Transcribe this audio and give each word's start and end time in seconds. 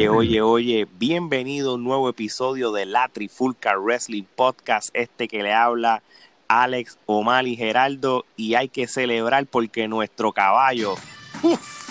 Oye, 0.00 0.08
oye, 0.08 0.40
oye, 0.40 0.88
bienvenido 0.98 1.72
a 1.72 1.74
un 1.74 1.84
nuevo 1.84 2.08
episodio 2.08 2.72
de 2.72 2.86
la 2.86 3.08
Trifulca 3.08 3.76
Wrestling 3.76 4.22
Podcast, 4.22 4.88
este 4.94 5.28
que 5.28 5.42
le 5.42 5.52
habla 5.52 6.02
Alex, 6.48 6.98
Omar 7.04 7.46
y 7.46 7.54
Geraldo, 7.54 8.24
y 8.34 8.54
hay 8.54 8.70
que 8.70 8.86
celebrar 8.86 9.44
porque 9.44 9.88
nuestro 9.88 10.32
caballo, 10.32 10.94
uf, 11.42 11.90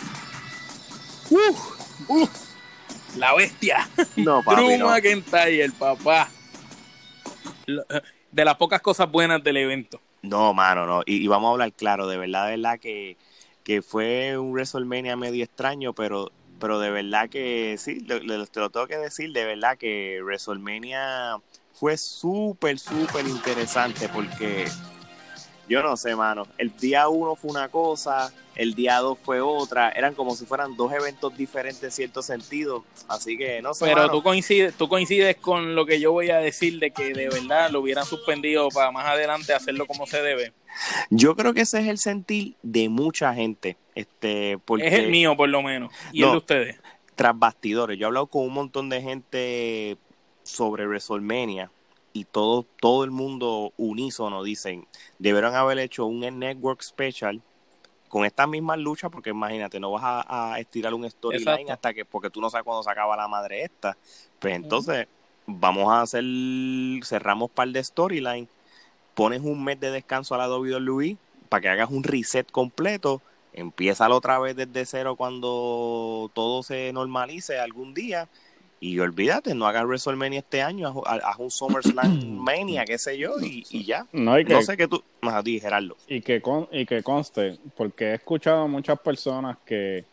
uf, 1.29 2.09
uf, 2.09 2.29
la 3.15 3.35
bestia, 3.35 3.87
no, 4.15 4.41
papi, 4.41 4.63
Drew 4.63 4.79
no. 4.79 4.87
McIntyre, 4.87 5.71
papá, 5.77 6.31
de 8.31 8.43
las 8.43 8.55
pocas 8.55 8.81
cosas 8.81 9.11
buenas 9.11 9.43
del 9.43 9.57
evento. 9.57 10.01
No, 10.23 10.51
mano, 10.55 10.87
no, 10.87 11.03
y, 11.05 11.17
y 11.17 11.27
vamos 11.27 11.49
a 11.49 11.51
hablar 11.51 11.73
claro, 11.73 12.07
de 12.07 12.17
verdad, 12.17 12.45
de 12.45 12.57
verdad 12.57 12.79
que, 12.79 13.17
que 13.63 13.83
fue 13.83 14.35
un 14.35 14.51
WrestleMania 14.51 15.15
medio 15.15 15.43
extraño, 15.43 15.93
pero 15.93 16.31
pero 16.59 16.79
de 16.79 16.91
verdad 16.91 17.29
que 17.29 17.75
sí, 17.77 18.01
te 18.01 18.19
lo 18.19 18.69
tengo 18.69 18.87
que 18.87 18.97
decir, 18.97 19.31
de 19.31 19.45
verdad 19.45 19.77
que 19.77 20.21
WrestleMania 20.23 21.37
fue 21.73 21.97
súper, 21.97 22.77
súper 22.77 23.27
interesante 23.27 24.09
porque 24.09 24.65
yo 25.69 25.83
no 25.83 25.95
sé, 25.95 26.15
mano, 26.15 26.47
el 26.57 26.75
día 26.75 27.07
uno 27.07 27.35
fue 27.35 27.51
una 27.51 27.69
cosa, 27.69 28.33
el 28.55 28.73
día 28.73 28.97
dos 28.97 29.19
fue 29.23 29.39
otra, 29.39 29.89
eran 29.91 30.15
como 30.15 30.35
si 30.35 30.45
fueran 30.45 30.75
dos 30.75 30.91
eventos 30.91 31.37
diferentes 31.37 31.83
en 31.83 31.91
cierto 31.91 32.23
sentido, 32.23 32.83
así 33.07 33.37
que 33.37 33.61
no 33.61 33.75
sé. 33.75 33.85
Pero 33.85 34.01
mano. 34.01 34.11
tú 34.11 34.23
coincides, 34.23 34.73
tú 34.73 34.89
coincides 34.89 35.37
con 35.37 35.75
lo 35.75 35.85
que 35.85 35.99
yo 35.99 36.11
voy 36.11 36.31
a 36.31 36.39
decir 36.39 36.79
de 36.79 36.89
que 36.89 37.13
de 37.13 37.29
verdad 37.29 37.69
lo 37.69 37.81
hubieran 37.81 38.05
suspendido 38.05 38.69
para 38.69 38.91
más 38.91 39.05
adelante 39.05 39.53
hacerlo 39.53 39.85
como 39.85 40.07
se 40.07 40.23
debe. 40.23 40.53
Yo 41.11 41.35
creo 41.35 41.53
que 41.53 41.61
ese 41.61 41.79
es 41.81 41.87
el 41.87 41.99
sentir 41.99 42.55
de 42.63 42.89
mucha 42.89 43.33
gente. 43.35 43.77
Este, 43.93 44.57
porque, 44.65 44.87
es 44.87 44.93
el 44.93 45.09
mío, 45.09 45.37
por 45.37 45.49
lo 45.49 45.61
menos. 45.61 45.93
Y 46.11 46.21
no, 46.21 46.27
el 46.27 46.31
de 46.31 46.37
ustedes. 46.37 46.79
Tras 47.15 47.37
bastidores. 47.37 47.97
Yo 47.99 48.05
he 48.05 48.07
hablado 48.07 48.27
con 48.27 48.43
un 48.43 48.53
montón 48.53 48.89
de 48.89 49.01
gente 49.01 49.97
sobre 50.43 50.87
WrestleMania 50.87 51.69
y 52.13 52.25
todo, 52.25 52.65
todo 52.79 53.03
el 53.03 53.11
mundo 53.11 53.73
unísono 53.77 54.43
dicen, 54.43 54.87
debieron 55.19 55.55
haber 55.55 55.79
hecho 55.79 56.05
un 56.05 56.19
network 56.19 56.81
special 56.81 57.41
con 58.07 58.25
estas 58.25 58.47
mismas 58.47 58.79
luchas, 58.79 59.11
porque 59.11 59.29
imagínate, 59.29 59.79
no 59.79 59.91
vas 59.91 60.03
a, 60.03 60.53
a 60.53 60.59
estirar 60.59 60.93
un 60.93 61.09
storyline 61.09 61.71
hasta 61.71 61.93
que, 61.93 62.05
porque 62.05 62.29
tú 62.29 62.41
no 62.41 62.49
sabes 62.49 62.65
cuándo 62.65 62.83
se 62.83 62.89
acaba 62.89 63.15
la 63.15 63.27
madre 63.27 63.63
esta. 63.63 63.95
Pues 64.39 64.55
entonces, 64.55 65.05
uh 65.05 65.51
-huh. 65.51 65.55
vamos 65.59 65.91
a 65.93 66.01
hacer, 66.01 66.23
cerramos 67.03 67.51
par 67.51 67.67
de 67.69 67.83
storyline, 67.83 68.47
pones 69.13 69.41
un 69.41 69.63
mes 69.63 69.79
de 69.79 69.91
descanso 69.91 70.33
a 70.35 70.39
la 70.39 70.49
WWE 70.49 71.17
para 71.49 71.61
que 71.61 71.69
hagas 71.69 71.89
un 71.91 72.03
reset 72.03 72.49
completo, 72.51 73.21
empieza 73.53 74.09
otra 74.09 74.39
vez 74.39 74.55
desde 74.55 74.85
cero 74.85 75.15
cuando 75.15 76.31
todo 76.33 76.63
se 76.63 76.91
normalice 76.93 77.59
algún 77.59 77.93
día. 77.93 78.27
Y 78.81 78.97
olvídate, 78.99 79.53
no 79.53 79.67
hagas 79.67 79.83
WrestleMania 79.83 80.39
este 80.39 80.61
año, 80.61 81.03
haz, 81.05 81.21
haz 81.23 81.39
un 81.39 81.51
SummerSlam 81.51 82.37
Mania, 82.39 82.85
qué 82.85 82.97
sé 82.97 83.17
yo, 83.17 83.39
y, 83.41 83.65
y 83.69 83.83
ya. 83.83 84.05
No, 84.13 84.35
que, 84.35 84.45
no 84.45 84.61
sé 84.61 84.77
qué 84.77 84.87
tú. 84.87 85.03
A 85.21 85.43
ti, 85.43 85.59
Gerardo. 85.59 85.97
Y 86.07 86.21
que, 86.21 86.41
con, 86.41 86.67
y 86.71 86.85
que 86.85 87.03
conste, 87.03 87.57
porque 87.75 88.05
he 88.05 88.13
escuchado 88.15 88.63
a 88.63 88.67
muchas 88.67 88.97
personas 88.99 89.57
que 89.65 90.05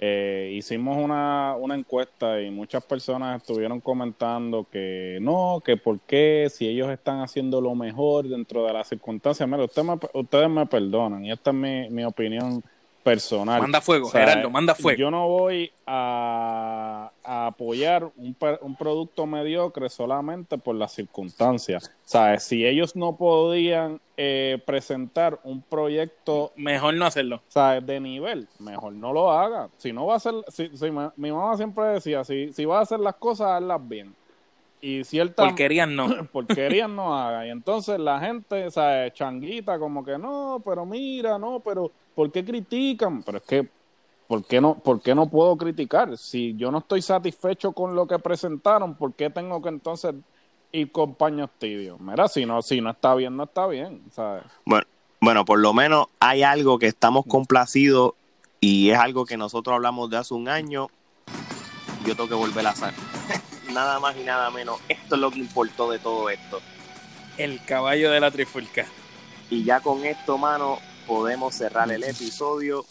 eh, 0.00 0.52
hicimos 0.54 0.96
una, 0.96 1.54
una 1.56 1.74
encuesta 1.74 2.40
y 2.40 2.50
muchas 2.50 2.82
personas 2.84 3.42
estuvieron 3.42 3.80
comentando 3.80 4.66
que 4.70 5.18
no, 5.20 5.62
que 5.64 5.76
por 5.76 6.00
qué, 6.00 6.48
si 6.50 6.66
ellos 6.66 6.90
están 6.90 7.20
haciendo 7.20 7.60
lo 7.60 7.74
mejor 7.74 8.28
dentro 8.28 8.66
de 8.66 8.72
las 8.72 8.88
circunstancias. 8.88 9.48
Mira, 9.48 9.64
usted 9.64 9.82
me, 9.82 9.98
ustedes 10.14 10.48
me 10.48 10.66
perdonan, 10.66 11.24
y 11.24 11.30
esta 11.30 11.50
es 11.50 11.56
mi, 11.56 11.90
mi 11.90 12.04
opinión 12.04 12.62
personal. 13.04 13.60
Manda 13.60 13.80
fuego, 13.80 14.08
o 14.08 14.10
sea, 14.10 14.26
Gerardo, 14.26 14.50
manda 14.50 14.74
fuego. 14.74 14.98
Yo 14.98 15.10
no 15.10 15.28
voy 15.28 15.70
a, 15.86 17.12
a 17.22 17.46
apoyar 17.46 18.10
un, 18.16 18.34
un, 18.62 18.76
producto 18.76 19.26
mediocre 19.26 19.90
solamente 19.90 20.58
por 20.58 20.74
las 20.74 20.92
circunstancias. 20.92 21.92
¿Sabes? 22.04 22.42
Si 22.42 22.66
ellos 22.66 22.96
no 22.96 23.16
podían 23.16 24.00
eh, 24.16 24.58
presentar 24.66 25.38
un 25.44 25.60
proyecto. 25.60 26.52
Mejor 26.56 26.94
no 26.94 27.04
hacerlo. 27.04 27.42
¿Sabes? 27.48 27.86
De 27.86 28.00
nivel, 28.00 28.48
mejor 28.58 28.94
no 28.94 29.12
lo 29.12 29.30
haga. 29.30 29.68
Si 29.76 29.92
no 29.92 30.06
va 30.06 30.14
a 30.14 30.16
hacer. 30.16 30.34
Si, 30.48 30.74
si, 30.74 30.90
mi 30.90 31.30
mamá 31.30 31.56
siempre 31.56 31.84
decía: 31.84 32.24
si, 32.24 32.52
si 32.54 32.64
va 32.64 32.78
a 32.78 32.82
hacer 32.82 33.00
las 33.00 33.16
cosas, 33.16 33.48
hazlas 33.48 33.86
bien. 33.86 34.14
Y 34.80 35.04
cierta. 35.04 35.44
Porquerías 35.44 35.88
no. 35.88 36.24
Porquerías 36.32 36.88
no 36.88 37.16
haga. 37.16 37.46
Y 37.46 37.50
entonces 37.50 37.98
la 38.00 38.18
gente, 38.18 38.70
¿sabes? 38.70 39.12
Changuita, 39.12 39.78
como 39.78 40.02
que 40.02 40.16
no, 40.16 40.62
pero 40.64 40.86
mira, 40.86 41.38
no, 41.38 41.60
pero 41.60 41.92
¿por 42.14 42.30
qué 42.30 42.44
critican? 42.44 43.22
Pero 43.22 43.38
es 43.38 43.44
que, 43.44 43.68
¿por 44.26 44.44
qué 44.44 44.60
no, 44.60 44.74
por 44.74 45.00
qué 45.00 45.14
no 45.14 45.28
puedo 45.28 45.56
criticar? 45.56 46.16
Si 46.16 46.54
yo 46.56 46.70
no 46.70 46.78
estoy 46.78 47.02
satisfecho 47.02 47.72
con 47.72 47.94
lo 47.94 48.06
que 48.06 48.18
presentaron, 48.18 48.94
¿por 48.94 49.12
qué 49.14 49.30
tengo 49.30 49.60
que 49.60 49.68
entonces 49.68 50.14
ir 50.72 50.90
con 50.92 51.14
paños 51.14 51.50
tibios? 51.58 52.00
Mira, 52.00 52.28
si 52.28 52.46
no, 52.46 52.62
si 52.62 52.80
no 52.80 52.90
está 52.90 53.14
bien, 53.14 53.36
no 53.36 53.44
está 53.44 53.66
bien, 53.66 54.02
¿sabes? 54.10 54.44
Bueno, 54.64 54.86
bueno, 55.20 55.44
por 55.44 55.58
lo 55.58 55.72
menos 55.72 56.06
hay 56.20 56.42
algo 56.42 56.78
que 56.78 56.86
estamos 56.86 57.24
complacidos 57.26 58.12
y 58.60 58.90
es 58.90 58.98
algo 58.98 59.26
que 59.26 59.36
nosotros 59.36 59.74
hablamos 59.74 60.10
de 60.10 60.16
hace 60.16 60.34
un 60.34 60.48
año. 60.48 60.88
Yo 62.06 62.14
tengo 62.14 62.28
que 62.28 62.34
volver 62.34 62.66
a 62.66 62.70
hacer. 62.70 62.92
nada 63.72 63.98
más 64.00 64.16
y 64.16 64.22
nada 64.22 64.50
menos. 64.50 64.78
Esto 64.88 65.16
es 65.16 65.20
lo 65.20 65.30
que 65.30 65.38
importó 65.38 65.90
de 65.90 65.98
todo 65.98 66.30
esto. 66.30 66.60
El 67.36 67.62
caballo 67.64 68.10
de 68.10 68.20
la 68.20 68.30
trifulca. 68.30 68.86
Y 69.50 69.64
ya 69.64 69.80
con 69.80 70.04
esto, 70.04 70.38
mano, 70.38 70.78
podemos 71.06 71.54
cerrar 71.54 71.90
el 71.90 72.04
episodio. 72.04 72.84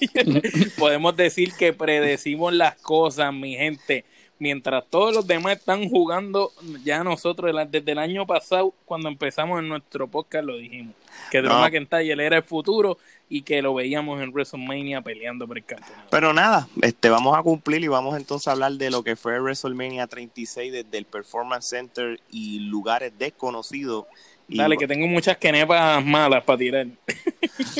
podemos 0.78 1.16
decir 1.16 1.52
que 1.54 1.72
predecimos 1.72 2.52
las 2.52 2.76
cosas, 2.76 3.32
mi 3.32 3.56
gente. 3.56 4.04
Mientras 4.38 4.84
todos 4.90 5.14
los 5.14 5.24
demás 5.24 5.58
están 5.58 5.88
jugando, 5.88 6.50
ya 6.82 7.04
nosotros 7.04 7.54
desde 7.70 7.92
el 7.92 7.98
año 7.98 8.26
pasado, 8.26 8.74
cuando 8.84 9.08
empezamos 9.08 9.60
en 9.60 9.68
nuestro 9.68 10.08
podcast, 10.08 10.44
lo 10.44 10.56
dijimos. 10.56 10.96
Que 11.30 11.40
Drew 11.40 11.52
no. 11.52 11.60
McIntyre 11.60 12.26
era 12.26 12.38
el 12.38 12.42
futuro 12.42 12.98
y 13.28 13.42
que 13.42 13.62
lo 13.62 13.72
veíamos 13.72 14.20
en 14.20 14.30
WrestleMania 14.30 15.00
peleando 15.00 15.46
por 15.46 15.58
el 15.58 15.64
campeonato. 15.64 16.08
Pero 16.10 16.32
nada, 16.32 16.68
este, 16.82 17.08
vamos 17.08 17.38
a 17.38 17.42
cumplir 17.42 17.84
y 17.84 17.88
vamos 17.88 18.16
entonces 18.16 18.48
a 18.48 18.52
hablar 18.52 18.72
de 18.72 18.90
lo 18.90 19.04
que 19.04 19.14
fue 19.14 19.38
WrestleMania 19.38 20.08
36 20.08 20.72
desde 20.72 20.98
el 20.98 21.04
Performance 21.04 21.68
Center 21.68 22.20
y 22.30 22.58
lugares 22.58 23.12
desconocidos. 23.16 24.06
Y 24.48 24.58
dale, 24.58 24.76
que 24.76 24.86
tengo 24.86 25.06
muchas 25.06 25.36
quenepas 25.38 26.04
malas 26.04 26.42
para 26.44 26.58
tirar. 26.58 26.86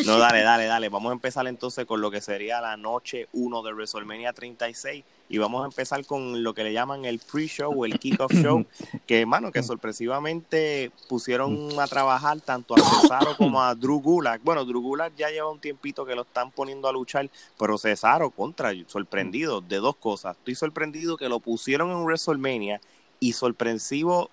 No, 0.07 0.19
dale, 0.19 0.43
dale, 0.43 0.67
dale. 0.67 0.89
Vamos 0.89 1.11
a 1.11 1.13
empezar 1.15 1.47
entonces 1.47 1.87
con 1.87 2.01
lo 2.01 2.11
que 2.11 2.21
sería 2.21 2.61
la 2.61 2.77
noche 2.77 3.29
1 3.33 3.63
de 3.63 3.73
WrestleMania 3.73 4.33
36 4.33 5.05
y 5.29 5.39
vamos 5.39 5.63
a 5.63 5.67
empezar 5.67 6.05
con 6.05 6.43
lo 6.43 6.53
que 6.53 6.63
le 6.63 6.75
llaman 6.75 7.07
el 7.07 7.19
pre-show 7.19 7.73
o 7.75 7.87
el 7.87 7.99
kick-off 7.99 8.33
show, 8.33 8.67
que 9.07 9.23
hermano, 9.23 9.51
que 9.51 9.63
sorpresivamente 9.63 10.91
pusieron 11.09 11.71
a 11.81 11.87
trabajar 11.87 12.41
tanto 12.41 12.75
a 12.75 12.79
Cesaro 12.79 13.35
como 13.39 13.63
a 13.63 13.75
Drew 13.75 14.01
Gulak. 14.01 14.43
Bueno, 14.43 14.65
Drew 14.65 14.83
Gulak 14.83 15.15
ya 15.17 15.31
lleva 15.31 15.51
un 15.51 15.59
tiempito 15.59 16.05
que 16.05 16.15
lo 16.15 16.23
están 16.23 16.51
poniendo 16.51 16.87
a 16.87 16.93
luchar, 16.93 17.31
pero 17.59 17.79
Cesaro 17.79 18.31
contra, 18.31 18.73
sorprendido 18.87 19.63
de 19.63 19.77
dos 19.77 19.97
cosas. 19.97 20.37
Estoy 20.37 20.55
sorprendido 20.55 21.17
que 21.17 21.31
lo 21.31 21.41
pusieron 21.41 21.91
en 21.91 22.05
WrestleMania 22.05 22.81
y 23.19 23.33
sorpresivo, 23.33 24.31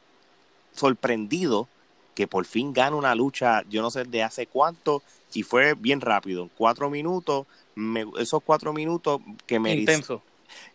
sorprendido 0.74 1.70
que 2.20 2.28
por 2.28 2.44
fin 2.44 2.74
gana 2.74 2.98
una 2.98 3.16
lucha, 3.16 3.64
yo 3.70 3.82
no 3.82 3.90
sé 3.90 4.04
de 4.04 4.24
hace 4.24 4.46
cuánto, 4.46 5.02
y 5.34 5.44
fue 5.44 5.74
bien 5.74 6.02
rápido, 6.02 6.50
cuatro 6.58 6.90
minutos, 6.90 7.48
me, 7.76 8.06
esos 8.20 8.44
cuatro 8.44 8.74
minutos 8.74 9.22
que 9.48 9.58
me... 9.58 9.74
Intenso. 9.74 10.22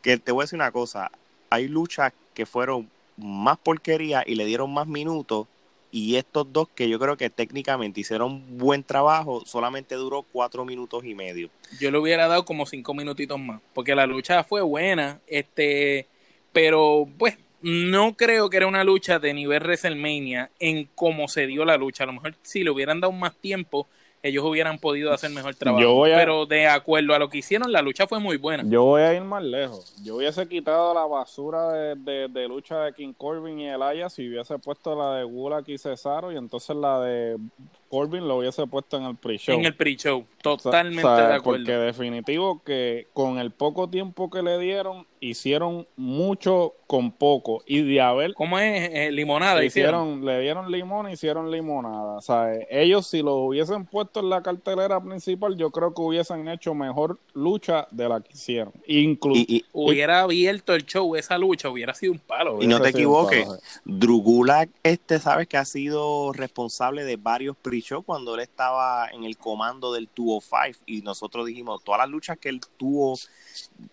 Que 0.00 0.16
te 0.16 0.32
voy 0.32 0.40
a 0.40 0.44
decir 0.44 0.56
una 0.56 0.72
cosa, 0.72 1.10
hay 1.50 1.68
luchas 1.68 2.14
que 2.32 2.46
fueron 2.46 2.88
más 3.18 3.58
porquería 3.58 4.22
y 4.26 4.36
le 4.36 4.46
dieron 4.46 4.72
más 4.72 4.86
minutos, 4.86 5.46
y 5.90 6.16
estos 6.16 6.50
dos 6.50 6.66
que 6.74 6.88
yo 6.88 6.98
creo 6.98 7.18
que 7.18 7.28
técnicamente 7.28 8.00
hicieron 8.00 8.42
buen 8.56 8.82
trabajo, 8.82 9.42
solamente 9.44 9.96
duró 9.96 10.22
cuatro 10.22 10.64
minutos 10.64 11.04
y 11.04 11.14
medio. 11.14 11.50
Yo 11.78 11.90
le 11.90 11.98
hubiera 11.98 12.26
dado 12.26 12.46
como 12.46 12.64
cinco 12.64 12.94
minutitos 12.94 13.38
más, 13.38 13.60
porque 13.74 13.94
la 13.94 14.06
lucha 14.06 14.44
fue 14.44 14.62
buena, 14.62 15.20
este, 15.26 16.06
pero 16.54 17.06
pues 17.18 17.36
no 17.64 18.14
creo 18.14 18.50
que 18.50 18.58
era 18.58 18.66
una 18.66 18.84
lucha 18.84 19.18
de 19.18 19.32
nivel 19.32 19.62
WrestleMania 19.62 20.50
en 20.60 20.86
cómo 20.94 21.28
se 21.28 21.46
dio 21.46 21.64
la 21.64 21.78
lucha. 21.78 22.04
A 22.04 22.06
lo 22.06 22.12
mejor 22.12 22.34
si 22.42 22.62
le 22.62 22.70
hubieran 22.70 23.00
dado 23.00 23.12
más 23.12 23.34
tiempo, 23.36 23.86
ellos 24.22 24.44
hubieran 24.44 24.78
podido 24.78 25.14
hacer 25.14 25.30
mejor 25.30 25.54
trabajo. 25.54 26.04
A... 26.04 26.08
Pero 26.08 26.44
de 26.44 26.66
acuerdo 26.66 27.14
a 27.14 27.18
lo 27.18 27.30
que 27.30 27.38
hicieron, 27.38 27.72
la 27.72 27.80
lucha 27.80 28.06
fue 28.06 28.20
muy 28.20 28.36
buena. 28.36 28.64
Yo 28.66 28.84
voy 28.84 29.00
a 29.00 29.14
ir 29.14 29.22
más 29.22 29.42
lejos. 29.42 29.96
Yo 30.04 30.16
hubiese 30.16 30.46
quitado 30.46 30.92
la 30.92 31.06
basura 31.06 31.72
de, 31.72 31.94
de, 31.94 32.28
de 32.28 32.48
lucha 32.48 32.80
de 32.80 32.92
King 32.92 33.14
Corbin 33.16 33.58
y 33.58 33.68
Elias 33.68 34.18
y 34.18 34.28
hubiese 34.28 34.58
puesto 34.58 34.94
la 34.94 35.16
de 35.16 35.24
Gulak 35.24 35.66
y 35.68 35.78
Cesaro 35.78 36.32
y 36.32 36.36
entonces 36.36 36.76
la 36.76 37.00
de 37.00 37.38
Corbin 37.88 38.26
lo 38.26 38.38
hubiese 38.38 38.66
puesto 38.66 38.96
en 38.96 39.04
el 39.04 39.16
pre-show. 39.16 39.54
En 39.54 39.64
el 39.64 39.74
pre-show, 39.74 40.26
totalmente 40.42 41.00
de 41.00 41.34
acuerdo. 41.34 41.64
Porque 41.64 41.72
definitivo 41.72 42.60
que 42.64 43.06
con 43.12 43.38
el 43.38 43.52
poco 43.52 43.88
tiempo 43.88 44.28
que 44.30 44.42
le 44.42 44.58
dieron, 44.58 45.06
hicieron 45.24 45.86
mucho 45.96 46.74
con 46.86 47.10
poco. 47.10 47.62
Y 47.66 47.82
de 47.82 48.00
haber... 48.00 48.34
¿Cómo 48.34 48.58
es? 48.58 48.90
Eh, 48.92 49.10
limonada 49.10 49.64
hicieron, 49.64 50.24
Le 50.24 50.40
dieron 50.40 50.70
limón, 50.70 51.10
hicieron 51.10 51.50
limonada. 51.50 52.16
O 52.16 52.20
sea, 52.20 52.52
ellos 52.70 53.06
si 53.06 53.22
lo 53.22 53.36
hubiesen 53.36 53.86
puesto 53.86 54.20
en 54.20 54.28
la 54.28 54.42
cartelera 54.42 55.00
principal, 55.02 55.56
yo 55.56 55.70
creo 55.70 55.94
que 55.94 56.02
hubiesen 56.02 56.46
hecho 56.48 56.74
mejor 56.74 57.18
lucha 57.32 57.88
de 57.90 58.08
la 58.08 58.20
que 58.20 58.32
hicieron. 58.32 58.72
Incluso... 58.86 59.40
Y, 59.48 59.64
hubiera 59.72 60.20
abierto 60.20 60.74
el 60.74 60.84
show, 60.84 61.16
esa 61.16 61.38
lucha 61.38 61.68
hubiera 61.68 61.94
sido 61.94 62.12
un 62.12 62.18
palo. 62.18 62.62
Y 62.62 62.66
no 62.66 62.80
te 62.80 62.90
equivoques, 62.90 63.48
Drugulak, 63.84 64.68
este, 64.82 65.18
sabes 65.18 65.48
que 65.48 65.56
ha 65.56 65.64
sido 65.64 66.32
responsable 66.32 67.04
de 67.04 67.16
varios 67.16 67.56
pre-show 67.56 68.02
cuando 68.02 68.34
él 68.34 68.40
estaba 68.40 69.08
en 69.08 69.24
el 69.24 69.36
comando 69.36 69.92
del 69.92 70.08
205 70.14 70.84
y 70.86 71.02
nosotros 71.02 71.46
dijimos, 71.46 71.82
todas 71.82 72.00
las 72.00 72.08
luchas 72.08 72.38
que 72.38 72.48
él 72.50 72.60
tuvo 72.76 73.18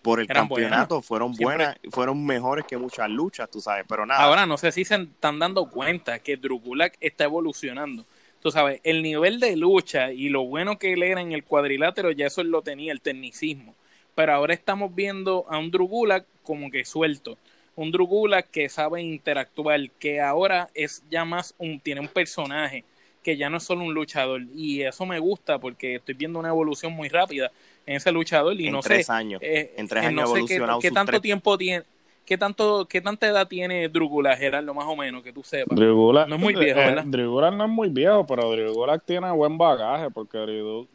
por 0.02 0.20
el 0.20 0.28
campeonato 0.28 1.02
fueron 1.02 1.21
buenas, 1.30 1.78
fueron 1.90 2.26
mejores 2.26 2.66
que 2.66 2.78
muchas 2.78 3.10
luchas, 3.10 3.50
tú 3.50 3.62
sabes, 3.62 3.86
pero 3.88 4.06
nada. 4.06 4.24
Ahora, 4.24 4.46
no 4.46 4.58
sé 4.58 4.72
si 4.72 4.86
se 4.86 4.96
están 4.96 5.40
dando 5.40 5.70
cuenta 5.70 6.20
que 6.20 6.38
Drugulak 6.38 6.98
está 7.00 7.26
evolucionando. 7.26 8.06
Tú 8.42 8.50
sabes, 8.52 8.82
el 8.84 9.04
nivel 9.04 9.40
de 9.40 9.56
lucha 9.56 10.12
y 10.12 10.30
lo 10.30 10.46
bueno 10.46 10.80
que 10.80 10.94
él 10.94 11.04
era 11.04 11.22
en 11.22 11.32
el 11.32 11.44
cuadrilátero, 11.44 12.12
ya 12.12 12.28
eso 12.28 12.42
él 12.42 12.48
lo 12.48 12.64
tenía, 12.64 12.92
el 12.92 13.02
tecnicismo. 13.02 13.76
Pero 14.16 14.34
ahora 14.34 14.54
estamos 14.54 14.94
viendo 14.94 15.46
a 15.50 15.58
un 15.58 15.70
Drugulak 15.70 16.26
como 16.44 16.72
que 16.72 16.84
suelto. 16.84 17.38
Un 17.76 17.92
Drugulak 17.92 18.50
que 18.50 18.68
sabe 18.68 19.02
interactuar, 19.02 19.90
que 19.92 20.20
ahora 20.20 20.70
es 20.74 21.04
ya 21.10 21.24
más 21.24 21.54
un, 21.58 21.80
tiene 21.80 22.02
un 22.02 22.08
personaje, 22.08 22.84
que 23.24 23.38
ya 23.38 23.50
no 23.50 23.58
es 23.58 23.64
solo 23.64 23.84
un 23.84 23.94
luchador. 23.94 24.42
Y 24.56 24.82
eso 24.82 25.06
me 25.06 25.20
gusta 25.20 25.60
porque 25.60 25.96
estoy 25.96 26.16
viendo 26.16 26.40
una 26.40 26.50
evolución 26.50 26.94
muy 26.94 27.10
rápida 27.10 27.52
en 27.86 27.96
ese 27.96 28.12
luchador 28.12 28.60
y 28.60 28.68
en 28.68 28.74
no 28.74 28.82
tres 28.82 29.08
sé, 29.08 29.12
años. 29.12 29.42
eh, 29.44 29.74
en 29.78 29.88
tres 29.88 30.04
eh, 30.04 30.08
años 30.08 30.30
no 30.30 30.36
sé 30.36 30.46
qué, 30.46 30.62
qué 30.82 30.92
tanto 30.92 31.22
tiempo 31.22 31.58
tiene 31.58 31.84
qué 32.26 32.38
tanto 32.38 32.86
qué 32.88 33.02
tanta 33.02 33.28
edad 33.28 33.48
tiene 33.48 33.90
Drugula 33.90 34.38
Gerardo 34.38 34.74
más 34.74 34.86
o 34.88 34.96
menos 34.96 35.24
que 35.24 35.34
tú 35.34 35.44
sepas. 35.44 35.76
Drugula, 35.78 36.26
no 36.28 36.36
es 36.36 36.42
muy 36.42 36.54
viejo 36.54 36.80
eh, 36.80 36.86
¿verdad? 36.86 37.04
Drugula 37.06 37.52
no 37.52 37.66
es 37.66 37.70
muy 37.70 37.90
viejo 37.90 38.26
pero 38.26 38.52
Drugula 38.52 38.98
tiene 39.00 39.32
buen 39.32 39.58
bagaje 39.58 40.10
porque 40.12 40.86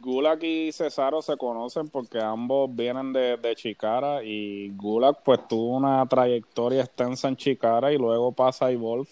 Gulak 0.00 0.42
y 0.42 0.70
Cesaro 0.70 1.22
se 1.22 1.36
conocen 1.36 1.88
porque 1.88 2.20
ambos 2.20 2.74
vienen 2.74 3.12
de, 3.12 3.38
de 3.38 3.54
Chicara 3.56 4.22
y 4.22 4.70
Gulak 4.76 5.22
pues 5.24 5.40
tuvo 5.48 5.76
una 5.78 6.06
trayectoria 6.06 6.82
extensa 6.82 7.28
en 7.28 7.36
Chicara 7.36 7.90
y 7.92 7.96
luego 7.96 8.30
pasa 8.32 8.66
a 8.66 8.70
Evolve 8.70 9.08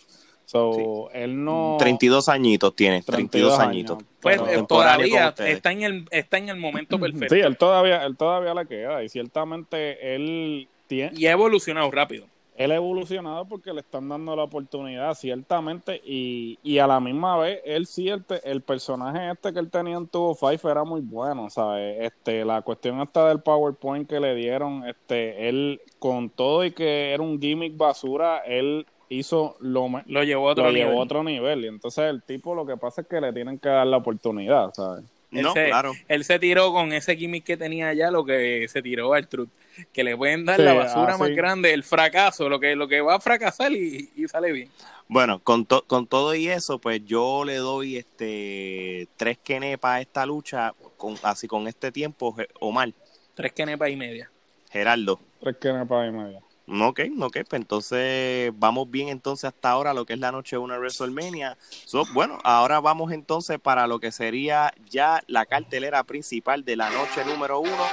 So, 0.53 1.09
él 1.15 1.43
no... 1.43 1.77
32 1.79 2.29
añitos 2.29 2.77
tiene, 2.77 3.01
32, 3.01 3.59
añitos. 3.59 4.05
Pues 4.21 4.39
eh, 4.39 4.63
todavía 4.69 5.35
está 5.39 5.73
en, 5.73 5.83
el, 5.83 6.05
está 6.11 6.37
en 6.37 6.51
el 6.51 6.59
momento 6.59 7.01
perfecto. 7.01 7.35
Sí, 7.35 7.41
él 7.41 7.57
todavía, 7.57 8.05
él 8.05 8.19
todavía 8.19 8.53
le 8.53 8.67
queda 8.67 9.03
y 9.03 9.09
ciertamente 9.09 10.15
él 10.15 10.69
tiene... 10.89 11.19
Y 11.19 11.25
ha 11.25 11.33
evolucionado 11.33 11.91
rápido. 11.91 12.27
Él 12.55 12.71
ha 12.71 12.75
evolucionado 12.75 13.47
porque 13.47 13.73
le 13.73 13.81
están 13.81 14.11
dando 14.11 14.37
la 14.37 14.43
oportunidad, 14.43 15.15
ciertamente, 15.15 16.03
y, 16.05 16.59
y 16.63 16.77
a 16.81 16.87
la 16.87 17.01
misma 17.01 17.39
vez, 17.39 17.63
él 17.65 17.87
sí, 17.87 18.11
el, 18.11 18.23
el 18.45 18.61
personaje 18.61 19.31
este 19.31 19.55
que 19.55 19.59
él 19.59 19.71
tenía 19.71 19.97
en 19.97 20.07
Tubo 20.07 20.35
Five 20.35 20.71
era 20.71 20.85
muy 20.85 21.01
bueno, 21.01 21.49
¿sabes? 21.49 21.97
Este, 21.99 22.45
la 22.45 22.61
cuestión 22.61 23.01
esta 23.01 23.27
del 23.27 23.41
PowerPoint 23.41 24.07
que 24.07 24.21
le 24.21 24.35
dieron, 24.35 24.87
este, 24.87 25.49
él, 25.49 25.81
con 25.99 26.29
todo 26.29 26.63
y 26.63 26.73
que 26.73 27.13
era 27.13 27.23
un 27.23 27.41
gimmick 27.41 27.75
basura, 27.75 28.41
él 28.41 28.85
hizo 29.13 29.57
lo, 29.61 29.89
lo 30.07 30.25
llevó 30.25 30.49
a 30.49 30.53
otro, 30.53 30.65
lo 30.65 30.73
nivel. 30.73 30.89
Llevó 30.89 31.01
a 31.01 31.05
otro 31.05 31.25
nivel. 31.25 31.65
Y 31.65 31.69
entonces 31.69 32.05
el 32.05 32.23
tipo 32.23 32.55
lo 32.55 32.67
que 32.67 32.77
pasa 32.77 33.03
es 33.03 33.07
que 33.07 33.21
le 33.21 33.33
tienen 33.33 33.59
que 33.59 33.69
dar 33.69 33.87
la 33.87 33.99
oportunidad, 33.99 34.73
¿sabes? 34.75 35.05
Él 35.31 35.43
no, 35.43 35.55
se, 35.55 35.67
claro. 35.67 35.93
Él 36.09 36.25
se 36.25 36.39
tiró 36.39 36.73
con 36.73 36.93
ese 36.93 37.17
gimmick 37.17 37.45
que 37.45 37.57
tenía 37.57 37.89
allá, 37.89 38.11
lo 38.11 38.23
que 38.23 38.67
se 38.69 38.83
tiró 38.83 39.15
al 39.15 39.29
truth. 39.29 39.49
Que 39.91 40.05
le 40.05 40.15
pueden 40.15 40.45
dar 40.45 40.57
sí, 40.57 40.63
la 40.63 40.75
basura 40.75 41.17
más 41.17 41.31
grande, 41.31 41.73
el 41.73 41.85
fracaso, 41.85 42.51
lo 42.51 42.61
que, 42.61 42.77
lo 42.77 42.87
que 42.87 43.01
va 43.01 43.15
a 43.15 43.21
fracasar 43.21 43.73
y, 43.73 44.11
y 44.15 44.29
sale 44.29 44.53
bien. 44.53 44.69
Bueno, 45.09 45.39
con, 45.39 45.65
to, 45.65 45.85
con 45.87 46.07
todo 46.07 46.35
y 46.35 46.49
eso, 46.49 46.79
pues 46.79 47.05
yo 47.07 47.45
le 47.45 47.57
doy 47.57 47.97
este 47.97 49.09
tres 49.17 49.39
quenepas 49.39 49.93
a 49.93 50.01
esta 50.03 50.27
lucha, 50.27 50.75
con, 50.99 51.17
así 51.23 51.49
con 51.49 51.67
este 51.67 51.91
tiempo, 51.91 52.37
Omar. 52.61 52.93
Tres 53.35 53.53
quenepas 53.53 53.89
y 53.89 53.97
media. 53.97 54.31
Gerardo. 54.71 55.19
Tres 55.41 55.57
quenepas 55.57 56.09
y 56.09 56.13
media. 56.13 56.41
Ok, 56.69 57.01
ok, 57.21 57.39
pues 57.49 57.61
entonces 57.61 58.53
vamos 58.55 58.89
bien 58.91 59.09
entonces 59.09 59.45
hasta 59.45 59.71
ahora 59.71 59.93
lo 59.93 60.07
que 60.07 60.13
es 60.13 60.21
la 60.21 60.31
noche 60.31 60.57
de 60.57 60.61
una 60.61 60.79
WrestleMania. 60.79 61.59
So, 61.87 62.05
bueno, 62.13 62.39
ahora 62.45 62.81
vamos 62.81 63.13
entonces 63.13 63.59
para 63.59 63.87
lo 63.87 63.99
que 63.99 64.13
sería 64.13 64.73
ya 64.89 65.23
la 65.27 65.45
cartelera 65.45 66.05
principal 66.05 66.65
de 66.65 66.77
la 66.77 66.89
noche 66.91 67.25
número 67.27 67.59
uno 67.59 67.87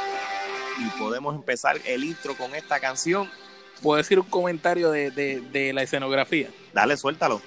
y 0.78 1.00
podemos 1.00 1.36
empezar 1.36 1.78
el 1.86 2.04
intro 2.04 2.38
con 2.38 2.54
esta 2.54 2.80
canción. 2.80 3.30
¿Puedo 3.82 3.98
decir 3.98 4.20
un 4.20 4.26
comentario 4.26 4.92
de, 4.92 5.10
de, 5.10 5.42
de 5.42 5.74
la 5.74 5.82
escenografía? 5.82 6.50
Dale, 6.74 6.96
suéltalo. 6.96 7.42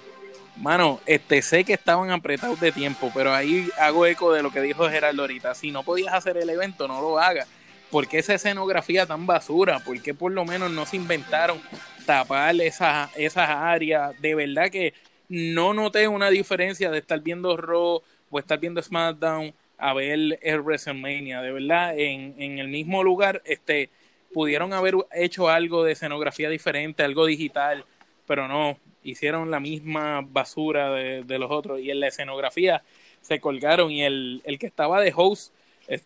Mano, 0.56 1.00
este, 1.06 1.40
sé 1.40 1.64
que 1.64 1.72
estaban 1.72 2.10
apretados 2.10 2.60
de 2.60 2.72
tiempo, 2.72 3.10
pero 3.14 3.32
ahí 3.32 3.68
hago 3.78 4.04
eco 4.06 4.32
de 4.32 4.42
lo 4.42 4.50
que 4.50 4.60
dijo 4.60 4.88
Gerardo 4.88 5.22
ahorita. 5.22 5.54
Si 5.54 5.70
no 5.70 5.82
podías 5.82 6.12
hacer 6.12 6.36
el 6.36 6.50
evento, 6.50 6.88
no 6.88 7.00
lo 7.00 7.18
hagas. 7.18 7.48
¿Por 7.92 8.08
qué 8.08 8.20
esa 8.20 8.32
escenografía 8.32 9.04
tan 9.04 9.26
basura? 9.26 9.78
¿Por 9.80 10.00
qué 10.00 10.14
por 10.14 10.32
lo 10.32 10.46
menos 10.46 10.70
no 10.70 10.86
se 10.86 10.96
inventaron 10.96 11.60
tapar 12.06 12.58
esas, 12.58 13.14
esas 13.18 13.50
áreas? 13.50 14.18
De 14.22 14.34
verdad 14.34 14.70
que 14.70 14.94
no 15.28 15.74
noté 15.74 16.08
una 16.08 16.30
diferencia 16.30 16.90
de 16.90 17.00
estar 17.00 17.20
viendo 17.20 17.54
Raw 17.54 18.02
o 18.30 18.38
estar 18.38 18.58
viendo 18.58 18.82
SmackDown 18.82 19.52
a 19.76 19.92
ver 19.92 20.38
el 20.40 20.60
WrestleMania. 20.62 21.42
De 21.42 21.52
verdad, 21.52 21.98
en, 21.98 22.34
en 22.38 22.58
el 22.58 22.68
mismo 22.68 23.04
lugar, 23.04 23.42
este, 23.44 23.90
pudieron 24.32 24.72
haber 24.72 24.94
hecho 25.12 25.50
algo 25.50 25.84
de 25.84 25.92
escenografía 25.92 26.48
diferente, 26.48 27.02
algo 27.02 27.26
digital, 27.26 27.84
pero 28.26 28.48
no, 28.48 28.78
hicieron 29.02 29.50
la 29.50 29.60
misma 29.60 30.22
basura 30.22 30.90
de, 30.92 31.24
de 31.24 31.38
los 31.38 31.50
otros. 31.50 31.78
Y 31.78 31.90
en 31.90 32.00
la 32.00 32.08
escenografía 32.08 32.82
se 33.20 33.38
colgaron 33.38 33.90
y 33.90 34.02
el, 34.02 34.40
el 34.46 34.58
que 34.58 34.66
estaba 34.66 34.98
de 35.02 35.12
host 35.14 35.52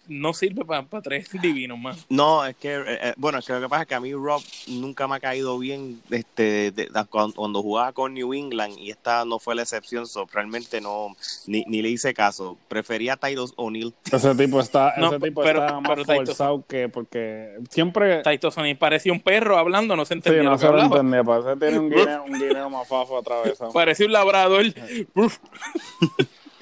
no 0.09 0.33
sirve 0.33 0.65
para 0.65 0.83
pa 0.83 1.03
tres 1.03 1.29
divinos 1.43 1.79
más. 1.79 2.07
No, 2.09 2.45
es 2.45 2.57
que, 2.57 2.83
eh, 2.87 3.15
bueno, 3.17 3.39
es 3.39 3.47
que 3.47 3.53
lo 3.53 3.61
que 3.61 3.69
pasa 3.69 3.83
es 3.83 3.89
que 3.89 3.95
a 3.95 4.01
mí 4.01 4.13
Rob 4.13 4.43
nunca 4.67 5.07
me 5.07 5.17
ha 5.17 5.21
caído 5.21 5.59
bien 5.59 6.01
este 6.11 6.71
de, 6.71 6.87
de, 6.87 7.05
cuando, 7.09 7.35
cuando, 7.35 7.63
jugaba 7.63 7.93
con 7.93 8.15
New 8.15 8.35
England 8.35 8.79
y 8.79 8.91
esta 8.91 9.25
no 9.25 9.39
fue 9.39 9.55
la 9.55 9.63
excepción, 9.63 10.07
so, 10.07 10.27
realmente 10.33 10.81
no, 10.81 11.17
ni, 11.47 11.65
ni, 11.67 11.83
le 11.83 11.91
hice 11.91 12.15
caso. 12.15 12.57
Prefería 12.69 13.15
a 13.15 13.17
Titus 13.17 13.53
O'Neill. 13.57 13.95
Ese 14.11 14.35
tipo 14.35 14.61
está, 14.61 14.95
no, 14.99 15.09
ese 15.09 15.21
tipo 15.21 15.43
pero, 15.43 15.65
está 15.65 15.81
más 15.81 16.05
forzado 16.05 16.65
que, 16.67 16.89
porque 16.89 17.59
siempre... 17.71 18.23
Titus 18.23 18.57
O'Neill 18.59 18.79
parecía 18.79 19.13
un 19.13 19.21
perro 19.21 19.59
hablando, 19.59 19.97
no 19.97 20.05
se 20.05 20.15
entendía 20.15 20.43
sí, 20.43 20.45
no 20.45 20.53
lo 20.53 20.59
se 20.59 20.69
lo 20.69 20.83
entendía, 20.83 21.25
parece 21.25 21.49
que 21.51 21.57
tiene 21.57 21.79
un 21.79 21.91
guineo, 21.91 22.25
un 22.25 22.33
guineo 22.33 22.71
más 22.71 22.89
fafo 22.89 23.19
atravesado. 23.19 23.73
Parecía 23.73 24.07
un 24.07 24.13
labrador. 24.13 24.67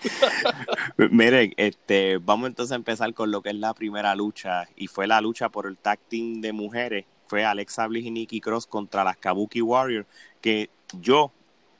Miren, 0.96 1.54
este, 1.56 2.18
vamos 2.18 2.48
entonces 2.48 2.72
a 2.72 2.76
empezar 2.76 3.12
con 3.14 3.30
lo 3.30 3.42
que 3.42 3.50
es 3.50 3.56
la 3.56 3.74
primera 3.74 4.14
lucha 4.14 4.68
y 4.76 4.86
fue 4.86 5.06
la 5.06 5.20
lucha 5.20 5.48
por 5.48 5.66
el 5.66 5.76
tag 5.76 5.98
team 6.08 6.40
de 6.40 6.52
mujeres. 6.52 7.04
Fue 7.26 7.44
Alexa 7.44 7.86
Bliss 7.86 8.06
y 8.06 8.10
Nikki 8.10 8.40
Cross 8.40 8.66
contra 8.66 9.04
las 9.04 9.16
Kabuki 9.16 9.62
Warriors, 9.62 10.06
que 10.40 10.70
yo 11.00 11.32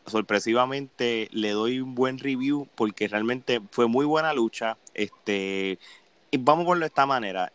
sorpresivamente 0.06 1.28
le 1.32 1.50
doy 1.50 1.80
un 1.80 1.94
buen 1.94 2.18
review 2.18 2.68
porque 2.74 3.08
realmente 3.08 3.60
fue 3.70 3.86
muy 3.86 4.04
buena 4.04 4.32
lucha. 4.32 4.76
Este, 4.94 5.78
y 6.30 6.36
vamos 6.38 6.66
a 6.66 6.70
verlo 6.70 6.84
de 6.84 6.88
esta 6.88 7.06
manera. 7.06 7.52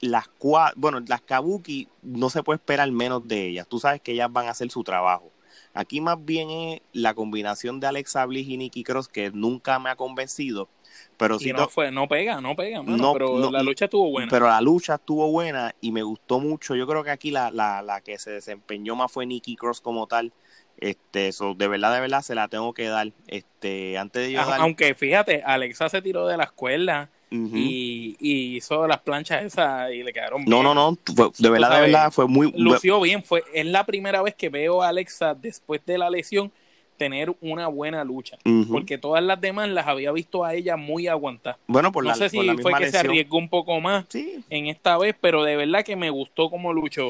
Las 0.00 0.28
bueno, 0.76 1.00
las 1.06 1.22
Kabuki 1.22 1.88
no 2.02 2.30
se 2.30 2.42
puede 2.42 2.58
esperar 2.58 2.90
menos 2.92 3.26
de 3.26 3.48
ellas. 3.48 3.66
Tú 3.66 3.80
sabes 3.80 4.00
que 4.00 4.12
ellas 4.12 4.32
van 4.32 4.46
a 4.46 4.50
hacer 4.50 4.70
su 4.70 4.84
trabajo. 4.84 5.32
Aquí 5.74 6.00
más 6.00 6.24
bien 6.24 6.50
es 6.50 6.80
la 6.92 7.14
combinación 7.14 7.80
de 7.80 7.86
Alexa 7.86 8.24
Bliss 8.26 8.48
y 8.48 8.56
Nikki 8.56 8.84
Cross 8.84 9.08
que 9.08 9.30
nunca 9.30 9.78
me 9.78 9.90
ha 9.90 9.96
convencido. 9.96 10.68
Pero 11.16 11.38
si 11.38 11.52
no, 11.52 11.68
fue, 11.68 11.90
no 11.90 12.08
pega, 12.08 12.40
no 12.40 12.56
pega, 12.56 12.82
mano, 12.82 12.96
no, 12.96 13.12
pero 13.12 13.38
no, 13.38 13.50
la 13.50 13.62
lucha 13.62 13.86
estuvo 13.86 14.10
buena. 14.10 14.30
Pero 14.30 14.46
la 14.48 14.60
lucha 14.60 14.94
estuvo 14.94 15.30
buena 15.30 15.74
y 15.80 15.92
me 15.92 16.02
gustó 16.02 16.38
mucho. 16.40 16.74
Yo 16.74 16.86
creo 16.86 17.04
que 17.04 17.10
aquí 17.10 17.30
la, 17.30 17.50
la, 17.50 17.82
la 17.82 18.00
que 18.00 18.18
se 18.18 18.30
desempeñó 18.30 18.96
más 18.96 19.10
fue 19.10 19.26
Nikki 19.26 19.56
Cross 19.56 19.80
como 19.80 20.06
tal. 20.06 20.32
Este, 20.78 21.32
so, 21.32 21.54
de 21.54 21.66
verdad, 21.66 21.92
de 21.92 22.00
verdad, 22.00 22.22
se 22.22 22.34
la 22.36 22.48
tengo 22.48 22.72
que 22.72 22.86
dar. 22.86 23.12
Este, 23.26 23.98
antes 23.98 24.26
de 24.26 24.32
yo 24.32 24.46
dar... 24.46 24.60
Aunque 24.60 24.94
fíjate, 24.94 25.42
Alexa 25.44 25.88
se 25.88 26.02
tiró 26.02 26.26
de 26.26 26.36
la 26.36 26.44
escuela 26.44 27.10
uh 27.30 27.36
-huh. 27.36 27.50
y, 27.54 28.16
y, 28.20 28.56
hizo 28.56 28.86
las 28.86 29.00
planchas 29.00 29.44
esas 29.44 29.92
y 29.92 30.02
le 30.02 30.12
quedaron 30.12 30.44
bien. 30.44 30.50
No, 30.50 30.62
no, 30.62 30.74
no, 30.74 30.96
fue, 31.14 31.30
de 31.38 31.50
verdad, 31.50 31.68
sabes, 31.68 31.86
de 31.86 31.92
verdad, 31.92 32.10
fue 32.10 32.26
muy... 32.26 32.52
Lució 32.56 33.00
bien, 33.00 33.22
fue, 33.22 33.44
es 33.52 33.66
la 33.66 33.84
primera 33.84 34.22
vez 34.22 34.34
que 34.34 34.48
veo 34.48 34.82
a 34.82 34.88
Alexa 34.88 35.34
después 35.34 35.80
de 35.86 35.98
la 35.98 36.10
lesión 36.10 36.50
tener 36.98 37.34
una 37.40 37.68
buena 37.68 38.04
lucha, 38.04 38.36
uh 38.44 38.48
-huh. 38.48 38.68
porque 38.70 38.98
todas 38.98 39.22
las 39.22 39.40
demás 39.40 39.68
las 39.70 39.86
había 39.86 40.12
visto 40.12 40.44
a 40.44 40.54
ella 40.54 40.76
muy 40.76 41.06
aguantadas. 41.06 41.58
Bueno, 41.66 41.92
por 41.92 42.04
no 42.04 42.10
la, 42.10 42.16
sé 42.16 42.28
si 42.28 42.36
por 42.36 42.44
la 42.44 42.54
fue 42.54 42.72
que 42.74 42.80
lesión. 42.80 42.90
se 42.92 42.98
arriesgó 42.98 43.38
un 43.38 43.48
poco 43.48 43.80
más 43.80 44.04
sí. 44.08 44.44
en 44.50 44.66
esta 44.66 44.98
vez, 44.98 45.14
pero 45.18 45.44
de 45.44 45.56
verdad 45.56 45.84
que 45.84 45.96
me 45.96 46.10
gustó 46.10 46.50
cómo 46.50 46.72
luchó. 46.72 47.08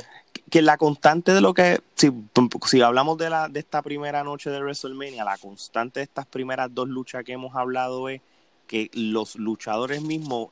Que 0.50 0.62
la 0.62 0.76
constante 0.76 1.32
de 1.32 1.40
lo 1.40 1.54
que, 1.54 1.80
si, 1.94 2.10
si 2.66 2.80
hablamos 2.82 3.18
de, 3.18 3.30
la, 3.30 3.48
de 3.48 3.60
esta 3.60 3.82
primera 3.82 4.22
noche 4.22 4.50
de 4.50 4.60
WrestleMania, 4.60 5.24
la 5.24 5.38
constante 5.38 6.00
de 6.00 6.04
estas 6.04 6.26
primeras 6.26 6.72
dos 6.72 6.88
luchas 6.88 7.24
que 7.24 7.32
hemos 7.32 7.56
hablado 7.56 8.08
es 8.08 8.20
que 8.68 8.90
los 8.92 9.34
luchadores 9.34 10.02
mismos 10.02 10.50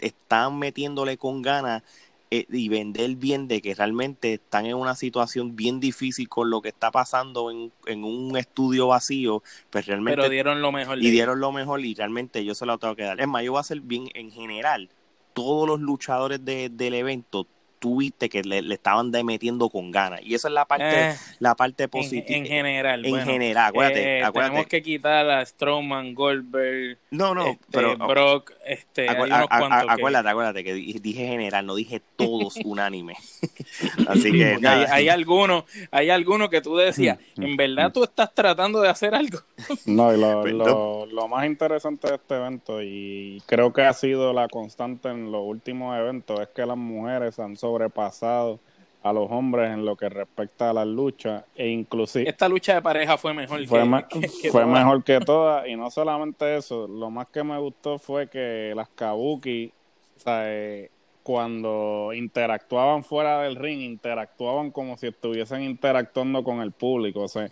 están 0.00 0.58
metiéndole 0.58 1.16
con 1.16 1.42
ganas 1.42 1.84
eh, 2.30 2.46
y 2.50 2.68
vender 2.68 3.16
bien 3.16 3.48
de 3.48 3.62
que 3.62 3.74
realmente 3.74 4.34
están 4.34 4.66
en 4.66 4.74
una 4.74 4.94
situación 4.94 5.56
bien 5.56 5.80
difícil 5.80 6.28
con 6.28 6.50
lo 6.50 6.60
que 6.60 6.68
está 6.68 6.90
pasando 6.90 7.50
en, 7.50 7.72
en 7.86 8.04
un 8.04 8.36
estudio 8.36 8.88
vacío, 8.88 9.42
pues 9.70 9.86
realmente... 9.86 10.16
Pero 10.16 10.28
dieron 10.28 10.60
lo 10.60 10.70
mejor. 10.70 10.98
Y 10.98 11.10
dieron 11.10 11.40
lo 11.40 11.52
mejor 11.52 11.80
y 11.80 11.94
realmente 11.94 12.44
yo 12.44 12.54
se 12.54 12.66
lo 12.66 12.76
tengo 12.78 12.96
que 12.96 13.04
dar. 13.04 13.20
Es 13.20 13.28
más, 13.28 13.44
yo 13.44 13.52
voy 13.52 13.58
a 13.58 13.60
hacer 13.60 13.80
bien 13.80 14.08
en 14.14 14.30
general. 14.30 14.90
Todos 15.32 15.68
los 15.68 15.80
luchadores 15.80 16.44
de, 16.44 16.68
del 16.68 16.94
evento 16.94 17.46
tuviste 17.78 18.28
que 18.28 18.42
le, 18.42 18.58
estaban 18.72 19.10
metiendo 19.24 19.68
con 19.68 19.90
ganas. 19.90 20.20
Y 20.22 20.34
esa 20.34 20.48
es 20.48 20.54
la 20.54 20.64
parte, 20.64 21.10
eh, 21.10 21.14
la 21.38 21.54
parte 21.54 21.88
positiva. 21.88 22.36
En, 22.36 22.46
general. 22.46 23.04
En 23.04 23.20
general, 23.24 23.68
acuérdate, 23.68 24.18
eh, 24.18 24.22
acuérdate. 24.22 24.50
Tenemos 24.50 24.68
que 24.68 24.82
quitar 24.82 25.30
a 25.30 25.44
Strowman, 25.44 26.14
Goldberg, 26.14 26.98
no, 27.10 27.34
no, 27.34 27.46
este, 27.46 27.64
pero, 27.70 27.96
Brock, 27.96 28.52
este, 28.66 29.08
acuérdate, 29.08 30.28
acuérdate 30.28 30.62
que 30.64 30.74
dije 30.74 31.26
general, 31.26 31.64
no 31.64 31.74
dije 31.74 32.02
todos 32.16 32.56
unánime. 32.64 33.14
Así 34.08 34.30
que 34.30 34.58
hay, 34.62 34.84
hay 34.90 35.08
algunos, 35.08 35.64
hay 35.90 36.10
algunos 36.10 36.50
que 36.50 36.60
tú 36.60 36.76
decías, 36.76 37.18
en 37.36 37.56
verdad 37.56 37.92
tú 37.92 38.04
estás 38.04 38.34
tratando 38.34 38.82
de 38.82 38.90
hacer 38.90 39.14
algo. 39.14 39.38
no, 39.86 40.14
y 40.14 40.20
lo, 40.20 40.46
lo, 40.46 41.06
lo 41.06 41.28
más 41.28 41.46
interesante 41.46 42.08
de 42.08 42.16
este 42.16 42.34
evento, 42.34 42.82
y 42.82 43.42
creo 43.46 43.72
que 43.72 43.82
ha 43.82 43.92
sido 43.94 44.34
la 44.34 44.48
constante 44.48 45.08
en 45.08 45.32
los 45.32 45.42
últimos 45.44 45.96
eventos, 45.96 46.40
es 46.40 46.48
que 46.48 46.66
las 46.66 46.76
mujeres 46.76 47.38
han 47.38 47.56
sobrepasado 47.68 48.60
a 49.02 49.12
los 49.12 49.30
hombres 49.30 49.70
en 49.70 49.84
lo 49.84 49.96
que 49.96 50.08
respecta 50.08 50.70
a 50.70 50.72
las 50.72 50.86
luchas 50.86 51.44
e 51.54 51.68
inclusive 51.68 52.28
esta 52.28 52.48
lucha 52.48 52.74
de 52.74 52.82
pareja 52.82 53.16
fue 53.16 53.32
mejor 53.32 53.64
fue, 53.66 53.80
que, 54.08 54.50
fue 54.50 54.66
mejor 54.66 55.04
que 55.04 55.20
todas 55.20 55.68
y 55.68 55.76
no 55.76 55.90
solamente 55.90 56.56
eso 56.56 56.88
lo 56.88 57.10
más 57.10 57.28
que 57.28 57.44
me 57.44 57.58
gustó 57.58 57.98
fue 57.98 58.28
que 58.28 58.72
las 58.74 58.88
kabuki 58.88 59.72
o 60.16 60.20
sea, 60.20 60.40
eh, 60.44 60.90
cuando 61.22 62.10
interactuaban 62.12 63.04
fuera 63.04 63.42
del 63.42 63.54
ring 63.54 63.82
interactuaban 63.82 64.72
como 64.72 64.96
si 64.96 65.08
estuviesen 65.08 65.62
interactuando 65.62 66.42
con 66.42 66.60
el 66.60 66.72
público 66.72 67.22
o 67.22 67.28
sea 67.28 67.50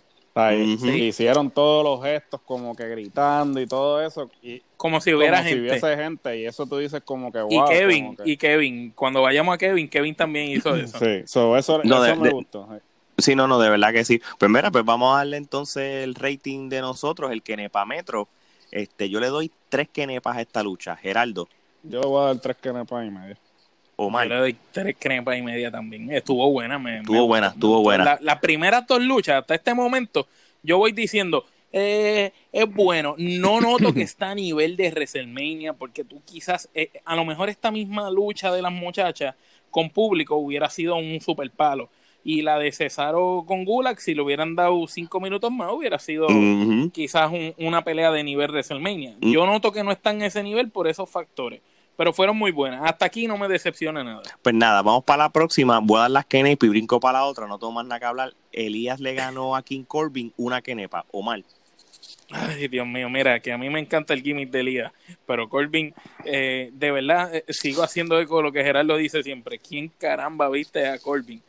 Hicieron 0.83 1.49
todos 1.51 1.83
los 1.83 2.03
gestos 2.03 2.41
como 2.45 2.75
que 2.75 2.87
gritando 2.87 3.59
y 3.59 3.67
todo 3.67 4.01
eso. 4.01 4.29
Y, 4.41 4.61
como 4.75 5.01
si 5.01 5.13
hubiera 5.13 5.37
como 5.37 5.49
gente. 5.49 5.69
Si 5.69 5.69
hubiese 5.69 6.03
gente 6.03 6.39
y 6.39 6.45
eso 6.45 6.65
tú 6.65 6.77
dices 6.77 7.01
como 7.03 7.31
que 7.31 7.41
wow. 7.41 7.51
Y 7.51 7.65
Kevin, 7.69 8.17
y 8.23 8.37
Kevin, 8.37 8.91
cuando 8.91 9.21
vayamos 9.21 9.55
a 9.55 9.57
Kevin, 9.57 9.89
Kevin 9.89 10.15
también 10.15 10.49
hizo 10.49 10.75
eso. 10.75 10.99
Sí, 10.99 11.23
eso, 11.25 11.81
me 11.83 12.29
gustó. 12.29 12.67
Sí, 13.17 13.35
no, 13.35 13.47
no, 13.47 13.59
de 13.59 13.69
verdad 13.69 13.91
que 13.91 14.05
sí. 14.05 14.21
Pues 14.37 14.51
mira, 14.51 14.69
pues 14.69 14.85
vamos 14.85 15.13
a 15.13 15.17
darle 15.17 15.37
entonces 15.37 16.03
el 16.03 16.13
rating 16.13 16.69
de 16.69 16.81
nosotros, 16.81 17.31
el 17.31 17.41
Kenepa 17.41 17.83
Metro. 17.85 18.27
Este, 18.71 19.09
yo 19.09 19.19
le 19.19 19.27
doy 19.27 19.51
tres 19.69 19.89
Kenepas 19.89 20.37
a 20.37 20.41
esta 20.41 20.61
lucha. 20.61 20.95
Geraldo. 20.95 21.47
Yo 21.81 22.01
le 22.01 22.07
voy 22.07 22.21
a 22.21 22.25
dar 22.27 22.39
tres 22.39 22.57
Kenepas 22.57 23.07
y 23.07 23.09
medio. 23.09 23.35
Omar. 23.97 24.27
Yo 24.27 24.35
le 24.35 24.39
doy 24.39 24.55
tres 24.71 24.95
crepas 24.97 25.37
y 25.37 25.41
media 25.41 25.69
también. 25.69 26.11
Estuvo 26.11 26.49
buena. 26.51 26.79
Me, 26.79 26.99
estuvo 26.99 27.27
buena, 27.27 27.47
estuvo 27.47 27.81
buena. 27.81 28.05
Las 28.05 28.21
la 28.21 28.39
primeras 28.39 28.87
dos 28.87 29.01
luchas, 29.01 29.41
hasta 29.41 29.55
este 29.55 29.73
momento, 29.73 30.27
yo 30.63 30.77
voy 30.77 30.91
diciendo, 30.91 31.45
eh, 31.73 32.31
es 32.53 32.73
bueno. 32.73 33.15
No 33.17 33.59
noto 33.59 33.93
que 33.93 34.01
está 34.03 34.31
a 34.31 34.35
nivel 34.35 34.77
de 34.77 34.91
WrestleMania, 34.91 35.73
porque 35.73 36.03
tú 36.03 36.21
quizás, 36.23 36.69
eh, 36.73 36.91
a 37.05 37.15
lo 37.15 37.25
mejor 37.25 37.49
esta 37.49 37.71
misma 37.71 38.09
lucha 38.11 38.51
de 38.51 38.61
las 38.61 38.71
muchachas 38.71 39.35
con 39.71 39.89
público 39.89 40.35
hubiera 40.35 40.69
sido 40.69 40.95
un 40.95 41.19
super 41.19 41.49
palo. 41.49 41.89
Y 42.23 42.41
la 42.41 42.59
de 42.59 42.71
Cesaro 42.71 43.45
con 43.47 43.65
Gulag, 43.65 43.99
si 43.99 44.13
le 44.13 44.21
hubieran 44.21 44.55
dado 44.55 44.85
cinco 44.87 45.19
minutos 45.19 45.49
más, 45.51 45.71
hubiera 45.71 45.97
sido 45.97 46.27
quizás 46.91 47.31
una 47.57 47.83
pelea 47.83 48.11
de 48.11 48.23
nivel 48.23 48.51
WrestleMania. 48.51 49.15
Mm. 49.21 49.31
Yo 49.31 49.45
noto 49.45 49.71
que 49.71 49.83
no 49.83 49.91
está 49.91 50.11
en 50.11 50.23
ese 50.23 50.43
nivel 50.43 50.69
por 50.69 50.87
esos 50.87 51.09
factores 51.09 51.61
pero 51.97 52.13
fueron 52.13 52.37
muy 52.37 52.51
buenas. 52.51 52.81
Hasta 52.85 53.05
aquí 53.05 53.27
no 53.27 53.37
me 53.37 53.49
decepciona 53.49 54.03
nada. 54.03 54.21
Pues 54.41 54.55
nada, 54.55 54.81
vamos 54.81 55.03
para 55.03 55.23
la 55.23 55.29
próxima. 55.29 55.79
Voy 55.79 55.97
a 55.97 56.01
dar 56.01 56.11
las 56.11 56.25
kenepas 56.25 56.67
y 56.67 56.69
brinco 56.69 56.99
para 56.99 57.19
la 57.19 57.25
otra. 57.25 57.47
No 57.47 57.59
tengo 57.59 57.73
más 57.73 57.85
nada 57.85 57.99
que 57.99 58.05
hablar. 58.05 58.33
Elías 58.53 58.99
le 58.99 59.15
ganó 59.15 59.55
a 59.55 59.63
King 59.63 59.83
Corbin 59.83 60.31
una 60.37 60.61
kenepa. 60.61 61.05
O 61.11 61.23
mal. 61.23 61.43
Ay, 62.29 62.67
Dios 62.67 62.85
mío, 62.85 63.09
mira, 63.09 63.39
que 63.39 63.53
a 63.53 63.57
mí 63.57 63.69
me 63.69 63.79
encanta 63.79 64.13
el 64.13 64.21
gimmick 64.21 64.49
de 64.49 64.59
Elías, 64.59 64.91
pero 65.25 65.47
Corbin, 65.47 65.93
eh, 66.25 66.71
de 66.73 66.91
verdad, 66.91 67.33
eh, 67.33 67.45
sigo 67.47 67.83
haciendo 67.83 68.19
eco 68.19 68.37
de 68.37 68.43
lo 68.43 68.51
que 68.51 68.63
Gerardo 68.63 68.97
dice 68.97 69.23
siempre. 69.23 69.59
¿Quién 69.59 69.89
caramba 69.97 70.49
viste 70.49 70.87
a 70.87 70.99
Corbin? 70.99 71.41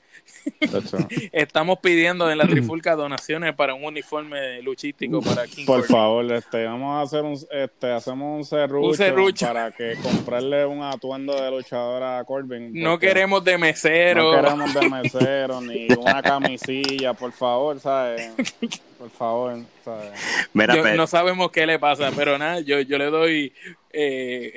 Estamos 1.32 1.78
pidiendo 1.78 2.30
en 2.30 2.38
la 2.38 2.46
trifulca 2.46 2.94
donaciones 2.94 3.54
para 3.54 3.74
un 3.74 3.84
uniforme 3.84 4.62
luchístico 4.62 5.20
para 5.20 5.46
King 5.46 5.66
Por 5.66 5.84
favor, 5.84 6.30
este, 6.32 6.64
vamos 6.64 6.96
a 6.96 7.02
hacer 7.02 7.24
un, 7.24 7.38
este, 7.50 7.92
hacemos 7.92 8.38
un 8.38 8.44
serrucho, 8.94 9.46
para 9.46 9.70
que 9.70 9.94
comprarle 10.02 10.66
un 10.66 10.82
atuendo 10.82 11.34
de 11.40 11.50
luchador 11.50 12.02
a 12.02 12.24
Corbin. 12.24 12.70
No 12.72 12.98
queremos 12.98 13.44
de 13.44 13.58
mesero. 13.58 14.32
No 14.32 14.42
queremos 14.42 14.74
de 14.74 14.88
mesero 14.88 15.60
ni 15.60 15.88
una 15.92 16.22
camisilla, 16.22 17.14
por 17.14 17.32
favor, 17.32 17.80
¿sabes? 17.80 18.32
Por 18.98 19.10
favor, 19.10 19.58
¿sabes? 19.84 20.96
no 20.96 21.06
sabemos 21.06 21.50
qué 21.50 21.66
le 21.66 21.78
pasa, 21.78 22.10
pero 22.16 22.38
nada, 22.38 22.60
yo, 22.60 22.80
yo 22.80 22.98
le 22.98 23.06
doy 23.06 23.52
eh, 23.92 24.54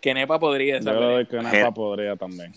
que 0.00 0.14
Nepa 0.14 0.38
podría. 0.38 0.80
Yo 0.80 0.92
le 0.92 1.06
doy 1.06 1.26
que 1.26 1.36
Nepa 1.38 1.72
podría 1.72 2.16
también 2.16 2.52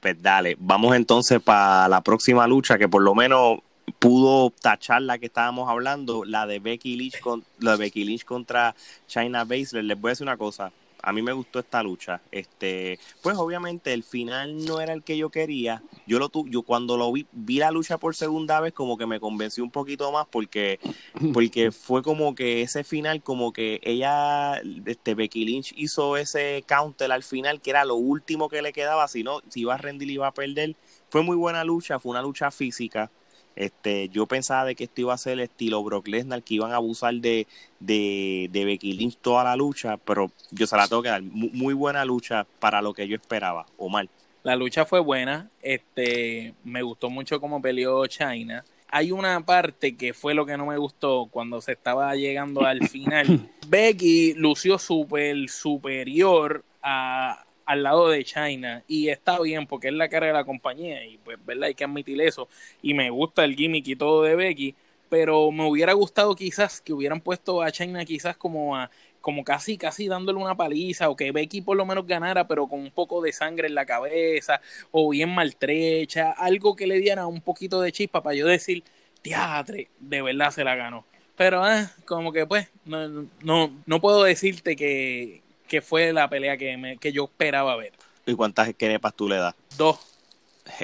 pues 0.00 0.20
dale, 0.20 0.56
vamos 0.58 0.96
entonces 0.96 1.40
para 1.40 1.88
la 1.88 2.00
próxima 2.00 2.46
lucha 2.46 2.78
que 2.78 2.88
por 2.88 3.02
lo 3.02 3.14
menos 3.14 3.58
pudo 3.98 4.50
tachar 4.50 5.02
la 5.02 5.18
que 5.18 5.26
estábamos 5.26 5.68
hablando, 5.68 6.24
la 6.24 6.46
de 6.46 6.58
Becky 6.58 6.96
Lynch, 6.96 7.20
con, 7.20 7.44
la 7.58 7.72
de 7.72 7.76
Becky 7.78 8.04
Lynch 8.04 8.24
contra 8.24 8.74
China 9.06 9.44
Baszler. 9.44 9.84
Les 9.84 10.00
voy 10.00 10.10
a 10.10 10.12
decir 10.12 10.24
una 10.24 10.36
cosa, 10.36 10.72
a 11.02 11.12
mí 11.12 11.22
me 11.22 11.32
gustó 11.32 11.58
esta 11.58 11.82
lucha. 11.82 12.20
Este, 12.30 12.98
pues 13.22 13.36
obviamente 13.36 13.92
el 13.92 14.02
final 14.02 14.64
no 14.64 14.80
era 14.80 14.92
el 14.92 15.02
que 15.02 15.16
yo 15.16 15.30
quería. 15.30 15.82
Yo 16.06 16.18
lo 16.18 16.30
yo 16.46 16.62
cuando 16.62 16.96
lo 16.96 17.12
vi, 17.12 17.26
vi 17.32 17.58
la 17.58 17.70
lucha 17.70 17.98
por 17.98 18.14
segunda 18.14 18.60
vez 18.60 18.72
como 18.72 18.96
que 18.96 19.06
me 19.06 19.20
convencí 19.20 19.60
un 19.60 19.70
poquito 19.70 20.10
más 20.12 20.26
porque 20.30 20.80
porque 21.32 21.72
fue 21.72 22.02
como 22.02 22.34
que 22.34 22.62
ese 22.62 22.84
final 22.84 23.22
como 23.22 23.52
que 23.52 23.80
ella 23.82 24.60
este 24.86 25.14
Becky 25.14 25.44
Lynch 25.44 25.72
hizo 25.76 26.16
ese 26.16 26.64
counter 26.66 27.12
al 27.12 27.22
final 27.22 27.60
que 27.60 27.70
era 27.70 27.84
lo 27.84 27.96
último 27.96 28.48
que 28.48 28.62
le 28.62 28.72
quedaba, 28.72 29.08
si 29.08 29.22
no 29.22 29.40
si 29.48 29.60
iba 29.60 29.74
a 29.74 29.78
rendir 29.78 30.10
iba 30.10 30.26
a 30.26 30.34
perder. 30.34 30.76
Fue 31.08 31.22
muy 31.22 31.36
buena 31.36 31.64
lucha, 31.64 31.98
fue 31.98 32.10
una 32.10 32.22
lucha 32.22 32.50
física. 32.50 33.10
Este, 33.56 34.08
yo 34.08 34.26
pensaba 34.26 34.64
de 34.64 34.74
que 34.74 34.84
esto 34.84 35.00
iba 35.02 35.14
a 35.14 35.18
ser 35.18 35.34
el 35.34 35.40
estilo 35.40 35.82
Brock 35.82 36.08
Lesnar, 36.08 36.42
que 36.42 36.54
iban 36.54 36.72
a 36.72 36.76
abusar 36.76 37.14
de, 37.14 37.46
de, 37.78 38.48
de 38.50 38.64
Becky 38.64 38.92
Lynch 38.92 39.16
toda 39.18 39.44
la 39.44 39.56
lucha, 39.56 39.96
pero 39.98 40.30
yo 40.50 40.66
se 40.66 40.76
la 40.76 40.88
tengo 40.88 41.02
que 41.02 41.08
dar. 41.08 41.22
Muy, 41.22 41.74
buena 41.74 42.04
lucha 42.04 42.46
para 42.58 42.80
lo 42.80 42.94
que 42.94 43.06
yo 43.06 43.16
esperaba, 43.16 43.66
o 43.76 43.88
mal. 43.88 44.08
La 44.42 44.56
lucha 44.56 44.86
fue 44.86 45.00
buena, 45.00 45.50
este, 45.60 46.54
me 46.64 46.82
gustó 46.82 47.10
mucho 47.10 47.40
cómo 47.40 47.60
peleó 47.60 48.06
China. 48.06 48.64
Hay 48.88 49.12
una 49.12 49.44
parte 49.44 49.96
que 49.96 50.14
fue 50.14 50.34
lo 50.34 50.46
que 50.46 50.56
no 50.56 50.66
me 50.66 50.78
gustó 50.78 51.28
cuando 51.30 51.60
se 51.60 51.72
estaba 51.72 52.14
llegando 52.16 52.64
al 52.64 52.88
final. 52.88 53.50
Becky 53.68 54.34
lució 54.34 54.78
súper 54.78 55.48
superior 55.48 56.64
a, 56.82 57.44
al 57.70 57.84
lado 57.84 58.08
de 58.08 58.24
China 58.24 58.82
y 58.88 59.10
está 59.10 59.38
bien 59.38 59.64
porque 59.64 59.88
es 59.88 59.94
la 59.94 60.08
cara 60.08 60.26
de 60.26 60.32
la 60.32 60.44
compañía 60.44 61.04
y 61.06 61.18
pues 61.18 61.38
verdad 61.46 61.64
hay 61.64 61.74
que 61.74 61.84
admitir 61.84 62.20
eso 62.20 62.48
y 62.82 62.94
me 62.94 63.10
gusta 63.10 63.44
el 63.44 63.54
gimmick 63.54 63.86
y 63.86 63.94
todo 63.94 64.24
de 64.24 64.34
Becky 64.34 64.74
pero 65.08 65.52
me 65.52 65.64
hubiera 65.68 65.92
gustado 65.92 66.34
quizás 66.34 66.80
que 66.80 66.92
hubieran 66.92 67.20
puesto 67.20 67.62
a 67.62 67.70
China 67.70 68.04
quizás 68.04 68.36
como 68.36 68.76
a 68.76 68.90
como 69.20 69.44
casi 69.44 69.78
casi 69.78 70.08
dándole 70.08 70.40
una 70.40 70.56
paliza 70.56 71.10
o 71.10 71.14
que 71.14 71.30
Becky 71.30 71.60
por 71.60 71.76
lo 71.76 71.86
menos 71.86 72.08
ganara 72.08 72.48
pero 72.48 72.66
con 72.66 72.80
un 72.80 72.90
poco 72.90 73.22
de 73.22 73.32
sangre 73.32 73.68
en 73.68 73.76
la 73.76 73.86
cabeza 73.86 74.60
o 74.90 75.08
bien 75.10 75.32
maltrecha 75.32 76.32
algo 76.32 76.74
que 76.74 76.88
le 76.88 76.98
diera 76.98 77.28
un 77.28 77.40
poquito 77.40 77.80
de 77.80 77.92
chispa 77.92 78.20
para 78.20 78.34
yo 78.34 78.48
decir 78.48 78.82
teatre 79.22 79.90
de 80.00 80.22
verdad 80.22 80.50
se 80.50 80.64
la 80.64 80.74
ganó 80.74 81.04
pero 81.36 81.64
eh, 81.70 81.86
como 82.04 82.32
que 82.32 82.46
pues 82.46 82.68
no, 82.84 83.28
no, 83.44 83.70
no 83.86 84.00
puedo 84.00 84.24
decirte 84.24 84.74
que, 84.74 85.40
que 85.70 85.80
fue 85.80 86.12
la 86.12 86.28
pelea 86.28 86.56
que, 86.56 86.76
me, 86.76 86.96
que 86.96 87.12
yo 87.12 87.24
esperaba 87.24 87.76
ver. 87.76 87.92
¿Y 88.26 88.34
cuántas 88.34 88.74
kenepas 88.74 89.14
tú 89.14 89.28
le 89.28 89.36
das? 89.36 89.54
Dos. 89.78 90.00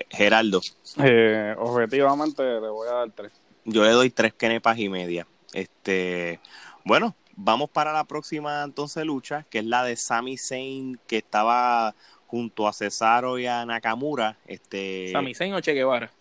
Geraldo. 0.08 0.60
Eh, 1.02 1.56
objetivamente 1.58 2.42
le 2.44 2.68
voy 2.68 2.88
a 2.88 2.92
dar 2.92 3.10
tres. 3.10 3.32
Yo 3.64 3.82
le 3.82 3.90
doy 3.90 4.10
tres 4.10 4.32
kenepas 4.32 4.78
y 4.78 4.88
media. 4.88 5.26
Este, 5.52 6.38
bueno, 6.84 7.16
vamos 7.34 7.68
para 7.68 7.92
la 7.92 8.04
próxima 8.04 8.62
entonces 8.62 9.04
lucha, 9.04 9.44
que 9.50 9.58
es 9.58 9.64
la 9.64 9.82
de 9.82 9.96
Sami 9.96 10.38
Zayn, 10.38 11.00
que 11.08 11.16
estaba 11.16 11.96
junto 12.28 12.68
a 12.68 12.72
Cesaro 12.72 13.40
y 13.40 13.46
a 13.48 13.66
Nakamura. 13.66 14.36
Este... 14.46 15.10
Sami 15.10 15.34
Zayn 15.34 15.52
o 15.54 15.60
Che 15.60 15.72
Guevara. 15.72 16.12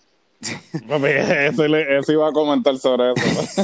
Papi, 0.88 1.08
eso, 1.08 2.12
iba 2.12 2.30
a 2.30 2.32
comentar 2.32 2.78
sobre 2.78 3.12
eso. 3.14 3.64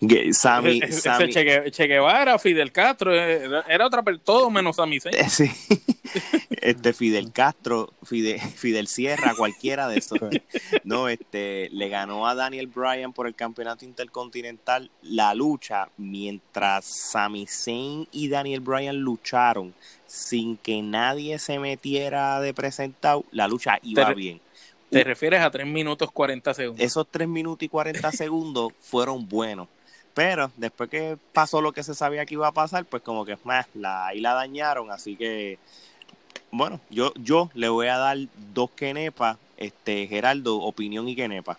Que 0.08 0.32
Sammy, 0.32 0.80
Ese- 0.82 1.00
Sammy- 1.00 1.32
che, 1.32 1.44
Gue- 1.44 1.70
Che 1.70 1.86
Guevara, 1.86 2.38
Fidel 2.38 2.72
Castro, 2.72 3.12
era, 3.14 3.62
era 3.68 3.86
otra 3.86 4.02
persona, 4.02 4.24
todo 4.24 4.50
menos 4.50 4.76
Sami 4.76 5.00
Zayn. 5.00 5.14
Eh, 5.16 5.28
Sí. 5.28 5.50
Este 6.60 6.92
Fidel 6.92 7.32
Castro, 7.32 7.92
Fidel, 8.04 8.38
Fidel 8.40 8.86
Sierra, 8.86 9.34
cualquiera 9.36 9.88
de 9.88 9.98
esos. 9.98 10.18
No, 10.84 11.08
este 11.08 11.68
le 11.72 11.88
ganó 11.88 12.26
a 12.28 12.34
Daniel 12.34 12.68
Bryan 12.68 13.12
por 13.12 13.26
el 13.26 13.34
campeonato 13.34 13.84
intercontinental 13.84 14.90
la 15.02 15.34
lucha 15.34 15.88
mientras 15.96 16.84
Sami 16.84 17.46
Zayn 17.46 18.06
y 18.12 18.28
Daniel 18.28 18.60
Bryan 18.60 18.96
lucharon 18.96 19.74
sin 20.06 20.56
que 20.56 20.80
nadie 20.82 21.38
se 21.40 21.58
metiera 21.58 22.40
de 22.40 22.54
presentado, 22.54 23.24
la 23.32 23.48
lucha 23.48 23.78
iba 23.82 24.14
bien. 24.14 24.40
Te 24.94 25.04
refieres 25.04 25.40
a 25.40 25.50
3 25.50 25.66
minutos 25.66 26.10
40 26.12 26.54
segundos. 26.54 26.84
Esos 26.84 27.06
3 27.10 27.26
minutos 27.26 27.64
y 27.64 27.68
40 27.68 28.12
segundos 28.12 28.72
fueron 28.80 29.28
buenos. 29.28 29.66
Pero 30.14 30.52
después 30.56 30.88
que 30.88 31.18
pasó 31.32 31.60
lo 31.60 31.72
que 31.72 31.82
se 31.82 31.94
sabía 31.94 32.24
que 32.24 32.34
iba 32.34 32.46
a 32.46 32.52
pasar, 32.52 32.84
pues 32.84 33.02
como 33.02 33.24
que 33.24 33.36
más 33.42 33.66
la, 33.74 34.06
ahí 34.06 34.20
la 34.20 34.34
dañaron. 34.34 34.92
Así 34.92 35.16
que, 35.16 35.58
bueno, 36.52 36.80
yo, 36.90 37.12
yo 37.16 37.50
le 37.54 37.68
voy 37.68 37.88
a 37.88 37.98
dar 37.98 38.18
dos 38.54 38.70
quenepas. 38.70 39.36
Este, 39.56 40.06
Geraldo, 40.06 40.60
opinión 40.60 41.08
y 41.08 41.16
quenepa. 41.16 41.58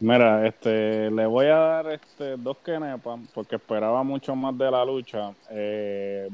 Mira, 0.00 0.46
este, 0.46 1.10
le 1.10 1.26
voy 1.26 1.46
a 1.46 1.56
dar 1.56 1.92
este, 1.92 2.38
dos 2.38 2.56
kenepas 2.64 3.20
porque 3.34 3.56
esperaba 3.56 4.02
mucho 4.02 4.34
más 4.34 4.56
de 4.56 4.70
la 4.70 4.84
lucha. 4.86 5.32
Eh, 5.50 6.30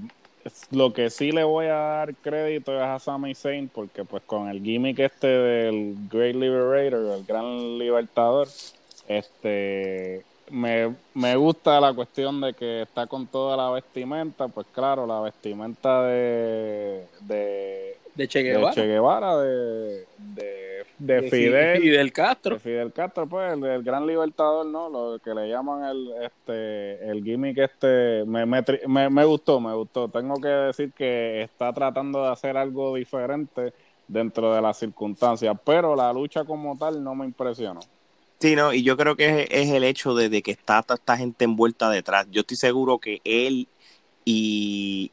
lo 0.70 0.92
que 0.92 1.10
sí 1.10 1.32
le 1.32 1.44
voy 1.44 1.66
a 1.66 1.74
dar 1.74 2.14
crédito 2.14 2.74
es 2.76 2.82
a 2.82 2.98
Sami 2.98 3.34
Zayn 3.34 3.68
porque 3.68 4.04
pues 4.04 4.22
con 4.24 4.48
el 4.48 4.62
gimmick 4.62 4.98
este 4.98 5.26
del 5.26 5.96
Great 6.10 6.36
Liberator, 6.36 7.16
el 7.18 7.24
Gran 7.24 7.78
Libertador, 7.78 8.48
este, 9.08 10.24
me, 10.50 10.94
me 11.14 11.36
gusta 11.36 11.80
la 11.80 11.92
cuestión 11.92 12.40
de 12.40 12.54
que 12.54 12.82
está 12.82 13.06
con 13.06 13.26
toda 13.26 13.56
la 13.56 13.70
vestimenta, 13.70 14.48
pues 14.48 14.66
claro, 14.72 15.06
la 15.06 15.20
vestimenta 15.20 16.02
de, 16.04 17.06
de, 17.20 17.96
De 18.14 18.28
Che 18.28 18.42
de 18.42 18.50
Guevara. 18.50 18.74
Che 18.74 18.86
Guevara, 18.86 19.36
de, 19.38 20.06
de, 20.18 20.65
de 20.98 21.20
de 21.20 21.30
Fidel. 21.30 21.82
Fidel 21.82 22.12
Castro. 22.12 22.54
De 22.54 22.60
Fidel 22.60 22.92
Castro, 22.92 23.26
pues, 23.26 23.52
el, 23.52 23.64
el 23.64 23.82
gran 23.82 24.06
libertador, 24.06 24.66
¿no? 24.66 24.88
Lo 24.88 25.18
que 25.18 25.34
le 25.34 25.48
llaman 25.48 25.84
el, 25.84 26.12
este, 26.22 27.10
el 27.10 27.22
gimmick 27.22 27.58
este, 27.58 28.24
me, 28.26 28.46
me, 28.46 28.64
me, 28.86 29.10
me 29.10 29.24
gustó, 29.24 29.60
me 29.60 29.74
gustó. 29.74 30.08
Tengo 30.08 30.40
que 30.40 30.48
decir 30.48 30.92
que 30.92 31.42
está 31.42 31.72
tratando 31.72 32.22
de 32.22 32.30
hacer 32.30 32.56
algo 32.56 32.94
diferente 32.94 33.72
dentro 34.08 34.54
de 34.54 34.62
las 34.62 34.78
circunstancias, 34.78 35.56
pero 35.64 35.96
la 35.96 36.12
lucha 36.12 36.44
como 36.44 36.78
tal 36.78 37.02
no 37.02 37.14
me 37.14 37.26
impresionó. 37.26 37.80
Sí, 38.38 38.54
no, 38.54 38.72
y 38.72 38.82
yo 38.82 38.96
creo 38.96 39.16
que 39.16 39.42
es, 39.42 39.48
es 39.50 39.70
el 39.70 39.82
hecho 39.82 40.14
de, 40.14 40.28
de 40.28 40.42
que 40.42 40.50
está 40.50 40.82
toda 40.82 40.96
esta 40.96 41.16
gente 41.16 41.44
envuelta 41.44 41.88
detrás. 41.90 42.26
Yo 42.30 42.42
estoy 42.42 42.56
seguro 42.56 42.98
que 42.98 43.20
él 43.24 43.66
y, 44.24 45.10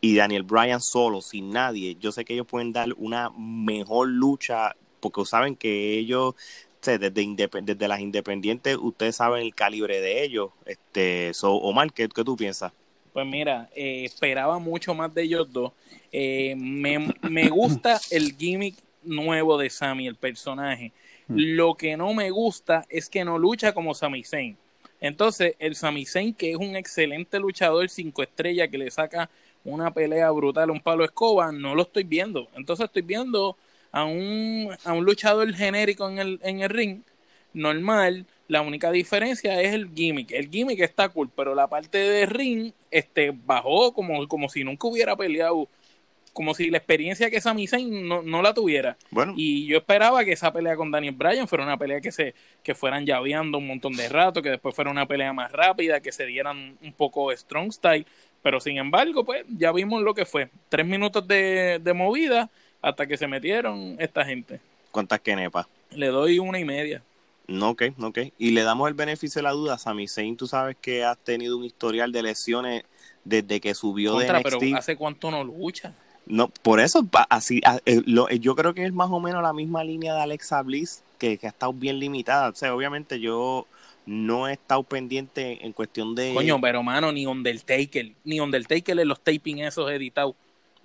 y 0.00 0.14
Daniel 0.14 0.42
Bryan 0.42 0.80
solo, 0.80 1.22
sin 1.22 1.50
nadie, 1.50 1.96
yo 1.96 2.12
sé 2.12 2.24
que 2.24 2.34
ellos 2.34 2.46
pueden 2.46 2.72
dar 2.72 2.88
una 2.98 3.30
mejor 3.36 4.08
lucha 4.08 4.76
porque 5.10 5.28
saben 5.28 5.56
que 5.56 5.98
ellos, 5.98 6.34
desde, 6.82 7.88
las 7.88 8.00
independientes, 8.00 8.76
ustedes 8.76 9.16
saben 9.16 9.42
el 9.42 9.54
calibre 9.54 10.00
de 10.00 10.24
ellos. 10.24 10.50
Este, 10.64 11.32
so, 11.34 11.54
Omar, 11.54 11.92
¿qué, 11.92 12.08
qué 12.08 12.24
tú 12.24 12.36
piensas? 12.36 12.72
Pues 13.12 13.26
mira, 13.26 13.70
eh, 13.74 14.04
esperaba 14.04 14.58
mucho 14.58 14.94
más 14.94 15.12
de 15.14 15.22
ellos 15.22 15.50
dos. 15.52 15.72
Eh, 16.12 16.54
me, 16.56 17.14
me 17.22 17.48
gusta 17.48 18.00
el 18.10 18.36
gimmick 18.36 18.76
nuevo 19.02 19.56
de 19.56 19.70
Sami, 19.70 20.06
el 20.06 20.16
personaje. 20.16 20.92
Lo 21.28 21.74
que 21.74 21.96
no 21.96 22.14
me 22.14 22.30
gusta 22.30 22.84
es 22.88 23.08
que 23.08 23.24
no 23.24 23.38
lucha 23.38 23.72
como 23.72 23.94
Sami 23.94 24.22
Zayn. 24.22 24.56
Entonces, 25.00 25.56
el 25.58 25.74
Sami 25.74 26.06
Zayn, 26.06 26.34
que 26.34 26.52
es 26.52 26.56
un 26.56 26.76
excelente 26.76 27.40
luchador 27.40 27.88
cinco 27.88 28.22
estrellas 28.22 28.68
que 28.68 28.78
le 28.78 28.90
saca 28.90 29.28
una 29.64 29.92
pelea 29.92 30.30
brutal, 30.30 30.70
un 30.70 30.80
palo 30.80 31.04
escoba, 31.04 31.50
no 31.52 31.74
lo 31.74 31.82
estoy 31.82 32.04
viendo. 32.04 32.48
Entonces 32.54 32.84
estoy 32.84 33.02
viendo 33.02 33.56
a 33.96 34.04
un, 34.04 34.68
a 34.84 34.92
un 34.92 35.06
luchador 35.06 35.54
genérico 35.54 36.06
en 36.10 36.18
el, 36.18 36.38
en 36.42 36.60
el 36.60 36.68
ring, 36.68 37.00
normal. 37.54 38.26
La 38.46 38.60
única 38.60 38.92
diferencia 38.92 39.62
es 39.62 39.72
el 39.72 39.88
gimmick. 39.94 40.32
El 40.32 40.50
gimmick 40.50 40.80
está 40.80 41.08
cool, 41.08 41.30
pero 41.34 41.54
la 41.54 41.66
parte 41.66 41.96
de 41.96 42.26
ring 42.26 42.72
este, 42.90 43.32
bajó 43.34 43.94
como, 43.94 44.28
como 44.28 44.50
si 44.50 44.64
nunca 44.64 44.86
hubiera 44.86 45.16
peleado. 45.16 45.66
Como 46.34 46.52
si 46.52 46.68
la 46.68 46.76
experiencia 46.76 47.30
que 47.30 47.40
Sami 47.40 47.66
Zayn 47.66 48.06
no, 48.06 48.20
no 48.20 48.42
la 48.42 48.52
tuviera. 48.52 48.98
Bueno, 49.10 49.32
Y 49.34 49.66
yo 49.66 49.78
esperaba 49.78 50.22
que 50.26 50.32
esa 50.32 50.52
pelea 50.52 50.76
con 50.76 50.90
Daniel 50.90 51.14
Bryan 51.14 51.48
fuera 51.48 51.64
una 51.64 51.78
pelea 51.78 52.02
que 52.02 52.12
se 52.12 52.34
que 52.62 52.74
fueran 52.74 53.06
llaveando 53.06 53.56
un 53.56 53.66
montón 53.66 53.94
de 53.94 54.10
rato, 54.10 54.42
que 54.42 54.50
después 54.50 54.74
fuera 54.74 54.90
una 54.90 55.06
pelea 55.08 55.32
más 55.32 55.50
rápida, 55.50 56.00
que 56.00 56.12
se 56.12 56.26
dieran 56.26 56.76
un 56.82 56.92
poco 56.92 57.32
strong 57.34 57.72
style. 57.72 58.04
Pero 58.42 58.60
sin 58.60 58.76
embargo, 58.76 59.24
pues 59.24 59.46
ya 59.48 59.72
vimos 59.72 60.02
lo 60.02 60.12
que 60.12 60.26
fue. 60.26 60.50
Tres 60.68 60.84
minutos 60.84 61.26
de, 61.26 61.80
de 61.82 61.92
movida 61.94 62.50
hasta 62.86 63.06
que 63.06 63.16
se 63.16 63.26
metieron 63.26 63.96
esta 63.98 64.24
gente. 64.24 64.60
¿cuántas 64.92 65.20
quenepas? 65.20 65.66
Le 65.90 66.06
doy 66.06 66.38
una 66.38 66.58
y 66.58 66.64
media. 66.64 67.02
No, 67.48 67.70
ok, 67.70 67.82
ok. 68.00 68.18
Y 68.38 68.52
le 68.52 68.62
damos 68.62 68.88
el 68.88 68.94
beneficio 68.94 69.40
de 69.40 69.42
la 69.42 69.50
duda. 69.50 69.76
Sami 69.76 70.08
Zayn, 70.08 70.36
tú 70.36 70.46
sabes 70.46 70.76
que 70.80 71.04
has 71.04 71.18
tenido 71.18 71.58
un 71.58 71.64
historial 71.64 72.12
de 72.12 72.22
lesiones 72.22 72.84
desde 73.22 73.60
que 73.60 73.74
subió 73.74 74.12
Contra, 74.14 74.38
de 74.38 74.44
pero 74.44 74.58
NXT. 74.58 74.76
¿hace 74.76 74.96
cuánto 74.96 75.30
no 75.30 75.44
lucha? 75.44 75.92
No, 76.24 76.48
por 76.48 76.80
eso, 76.80 77.06
así, 77.28 77.60
eh, 77.84 78.00
eh, 78.06 78.38
yo 78.38 78.56
creo 78.56 78.72
que 78.72 78.84
es 78.84 78.92
más 78.92 79.10
o 79.10 79.20
menos 79.20 79.42
la 79.42 79.52
misma 79.52 79.84
línea 79.84 80.14
de 80.14 80.22
Alexa 80.22 80.62
Bliss, 80.62 81.02
que, 81.18 81.36
que 81.38 81.46
ha 81.46 81.50
estado 81.50 81.72
bien 81.72 81.98
limitada. 81.98 82.48
O 82.48 82.54
sea, 82.54 82.74
obviamente 82.74 83.20
yo 83.20 83.66
no 84.06 84.48
he 84.48 84.54
estado 84.54 84.82
pendiente 84.82 85.64
en 85.64 85.72
cuestión 85.72 86.14
de... 86.14 86.32
Coño, 86.32 86.60
pero 86.60 86.82
mano, 86.82 87.12
ni 87.12 87.26
Undertaker, 87.26 88.12
ni 88.24 88.40
Undertaker 88.40 88.98
en 88.98 89.08
los 89.08 89.20
taping 89.20 89.58
esos 89.58 89.90
editados. 89.90 90.34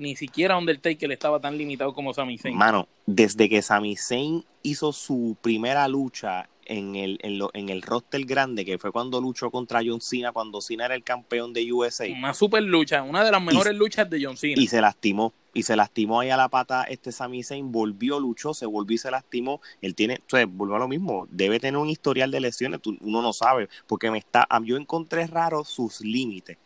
Ni 0.02 0.16
siquiera 0.16 0.58
Undertaker 0.58 1.12
estaba 1.12 1.40
tan 1.40 1.56
limitado 1.58 1.94
como 1.94 2.12
Sami 2.14 2.38
Zayn. 2.38 2.58
Mano, 2.58 2.88
desde 3.06 3.48
que 3.48 3.62
Sami 3.62 3.96
Zayn 3.96 4.44
hizo 4.64 4.92
su 4.94 5.38
primera 5.42 5.88
lucha 5.88 6.50
en 6.66 6.96
el, 6.96 7.20
en, 7.22 7.38
lo- 7.38 7.52
en 7.54 7.70
el 7.70 7.82
roster 7.84 8.24
grande, 8.26 8.66
que 8.66 8.78
fue 8.80 8.92
cuando 8.92 9.22
luchó 9.22 9.52
contra 9.52 9.82
John 9.86 10.02
Cena, 10.02 10.32
cuando 10.32 10.60
Cena 10.62 10.86
era 10.86 10.96
el 10.96 11.04
campeón 11.04 11.54
de 11.54 11.72
USA, 11.72 12.06
Una 12.18 12.34
super 12.34 12.64
lucha, 12.64 13.04
una 13.04 13.24
de 13.24 13.32
las 13.32 13.42
mejores 13.44 13.76
luchas 13.76 14.10
de 14.10 14.24
John 14.26 14.38
Cena. 14.38 14.60
y 14.62 14.68
se 14.68 14.82
lastimó. 14.82 15.34
Y 15.54 15.64
se 15.64 15.76
lastimó 15.76 16.22
ahí 16.22 16.30
a 16.30 16.38
la 16.38 16.48
pata 16.50 16.84
este 16.84 17.12
Sami 17.12 17.44
Zayn, 17.44 17.72
volvió, 17.72 18.20
luchó, 18.20 18.54
se 18.56 18.66
volvió 18.66 18.96
y 18.96 18.98
se 19.00 19.12
lastimó. 19.12 19.62
Él 19.82 19.94
tiene, 19.96 20.16
o 20.26 20.30
sea, 20.30 20.46
volvió 20.48 20.78
a 20.78 20.80
lo 20.80 20.88
mismo, 20.88 21.28
debe 21.30 21.60
tener 21.60 21.78
un 21.78 21.90
historial 21.90 22.32
de 22.32 22.40
lesiones, 22.40 22.82
tú- 22.82 22.98
uno 23.02 23.22
no 23.22 23.34
sabe, 23.34 23.68
porque 23.86 24.10
me 24.10 24.18
está, 24.18 24.48
yo 24.64 24.78
encontré 24.78 25.28
raro 25.28 25.64
sus 25.66 26.02
límites. 26.02 26.58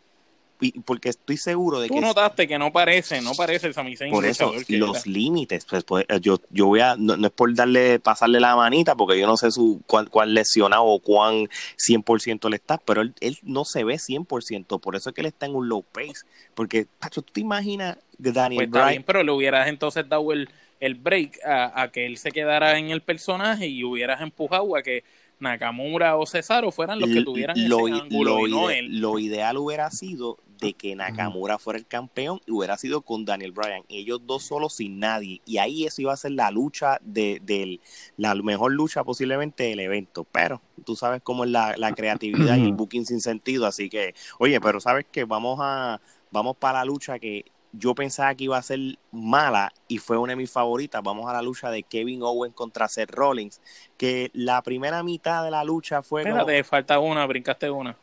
Y 0.58 0.80
porque 0.80 1.10
estoy 1.10 1.36
seguro 1.36 1.80
de 1.80 1.88
Tú 1.88 1.94
que 1.96 2.00
notaste 2.00 2.48
que 2.48 2.58
no 2.58 2.72
parece, 2.72 3.20
no 3.20 3.32
parece 3.34 3.66
el 3.66 3.74
Sami 3.74 3.94
Zayn 3.94 4.10
por 4.10 4.24
eso 4.24 4.54
los 4.68 5.06
límites 5.06 5.66
pues, 5.68 5.84
pues, 5.84 6.06
yo 6.22 6.40
yo 6.50 6.64
voy 6.66 6.80
a 6.80 6.96
no, 6.96 7.16
no 7.18 7.26
es 7.26 7.32
por 7.32 7.54
darle 7.54 7.98
pasarle 7.98 8.40
la 8.40 8.56
manita 8.56 8.94
porque 8.94 9.18
yo 9.20 9.26
no 9.26 9.36
sé 9.36 9.50
su 9.50 9.82
cuán, 9.86 10.06
cuán 10.06 10.32
lesionado 10.32 10.84
o 10.84 10.98
cuán 11.00 11.48
100% 11.76 12.48
le 12.48 12.56
está 12.56 12.78
pero 12.78 13.02
él, 13.02 13.12
él 13.20 13.36
no 13.42 13.64
se 13.66 13.84
ve 13.84 13.98
100% 13.98 14.80
por 14.80 14.96
eso 14.96 15.10
es 15.10 15.14
que 15.14 15.20
él 15.20 15.26
está 15.26 15.44
en 15.44 15.54
un 15.54 15.68
low 15.68 15.82
pace 15.82 16.24
porque 16.54 16.86
Pacho, 16.98 17.20
tú 17.22 17.32
te 17.34 17.40
imaginas 17.40 17.98
que 18.22 18.32
Daniel 18.32 18.60
Pues 18.60 18.68
está 18.68 18.78
Bryan 18.78 18.90
bien, 18.92 19.02
pero 19.04 19.22
le 19.22 19.32
hubieras 19.32 19.68
entonces 19.68 20.08
dado 20.08 20.32
el, 20.32 20.48
el 20.80 20.94
break 20.94 21.38
a, 21.44 21.82
a 21.82 21.92
que 21.92 22.06
él 22.06 22.16
se 22.16 22.30
quedara 22.32 22.78
en 22.78 22.88
el 22.90 23.02
personaje 23.02 23.66
y 23.66 23.84
hubieras 23.84 24.22
empujado 24.22 24.74
a 24.74 24.82
que 24.82 25.04
Nakamura 25.38 26.16
o 26.16 26.24
Cesaro 26.24 26.70
fueran 26.72 26.98
los 26.98 27.10
que 27.10 27.20
tuvieran 27.22 27.68
lo, 27.68 27.88
ese 27.88 27.96
i- 27.98 28.00
ángulo 28.00 28.38
lo 28.38 28.46
y 28.46 28.50
no 28.50 28.70
ide- 28.70 28.78
él. 28.78 29.00
lo 29.00 29.18
ideal 29.18 29.58
hubiera 29.58 29.90
sido 29.90 30.38
de 30.58 30.72
que 30.74 30.94
Nakamura 30.96 31.58
fuera 31.58 31.78
el 31.78 31.86
campeón 31.86 32.40
y 32.46 32.52
hubiera 32.52 32.76
sido 32.78 33.02
con 33.02 33.24
Daniel 33.24 33.52
Bryan, 33.52 33.82
ellos 33.88 34.20
dos 34.26 34.42
solos 34.44 34.74
sin 34.74 34.98
nadie, 34.98 35.40
y 35.44 35.58
ahí 35.58 35.84
eso 35.84 36.02
iba 36.02 36.12
a 36.12 36.16
ser 36.16 36.32
la 36.32 36.50
lucha 36.50 36.98
de, 37.02 37.40
del, 37.42 37.80
la 38.16 38.34
mejor 38.34 38.72
lucha 38.72 39.04
posiblemente 39.04 39.64
del 39.64 39.80
evento, 39.80 40.24
pero 40.24 40.60
tú 40.84 40.96
sabes 40.96 41.20
cómo 41.22 41.44
es 41.44 41.50
la, 41.50 41.74
la 41.76 41.92
creatividad 41.92 42.56
y 42.56 42.64
el 42.66 42.72
booking 42.72 43.06
sin 43.06 43.20
sentido, 43.20 43.66
así 43.66 43.88
que, 43.88 44.14
oye, 44.38 44.60
pero 44.60 44.80
sabes 44.80 45.06
que 45.10 45.24
vamos 45.24 45.58
a, 45.60 46.00
vamos 46.30 46.56
para 46.56 46.78
la 46.80 46.84
lucha 46.84 47.18
que 47.18 47.44
yo 47.78 47.94
pensaba 47.94 48.34
que 48.34 48.44
iba 48.44 48.56
a 48.56 48.62
ser 48.62 48.78
mala 49.12 49.70
y 49.86 49.98
fue 49.98 50.16
una 50.16 50.32
de 50.32 50.36
mis 50.36 50.50
favoritas. 50.50 51.02
Vamos 51.02 51.28
a 51.28 51.34
la 51.34 51.42
lucha 51.42 51.70
de 51.70 51.82
Kevin 51.82 52.22
Owens 52.22 52.54
contra 52.54 52.88
Seth 52.88 53.10
Rollins, 53.10 53.60
que 53.98 54.30
la 54.32 54.62
primera 54.62 55.02
mitad 55.02 55.44
de 55.44 55.50
la 55.50 55.62
lucha 55.62 56.00
fue 56.02 56.22
como- 56.22 56.36
Espérate, 56.36 56.64
falta 56.64 56.98
una, 57.00 57.26
brincaste 57.26 57.68
una. 57.68 57.94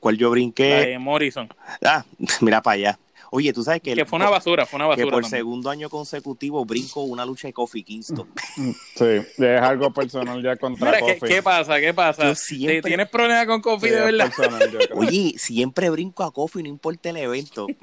Cual 0.00 0.16
yo 0.16 0.28
La 0.28 0.32
brinqué. 0.32 0.64
de 0.86 0.98
Morrison. 0.98 1.48
Ah, 1.84 2.04
mira 2.40 2.60
para 2.62 2.74
allá. 2.74 2.98
Oye, 3.32 3.52
tú 3.52 3.64
sabes 3.64 3.82
que, 3.82 3.92
Que 3.94 4.04
fue 4.06 4.18
una 4.18 4.30
basura, 4.30 4.64
fue 4.66 4.76
una 4.76 4.84
que 4.94 5.02
basura. 5.02 5.10
por 5.16 5.22
también. 5.24 5.40
segundo 5.40 5.68
año 5.68 5.90
consecutivo 5.90 6.64
brinco 6.64 7.02
una 7.02 7.26
lucha 7.26 7.48
de 7.48 7.52
Kofi 7.52 7.82
Kingston. 7.82 8.28
Sí, 8.94 9.04
es 9.04 9.60
algo 9.60 9.92
personal 9.92 10.40
ya 10.42 10.56
contra 10.56 10.86
Mira, 10.92 11.00
¿qué, 11.04 11.18
Kofi. 11.18 11.32
qué 11.34 11.42
pasa? 11.42 11.78
¿Qué 11.80 11.92
pasa? 11.92 12.34
Siempre- 12.36 12.82
¿Te- 12.82 12.88
¿Tienes 12.88 13.08
problemas 13.10 13.46
con 13.46 13.60
Kofi 13.60 13.88
Sí, 13.88 13.92
de 13.94 14.00
verdad? 14.00 14.32
personal. 14.34 14.78
Oye, 14.94 15.34
siempre 15.38 15.90
brinco 15.90 16.22
a 16.22 16.32
Kofi, 16.32 16.62
no 16.62 16.68
importa 16.68 17.10
el 17.10 17.16
evento. 17.18 17.66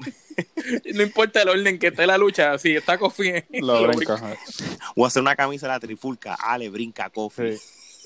No 0.94 1.02
importa 1.02 1.42
el 1.42 1.48
orden 1.48 1.78
que 1.78 1.88
esté 1.88 2.06
la 2.08 2.18
lucha, 2.18 2.58
si 2.58 2.74
está 2.74 2.98
Kofi. 2.98 3.30
Lo 3.60 3.82
lo 3.86 3.88
brinca. 3.88 4.36
O 4.96 5.06
hacer 5.06 5.22
una 5.22 5.36
camisa 5.36 5.66
de 5.68 5.72
la 5.74 5.78
trifulca. 5.78 6.34
Ale, 6.34 6.70
brinca 6.70 7.04
a 7.04 7.10
Kofi. 7.10 7.52
Sí. 7.56 7.62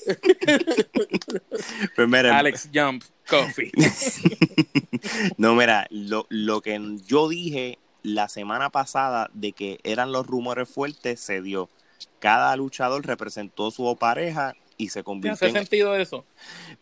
Pues 1.95 2.07
mira, 2.07 2.37
Alex 2.37 2.69
Jump 2.73 3.03
Coffee. 3.29 3.71
no, 5.37 5.55
mira, 5.55 5.87
lo, 5.89 6.25
lo 6.29 6.61
que 6.61 6.79
yo 7.05 7.27
dije 7.29 7.77
la 8.03 8.29
semana 8.29 8.69
pasada 8.69 9.29
de 9.33 9.51
que 9.51 9.79
eran 9.83 10.11
los 10.11 10.25
rumores 10.25 10.69
fuertes 10.69 11.19
se 11.19 11.41
dio. 11.41 11.69
Cada 12.19 12.55
luchador 12.55 13.05
representó 13.05 13.71
su 13.71 13.95
pareja 13.97 14.55
y 14.77 14.89
se 14.89 15.01
¿Te 15.01 15.03
convirtió 15.03 15.33
hace 15.33 15.47
en... 15.47 15.53
sentido 15.53 15.95
eso? 15.95 16.25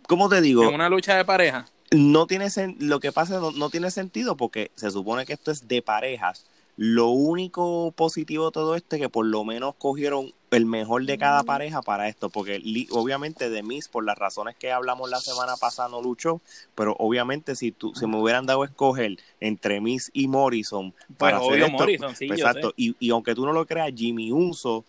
¿Cómo 0.08 0.30
te 0.30 0.42
digo? 0.42 0.64
En 0.64 0.76
una 0.76 0.90
lucha 0.90 1.16
de 1.16 1.26
pareja. 1.26 1.66
No 1.92 2.28
tiene 2.28 2.46
sen- 2.48 2.76
lo 2.80 3.00
que 3.00 3.12
pasa 3.12 3.40
no, 3.40 3.52
no 3.52 3.70
tiene 3.70 3.92
sentido 3.92 4.38
porque 4.38 4.72
se 4.76 4.92
supone 4.92 5.26
que 5.26 5.34
esto 5.34 5.52
es 5.52 5.68
de 5.68 5.82
parejas. 5.82 6.46
Lo 6.78 7.08
único 7.10 7.92
positivo 7.92 8.46
de 8.46 8.52
todo 8.52 8.76
esto 8.76 8.96
es 8.96 9.02
que 9.02 9.10
por 9.10 9.26
lo 9.26 9.44
menos 9.44 9.74
cogieron 9.80 10.32
el 10.52 10.66
mejor 10.68 11.06
de 11.06 11.18
cada 11.18 11.44
pareja 11.44 11.82
para 11.82 12.08
esto, 12.08 12.30
porque 12.30 12.62
obviamente 12.92 13.50
de 13.50 13.64
Miss, 13.64 13.88
por 13.88 14.06
las 14.06 14.16
razones 14.18 14.56
que 14.56 14.72
hablamos 14.72 15.10
la 15.10 15.20
semana 15.20 15.56
pasada, 15.58 15.90
no 15.90 16.02
luchó, 16.04 16.40
pero 16.76 16.96
obviamente 17.00 17.56
si 17.56 17.72
tú, 17.72 17.94
si 17.96 18.06
me 18.06 18.18
hubieran 18.22 18.46
dado 18.46 18.62
a 18.62 18.68
escoger 18.68 19.18
entre 19.40 19.82
Miss 19.82 20.12
y 20.14 20.28
Morrison 20.28 20.94
para 21.18 21.40
Pues 21.40 21.50
hacer 21.50 21.62
esto, 21.64 21.72
Morrison, 21.78 22.16
sí, 22.16 22.28
pues, 22.28 22.40
exacto, 22.40 22.74
y, 22.78 22.96
y 23.00 23.10
aunque 23.10 23.34
tú 23.34 23.46
no 23.46 23.54
lo 23.54 23.66
creas, 23.66 23.92
Jimmy 23.96 24.32
Uso 24.32 24.86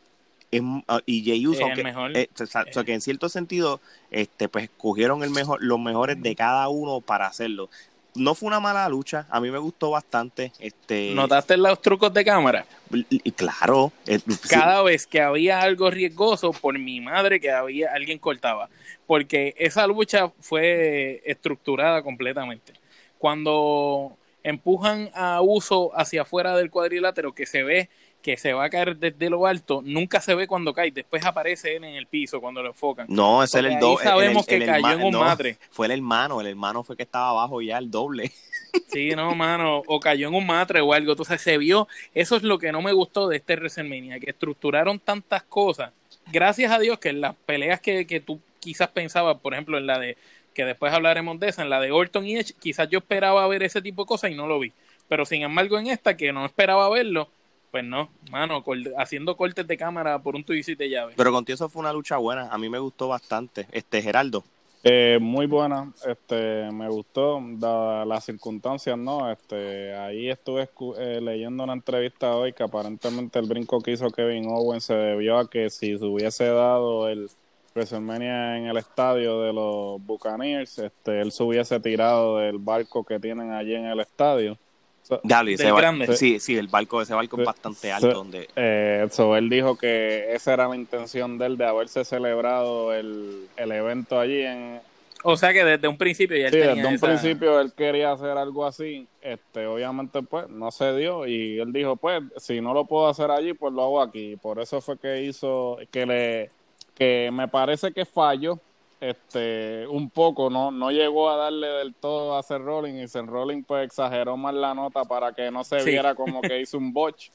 es, 0.50 0.62
ah, 0.88 1.00
y 1.06 1.22
Jey 1.24 1.46
Uso, 1.46 1.54
Es 1.54 1.60
el 1.60 1.66
aunque- 1.68 1.84
mejor. 1.84 2.16
eh, 2.16 2.28
o 2.40 2.46
sea, 2.46 2.64
o 2.68 2.72
sea, 2.72 2.84
que 2.84 2.92
en 2.94 3.00
cierto 3.00 3.28
sentido, 3.30 3.80
este, 4.10 4.48
pues 4.48 4.70
cogieron 4.76 5.22
el 5.22 5.30
mejor, 5.30 5.62
los 5.62 5.80
mejores 5.80 6.22
de 6.22 6.36
cada 6.36 6.68
uno 6.68 7.00
para 7.00 7.26
hacerlo. 7.26 7.68
No 8.14 8.34
fue 8.34 8.48
una 8.48 8.60
mala 8.60 8.88
lucha, 8.88 9.26
a 9.30 9.40
mí 9.40 9.50
me 9.50 9.58
gustó 9.58 9.90
bastante. 9.90 10.52
Este, 10.58 11.12
¿Notaste 11.14 11.56
los 11.56 11.80
trucos 11.80 12.12
de 12.12 12.24
cámara? 12.24 12.66
y- 12.90 13.32
claro, 13.32 13.92
eh, 14.06 14.18
sí, 14.18 14.48
Cada 14.48 14.82
vez 14.82 15.06
que 15.06 15.20
había 15.20 15.60
algo 15.60 15.90
riesgoso, 15.90 16.52
por 16.52 16.78
mi 16.78 17.00
madre 17.00 17.40
que 17.40 17.50
había 17.50 17.92
alguien 17.92 18.18
cortaba. 18.18 18.68
Porque 19.06 19.54
esa 19.58 19.86
lucha 19.86 20.30
fue 20.40 21.22
estructurada 21.24 22.02
completamente. 22.02 22.72
Cuando 23.18 24.16
empujan 24.42 25.10
a 25.14 25.40
Uso 25.42 25.90
hacia 25.98 26.22
afuera 26.22 26.56
del 26.56 26.70
cuadrilátero, 26.70 27.34
que 27.34 27.46
se 27.46 27.62
ve 27.62 27.88
que 28.22 28.36
se 28.36 28.52
va 28.52 28.64
a 28.64 28.70
caer 28.70 28.96
desde 28.96 29.30
lo 29.30 29.46
alto, 29.46 29.80
nunca 29.84 30.20
se 30.20 30.34
ve 30.34 30.46
cuando 30.46 30.74
cae, 30.74 30.90
después 30.90 31.24
aparece 31.24 31.76
él 31.76 31.84
en 31.84 31.94
el 31.94 32.06
piso 32.06 32.40
cuando 32.40 32.62
lo 32.62 32.70
enfocan. 32.70 33.06
no, 33.08 33.42
ese 33.42 33.60
era 33.60 33.72
el 33.72 33.80
doble. 33.80 34.04
sabemos 34.04 34.46
que 34.46 34.64
cayó 34.64 34.90
en 34.90 35.02
un 35.02 35.18
madre. 35.18 35.58
Fue 35.70 35.86
el 35.86 35.92
hermano, 35.92 36.40
el 36.40 36.48
hermano 36.48 36.82
fue 36.82 36.96
que 36.96 37.04
estaba 37.04 37.30
abajo 37.30 37.62
ya, 37.62 37.78
el 37.78 37.90
doble. 37.90 38.32
Sí, 38.88 39.10
no, 39.16 39.34
mano, 39.34 39.82
o 39.86 39.98
cayó 39.98 40.28
en 40.28 40.34
un 40.34 40.46
matre 40.46 40.82
o 40.82 40.92
algo. 40.92 41.12
Entonces 41.12 41.40
se 41.40 41.56
vio, 41.56 41.88
eso 42.14 42.36
es 42.36 42.42
lo 42.42 42.58
que 42.58 42.70
no 42.70 42.82
me 42.82 42.92
gustó 42.92 43.26
de 43.26 43.38
este 43.38 43.54
WrestleMania, 43.54 44.20
que 44.20 44.28
estructuraron 44.30 44.98
tantas 44.98 45.42
cosas. 45.42 45.90
Gracias 46.30 46.70
a 46.70 46.78
Dios 46.78 46.98
que 46.98 47.08
en 47.08 47.22
las 47.22 47.34
peleas 47.34 47.80
que, 47.80 48.06
que 48.06 48.20
tú 48.20 48.40
quizás 48.60 48.88
pensabas, 48.88 49.38
por 49.38 49.54
ejemplo, 49.54 49.78
en 49.78 49.86
la 49.86 49.98
de, 49.98 50.18
que 50.52 50.64
después 50.64 50.92
hablaremos 50.92 51.40
de 51.40 51.48
esa, 51.48 51.62
en 51.62 51.70
la 51.70 51.80
de 51.80 51.92
Orton 51.92 52.26
y 52.26 52.36
Edge, 52.36 52.52
quizás 52.60 52.88
yo 52.90 52.98
esperaba 52.98 53.46
ver 53.48 53.62
ese 53.62 53.80
tipo 53.80 54.02
de 54.02 54.08
cosas 54.08 54.30
y 54.30 54.34
no 54.34 54.46
lo 54.46 54.58
vi. 54.58 54.72
Pero 55.08 55.24
sin 55.24 55.42
embargo, 55.42 55.78
en 55.78 55.86
esta, 55.86 56.16
que 56.16 56.32
no 56.32 56.44
esperaba 56.44 56.88
verlo, 56.90 57.28
pues 57.70 57.84
no, 57.84 58.08
mano, 58.30 58.64
haciendo 58.96 59.36
cortes 59.36 59.66
de 59.66 59.76
cámara 59.76 60.18
por 60.20 60.34
un 60.34 60.44
tubicito 60.44 60.82
de 60.82 60.90
llave. 60.90 61.12
Pero 61.16 61.32
contigo 61.32 61.54
eso 61.54 61.68
fue 61.68 61.80
una 61.80 61.92
lucha 61.92 62.16
buena, 62.16 62.48
a 62.48 62.58
mí 62.58 62.68
me 62.68 62.78
gustó 62.78 63.08
bastante. 63.08 63.66
Este, 63.72 64.00
Geraldo. 64.02 64.44
Eh, 64.84 65.18
muy 65.20 65.46
buena, 65.46 65.92
este, 66.06 66.70
me 66.72 66.88
gustó, 66.88 67.42
dadas 67.42 68.06
las 68.06 68.24
circunstancias, 68.24 68.96
¿no? 68.96 69.28
Este, 69.30 69.92
ahí 69.94 70.30
estuve 70.30 70.68
escu- 70.68 70.94
eh, 70.96 71.20
leyendo 71.20 71.64
una 71.64 71.72
entrevista 71.72 72.36
hoy 72.36 72.52
que 72.52 72.62
aparentemente 72.62 73.40
el 73.40 73.48
brinco 73.48 73.80
que 73.80 73.90
hizo 73.90 74.08
Kevin 74.10 74.46
Owens 74.48 74.84
se 74.84 74.94
debió 74.94 75.38
a 75.38 75.50
que 75.50 75.68
si 75.68 75.98
se 75.98 76.04
hubiese 76.04 76.44
dado 76.46 77.08
el 77.08 77.28
WrestleMania 77.74 78.56
en 78.56 78.66
el 78.66 78.76
estadio 78.76 79.40
de 79.40 79.52
los 79.52 80.00
Buccaneers, 80.06 80.78
este, 80.78 81.20
él 81.20 81.32
se 81.32 81.42
hubiese 81.42 81.80
tirado 81.80 82.38
del 82.38 82.58
barco 82.58 83.04
que 83.04 83.18
tienen 83.18 83.50
allí 83.52 83.74
en 83.74 83.86
el 83.86 83.98
estadio. 84.00 84.56
So- 85.02 85.20
Dale, 85.24 85.54
ese 85.54 85.70
ba- 85.70 85.78
grande. 85.80 86.16
Sí, 86.16 86.38
sí, 86.38 86.56
el 86.56 86.68
barco, 86.68 87.00
ese 87.00 87.14
barco 87.14 87.38
es 87.40 87.46
bastante 87.46 87.90
alto. 87.92 88.08
sí. 88.08 88.14
donde 88.14 88.48
Eh, 88.56 89.06
so, 89.10 89.36
él 89.36 89.48
dijo 89.48 89.76
que 89.76 90.34
esa 90.34 90.52
era 90.52 90.68
la 90.68 90.76
intención 90.76 91.38
de 91.38 91.46
él 91.46 91.56
de 91.56 91.64
haberse 91.66 92.04
celebrado 92.04 92.92
el, 92.92 93.46
el 93.56 93.72
evento 93.72 94.20
allí 94.20 94.42
en, 94.42 94.80
O 95.24 95.36
sea 95.36 95.52
que 95.54 95.64
desde 95.64 95.88
un 95.88 95.96
principio 95.96 96.36
ya 96.36 96.46
él 96.48 96.52
Sí, 96.52 96.58
tenía 96.58 96.74
desde 96.74 96.88
un 96.88 96.94
esa- 96.94 97.06
principio 97.06 97.58
él 97.60 97.72
quería 97.74 98.12
hacer 98.12 98.36
algo 98.36 98.66
así, 98.66 99.06
este, 99.22 99.66
obviamente 99.66 100.22
pues 100.22 100.48
no 100.50 100.70
se 100.70 100.94
dio 100.94 101.26
y 101.26 101.58
él 101.58 101.72
dijo 101.72 101.96
pues 101.96 102.22
si 102.36 102.60
no 102.60 102.74
lo 102.74 102.84
puedo 102.84 103.08
hacer 103.08 103.30
allí 103.30 103.54
pues 103.54 103.72
lo 103.72 103.82
hago 103.82 104.02
aquí, 104.02 104.36
por 104.36 104.60
eso 104.60 104.80
fue 104.82 104.98
que 104.98 105.22
hizo 105.24 105.78
que 105.90 106.04
le 106.06 106.50
que 106.94 107.30
me 107.32 107.48
parece 107.48 107.92
que 107.92 108.04
falló 108.04 108.58
este 109.00 109.86
un 109.88 110.10
poco, 110.10 110.50
no 110.50 110.70
no 110.70 110.90
llegó 110.90 111.30
a 111.30 111.36
darle 111.36 111.66
del 111.68 111.94
todo 111.94 112.36
a 112.36 112.42
Seth 112.42 112.62
Rollins 112.62 113.02
y 113.02 113.08
Seth 113.08 113.26
Rollins 113.26 113.64
pues 113.66 113.86
exageró 113.86 114.36
más 114.36 114.54
la 114.54 114.74
nota 114.74 115.04
para 115.04 115.32
que 115.32 115.50
no 115.50 115.64
se 115.64 115.80
Sí. 115.80 115.90
viera 115.90 116.14
como 116.14 116.40
que 116.42 116.60
hizo 116.60 116.78
un 116.78 116.92
botch, 116.92 117.30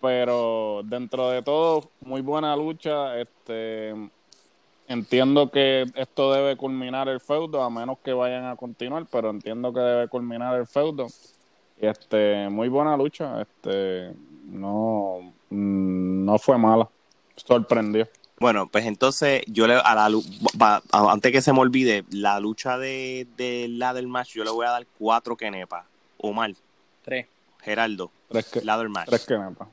pero 0.00 0.82
dentro 0.84 1.28
de 1.30 1.42
todo 1.42 1.90
muy 2.00 2.20
buena 2.22 2.56
lucha, 2.56 3.18
este 3.18 3.94
Entiendo 4.88 5.50
que 5.50 5.86
esto 5.94 6.32
debe 6.34 6.56
culminar 6.56 7.08
el 7.08 7.20
feudo, 7.20 7.62
a 7.62 7.70
menos 7.70 7.98
que 8.04 8.12
vayan 8.12 8.44
a 8.44 8.56
continuar, 8.56 9.06
pero 9.10 9.30
entiendo 9.30 9.72
que 9.72 9.80
debe 9.80 10.08
culminar 10.08 10.58
el 10.58 10.66
feudo. 10.66 11.06
Este, 11.80 12.48
muy 12.50 12.68
buena 12.68 12.96
lucha, 12.96 13.40
este, 13.40 14.12
no, 14.44 15.32
mm, 15.48 16.24
no 16.26 16.38
fue 16.38 16.58
mala, 16.58 16.88
sorprendió. 17.36 18.06
Bueno, 18.42 18.66
pues 18.66 18.84
entonces 18.84 19.42
yo 19.46 19.66
le 19.66 19.74
a 19.76 19.94
la 19.94 20.08
lu- 20.10 20.24
va- 20.60 20.82
a- 20.92 21.12
antes 21.12 21.32
que 21.32 21.40
se 21.40 21.52
me 21.52 21.60
olvide, 21.60 22.04
la 22.10 22.38
lucha 22.40 22.76
de, 22.76 23.26
de 23.36 23.68
ladder 23.68 24.06
match, 24.06 24.34
yo 24.34 24.44
le 24.44 24.50
voy 24.50 24.66
a 24.66 24.70
dar 24.70 24.86
cuatro 24.98 25.36
kenepas. 25.36 25.86
Omar, 26.18 26.52
Tres. 27.02 27.26
Geraldo, 27.62 28.10
Tres 28.28 28.46
que, 28.46 28.60
ladder 28.62 28.88
match. 28.88 29.08
tres 29.08 29.24
que 29.24 29.38
nepa. 29.38 29.68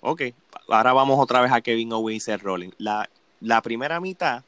Ok, 0.00 0.22
ahora 0.68 0.92
vamos 0.92 1.18
otra 1.18 1.40
vez 1.40 1.50
a 1.52 1.60
Kevin 1.60 1.92
Owens 1.92 2.16
y 2.16 2.20
Seth 2.20 2.42
Rollins. 2.42 2.74
La, 2.78 3.08
la 3.40 3.62
primera 3.62 3.98
mitad 4.00 4.42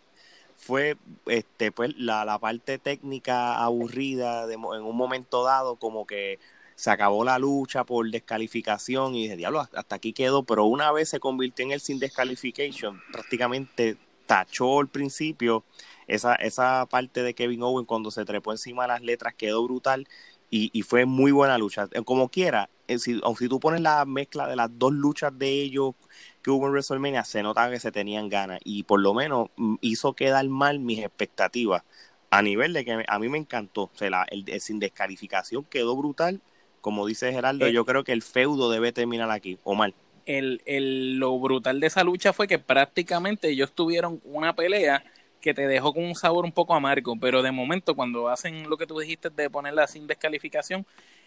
fue 0.56 0.96
este 1.26 1.70
pues 1.72 1.96
la, 1.96 2.24
la 2.24 2.38
parte 2.38 2.78
técnica 2.78 3.62
aburrida 3.62 4.46
de, 4.46 4.56
mo- 4.56 4.74
en 4.74 4.82
un 4.82 4.96
momento 4.96 5.44
dado 5.44 5.76
como 5.76 6.06
que 6.06 6.38
se 6.78 6.90
acabó 6.92 7.24
la 7.24 7.40
lucha 7.40 7.82
por 7.82 8.08
descalificación 8.08 9.16
y 9.16 9.24
dije, 9.24 9.36
diablo, 9.36 9.60
hasta 9.72 9.96
aquí 9.96 10.12
quedó, 10.12 10.44
pero 10.44 10.64
una 10.64 10.92
vez 10.92 11.08
se 11.08 11.18
convirtió 11.18 11.64
en 11.64 11.72
el 11.72 11.80
sin 11.80 11.98
descalification, 11.98 13.00
prácticamente 13.12 13.96
tachó 14.26 14.78
al 14.78 14.86
principio 14.88 15.64
esa, 16.06 16.36
esa 16.36 16.86
parte 16.86 17.24
de 17.24 17.34
Kevin 17.34 17.62
Owens 17.64 17.88
cuando 17.88 18.12
se 18.12 18.24
trepó 18.24 18.52
encima 18.52 18.82
de 18.84 18.88
las 18.88 19.02
letras, 19.02 19.34
quedó 19.34 19.64
brutal 19.64 20.06
y, 20.50 20.70
y 20.72 20.82
fue 20.82 21.04
muy 21.04 21.32
buena 21.32 21.58
lucha. 21.58 21.88
Eh, 21.92 22.02
Como 22.04 22.28
quiera, 22.28 22.70
eh, 22.86 23.00
si, 23.00 23.20
si 23.38 23.48
tú 23.48 23.58
pones 23.58 23.80
la 23.80 24.04
mezcla 24.04 24.46
de 24.46 24.54
las 24.56 24.70
dos 24.78 24.92
luchas 24.92 25.36
de 25.36 25.48
ellos 25.50 25.94
que 26.42 26.50
hubo 26.52 26.66
en 26.66 26.72
WrestleMania, 26.72 27.24
se 27.24 27.42
nota 27.42 27.68
que 27.70 27.80
se 27.80 27.90
tenían 27.90 28.28
ganas 28.28 28.60
y 28.64 28.84
por 28.84 29.00
lo 29.00 29.14
menos 29.14 29.48
mm, 29.56 29.76
hizo 29.80 30.12
quedar 30.14 30.46
mal 30.48 30.78
mis 30.78 31.00
expectativas 31.00 31.82
a 32.30 32.42
nivel 32.42 32.72
de 32.72 32.84
que 32.84 33.04
a 33.06 33.18
mí 33.18 33.28
me 33.28 33.38
encantó. 33.38 33.84
O 33.84 33.90
sea, 33.94 34.10
la- 34.10 34.26
el, 34.30 34.44
el 34.48 34.60
sin 34.60 34.78
descalificación 34.78 35.64
quedó 35.64 35.96
brutal. 35.96 36.40
Como 36.80 37.06
dice 37.06 37.32
Geraldo, 37.32 37.66
Eh. 37.66 37.72
yo 37.72 37.84
creo 37.84 38.04
que 38.04 38.12
el 38.12 38.22
feudo 38.22 38.70
debe 38.70 38.92
terminar 38.92 39.30
aquí, 39.30 39.58
Omar. 39.64 39.92
el, 40.26 40.60
el- 40.66 41.16
lo 41.18 41.38
brutal 41.38 41.80
de 41.80 41.86
esa 41.86 42.04
lucha 42.04 42.32
fue 42.32 42.46
que 42.46 42.58
prácticamente 42.58 43.48
ellos 43.48 43.72
tuvieron 43.72 44.20
una 44.24 44.54
pelea 44.54 45.02
que 45.40 45.54
te 45.54 45.66
dejó 45.66 45.94
con 45.94 46.04
un 46.04 46.14
sabor 46.14 46.44
un 46.44 46.52
poco 46.52 46.74
amargo, 46.74 47.14
pero 47.18 47.42
de 47.42 47.50
momento 47.52 47.94
cuando 47.94 48.28
hacen 48.28 48.68
lo 48.68 48.76
que 48.76 48.86
tú 48.86 48.98
dijiste 48.98 49.30
de 49.30 49.48
ponerla 49.48 49.86
sin 49.86 50.06
descalificación, 50.06 50.84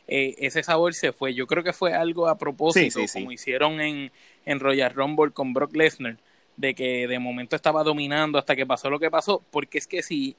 eh, 0.07 0.35
ese 0.37 0.61
sabor 0.63 0.93
se 0.93 1.13
fue. 1.13 1.33
Yo 1.33 1.47
creo 1.47 1.63
que 1.63 1.73
fue 1.73 1.93
algo 1.93 2.27
a 2.27 2.37
propósito, 2.37 2.99
Sí, 2.99 3.07
sí, 3.07 3.07
sí. 3.07 3.19
como 3.19 3.31
hicieron 3.31 3.79
en, 3.81 4.11
en 4.45 4.59
Royal 4.59 4.93
Rumble 4.93 5.31
con 5.31 5.53
Brock 5.53 5.75
Lesnar, 5.75 6.17
de 6.57 6.75
que 6.75 7.07
de 7.07 7.19
momento 7.19 7.55
estaba 7.55 7.83
dominando 7.83 8.37
hasta 8.37 8.55
que 8.55 8.65
pasó 8.67 8.89
lo 8.89 8.99
que 8.99 9.09
pasó, 9.09 9.41
porque 9.49 9.77
es 9.77 9.87
que 9.87 10.03
si, 10.03 10.35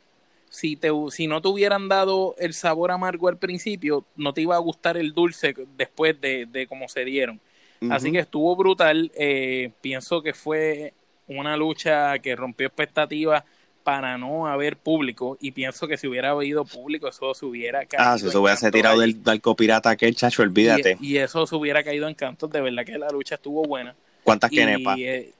si, 0.52 0.76
te, 0.76 0.90
si 1.10 1.26
no 1.26 1.40
te 1.40 1.48
hubieran 1.48 1.88
dado 1.88 2.34
el 2.38 2.52
sabor 2.52 2.90
amargo 2.90 3.28
al 3.28 3.38
principio, 3.38 4.04
no 4.16 4.34
te 4.34 4.42
iba 4.42 4.54
a 4.54 4.58
gustar 4.58 4.96
el 4.98 5.12
dulce 5.14 5.54
después 5.76 6.20
de, 6.20 6.46
de 6.46 6.66
cómo 6.66 6.88
se 6.88 7.04
dieron. 7.04 7.40
Así 7.88 8.12
que 8.12 8.18
estuvo 8.20 8.54
brutal. 8.54 9.10
eh, 9.16 9.72
pienso 9.80 10.22
que 10.22 10.34
fue 10.34 10.92
una 11.26 11.56
lucha 11.56 12.18
que 12.18 12.36
rompió 12.36 12.66
expectativas 12.66 13.44
para 13.82 14.16
no 14.18 14.46
haber 14.46 14.76
público. 14.76 15.36
Y 15.40 15.50
pienso 15.52 15.88
que 15.88 15.96
si 15.96 16.06
hubiera 16.06 16.30
habido 16.30 16.64
público, 16.64 17.08
eso 17.08 17.34
se 17.34 17.46
hubiera 17.46 17.84
caído. 17.86 18.04
Ah, 18.10 18.18
si 18.18 18.26
se 18.28 18.32
cantos 18.32 18.70
tirado 18.70 19.00
del, 19.00 19.22
del 19.22 19.40
copirata 19.40 19.90
aquel 19.90 20.14
chacho, 20.14 20.42
olvídate. 20.42 20.96
Y, 21.00 21.14
y 21.14 21.18
eso 21.18 21.46
se 21.46 21.56
hubiera 21.56 21.82
caído 21.82 22.06
en 22.08 22.14
cantos. 22.14 22.50
De 22.50 22.60
verdad 22.60 22.84
que 22.84 22.98
la 22.98 23.08
lucha 23.10 23.34
estuvo 23.36 23.64
buena. 23.64 23.94
¿Cuántas 24.22 24.50
Y 24.50 24.56
kenepas? 24.58 24.98
eh, 24.98 25.04
eh, 25.04 25.32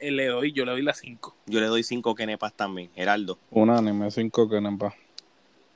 le 0.00 0.26
doy, 0.26 0.52
yo 0.52 0.64
le 0.64 0.72
doy 0.72 0.82
las 0.82 0.98
5. 0.98 1.34
Yo 1.46 1.60
le 1.60 1.66
doy 1.66 1.82
cinco 1.82 2.14
kenepas 2.14 2.52
también, 2.54 2.90
Geraldo. 2.94 3.38
Unánime, 3.50 4.10
cinco 4.10 4.48
que 4.48 4.60
nepa. 4.60 4.94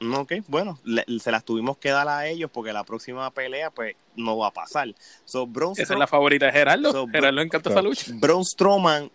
Mm, 0.01 0.15
Ok, 0.15 0.33
bueno, 0.49 0.79
le- 0.85 1.05
se 1.21 1.31
las 1.31 1.45
tuvimos 1.45 1.77
que 1.79 1.91
dar 1.91 2.09
a 2.09 2.27
ellos 2.27 2.51
porque 2.53 2.73
la 2.73 2.83
próxima 2.85 3.31
pelea 3.31 3.71
pues 3.71 3.95
no 4.17 4.37
va 4.37 4.49
a 4.49 4.51
pasar. 4.53 4.93
So, 5.25 5.47
Braun, 5.47 5.75
Esa 5.77 5.93
es 5.93 5.99
la 5.99 6.07
favorita 6.09 6.47
de 6.47 6.53
Gerardo. 6.53 6.91
So, 6.91 7.07
Gerardo 7.09 7.41
encanta 7.41 7.71
esa 7.71 7.83
lucha. 7.83 8.07
Braun 8.15 8.45
Strowman 8.45 9.11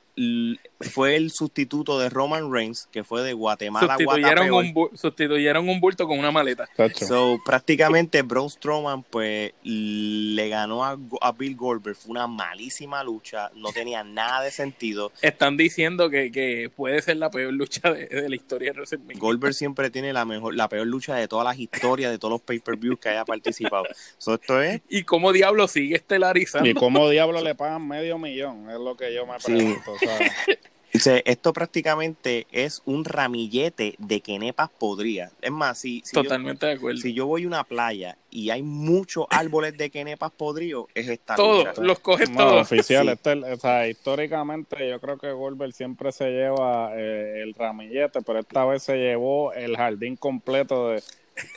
fue 0.79 1.15
el 1.15 1.31
sustituto 1.31 1.99
de 1.99 2.09
Roman 2.09 2.51
Reigns, 2.51 2.87
que 2.91 3.03
fue 3.03 3.21
de 3.23 3.33
Guatemala 3.33 3.97
sustituyeron 3.97 4.49
a 4.49 4.53
un 4.53 4.89
Sustituyeron 4.95 5.69
un 5.69 5.79
bulto 5.79 6.07
con 6.07 6.17
una 6.17 6.31
maleta. 6.31 6.67
So, 6.95 7.39
prácticamente 7.45 8.21
Braun 8.23 8.49
Strowman 8.49 9.03
pues 9.03 9.53
le 9.63 10.49
ganó 10.49 10.83
a, 10.85 10.97
Bill 11.37 11.55
Goldberg. 11.55 11.95
Fue 11.95 12.11
una 12.11 12.27
malísima 12.27 13.03
lucha, 13.03 13.51
no 13.55 13.71
tenía 13.71 14.03
nada 14.03 14.41
de 14.41 14.51
sentido. 14.51 15.11
Están 15.21 15.55
diciendo 15.55 16.09
que, 16.09 16.31
que 16.31 16.71
puede 16.75 17.01
ser 17.01 17.17
la 17.17 17.29
peor 17.29 17.53
lucha 17.53 17.91
de, 17.91 18.27
la 18.27 18.35
historia 18.35 18.71
de 18.71 18.77
WrestleMania. 18.77 19.19
Goldberg 19.19 19.53
siempre 19.53 19.89
tiene 19.89 20.13
la 20.13 20.25
mejor, 20.25 20.55
la 20.55 20.67
peor 20.67 20.87
lucha 20.87 21.15
de 21.15 21.27
todas 21.27 21.45
las 21.45 21.59
historias, 21.59 22.11
de 22.11 22.17
todos 22.17 22.31
los 22.31 22.41
pay-per-views 22.41 22.99
que 22.99 23.09
haya 23.09 23.25
participado. 23.25 23.85
esto 24.17 24.61
es... 24.61 24.81
¿Y 24.89 25.03
cómo 25.03 25.31
diablo 25.31 25.67
sigue 25.67 25.95
estelarizando? 25.95 26.67
¿Y 26.67 26.73
cómo 26.73 27.09
diablo 27.09 27.41
le 27.41 27.53
pagan 27.55 27.87
medio 27.87 28.17
millón? 28.17 28.69
Es 28.69 28.79
lo 28.79 28.95
que 28.97 29.13
yo 29.13 29.25
me 29.25 29.37
pregunto. 29.37 29.93
esto 31.25 31.53
prácticamente 31.53 32.47
es 32.51 32.81
un 32.85 33.05
ramillete 33.05 33.95
de 33.97 34.21
quenepas 34.21 34.69
podría 34.69 35.31
Es 35.41 35.51
más, 35.51 35.79
si, 35.79 36.01
Totalmente 36.11 36.65
de 36.65 36.73
acuerdo. 36.73 36.99
si 37.01 37.13
yo 37.13 37.27
voy 37.27 37.43
a 37.43 37.47
una 37.47 37.63
playa 37.63 38.17
y 38.29 38.49
hay 38.49 38.63
muchos 38.63 39.25
árboles 39.29 39.77
de 39.77 39.89
quenepas 39.89 40.31
podridos, 40.31 40.85
es 40.93 41.07
esta 41.07 41.35
Todos, 41.35 41.77
los 41.77 41.99
coges 41.99 42.33
todos. 42.33 42.61
Oficial, 42.61 43.09
este, 43.09 43.89
históricamente 43.89 44.89
yo 44.89 44.99
creo 44.99 45.17
que 45.17 45.31
Goldberg 45.31 45.73
siempre 45.73 46.11
se 46.11 46.29
lleva 46.29 46.91
eh, 46.95 47.41
el 47.41 47.53
ramillete, 47.53 48.21
pero 48.21 48.39
esta 48.39 48.65
vez 48.65 48.83
se 48.83 48.97
llevó 48.97 49.53
el 49.53 49.77
jardín 49.77 50.15
completo 50.15 50.89
de 50.89 51.03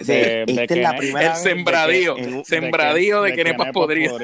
de, 0.00 0.42
el 0.42 1.36
sembradío, 1.36 2.14
de 2.14 2.42
sembradío 2.44 3.22
de, 3.22 3.34
quenepas 3.34 3.72
podridas. 3.72 4.14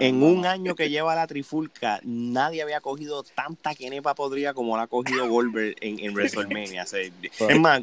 en 0.00 0.22
un 0.22 0.46
año 0.46 0.74
que 0.74 0.88
lleva 0.88 1.14
la 1.14 1.26
trifulca, 1.26 2.00
nadie 2.04 2.62
había 2.62 2.80
cogido 2.80 3.22
tanta 3.22 3.74
quenepa 3.74 4.14
podrida 4.14 4.54
como 4.54 4.76
la 4.76 4.84
ha 4.84 4.86
cogido 4.86 5.28
Goldberg 5.28 5.76
en, 5.80 5.98
en 6.00 6.14
WrestleMania. 6.14 6.84
es 6.84 7.60
más, 7.60 7.82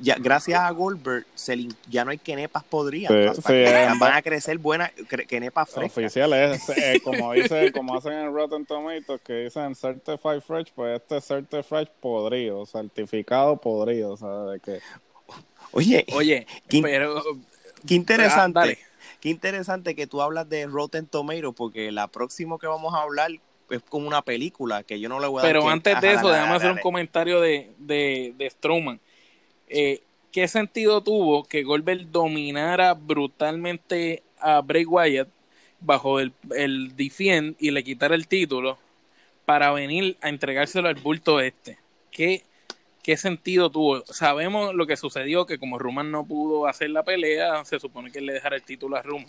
ya, 0.00 0.16
gracias 0.18 0.60
a 0.60 0.70
Goldberg 0.70 1.26
ya 1.88 2.04
no 2.04 2.10
hay 2.10 2.18
quenepas 2.18 2.64
podridas. 2.64 3.40
van 3.98 4.12
a 4.12 4.22
crecer 4.22 4.58
buenas 4.58 4.90
quenepas 5.28 5.70
frescas. 5.70 5.98
Oficial 5.98 6.32
es, 6.32 6.68
eh, 6.70 7.00
como 7.02 7.32
dice, 7.32 7.72
como 7.72 7.96
hacen 7.96 8.12
en 8.12 8.34
Rotten 8.34 8.66
Tomatoes, 8.66 9.20
que 9.22 9.44
dicen 9.44 9.74
Certified 9.74 10.40
Fresh, 10.40 10.72
pues 10.74 11.00
este 11.00 11.16
es 11.18 11.24
Certified 11.24 11.88
podrido, 12.00 12.66
certificado 12.66 13.56
podrido, 13.56 14.12
o 14.12 14.16
sea, 14.16 14.52
de 14.52 14.60
que 14.60 14.80
Oye, 15.72 16.04
Oye, 16.12 16.46
qué, 16.68 16.82
pero 16.82 17.22
qué 17.86 17.94
interesante. 17.94 18.78
Qué 19.20 19.28
interesante 19.28 19.94
que 19.94 20.08
tú 20.08 20.20
hablas 20.20 20.48
de 20.48 20.66
Rotten 20.66 21.06
Tomatoes 21.06 21.54
porque 21.56 21.92
la 21.92 22.08
próxima 22.08 22.58
que 22.58 22.66
vamos 22.66 22.92
a 22.92 23.02
hablar 23.02 23.30
es 23.70 23.82
como 23.88 24.08
una 24.08 24.22
película 24.22 24.82
que 24.82 24.98
yo 24.98 25.08
no 25.08 25.20
le 25.20 25.28
voy 25.28 25.40
a 25.40 25.42
Pero 25.42 25.68
antes 25.68 26.00
de 26.00 26.12
eso, 26.12 26.28
déjame 26.28 26.56
hacer 26.56 26.72
un 26.72 26.78
comentario 26.78 27.40
de, 27.40 27.70
de, 27.78 28.34
de 28.36 28.50
Strowman. 28.50 29.00
Eh, 29.68 30.02
¿Qué 30.32 30.48
sentido 30.48 31.02
tuvo 31.02 31.44
que 31.44 31.62
Goldberg 31.62 32.10
dominara 32.10 32.94
brutalmente 32.94 34.22
a 34.40 34.60
Bray 34.60 34.84
Wyatt 34.84 35.28
bajo 35.80 36.20
el, 36.20 36.32
el 36.56 36.96
Defiend 36.96 37.56
y 37.58 37.70
le 37.70 37.84
quitara 37.84 38.14
el 38.14 38.26
título 38.26 38.78
para 39.44 39.70
venir 39.72 40.16
a 40.20 40.30
entregárselo 40.30 40.88
al 40.88 40.96
bulto 40.96 41.40
este? 41.40 41.78
¿Qué 42.10 42.42
¿qué 43.02 43.16
sentido 43.16 43.70
tuvo? 43.70 44.04
Sabemos 44.06 44.74
lo 44.74 44.86
que 44.86 44.96
sucedió, 44.96 45.46
que 45.46 45.58
como 45.58 45.78
Ruman 45.78 46.10
no 46.10 46.24
pudo 46.24 46.66
hacer 46.66 46.90
la 46.90 47.02
pelea, 47.02 47.64
se 47.64 47.78
supone 47.80 48.10
que 48.10 48.20
le 48.20 48.34
dejara 48.34 48.56
el 48.56 48.62
título 48.62 48.96
a 48.96 49.02
Ruman. 49.02 49.26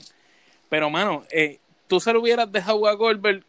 Pero, 0.69 0.89
mano, 0.89 1.23
eh, 1.31 1.59
tú 1.87 1.99
se 1.99 2.13
lo 2.13 2.21
hubieras 2.21 2.51
dejado 2.51 2.87
a 2.87 2.93
Goldberg 2.93 3.43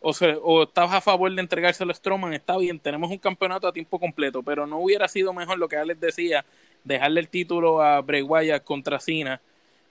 o, 0.00 0.12
o 0.42 0.62
estabas 0.62 0.94
a 0.94 1.00
favor 1.00 1.34
de 1.34 1.40
entregárselo 1.40 1.92
a 1.92 1.94
Strowman, 1.94 2.32
está 2.32 2.56
bien, 2.56 2.78
tenemos 2.78 3.10
un 3.10 3.18
campeonato 3.18 3.68
a 3.68 3.72
tiempo 3.72 3.98
completo, 3.98 4.42
pero 4.42 4.66
no 4.66 4.78
hubiera 4.78 5.08
sido 5.08 5.32
mejor 5.32 5.58
lo 5.58 5.68
que 5.68 5.76
Alex 5.76 6.00
decía, 6.00 6.44
dejarle 6.84 7.20
el 7.20 7.28
título 7.28 7.82
a 7.82 8.00
Bray 8.00 8.22
Wyatt 8.22 8.64
contra 8.64 8.98
Cena 8.98 9.40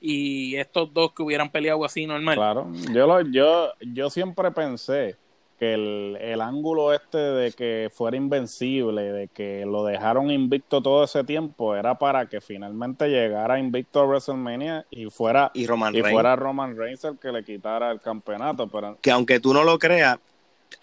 y 0.02 0.56
estos 0.56 0.92
dos 0.94 1.14
que 1.14 1.22
hubieran 1.22 1.52
peleado 1.52 1.86
así 1.86 2.06
normal. 2.08 2.36
Claro, 2.36 2.68
yo, 2.92 3.06
lo, 3.06 3.22
yo, 3.22 3.72
yo 3.82 4.10
siempre 4.10 4.50
pensé 4.52 5.16
que 5.60 5.74
el, 5.74 6.18
el, 6.22 6.40
ángulo 6.42 6.94
este 6.94 7.18
de 7.18 7.52
que 7.52 7.92
fuera 7.94 8.16
invencible, 8.16 9.12
de 9.12 9.28
que 9.28 9.66
lo 9.66 9.84
dejaron 9.84 10.32
invicto 10.32 10.82
todo 10.82 11.04
ese 11.04 11.26
tiempo, 11.26 11.76
era 11.76 12.00
para 12.00 12.28
que 12.28 12.40
finalmente 12.40 13.10
llegara 13.10 13.60
invicto 13.60 14.00
a 14.00 14.06
WrestleMania 14.06 14.86
y 14.90 15.08
fuera 15.08 15.52
y, 15.54 15.68
Roman 15.68 15.94
y 15.94 16.02
fuera 16.02 16.38
Roman 16.38 16.78
Reigns 16.78 17.04
el 17.04 17.20
que 17.20 17.34
le 17.34 17.44
quitara 17.44 17.92
el 17.92 18.00
campeonato. 18.00 18.70
Pero... 18.70 18.98
Que 19.02 19.12
aunque 19.12 19.42
tú 19.42 19.54
no 19.54 19.66
lo 19.66 19.78
creas, 19.78 20.18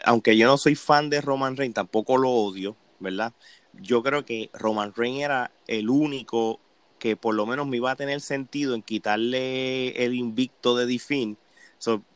aunque 0.05 0.37
yo 0.37 0.47
no 0.47 0.59
soy 0.59 0.75
fan 0.75 1.09
de 1.09 1.23
Roman 1.23 1.57
Reigns, 1.57 1.75
tampoco 1.75 2.19
lo 2.19 2.31
odio, 2.31 2.77
¿verdad? 3.01 3.33
Yo 3.73 4.03
creo 4.03 4.27
que 4.27 4.51
Roman 4.53 4.93
Reigns 4.95 5.23
era 5.23 5.51
el 5.67 5.89
único 5.89 6.61
que 6.99 7.17
por 7.17 7.35
lo 7.35 7.47
menos 7.47 7.67
me 7.67 7.79
iba 7.79 7.91
a 7.91 7.97
tener 7.97 8.21
sentido 8.21 8.75
en 8.75 8.83
quitarle 8.83 10.05
el 10.05 10.15
invicto 10.15 10.77
de 10.77 10.85
Defin 10.85 11.39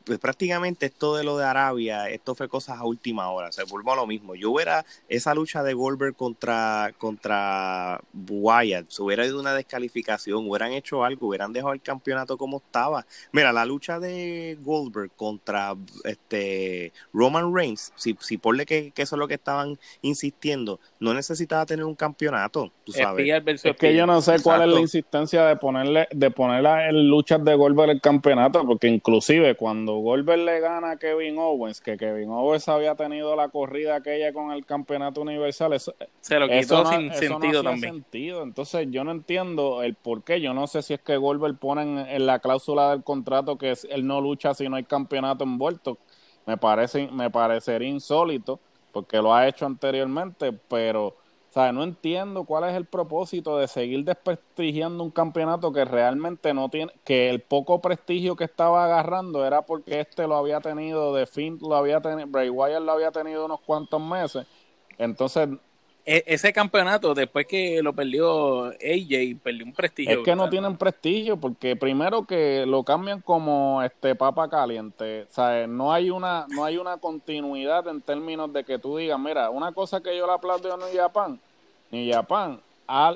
pues 0.04 0.18
prácticamente 0.18 0.86
esto 0.86 1.16
de 1.16 1.24
lo 1.24 1.36
de 1.36 1.44
Arabia, 1.44 2.08
esto 2.08 2.34
fue 2.34 2.48
cosas 2.48 2.78
a 2.78 2.84
última 2.84 3.30
hora, 3.30 3.52
se 3.52 3.64
volvió 3.64 3.92
a 3.92 3.96
lo 3.96 4.06
mismo. 4.06 4.34
Yo 4.34 4.50
hubiera, 4.50 4.84
esa 5.08 5.34
lucha 5.34 5.62
de 5.62 5.74
Goldberg 5.74 6.16
contra, 6.16 6.92
contra 6.98 8.00
Wyatt, 8.12 8.88
se 8.88 9.02
hubiera 9.02 9.26
ido 9.26 9.38
una 9.38 9.54
descalificación, 9.54 10.48
hubieran 10.48 10.72
hecho 10.72 11.04
algo, 11.04 11.28
hubieran 11.28 11.52
dejado 11.52 11.72
el 11.74 11.82
campeonato 11.82 12.38
como 12.38 12.58
estaba. 12.58 13.06
Mira, 13.32 13.52
la 13.52 13.64
lucha 13.64 14.00
de 14.00 14.58
Goldberg 14.62 15.10
contra 15.16 15.76
este 16.04 16.92
Roman 17.12 17.54
Reigns, 17.54 17.92
si, 17.96 18.16
si 18.20 18.38
ponle 18.38 18.66
que, 18.66 18.92
eso 18.96 19.16
es 19.16 19.18
lo 19.18 19.28
que 19.28 19.34
estaban 19.34 19.78
insistiendo, 20.02 20.80
no 20.98 21.14
necesitaba 21.14 21.66
tener 21.66 21.84
un 21.84 21.94
campeonato, 21.94 22.72
tú 22.84 22.92
sabes. 22.92 23.26
Es 23.64 23.76
que 23.76 23.94
yo 23.94 24.06
no 24.06 24.20
sé 24.22 24.40
cuál 24.42 24.62
es 24.62 24.74
la 24.74 24.80
insistencia 24.80 25.44
de 25.44 25.56
ponerle, 25.56 26.08
de 26.10 26.30
ponerla 26.30 26.88
en 26.88 27.08
luchas 27.08 27.44
de 27.44 27.54
Goldberg 27.54 27.90
el 27.90 28.00
campeonato, 28.00 28.66
porque 28.66 28.88
inclusive 28.88 29.54
cuando 29.54 29.89
Goldberg 29.96 30.40
le 30.40 30.60
gana 30.60 30.92
a 30.92 30.96
Kevin 30.96 31.38
Owens, 31.38 31.80
que 31.80 31.96
Kevin 31.96 32.30
Owens 32.30 32.68
había 32.68 32.94
tenido 32.94 33.36
la 33.36 33.48
corrida 33.48 33.96
aquella 33.96 34.32
con 34.32 34.52
el 34.52 34.64
campeonato 34.66 35.20
universal, 35.20 35.72
eso, 35.72 35.94
se 36.20 36.38
lo 36.38 36.48
quitó 36.48 36.86
sin 36.86 37.12
sentido 37.12 37.62
también. 37.62 37.94
Sentido. 37.94 38.42
Entonces 38.42 38.86
yo 38.90 39.04
no 39.04 39.10
entiendo 39.10 39.82
el 39.82 39.94
por 39.94 40.22
qué. 40.22 40.40
Yo 40.40 40.54
no 40.54 40.66
sé 40.66 40.82
si 40.82 40.94
es 40.94 41.00
que 41.00 41.16
Goldberg 41.16 41.58
pone 41.58 42.14
en, 42.14 42.26
la 42.26 42.38
cláusula 42.38 42.90
del 42.90 43.02
contrato 43.02 43.58
que 43.58 43.74
él 43.90 44.06
no 44.06 44.20
lucha 44.20 44.54
si 44.54 44.68
no 44.68 44.76
hay 44.76 44.84
campeonato 44.84 45.44
envuelto. 45.44 45.98
Me 46.46 46.56
parece, 46.56 47.08
me 47.12 47.30
parecería 47.30 47.88
insólito 47.88 48.60
porque 48.92 49.18
lo 49.18 49.34
ha 49.34 49.46
hecho 49.46 49.66
anteriormente, 49.66 50.52
pero 50.52 51.16
o 51.50 51.52
sea, 51.52 51.72
no 51.72 51.82
entiendo 51.82 52.44
cuál 52.44 52.70
es 52.70 52.76
el 52.76 52.84
propósito 52.84 53.58
de 53.58 53.66
seguir 53.66 54.04
desprestigiando 54.04 55.02
un 55.02 55.10
campeonato 55.10 55.72
que 55.72 55.84
realmente 55.84 56.54
no 56.54 56.68
tiene, 56.68 56.92
que 57.02 57.28
el 57.28 57.40
poco 57.40 57.80
prestigio 57.80 58.36
que 58.36 58.44
estaba 58.44 58.84
agarrando 58.84 59.44
era 59.44 59.62
porque 59.62 59.98
este 59.98 60.28
lo 60.28 60.36
había 60.36 60.60
tenido, 60.60 61.12
de 61.12 61.26
fin 61.26 61.58
lo 61.60 61.74
había 61.74 62.00
tenido, 62.00 62.28
Bray 62.28 62.50
Wyatt 62.50 62.82
lo 62.82 62.92
había 62.92 63.10
tenido 63.10 63.46
unos 63.46 63.60
cuantos 63.62 64.00
meses. 64.00 64.46
Entonces, 64.96 65.48
ese 66.10 66.52
campeonato, 66.52 67.14
después 67.14 67.46
que 67.46 67.80
lo 67.82 67.92
perdió 67.92 68.64
AJ, 68.64 69.38
perdió 69.42 69.64
un 69.64 69.72
prestigio. 69.72 70.18
Es 70.18 70.24
que 70.24 70.34
no 70.34 70.48
tienen 70.48 70.76
prestigio, 70.76 71.36
porque 71.36 71.76
primero 71.76 72.24
que 72.26 72.64
lo 72.66 72.82
cambian 72.82 73.20
como 73.20 73.82
este 73.82 74.14
papa 74.14 74.48
caliente. 74.48 75.22
O 75.22 75.32
sea, 75.32 75.66
no 75.66 75.92
hay 75.92 76.10
una, 76.10 76.46
no 76.48 76.64
hay 76.64 76.78
una 76.78 76.96
continuidad 76.96 77.86
en 77.88 78.00
términos 78.00 78.52
de 78.52 78.64
que 78.64 78.78
tú 78.78 78.96
digas, 78.96 79.18
mira, 79.18 79.50
una 79.50 79.72
cosa 79.72 80.00
que 80.00 80.16
yo 80.16 80.26
le 80.26 80.32
aplaudo 80.32 80.72
a 80.72 80.76
New 80.76 80.88
Japan, 80.94 81.38
New 81.90 82.12
Japan 82.12 82.60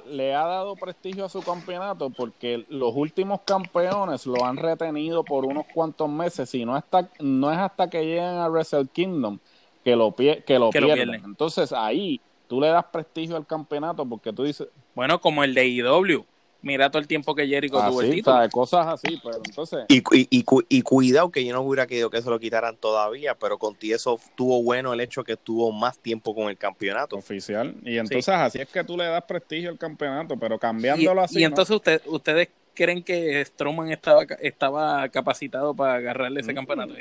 le 0.06 0.34
ha 0.34 0.46
dado 0.46 0.76
prestigio 0.76 1.24
a 1.24 1.28
su 1.28 1.42
campeonato 1.42 2.10
porque 2.10 2.64
los 2.68 2.94
últimos 2.94 3.40
campeones 3.44 4.24
lo 4.24 4.44
han 4.44 4.56
retenido 4.56 5.24
por 5.24 5.44
unos 5.44 5.66
cuantos 5.74 6.08
meses 6.08 6.54
y 6.54 6.64
no, 6.64 6.76
hasta, 6.76 7.08
no 7.18 7.50
es 7.50 7.58
hasta 7.58 7.90
que 7.90 8.04
lleguen 8.04 8.36
a 8.36 8.48
Wrestle 8.48 8.86
Kingdom 8.92 9.38
que 9.82 9.96
lo, 9.96 10.14
que 10.14 10.58
lo 10.58 10.70
pierden. 10.70 11.22
Entonces 11.24 11.72
ahí 11.72 12.20
tú 12.46 12.60
le 12.60 12.68
das 12.68 12.84
prestigio 12.84 13.36
al 13.36 13.46
campeonato 13.46 14.06
porque 14.06 14.32
tú 14.32 14.44
dices... 14.44 14.68
Bueno, 14.94 15.20
como 15.20 15.44
el 15.44 15.54
de 15.54 15.66
IW. 15.66 16.24
Mira 16.62 16.90
todo 16.90 17.00
el 17.00 17.06
tiempo 17.06 17.34
que 17.34 17.46
Jericho 17.46 17.78
tuvo 17.86 18.00
el 18.00 18.10
título. 18.10 18.48
cosas 18.50 18.86
así, 18.86 19.20
pero 19.22 19.36
entonces... 19.44 19.84
Y, 19.88 19.98
y, 19.98 20.44
y, 20.70 20.82
cuidado 20.82 21.30
que 21.30 21.44
yo 21.44 21.52
no 21.52 21.60
hubiera 21.60 21.86
querido 21.86 22.08
que 22.08 22.22
se 22.22 22.30
lo 22.30 22.40
quitaran 22.40 22.76
todavía, 22.78 23.34
pero 23.34 23.58
con 23.58 23.74
ti 23.74 23.92
eso 23.92 24.18
tuvo 24.34 24.62
bueno 24.62 24.94
el 24.94 25.00
hecho 25.00 25.24
que 25.24 25.36
tuvo 25.36 25.72
más 25.72 25.98
tiempo 25.98 26.34
con 26.34 26.48
el 26.48 26.56
campeonato. 26.56 27.16
Oficial. 27.16 27.74
Y 27.84 27.98
entonces 27.98 28.28
así 28.30 28.60
es 28.62 28.68
que 28.68 28.82
tú 28.82 28.96
le 28.96 29.04
das 29.04 29.24
prestigio 29.24 29.68
al 29.68 29.78
campeonato, 29.78 30.38
pero 30.38 30.58
cambiándolo 30.58 31.20
así... 31.20 31.40
Y 31.40 31.44
entonces 31.44 31.76
usted, 31.76 32.00
ustedes 32.06 32.48
creen 32.74 33.02
que 33.02 33.44
Strowman 33.44 33.90
estaba 33.90 34.24
estaba 34.40 35.08
capacitado 35.10 35.74
para 35.74 35.94
agarrarle 35.94 36.40
ese 36.40 36.52
mm, 36.52 36.56
campeonato. 36.56 36.94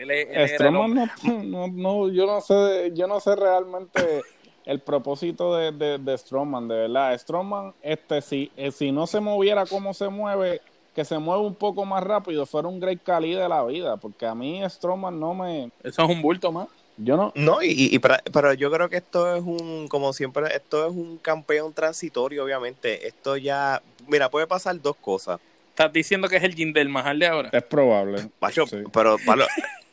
Strowman 0.48 1.10
no, 1.46 1.68
no, 1.70 2.10
yo 2.10 2.26
no 2.26 2.42
sé, 2.42 2.92
yo 2.94 3.08
no 3.08 3.22
sé 3.22 3.36
realmente 3.36 4.24
el 4.66 4.80
propósito 4.80 5.56
de, 5.56 5.72
de, 5.72 5.98
de 5.98 6.18
Strowman, 6.18 6.68
de 6.68 6.76
verdad. 6.76 7.18
Strowman, 7.18 7.74
este, 7.82 8.22
si, 8.22 8.52
eh, 8.58 8.72
si 8.72 8.92
no 8.92 9.08
se 9.08 9.20
moviera 9.20 9.66
como 9.66 9.94
se 9.94 10.10
mueve, 10.10 10.62
que 10.96 11.06
se 11.06 11.18
mueva 11.18 11.42
un 11.42 11.56
poco 11.56 11.86
más 11.86 12.04
rápido, 12.04 12.46
fuera 12.46 12.68
un 12.68 12.80
Great 12.80 13.04
Cali 13.04 13.34
de 13.34 13.50
la 13.50 13.64
vida, 13.66 13.98
porque 13.98 14.26
a 14.26 14.36
mí 14.36 14.62
Strowman 14.68 15.20
no 15.20 15.34
me... 15.34 15.72
Eso 15.84 16.04
es 16.04 16.10
un 16.10 16.22
bulto 16.22 16.52
más. 16.52 16.68
Yo 16.98 17.18
no. 17.18 17.32
No, 17.36 17.64
y, 17.64 17.90
y, 17.92 18.00
pero 18.00 18.54
yo 18.54 18.72
creo 18.72 18.88
que 18.88 18.98
esto 18.98 19.36
es 19.36 19.42
un, 19.42 19.88
como 19.88 20.14
siempre, 20.14 20.56
esto 20.56 20.86
es 20.86 20.92
un 20.92 21.18
campeón 21.18 21.74
transitorio, 21.74 22.44
obviamente. 22.44 23.08
Esto 23.08 23.36
ya, 23.36 23.82
mira, 24.08 24.30
puede 24.30 24.46
pasar 24.46 24.80
dos 24.80 24.96
cosas. 24.98 25.40
¿Estás 25.70 25.92
diciendo 25.92 26.28
que 26.28 26.36
es 26.36 26.44
el 26.44 26.54
Jindel 26.54 26.90
Mahal 26.90 27.18
de 27.18 27.26
ahora? 27.26 27.50
Es 27.52 27.64
probable. 27.64 28.30
Pacho, 28.38 28.66
pero 28.92 29.18
para 29.26 29.48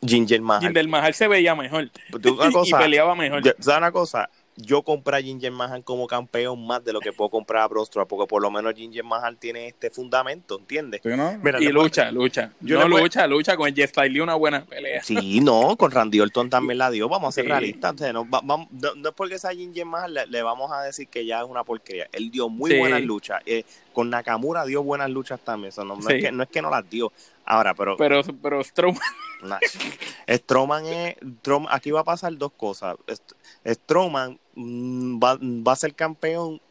Ginger 0.05 0.39
Mahal. 0.41 0.61
Ginger 0.61 0.87
Mahal 0.87 1.13
se 1.15 1.27
veía 1.27 1.55
mejor. 1.55 1.89
Una 2.13 2.51
cosa, 2.53 2.77
y 2.77 2.83
peleaba 2.83 3.15
mejor. 3.15 3.41
¿Sabes 3.59 3.77
una 3.79 3.91
cosa? 3.91 4.29
Yo 4.55 4.83
compré 4.83 5.17
a 5.17 5.21
Ginger 5.21 5.51
Mahal 5.51 5.83
como 5.83 6.07
campeón 6.07 6.65
más 6.65 6.83
de 6.83 6.93
lo 6.93 6.99
que 6.99 7.13
puedo 7.13 7.29
comprar 7.29 7.63
a 7.63 7.67
Brostro, 7.67 8.07
porque 8.07 8.27
por 8.27 8.41
lo 8.41 8.51
menos 8.51 8.73
Ginger 8.75 9.03
Mahal 9.03 9.37
tiene 9.37 9.67
este 9.67 9.89
fundamento, 9.89 10.59
¿entiendes? 10.59 11.01
y 11.03 11.67
lucha, 11.69 12.11
lucha. 12.11 12.51
Yo 12.59 12.79
no 12.79 12.87
lucha, 12.87 13.27
lucha 13.27 13.55
con 13.55 13.73
Jeff 13.73 13.95
Lee 13.97 14.19
una 14.19 14.35
buena 14.35 14.65
pelea. 14.65 15.03
Sí, 15.03 15.39
no, 15.39 15.75
con 15.77 15.91
Randy 15.91 16.19
Orton 16.19 16.49
también 16.49 16.77
la 16.77 16.91
dio, 16.91 17.07
vamos 17.07 17.29
a 17.29 17.31
ser 17.31 17.45
realistas. 17.45 17.95
no, 18.13 18.27
es 18.81 19.13
porque 19.15 19.39
sea 19.39 19.51
Ginger 19.51 19.85
Mahal, 19.85 20.19
le, 20.27 20.41
vamos 20.43 20.71
a 20.71 20.81
decir 20.81 21.07
que 21.07 21.25
ya 21.25 21.41
es 21.41 21.47
una 21.47 21.63
porquería. 21.63 22.07
Él 22.11 22.29
dio 22.31 22.49
muy 22.49 22.77
buenas 22.77 23.01
luchas. 23.01 23.41
Eh, 23.45 23.63
con 23.93 24.09
Nakamura 24.09 24.65
dio 24.65 24.83
buenas 24.83 25.09
luchas 25.09 25.39
también. 25.39 25.73
no, 25.77 25.97
es 25.99 26.23
que, 26.23 26.31
no 26.31 26.43
es 26.43 26.49
que 26.49 26.61
no 26.61 26.69
las 26.69 26.89
dio. 26.89 27.11
Ahora, 27.45 27.73
pero. 27.73 27.97
Pero, 27.97 28.21
pero 28.41 28.63
Strowman. 28.63 29.01
Strowman 30.27 30.85
es. 30.85 31.15
aquí 31.69 31.91
va 31.91 32.01
a 32.01 32.03
pasar 32.05 32.37
dos 32.37 32.51
cosas. 32.53 32.95
Strowman 33.65 34.39
mm, 34.55 35.19
va, 35.19 35.37
va, 35.41 35.73
a 35.73 35.75
ser 35.75 35.93
campeón 35.93 36.61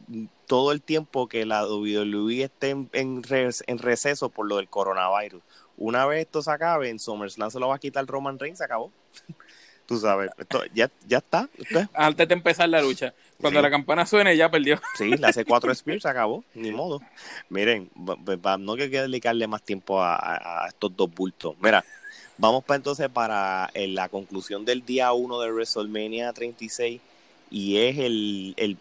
todo 0.47 0.71
el 0.71 0.81
tiempo 0.81 1.27
que 1.27 1.45
la 1.45 1.65
WWE 1.65 2.43
esté 2.43 2.71
en, 2.71 2.89
en, 2.91 3.77
receso 3.77 4.29
por 4.29 4.47
lo 4.47 4.57
del 4.57 4.67
coronavirus. 4.67 5.41
Una 5.77 6.05
vez 6.05 6.25
esto 6.25 6.41
se 6.41 6.51
acabe, 6.51 6.89
en 6.89 6.99
SummerSlam 6.99 7.49
se 7.49 7.59
lo 7.59 7.69
va 7.69 7.75
a 7.75 7.79
quitar 7.79 8.05
Roman 8.05 8.37
Reigns, 8.37 8.57
se 8.57 8.65
acabó. 8.65 8.91
Tú 9.85 9.97
sabes, 9.97 10.29
esto 10.37 10.61
ya, 10.73 10.89
ya 11.07 11.19
está. 11.19 11.49
Antes 11.93 12.27
de 12.27 12.33
empezar 12.33 12.69
la 12.69 12.81
lucha. 12.81 13.13
Cuando 13.41 13.61
la 13.61 13.69
campana 13.69 14.05
suene, 14.05 14.37
ya 14.37 14.49
perdió. 14.49 14.79
Sí, 14.97 15.11
hace 15.23 15.45
cuatro 15.45 15.71
spears, 15.73 16.03
se 16.03 16.09
acabó. 16.09 16.43
Ni 16.53 16.71
modo. 16.71 17.01
Miren, 17.49 17.89
no 17.95 18.73
hay 18.73 18.89
que 18.89 19.01
dedicarle 19.01 19.47
más 19.47 19.63
tiempo 19.63 20.01
a, 20.01 20.65
estos 20.67 20.95
dos 20.95 21.13
bultos. 21.13 21.55
Mira, 21.61 21.83
vamos 22.37 22.63
para 22.63 22.77
entonces 22.77 23.09
para 23.09 23.69
la 23.73 24.09
conclusión 24.09 24.65
del 24.65 24.85
día 24.85 25.11
1 25.13 25.41
de 25.41 25.51
WrestleMania 25.51 26.31
36 26.33 27.01
y 27.49 27.77
es 27.77 27.97
el, 27.97 28.53
el 28.57 28.77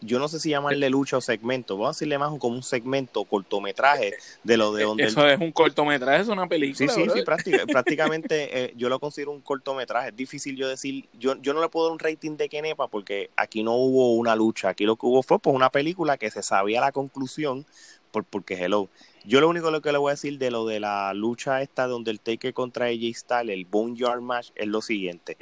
yo 0.00 0.18
no 0.18 0.28
sé 0.28 0.40
si 0.40 0.50
llamarle 0.50 0.88
lucha 0.88 1.18
o 1.18 1.20
segmento, 1.20 1.76
vamos 1.76 1.88
a 1.88 1.98
decirle 1.98 2.18
más 2.18 2.30
como 2.38 2.54
un 2.54 2.62
segmento, 2.62 3.24
cortometraje 3.24 4.14
de 4.42 4.56
lo 4.56 4.72
de 4.72 4.84
donde... 4.84 5.04
Eso 5.04 5.26
es 5.28 5.38
un 5.38 5.52
cortometraje, 5.52 6.22
es 6.22 6.28
una 6.28 6.48
película. 6.48 6.92
Sí, 6.92 7.02
sí, 7.04 7.10
sí, 7.12 7.22
prácticamente 7.66 8.64
eh, 8.64 8.74
yo 8.76 8.88
lo 8.88 8.98
considero 8.98 9.30
un 9.30 9.40
cortometraje. 9.40 10.08
Es 10.08 10.16
difícil 10.16 10.56
yo 10.56 10.68
decir, 10.68 11.06
yo, 11.18 11.40
yo 11.42 11.52
no 11.52 11.60
le 11.60 11.68
puedo 11.68 11.86
dar 11.86 11.92
un 11.92 11.98
rating 11.98 12.36
de 12.36 12.48
Kenepa 12.48 12.88
porque 12.88 13.30
aquí 13.36 13.62
no 13.62 13.74
hubo 13.74 14.14
una 14.14 14.34
lucha, 14.34 14.70
aquí 14.70 14.84
lo 14.84 14.96
que 14.96 15.06
hubo 15.06 15.22
fue 15.22 15.38
pues 15.38 15.54
una 15.54 15.70
película 15.70 16.16
que 16.16 16.30
se 16.30 16.42
sabía 16.42 16.80
la 16.80 16.92
conclusión, 16.92 17.66
por, 18.10 18.24
porque 18.24 18.54
hello. 18.54 18.88
Yo 19.24 19.40
lo 19.40 19.48
único 19.48 19.70
lo 19.70 19.82
que 19.82 19.92
le 19.92 19.98
voy 19.98 20.10
a 20.10 20.14
decir 20.14 20.38
de 20.38 20.50
lo 20.50 20.64
de 20.64 20.80
la 20.80 21.12
lucha 21.12 21.60
esta 21.60 21.86
de 21.86 21.94
Undertaker 21.94 22.54
contra 22.54 22.86
AJ 22.86 23.14
Styles, 23.14 23.54
el 23.54 23.66
Boneyard 23.66 24.22
Match, 24.22 24.50
es 24.54 24.66
lo 24.66 24.80
siguiente. 24.80 25.36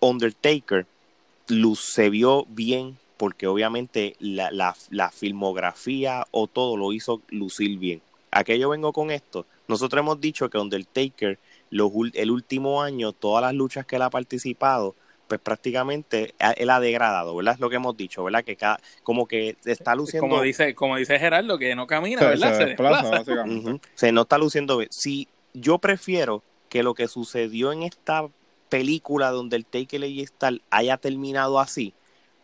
Undertaker 0.00 0.86
se 1.76 2.10
vio 2.10 2.46
bien 2.48 2.98
porque 3.16 3.46
obviamente 3.46 4.16
la, 4.18 4.50
la, 4.90 5.10
filmografía 5.10 6.26
o 6.30 6.46
todo 6.46 6.76
lo 6.76 6.92
hizo 6.92 7.22
lucir 7.28 7.78
bien. 7.78 8.02
¿A 8.30 8.44
qué 8.44 8.58
yo 8.58 8.68
vengo 8.70 8.92
con 8.92 9.10
esto? 9.10 9.46
Nosotros 9.68 10.00
hemos 10.00 10.20
dicho 10.20 10.50
que 10.50 10.58
Undertaker, 10.58 11.38
los, 11.70 11.92
el 12.14 12.30
último 12.30 12.82
año, 12.82 13.12
todas 13.12 13.42
las 13.42 13.54
luchas 13.54 13.86
que 13.86 13.96
él 13.96 14.02
ha 14.02 14.10
participado, 14.10 14.94
pues 15.28 15.40
prácticamente 15.40 16.34
él 16.56 16.70
ha 16.70 16.80
degradado, 16.80 17.34
¿verdad? 17.36 17.54
Es 17.54 17.60
lo 17.60 17.70
que 17.70 17.76
hemos 17.76 17.96
dicho, 17.96 18.24
¿verdad? 18.24 18.44
Que 18.44 18.56
cada, 18.56 18.80
como 19.02 19.26
que 19.26 19.56
está 19.64 19.94
luciendo... 19.94 20.28
Como 20.28 20.42
dice, 20.42 20.74
como 20.74 20.96
dice 20.96 21.18
Gerardo, 21.18 21.58
que 21.58 21.74
no 21.74 21.86
camina, 21.86 22.22
¿verdad? 22.22 22.58
Se, 22.58 22.66
desplaza, 22.66 23.24
se 23.94 24.12
no 24.12 24.22
está 24.22 24.38
luciendo 24.38 24.78
bien. 24.78 24.90
Si 24.90 25.28
yo 25.54 25.78
prefiero 25.78 26.42
que 26.68 26.82
lo 26.82 26.94
que 26.94 27.08
sucedió 27.08 27.72
en 27.72 27.84
esta 27.84 28.28
película 28.68 29.30
donde 29.30 29.56
el 29.56 29.64
Taker 29.64 30.02
y 30.04 30.20
Star 30.22 30.60
haya 30.70 30.96
terminado 30.96 31.60
así, 31.60 31.94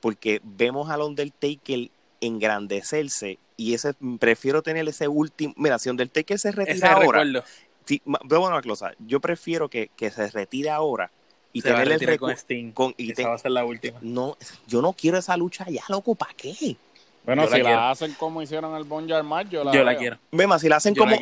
porque 0.01 0.41
vemos 0.43 0.91
al 0.91 1.03
Undertaker 1.03 1.91
engrandecerse 2.21 3.39
y 3.57 3.75
ese 3.75 3.95
prefiero 4.19 4.63
tener 4.63 4.89
ese 4.89 5.09
último, 5.09 5.55
mira, 5.57 5.79
si 5.79 5.91
Undertaker 5.91 6.39
se 6.39 6.53
retira 6.53 6.93
ahora, 6.93 7.45
si, 7.85 8.01
veo 8.05 8.47
una 8.47 8.63
cosa, 8.63 8.93
yo 8.99 9.21
prefiero 9.21 9.69
que, 9.69 9.91
se 9.99 10.31
retire 10.31 10.71
ahora 10.71 11.11
y 11.53 11.63
tener 11.63 11.91
el 11.91 12.19
con 12.19 12.31
Sting, 12.31 12.73
y 12.97 13.13
esa 13.13 13.29
va 13.29 13.35
a 13.35 13.39
ser 13.39 13.51
la 13.51 13.65
última. 13.65 13.99
No, 14.01 14.37
yo 14.67 14.81
no 14.81 14.93
quiero 14.93 15.19
esa 15.19 15.37
lucha 15.37 15.67
ya, 15.69 15.83
loco, 15.89 16.15
¿para 16.15 16.33
qué? 16.35 16.77
Bueno, 17.25 17.47
si 17.49 17.61
la, 17.61 17.91
hacen 17.91 18.15
como 18.15 18.41
hicieron 18.41 18.75
el 18.77 18.85
Bonjar 18.85 19.23
Match, 19.23 19.49
yo 19.51 19.63
la, 19.63 19.73
yo 19.73 19.85
la 19.85 19.97
quiero. 19.97 20.19
Vema, 20.33 20.59
si 20.59 20.69
la 20.69 20.77
hacen 20.77 20.95
como. 20.95 21.17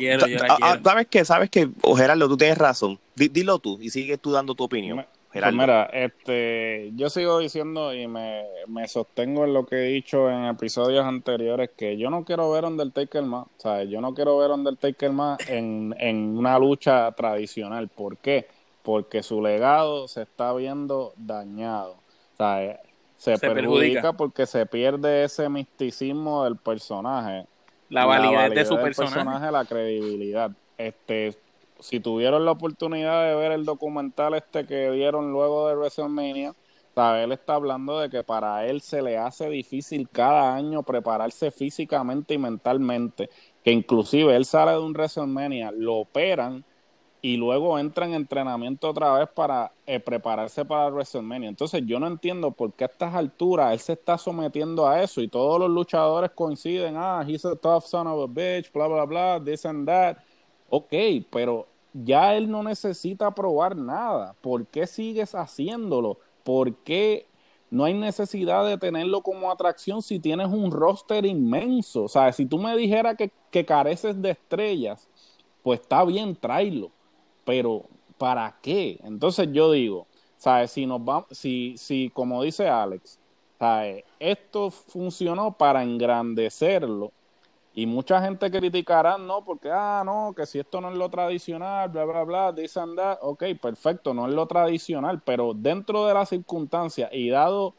¿Sabes 0.83 1.07
qué? 1.09 1.25
¿Sabes 1.25 1.49
qué? 1.49 1.69
O 1.81 1.95
Gerardo, 1.95 2.27
tú 2.29 2.37
tienes 2.37 2.57
razón. 2.57 2.97
dilo 3.15 3.59
tú 3.59 3.77
y 3.81 3.89
sigue 3.89 4.17
tú 4.17 4.31
dando 4.31 4.55
tu 4.55 4.63
opinión. 4.63 5.05
Pues 5.31 5.53
mira, 5.53 5.83
este, 5.93 6.91
yo 6.95 7.09
sigo 7.09 7.37
diciendo 7.37 7.93
y 7.93 8.07
me, 8.07 8.45
me, 8.67 8.87
sostengo 8.87 9.45
en 9.45 9.53
lo 9.53 9.65
que 9.67 9.75
he 9.75 9.89
dicho 9.89 10.27
en 10.27 10.45
episodios 10.45 11.05
anteriores 11.05 11.69
que 11.77 11.97
yo 11.97 12.09
no 12.09 12.25
quiero 12.25 12.49
ver 12.49 12.65
Undertaker 12.65 13.21
más, 13.21 13.45
o 13.45 13.61
sea, 13.61 13.83
yo 13.83 14.01
no 14.01 14.15
quiero 14.15 14.39
ver 14.39 14.49
Undertaker 14.49 15.11
más 15.11 15.37
en, 15.47 15.93
en 15.99 16.35
una 16.35 16.57
lucha 16.57 17.11
tradicional. 17.11 17.89
¿Por 17.89 18.17
qué? 18.17 18.47
Porque 18.81 19.21
su 19.21 19.39
legado 19.39 20.07
se 20.07 20.23
está 20.23 20.51
viendo 20.53 21.13
dañado. 21.15 21.91
O 21.91 22.37
sea, 22.37 22.79
se, 23.19 23.37
perjudica, 23.37 24.13
porque 24.13 24.47
se 24.47 24.65
pierde 24.65 25.25
ese 25.25 25.47
misticismo 25.47 26.45
del 26.45 26.55
personaje. 26.55 27.45
La 27.89 28.05
validez, 28.05 28.55
de 28.55 28.65
su 28.65 28.77
personaje. 28.77 29.51
La 29.51 29.65
credibilidad. 29.65 30.49
Este, 30.77 31.35
si 31.79 31.99
tuvieron 31.99 32.45
la 32.45 32.51
oportunidad 32.51 33.27
de 33.27 33.35
ver 33.35 33.51
el 33.51 33.65
documental 33.65 34.33
este 34.33 34.65
que 34.65 34.91
dieron 34.91 35.31
luego 35.31 35.67
de 35.67 35.75
WrestleMania, 35.75 36.53
él 36.99 37.31
está 37.31 37.55
hablando 37.55 37.99
de 37.99 38.09
que 38.09 38.23
para 38.23 38.65
él 38.65 38.81
se 38.81 39.01
le 39.01 39.17
hace 39.17 39.49
difícil 39.49 40.09
cada 40.09 40.53
año 40.55 40.83
prepararse 40.83 41.51
físicamente 41.51 42.33
y 42.33 42.37
mentalmente, 42.37 43.29
que 43.63 43.71
inclusive 43.71 44.35
él 44.35 44.45
sale 44.45 44.73
de 44.73 44.79
un 44.79 44.93
WrestleMania, 44.93 45.71
lo 45.71 45.95
operan 45.95 46.65
y 47.21 47.37
luego 47.37 47.77
entra 47.79 48.05
en 48.05 48.13
entrenamiento 48.13 48.89
otra 48.89 49.13
vez 49.13 49.29
para 49.29 49.71
eh, 49.85 49.99
prepararse 49.99 50.65
para 50.65 50.89
WrestleMania. 50.89 51.49
Entonces 51.49 51.83
yo 51.85 51.99
no 51.99 52.07
entiendo 52.07 52.51
por 52.51 52.73
qué 52.73 52.85
a 52.85 52.87
estas 52.87 53.13
alturas 53.13 53.73
él 53.73 53.79
se 53.79 53.93
está 53.93 54.17
sometiendo 54.17 54.87
a 54.87 55.01
eso 55.01 55.21
y 55.21 55.27
todos 55.27 55.59
los 55.59 55.69
luchadores 55.69 56.31
coinciden, 56.31 56.95
ah, 56.97 57.23
he's 57.25 57.45
a 57.45 57.55
tough 57.55 57.85
son 57.85 58.07
of 58.07 58.29
a 58.29 58.33
bitch, 58.33 58.71
bla, 58.73 58.87
bla, 58.87 59.05
bla, 59.05 59.41
this 59.43 59.65
and 59.65 59.87
that. 59.87 60.17
Ok, 60.69 60.93
pero 61.31 61.67
ya 61.93 62.35
él 62.35 62.49
no 62.49 62.63
necesita 62.63 63.33
probar 63.33 63.75
nada. 63.75 64.35
¿Por 64.41 64.67
qué 64.67 64.87
sigues 64.87 65.35
haciéndolo? 65.35 66.19
¿Por 66.43 66.75
qué 66.77 67.27
no 67.71 67.85
hay 67.85 67.93
necesidad 67.93 68.65
de 68.65 68.77
tenerlo 68.77 69.21
como 69.21 69.51
atracción 69.51 70.01
si 70.01 70.19
tienes 70.19 70.47
un 70.47 70.71
roster 70.71 71.25
inmenso? 71.25 72.03
O 72.03 72.07
sea, 72.07 72.31
si 72.33 72.45
tú 72.45 72.57
me 72.57 72.75
dijeras 72.75 73.15
que, 73.17 73.31
que 73.51 73.65
careces 73.65 74.21
de 74.21 74.31
estrellas, 74.31 75.07
pues 75.63 75.81
está 75.81 76.03
bien, 76.05 76.35
tráelo. 76.35 76.91
Pero, 77.45 77.85
¿para 78.17 78.57
qué? 78.61 78.99
Entonces 79.03 79.49
yo 79.51 79.71
digo, 79.71 80.07
¿sabes? 80.37 80.71
Si 80.71 80.85
nos 80.85 81.03
vamos, 81.03 81.25
si, 81.31 81.75
si, 81.77 82.09
como 82.11 82.43
dice 82.43 82.67
Alex, 82.67 83.19
¿sabes? 83.57 84.03
Esto 84.19 84.69
funcionó 84.71 85.57
para 85.57 85.83
engrandecerlo 85.83 87.11
y 87.79 87.85
mucha 87.85 88.21
gente 88.21 88.51
criticará, 88.51 89.17
no, 89.17 89.45
porque, 89.45 89.69
ah, 89.71 90.03
no, 90.05 90.33
que 90.35 90.45
si 90.45 90.59
esto 90.59 90.81
no 90.81 90.91
es 90.91 90.97
lo 90.97 91.09
tradicional, 91.09 91.87
bla, 91.87 92.03
bla, 92.03 92.23
bla, 92.25 92.51
dice 92.51 92.77
andar, 92.77 93.19
ok, 93.21 93.45
perfecto, 93.61 94.13
no 94.13 94.27
es 94.27 94.33
lo 94.33 94.47
tradicional, 94.47 95.21
pero 95.23 95.53
dentro 95.53 96.05
de 96.05 96.13
las 96.13 96.27
circunstancias 96.27 97.09
y 97.13 97.29
dado 97.29 97.75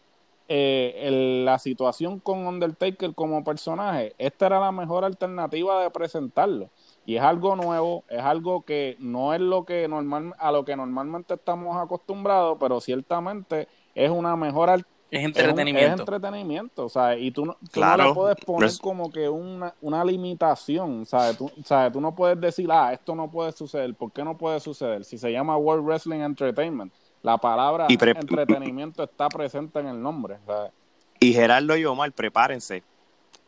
eh, 0.48 1.42
la 1.44 1.58
situación 1.58 2.18
con 2.18 2.46
Undertaker 2.46 3.14
como 3.14 3.44
personaje, 3.44 4.14
esta 4.16 4.46
era 4.46 4.58
la 4.58 4.72
mejor 4.72 5.04
alternativa 5.04 5.82
de 5.82 5.90
presentarlo. 5.90 6.70
Y 7.04 7.16
es 7.16 7.22
algo 7.22 7.54
nuevo, 7.54 8.04
es 8.08 8.22
algo 8.22 8.62
que 8.62 8.96
no 9.00 9.34
es 9.34 9.42
lo 9.42 9.66
que 9.66 9.86
normal, 9.86 10.32
a 10.38 10.50
lo 10.50 10.64
que 10.64 10.76
normalmente 10.76 11.34
estamos 11.34 11.76
acostumbrados, 11.76 12.56
pero 12.58 12.80
ciertamente 12.80 13.68
es 13.94 14.10
una 14.10 14.34
mejor 14.34 14.70
alternativa 14.70 14.99
es 15.10 15.24
entretenimiento. 15.24 15.94
Es, 15.94 16.00
entretenimiento, 16.00 16.84
o 16.84 16.88
sea, 16.88 17.16
y 17.16 17.30
tú, 17.30 17.46
no, 17.46 17.56
no 17.76 17.96
le 17.96 18.14
puedes 18.14 18.36
poner 18.44 18.70
como 18.80 19.10
que 19.10 19.28
una, 19.28 19.74
una 19.80 20.04
limitación, 20.04 21.04
¿sabes? 21.04 21.36
Tú, 21.36 21.50
¿sabes? 21.64 21.92
tú 21.92 22.00
no 22.00 22.14
puedes 22.14 22.40
decir, 22.40 22.68
ah, 22.70 22.92
esto 22.92 23.14
no 23.14 23.30
puede 23.30 23.52
suceder. 23.52 23.94
¿Por 23.94 24.12
qué 24.12 24.22
no 24.22 24.38
puede 24.38 24.60
suceder? 24.60 25.04
Si 25.04 25.18
se 25.18 25.32
llama 25.32 25.56
World 25.56 25.84
Wrestling 25.84 26.20
Entertainment, 26.20 26.92
la 27.22 27.38
palabra 27.38 27.86
entretenimiento 27.88 29.02
está 29.02 29.28
presente 29.28 29.80
en 29.80 29.88
el 29.88 30.00
nombre. 30.00 30.38
¿sabes? 30.46 30.72
Y 31.18 31.32
Gerardo 31.32 31.76
y 31.76 31.84
Omar, 31.84 32.12
prepárense. 32.12 32.82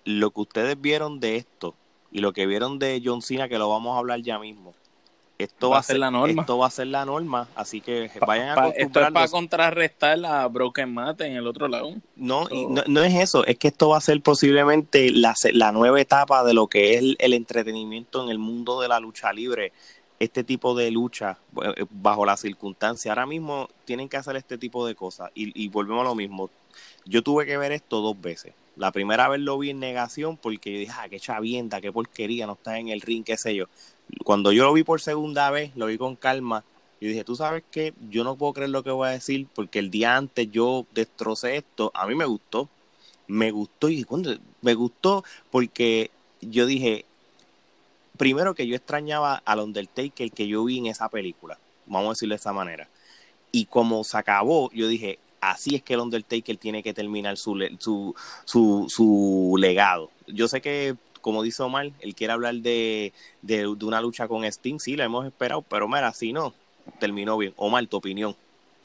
Lo 0.05 0.31
que 0.31 0.41
ustedes 0.41 0.81
vieron 0.81 1.21
de 1.21 1.37
esto 1.37 1.75
y 2.11 2.21
lo 2.21 2.33
que 2.33 2.47
vieron 2.47 2.79
de 2.79 3.01
John 3.05 3.23
Cena, 3.23 3.49
que 3.49 3.59
lo 3.59 3.69
vamos 3.69 3.95
a 3.95 3.99
hablar 3.99 4.21
ya 4.21 4.39
mismo, 4.39 4.75
Esto 5.45 5.71
va, 5.71 5.79
a 5.79 5.83
ser 5.83 5.99
la 5.99 6.11
norma. 6.11 6.43
Esto 6.43 6.59
va 6.59 6.67
a 6.67 6.71
ser 6.71 6.87
la 6.87 7.05
norma, 7.05 7.49
así 7.55 7.81
que 7.81 8.11
vayan 8.27 8.59
a 8.59 8.69
Esto 8.69 9.01
es 9.01 9.11
para 9.11 9.29
contrarrestar 9.29 10.19
la 10.19 10.47
Broken 10.49 10.93
Mate 10.93 11.27
en 11.27 11.37
el 11.37 11.47
otro 11.47 11.69
lado. 11.69 11.95
No, 12.17 12.49
no, 12.87 13.03
es 13.03 13.15
eso, 13.15 13.45
es 13.47 13.59
que 13.59 13.69
esto 13.69 13.89
va 13.91 13.99
a 13.99 14.01
ser 14.01 14.21
posiblemente 14.21 15.11
la, 15.11 15.35
la 15.53 15.73
nueva 15.73 16.01
etapa 16.01 16.45
de 16.45 16.55
lo 16.55 16.67
que 16.67 16.95
es 16.95 17.17
el, 17.19 17.33
entretenimiento 17.33 18.23
en 18.23 18.31
el 18.31 18.39
mundo 18.39 18.81
de 18.81 18.89
la 18.89 19.01
lucha 19.01 19.33
libre. 19.33 19.73
Este 20.19 20.45
tipo 20.45 20.77
de 20.77 20.91
lucha 20.93 21.39
eh, 21.65 21.85
bajo 21.91 22.25
las 22.25 22.41
circunstancias. 22.41 23.11
Ahora 23.11 23.27
mismo 23.27 23.69
tienen 23.85 24.09
que 24.09 24.17
hacer 24.17 24.37
este 24.37 24.57
tipo 24.57 24.87
de 24.87 24.95
cosas 24.95 25.33
y, 25.35 25.61
y 25.61 25.69
volvemos 25.69 26.03
a 26.03 26.05
lo 26.05 26.15
mismo. 26.15 26.49
Yo 27.05 27.23
tuve 27.23 27.45
que 27.45 27.57
ver 27.57 27.73
esto 27.73 28.01
dos 28.01 28.21
veces. 28.21 28.55
La 28.77 28.93
primera 28.93 29.29
vez 29.29 29.41
lo 29.41 29.59
vi 29.59 29.71
en 29.71 29.81
negación 29.81 30.37
porque 30.37 30.73
yo 30.73 30.79
dije, 30.79 30.93
ah, 30.97 31.09
qué 31.09 31.19
chavienda, 31.19 31.81
qué 31.81 31.93
porquería, 31.93 32.47
no 32.47 32.53
está 32.53 32.79
en 32.79 32.89
el 32.89 33.01
ring, 33.01 33.25
qué 33.25 33.37
sé 33.37 33.55
yo 33.55 33.67
cuando 34.25 34.53
yo 34.53 34.65
lo 34.65 34.73
vi 34.73 34.83
por 34.85 35.01
segunda 35.01 35.51
vez, 35.51 35.75
lo 35.77 35.87
vi 35.87 35.99
con 35.99 36.17
calma. 36.17 36.65
Y 37.01 37.07
dije, 37.09 37.25
tú 37.25 37.35
sabes 37.35 37.65
que 37.71 37.95
yo 38.11 38.23
no 38.23 38.37
puedo 38.37 38.53
creer 38.53 38.71
lo 38.71 38.85
que 38.85 38.91
voy 38.91 39.09
a 39.09 39.13
decir 39.13 39.49
porque 39.53 39.81
el 39.81 39.91
día 39.91 40.17
antes 40.17 40.51
yo 40.53 40.87
destrocé 40.95 41.57
esto. 41.57 41.91
A 41.95 42.07
mí 42.07 42.15
me 42.15 42.27
gustó. 42.27 42.69
Me 43.27 43.51
gustó 43.51 43.89
y 43.89 44.05
cuando 44.05 44.37
me 44.61 44.75
gustó 44.75 45.25
porque 45.51 46.11
yo 46.41 46.67
dije, 46.67 47.05
primero 48.17 48.55
que 48.55 48.67
yo 48.67 48.77
extrañaba 48.77 49.43
al 49.45 49.61
Undertaker 49.61 50.31
que 50.31 50.47
yo 50.47 50.65
vi 50.65 50.79
en 50.79 50.87
esa 50.87 51.09
película. 51.09 51.59
Vamos 51.87 52.09
a 52.09 52.13
decirlo 52.13 52.35
de 52.35 52.37
esa 52.37 52.53
manera. 52.53 52.89
Y 53.51 53.67
como 53.67 54.05
se 54.05 54.17
acabó, 54.17 54.71
yo 54.73 54.87
dije, 54.87 55.19
así 55.41 55.75
es 55.75 55.83
que 55.83 55.95
el 55.95 56.01
Undertaker 56.01 56.57
tiene 56.57 56.83
que 56.83 56.95
terminar 56.95 57.37
su, 57.37 57.59
su, 57.79 58.15
su, 58.45 58.87
su 58.89 59.57
legado. 59.59 60.11
Yo 60.29 60.47
sé 60.47 60.61
que 60.61 60.97
como 61.23 61.43
dice 61.43 61.63
Omar, 61.63 61.91
él 62.01 62.15
quiere 62.15 62.35
hablar 62.35 62.57
de, 62.57 63.15
de, 63.41 63.67
una 63.67 64.03
lucha 64.03 64.29
con 64.29 64.51
Steam, 64.51 64.79
sí, 64.79 64.97
la 64.97 65.05
hemos 65.05 65.25
esperado, 65.25 65.63
pero 65.63 65.89
mira, 65.89 66.13
si 66.13 66.33
no, 66.33 66.53
terminó 66.99 67.39
bien. 67.39 67.55
Omar, 67.57 67.87
tu 67.87 67.97
opinión. 67.97 68.37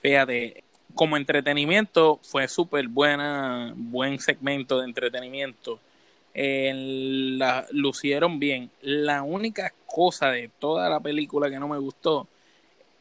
Fíjate, 0.02 0.64
como 0.94 1.18
entretenimiento 1.18 2.20
fue 2.24 2.48
súper 2.48 2.88
buena, 2.88 3.74
buen 3.76 4.20
segmento 4.20 4.80
de 4.80 4.86
entretenimiento. 4.86 5.80
Eh, 6.34 6.72
la, 7.38 7.66
lucieron 7.72 8.40
bien. 8.40 8.70
La 8.82 9.24
única 9.24 9.74
cosa 9.88 10.30
de 10.30 10.50
toda 10.60 10.90
la 10.90 11.00
película 11.00 11.50
que 11.50 11.60
no 11.60 11.68
me 11.68 11.80
gustó 11.80 12.28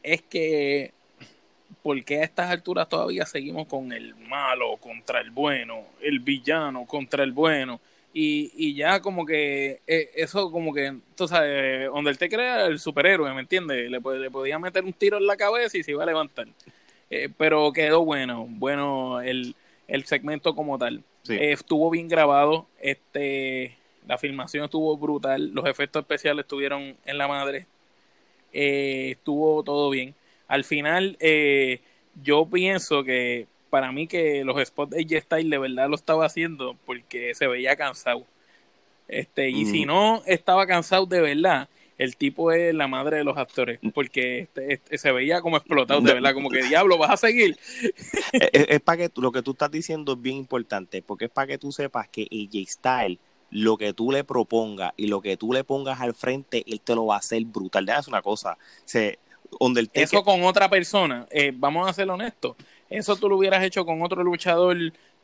es 0.02 0.22
que 0.22 0.92
porque 1.82 2.20
a 2.20 2.24
estas 2.24 2.50
alturas 2.50 2.88
todavía 2.88 3.26
seguimos 3.26 3.68
con 3.68 3.92
el 3.92 4.14
malo 4.14 4.76
contra 4.78 5.20
el 5.20 5.30
bueno, 5.30 5.84
el 6.00 6.20
villano 6.20 6.86
contra 6.86 7.22
el 7.22 7.32
bueno 7.32 7.80
y, 8.18 8.50
y 8.56 8.74
ya 8.74 9.02
como 9.02 9.26
que 9.26 9.82
eh, 9.86 10.10
eso 10.14 10.50
como 10.50 10.72
que, 10.72 11.00
tú 11.14 11.28
sabes, 11.28 11.90
donde 11.90 12.10
él 12.10 12.16
te 12.16 12.30
crea 12.30 12.64
el 12.64 12.78
superhéroe, 12.78 13.34
¿me 13.34 13.42
entiendes? 13.42 13.90
Le, 13.90 14.00
le, 14.00 14.30
podía 14.30 14.58
meter 14.58 14.84
un 14.84 14.94
tiro 14.94 15.18
en 15.18 15.26
la 15.26 15.36
cabeza 15.36 15.76
y 15.76 15.82
se 15.82 15.90
iba 15.90 16.02
a 16.02 16.06
levantar. 16.06 16.48
Eh, 17.10 17.28
pero 17.36 17.70
quedó 17.74 18.06
bueno, 18.06 18.46
bueno 18.48 19.20
el, 19.20 19.54
el 19.86 20.06
segmento 20.06 20.54
como 20.54 20.78
tal. 20.78 21.04
Eh, 21.28 21.52
estuvo 21.52 21.90
bien 21.90 22.08
grabado, 22.08 22.66
este 22.80 23.76
la 24.06 24.16
filmación 24.16 24.64
estuvo 24.64 24.96
brutal, 24.96 25.50
los 25.52 25.66
efectos 25.66 26.00
especiales 26.00 26.44
estuvieron 26.44 26.96
en 27.04 27.18
la 27.18 27.28
madre, 27.28 27.66
estuvo 28.50 29.62
todo 29.62 29.90
bien. 29.90 30.14
Al 30.48 30.64
final, 30.64 31.18
yo 32.22 32.46
pienso 32.46 33.04
que 33.04 33.46
para 33.70 33.92
mí 33.92 34.06
que 34.06 34.44
los 34.44 34.62
spots 34.66 34.92
de 34.92 35.04
J-Style 35.04 35.50
de 35.50 35.58
verdad 35.58 35.88
lo 35.88 35.96
estaba 35.96 36.26
haciendo 36.26 36.76
porque 36.86 37.34
se 37.34 37.46
veía 37.46 37.76
cansado. 37.76 38.26
Este, 39.08 39.50
y 39.50 39.66
si 39.66 39.84
mm. 39.84 39.86
no 39.86 40.22
estaba 40.26 40.66
cansado 40.66 41.06
de 41.06 41.20
verdad, 41.20 41.68
el 41.98 42.16
tipo 42.16 42.52
es 42.52 42.74
la 42.74 42.88
madre 42.88 43.18
de 43.18 43.24
los 43.24 43.38
actores, 43.38 43.78
porque 43.94 44.40
este, 44.40 44.74
este, 44.74 44.98
se 44.98 45.12
veía 45.12 45.40
como 45.40 45.56
explotado, 45.56 46.00
de 46.00 46.14
verdad, 46.14 46.34
como 46.34 46.50
que 46.50 46.62
diablo, 46.62 46.98
vas 46.98 47.10
a 47.10 47.16
seguir. 47.16 47.58
Es, 48.32 48.80
para 48.80 49.08
que 49.08 49.20
lo 49.20 49.32
que 49.32 49.42
tú 49.42 49.52
estás 49.52 49.70
diciendo 49.70 50.12
es 50.12 50.20
bien 50.20 50.36
importante, 50.36 51.02
porque 51.02 51.26
es 51.26 51.30
para 51.30 51.46
que 51.46 51.58
tú 51.58 51.72
sepas 51.72 52.08
que 52.08 52.22
AJ 52.30 52.68
Style, 52.68 53.18
lo 53.50 53.76
que 53.76 53.92
tú 53.92 54.10
le 54.10 54.24
propongas 54.24 54.92
y 54.96 55.06
lo 55.06 55.22
que 55.22 55.36
tú 55.36 55.52
le 55.52 55.64
pongas 55.64 56.00
al 56.00 56.14
frente, 56.14 56.64
él 56.66 56.80
te 56.80 56.94
lo 56.94 57.06
va 57.06 57.16
a 57.16 57.18
hacer 57.18 57.42
brutal. 57.44 57.86
Déjame 57.86 58.08
una 58.08 58.22
cosa, 58.22 58.58
se, 58.84 59.18
Eso 59.92 60.22
con 60.22 60.42
otra 60.42 60.68
persona, 60.68 61.26
eh, 61.30 61.52
vamos 61.54 61.88
a 61.88 61.92
ser 61.92 62.10
honestos, 62.10 62.56
eso 62.90 63.16
tú 63.16 63.28
lo 63.28 63.36
hubieras 63.36 63.64
hecho 63.64 63.84
con 63.84 64.02
otro 64.02 64.22
luchador, 64.22 64.76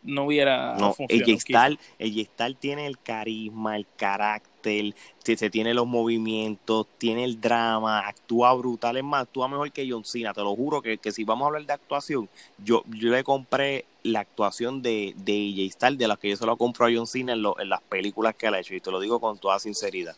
no 0.03 0.25
hubiera 0.25 0.77
no, 0.77 0.93
funcionado. 0.95 1.77
El 1.99 2.13
Gestal 2.13 2.57
tiene 2.57 2.87
el 2.87 2.99
carisma, 2.99 3.77
el 3.77 3.87
carácter, 3.97 4.95
se, 5.23 5.51
tiene 5.51 5.75
los 5.75 5.87
movimientos, 5.87 6.87
tiene 6.99 7.25
el 7.25 7.41
drama, 7.41 8.07
actúa 8.07 8.53
brutal, 8.55 8.97
es 8.97 9.05
más, 9.05 9.23
actúa 9.23 9.49
mejor 9.49 9.71
que 9.71 9.89
John 9.89 10.05
Cena, 10.05 10.35
te 10.35 10.41
lo 10.41 10.55
juro 10.55 10.83
que, 10.83 10.99
si 11.13 11.25
vamos 11.25 11.45
a 11.45 11.47
hablar 11.49 11.67
de 11.67 11.73
actuación, 11.73 12.29
yo, 12.59 12.83
yo 12.89 13.11
le 13.11 13.23
compré 13.23 13.85
la 14.03 14.21
actuación 14.21 14.83
de, 14.83 15.15
de 15.17 15.71
AJ 15.71 15.97
de 15.97 16.09
las 16.09 16.19
que 16.19 16.31
yo 16.31 16.37
se 16.37 16.47
lo 16.47 16.57
compro 16.57 16.87
a 16.87 16.91
John 16.93 17.07
Cena 17.07 17.33
en, 17.33 17.45
en 17.59 17.69
las 17.69 17.83
películas 17.83 18.35
que 18.35 18.47
él 18.47 18.55
ha 18.55 18.61
hecho, 18.61 18.75
y 18.75 18.81
te 18.81 18.91
lo 18.91 19.01
digo 19.01 19.21
con 19.21 19.39
toda 19.39 19.59
sinceridad. 19.59 20.17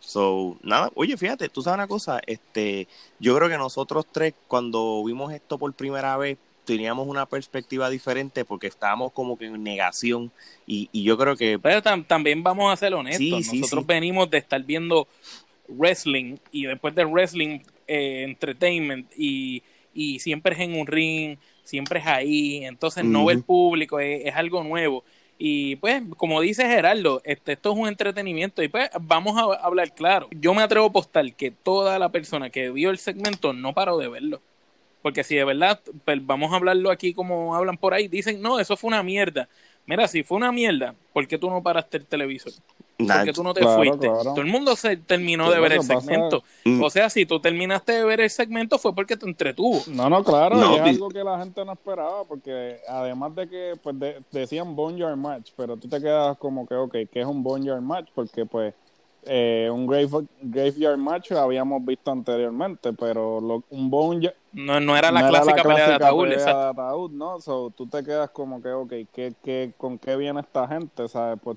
So, 0.00 0.56
nada, 0.62 0.90
oye, 0.94 1.16
fíjate, 1.16 1.48
tú 1.50 1.62
sabes 1.62 1.76
una 1.76 1.86
cosa, 1.86 2.20
este, 2.26 2.88
yo 3.18 3.36
creo 3.36 3.48
que 3.48 3.58
nosotros 3.58 4.06
tres, 4.10 4.34
cuando 4.48 5.04
vimos 5.04 5.32
esto 5.32 5.58
por 5.58 5.72
primera 5.74 6.16
vez, 6.16 6.38
teníamos 6.70 7.08
una 7.08 7.26
perspectiva 7.26 7.90
diferente 7.90 8.44
porque 8.44 8.68
estábamos 8.68 9.10
como 9.12 9.36
que 9.36 9.46
en 9.46 9.60
negación 9.60 10.30
y, 10.68 10.88
yo 11.02 11.18
creo 11.18 11.36
que... 11.36 11.58
Pero 11.58 11.82
también 11.82 12.44
vamos 12.44 12.72
a 12.72 12.76
ser 12.76 12.94
honestos, 12.94 13.52
nosotros 13.52 13.84
venimos 13.84 14.30
de 14.30 14.38
estar 14.38 14.62
viendo 14.62 15.08
wrestling 15.68 16.36
y 16.52 16.66
después 16.66 16.94
de 16.94 17.04
wrestling 17.04 17.58
eh, 17.88 18.22
entertainment 18.22 19.10
y, 19.16 19.64
y 19.92 20.20
siempre 20.20 20.54
es 20.54 20.60
en 20.60 20.78
un 20.78 20.86
ring, 20.86 21.38
siempre 21.64 21.98
es 21.98 22.06
ahí, 22.06 22.64
entonces 22.64 23.04
no 23.04 23.24
ve 23.24 23.34
el 23.34 23.42
público, 23.42 23.98
es, 23.98 24.34
algo 24.36 24.62
nuevo. 24.62 25.02
Y 25.38 25.74
pues, 25.76 26.02
como 26.16 26.40
dice 26.40 26.66
Gerardo, 26.66 27.20
este, 27.24 27.52
esto 27.52 27.72
es 27.72 27.78
un 27.78 27.88
entretenimiento 27.88 28.62
y 28.62 28.68
pues 28.68 28.90
vamos 29.00 29.36
a 29.36 29.54
hablar 29.66 29.92
claro. 29.92 30.28
Yo 30.30 30.54
me 30.54 30.62
atrevo 30.62 30.86
a 30.86 30.88
apostar 30.90 31.32
que 31.34 31.50
toda 31.50 31.98
la 31.98 32.10
persona 32.10 32.50
que 32.50 32.70
vio 32.70 32.90
el 32.90 32.98
segmento 32.98 33.52
no 33.52 33.72
paró 33.72 33.98
de 33.98 34.08
verlo. 34.08 34.40
Porque 35.02 35.24
si 35.24 35.34
de 35.34 35.44
verdad, 35.44 35.80
pues, 36.04 36.24
vamos 36.26 36.52
a 36.52 36.56
hablarlo 36.56 36.90
aquí 36.90 37.14
como 37.14 37.54
hablan 37.54 37.78
por 37.78 37.94
ahí, 37.94 38.08
dicen, 38.08 38.40
no, 38.42 38.58
eso 38.58 38.76
fue 38.76 38.88
una 38.88 39.02
mierda. 39.02 39.48
Mira, 39.86 40.06
si 40.06 40.22
fue 40.22 40.36
una 40.36 40.52
mierda, 40.52 40.94
¿por 41.12 41.26
qué 41.26 41.38
tú 41.38 41.50
no 41.50 41.62
paraste 41.62 41.96
el 41.96 42.06
televisor? 42.06 42.52
¿Por 43.06 43.24
qué 43.24 43.32
tú 43.32 43.42
no 43.42 43.54
te 43.54 43.62
fuiste? 43.64 44.06
Todo 44.06 44.40
el 44.40 44.46
mundo 44.46 44.76
se 44.76 44.96
terminó 44.98 45.50
de 45.50 45.58
ver 45.58 45.72
el 45.72 45.82
segmento. 45.82 46.44
Mm. 46.64 46.82
O 46.82 46.90
sea, 46.90 47.08
si 47.08 47.24
tú 47.26 47.40
terminaste 47.40 47.92
de 47.92 48.04
ver 48.04 48.20
el 48.20 48.30
segmento 48.30 48.78
fue 48.78 48.94
porque 48.94 49.16
te 49.16 49.26
entretuvo. 49.26 49.82
No, 49.88 50.10
no, 50.10 50.22
claro, 50.22 50.76
es 50.76 50.80
algo 50.82 51.08
que 51.08 51.24
la 51.24 51.38
gente 51.38 51.64
no 51.64 51.72
esperaba, 51.72 52.24
porque 52.24 52.78
además 52.88 53.34
de 53.34 53.48
que 53.48 53.72
pues 53.82 53.96
decían 54.30 54.76
Boneyard 54.76 55.16
Match, 55.16 55.50
pero 55.56 55.76
tú 55.76 55.88
te 55.88 56.00
quedas 56.00 56.36
como 56.38 56.66
que, 56.66 56.74
ok, 56.74 56.92
¿qué 57.10 57.20
es 57.20 57.26
un 57.26 57.42
Boneyard 57.42 57.80
Match? 57.80 58.08
Porque 58.14 58.44
pues 58.44 58.74
eh, 59.24 59.68
un 59.70 59.86
graveyard 59.86 60.98
match 60.98 61.32
habíamos 61.32 61.84
visto 61.84 62.10
anteriormente, 62.10 62.92
pero 62.92 63.62
un 63.68 63.90
bone 63.90 64.32
no, 64.52 64.80
no 64.80 64.96
era 64.96 65.12
la 65.12 65.28
clásica, 65.28 65.62
pelea, 65.62 65.88
de 65.88 65.94
ataúd, 65.94 67.10
¿no? 67.12 67.38
tú 67.70 67.86
te 67.86 68.02
quedas 68.02 68.30
como 68.30 68.60
que, 68.60 68.70
ok, 68.70 68.92
¿qué, 69.12 69.34
qué, 69.42 69.72
¿con 69.76 69.98
qué 69.98 70.16
viene 70.16 70.40
esta 70.40 70.66
gente? 70.66 71.06
¿Sabes? 71.08 71.38
Pues 71.42 71.56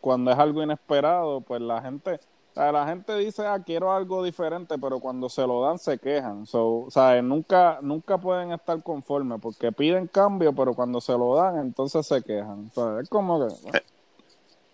cuando 0.00 0.30
es 0.30 0.38
algo 0.38 0.62
inesperado, 0.62 1.40
pues 1.40 1.60
la 1.62 1.80
gente, 1.80 2.20
la 2.54 2.86
gente 2.86 3.16
dice, 3.16 3.46
ah, 3.46 3.58
quiero 3.64 3.92
algo 3.92 4.22
diferente, 4.22 4.76
pero 4.78 4.98
cuando 4.98 5.28
se 5.28 5.46
lo 5.46 5.62
dan 5.62 5.78
se 5.78 5.98
quejan. 5.98 6.46
So, 6.46 6.86
¿sabes? 6.90 7.22
Nunca, 7.22 7.78
nunca 7.80 8.18
pueden 8.18 8.52
estar 8.52 8.82
conformes 8.82 9.40
porque 9.40 9.72
piden 9.72 10.06
cambio, 10.06 10.52
pero 10.52 10.74
cuando 10.74 11.00
se 11.00 11.12
lo 11.12 11.36
dan, 11.36 11.58
entonces 11.58 12.06
se 12.06 12.22
quejan. 12.22 12.70
es 13.00 13.08
como 13.08 13.46
que... 13.46 13.54
Eh, 13.78 13.82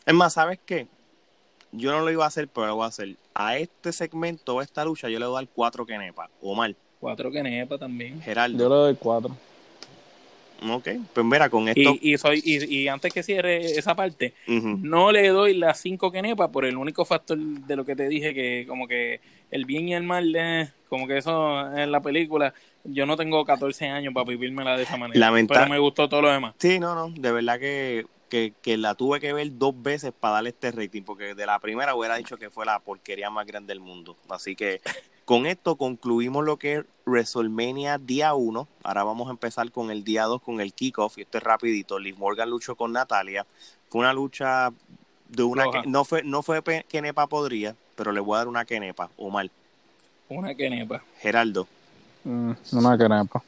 es 0.07 0.15
más, 0.15 0.33
¿sabes 0.33 0.59
qué? 0.65 0.89
Yo 1.73 1.93
no 1.93 2.01
lo 2.01 2.11
iba 2.11 2.25
a 2.25 2.29
hacer, 2.29 2.49
pero 2.49 2.67
lo 2.67 2.77
voy 2.77 2.85
a 2.85 2.89
hacer. 2.89 3.17
A 3.35 3.57
este 3.57 3.93
segmento, 3.93 4.59
a 4.59 4.63
esta 4.63 4.85
lucha, 4.85 5.09
yo 5.09 5.19
le 5.19 5.27
voy 5.27 5.37
a 5.37 5.41
dar 5.41 5.49
cuatro 5.53 5.87
kenepa. 5.87 6.29
Omar. 6.41 6.75
Cuatro 6.99 7.31
kenepa 7.31 7.79
también. 7.79 8.21
Geraldo. 8.21 8.59
Yo 8.59 8.69
le 8.69 8.75
doy 8.75 8.95
cuatro. 8.97 9.37
Ok, 10.69 10.89
pues 11.15 11.25
mira, 11.25 11.49
con 11.49 11.69
esto. 11.69 11.97
Y, 12.03 12.19
soy, 12.19 12.43
y, 12.45 12.87
antes 12.89 13.15
que 13.15 13.23
cierre 13.23 13.65
esa 13.79 13.95
parte, 13.95 14.35
no 14.47 15.11
le 15.11 15.29
doy 15.29 15.55
las 15.55 15.81
cinco 15.81 16.13
kenepa 16.13 16.53
por 16.53 16.67
el 16.67 16.77
único 16.77 17.07
factor 17.07 17.39
de 17.39 17.77
lo 17.77 17.87
que 17.87 17.97
te 17.97 18.09
dije, 18.09 18.35
que 18.35 18.67
como 18.69 18.87
que 18.87 19.21
el 19.51 19.65
bien 19.65 19.89
y 19.89 19.95
el 19.95 20.03
mal, 20.03 20.35
eh, 20.37 20.71
como 20.89 21.07
que 21.07 21.17
eso 21.17 21.75
en 21.75 21.91
la 21.91 22.03
película, 22.03 22.53
yo 22.85 23.07
no 23.07 23.17
tengo 23.17 23.43
14 23.45 23.89
años 23.89 24.13
para 24.13 24.29
vivírmela 24.29 24.77
de 24.77 24.83
esa 24.83 24.99
manera. 24.99 25.33
Pero 25.49 25.67
me 25.67 25.79
gustó 25.79 26.11
todo 26.11 26.23
lo 26.23 26.31
demás. 26.31 26.55
Sí, 26.59 26.79
no, 26.79 26.95
no, 26.95 27.09
de 27.09 27.33
verdad 27.33 27.59
que 27.59 28.05
que, 28.31 28.77
la 28.79 28.95
tuve 28.95 29.21
que 29.21 29.33
ver 29.33 29.59
dos 29.59 29.75
veces 29.83 30.13
para 30.19 30.35
darle 30.35 30.51
este 30.51 30.71
rating, 30.71 31.03
porque 31.03 31.35
de 31.35 31.47
la 31.47 31.59
primera 31.59 31.95
hubiera 31.95 32.17
dicho 32.17 32.37
que 32.37 32.49
fue 32.49 32.65
la 32.65 32.79
porquería 32.79 33.29
más 33.29 33.47
grande 33.47 33.73
del 33.73 33.81
mundo. 33.81 34.17
Así 34.29 34.57
que 34.57 34.81
con 35.25 35.47
esto 35.47 35.77
concluimos 35.77 36.45
lo 36.45 36.57
que 36.57 36.77
es 36.77 36.85
WrestleMania 37.05 37.99
día 37.99 38.33
1. 38.35 38.69
Ahora 38.85 39.05
vamos 39.05 39.29
a 39.29 39.33
empezar 39.33 39.71
con 39.71 39.91
el 39.91 40.05
día 40.05 40.25
2, 40.25 40.41
con 40.41 40.61
el 40.61 40.73
kickoff, 40.73 41.19
y 41.19 41.23
esto 41.23 41.39
es 41.39 41.45
rapidito. 41.45 41.99
Liz 41.99 42.17
Morgan 42.17 42.49
luchó 42.49 42.77
con 42.77 42.93
Natalia. 42.93 43.45
Fue 43.91 44.01
una 44.01 44.13
lucha 44.13 44.73
de 45.29 45.43
una... 45.43 45.71
Que, 45.71 45.83
no 45.87 46.05
fue, 46.05 46.23
no 46.23 46.43
fue 46.43 46.63
Kenepa 46.89 47.27
podría, 47.27 47.75
pero 47.97 48.13
le 48.13 48.21
voy 48.21 48.37
a 48.37 48.39
dar 48.39 48.49
una 48.49 48.65
Kenepa, 48.65 49.11
o 49.17 49.29
mal. 49.29 49.51
Una 50.29 50.55
quenepa. 50.55 51.03
Geraldo. 51.19 51.67
Mm, 52.23 52.53
una 52.73 52.97
quenepa. 52.97 53.43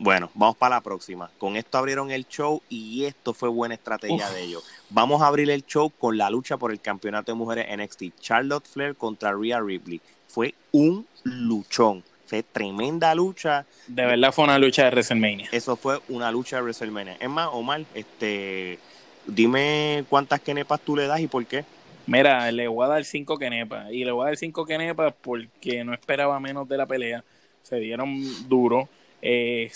Bueno, 0.00 0.30
vamos 0.32 0.56
para 0.56 0.76
la 0.76 0.80
próxima. 0.80 1.30
Con 1.36 1.56
esto 1.56 1.76
abrieron 1.76 2.10
el 2.10 2.26
show 2.26 2.62
y 2.70 3.04
esto 3.04 3.34
fue 3.34 3.50
buena 3.50 3.74
estrategia 3.74 4.30
de 4.30 4.44
ellos. 4.44 4.64
Vamos 4.88 5.20
a 5.20 5.26
abrir 5.26 5.50
el 5.50 5.62
show 5.66 5.90
con 5.90 6.16
la 6.16 6.30
lucha 6.30 6.56
por 6.56 6.72
el 6.72 6.80
campeonato 6.80 7.30
de 7.30 7.36
mujeres 7.36 7.66
NXT. 7.76 8.18
Charlotte 8.18 8.66
Flair 8.66 8.96
contra 8.96 9.34
Rhea 9.34 9.60
Ripley. 9.60 10.00
Fue 10.26 10.54
un 10.72 11.06
luchón. 11.24 12.02
Fue 12.24 12.42
tremenda 12.42 13.14
lucha. 13.14 13.66
De 13.88 14.06
verdad 14.06 14.32
fue 14.32 14.44
una 14.44 14.58
lucha 14.58 14.84
de 14.84 14.90
WrestleMania. 14.90 15.50
Eso 15.52 15.76
fue 15.76 16.00
una 16.08 16.32
lucha 16.32 16.56
de 16.56 16.62
WrestleMania. 16.62 17.18
Es 17.20 17.28
más, 17.28 17.50
Omar, 17.52 17.84
este, 17.92 18.78
dime 19.26 20.06
cuántas 20.08 20.40
kenepas 20.40 20.80
tú 20.80 20.96
le 20.96 21.08
das 21.08 21.20
y 21.20 21.26
por 21.26 21.44
qué. 21.44 21.66
Mira, 22.06 22.50
le 22.50 22.68
voy 22.68 22.86
a 22.86 22.88
dar 22.88 23.04
cinco 23.04 23.36
kenepas. 23.36 23.92
Y 23.92 24.04
le 24.04 24.12
voy 24.12 24.22
a 24.22 24.26
dar 24.28 24.38
cinco 24.38 24.64
kenepas 24.64 25.12
porque 25.20 25.84
no 25.84 25.92
esperaba 25.92 26.40
menos 26.40 26.66
de 26.66 26.78
la 26.78 26.86
pelea. 26.86 27.22
Se 27.62 27.76
dieron 27.76 28.48
duro 28.48 28.88
eh, 29.22 29.70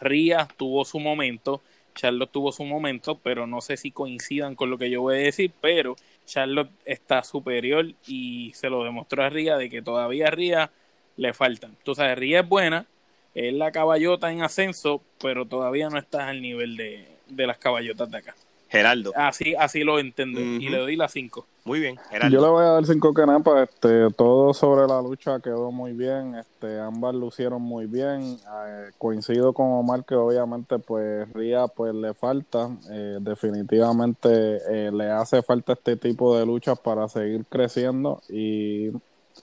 Ría 0.00 0.48
tuvo 0.56 0.84
su 0.84 1.00
momento, 1.00 1.62
Charlotte 1.94 2.30
tuvo 2.30 2.52
su 2.52 2.64
momento, 2.64 3.18
pero 3.18 3.46
no 3.46 3.60
sé 3.60 3.76
si 3.76 3.90
coincidan 3.90 4.54
con 4.54 4.70
lo 4.70 4.78
que 4.78 4.90
yo 4.90 5.02
voy 5.02 5.16
a 5.16 5.18
decir, 5.18 5.52
pero 5.60 5.96
Charlotte 6.26 6.70
está 6.84 7.24
superior 7.24 7.86
y 8.06 8.52
se 8.54 8.70
lo 8.70 8.84
demostró 8.84 9.24
a 9.24 9.30
Ría 9.30 9.56
de 9.56 9.70
que 9.70 9.82
todavía 9.82 10.28
a 10.28 10.70
le 11.16 11.34
faltan. 11.34 11.76
Tú 11.82 11.94
sabes, 11.94 12.16
Ría 12.18 12.40
es 12.40 12.48
buena, 12.48 12.86
es 13.34 13.52
la 13.52 13.72
caballota 13.72 14.30
en 14.30 14.42
ascenso, 14.42 15.02
pero 15.20 15.46
todavía 15.46 15.90
no 15.90 15.98
está 15.98 16.28
al 16.28 16.40
nivel 16.40 16.76
de, 16.76 17.08
de 17.28 17.46
las 17.46 17.58
caballotas 17.58 18.10
de 18.10 18.18
acá. 18.18 18.34
Geraldo. 18.68 19.12
Así, 19.16 19.54
así 19.54 19.82
lo 19.82 19.98
entiendo. 19.98 20.40
Y 20.40 20.68
le 20.68 20.78
doy 20.78 20.96
las 20.96 21.12
cinco. 21.12 21.46
Muy 21.64 21.80
bien, 21.80 21.96
Geraldo. 22.10 22.34
Yo 22.34 22.42
le 22.42 22.48
voy 22.50 22.64
a 22.64 22.68
dar 22.68 22.86
cinco 22.86 23.12
canepas. 23.14 23.68
Este, 23.68 24.10
todo 24.10 24.52
sobre 24.54 24.86
la 24.86 25.00
lucha 25.00 25.40
quedó 25.40 25.70
muy 25.70 25.92
bien. 25.92 26.34
Este, 26.34 26.78
ambas 26.78 27.14
lucieron 27.14 27.62
muy 27.62 27.86
bien. 27.86 28.38
Eh, 28.66 28.90
coincido 28.98 29.52
con 29.52 29.66
Omar 29.66 30.04
que 30.04 30.14
obviamente 30.14 30.78
pues 30.78 31.30
Ría 31.32 31.66
pues 31.68 31.94
le 31.94 32.14
falta. 32.14 32.70
Eh, 32.90 33.18
definitivamente 33.20 34.28
eh, 34.68 34.90
le 34.92 35.10
hace 35.10 35.42
falta 35.42 35.72
este 35.72 35.96
tipo 35.96 36.38
de 36.38 36.44
luchas 36.44 36.78
para 36.78 37.08
seguir 37.08 37.44
creciendo 37.46 38.20
y 38.28 38.90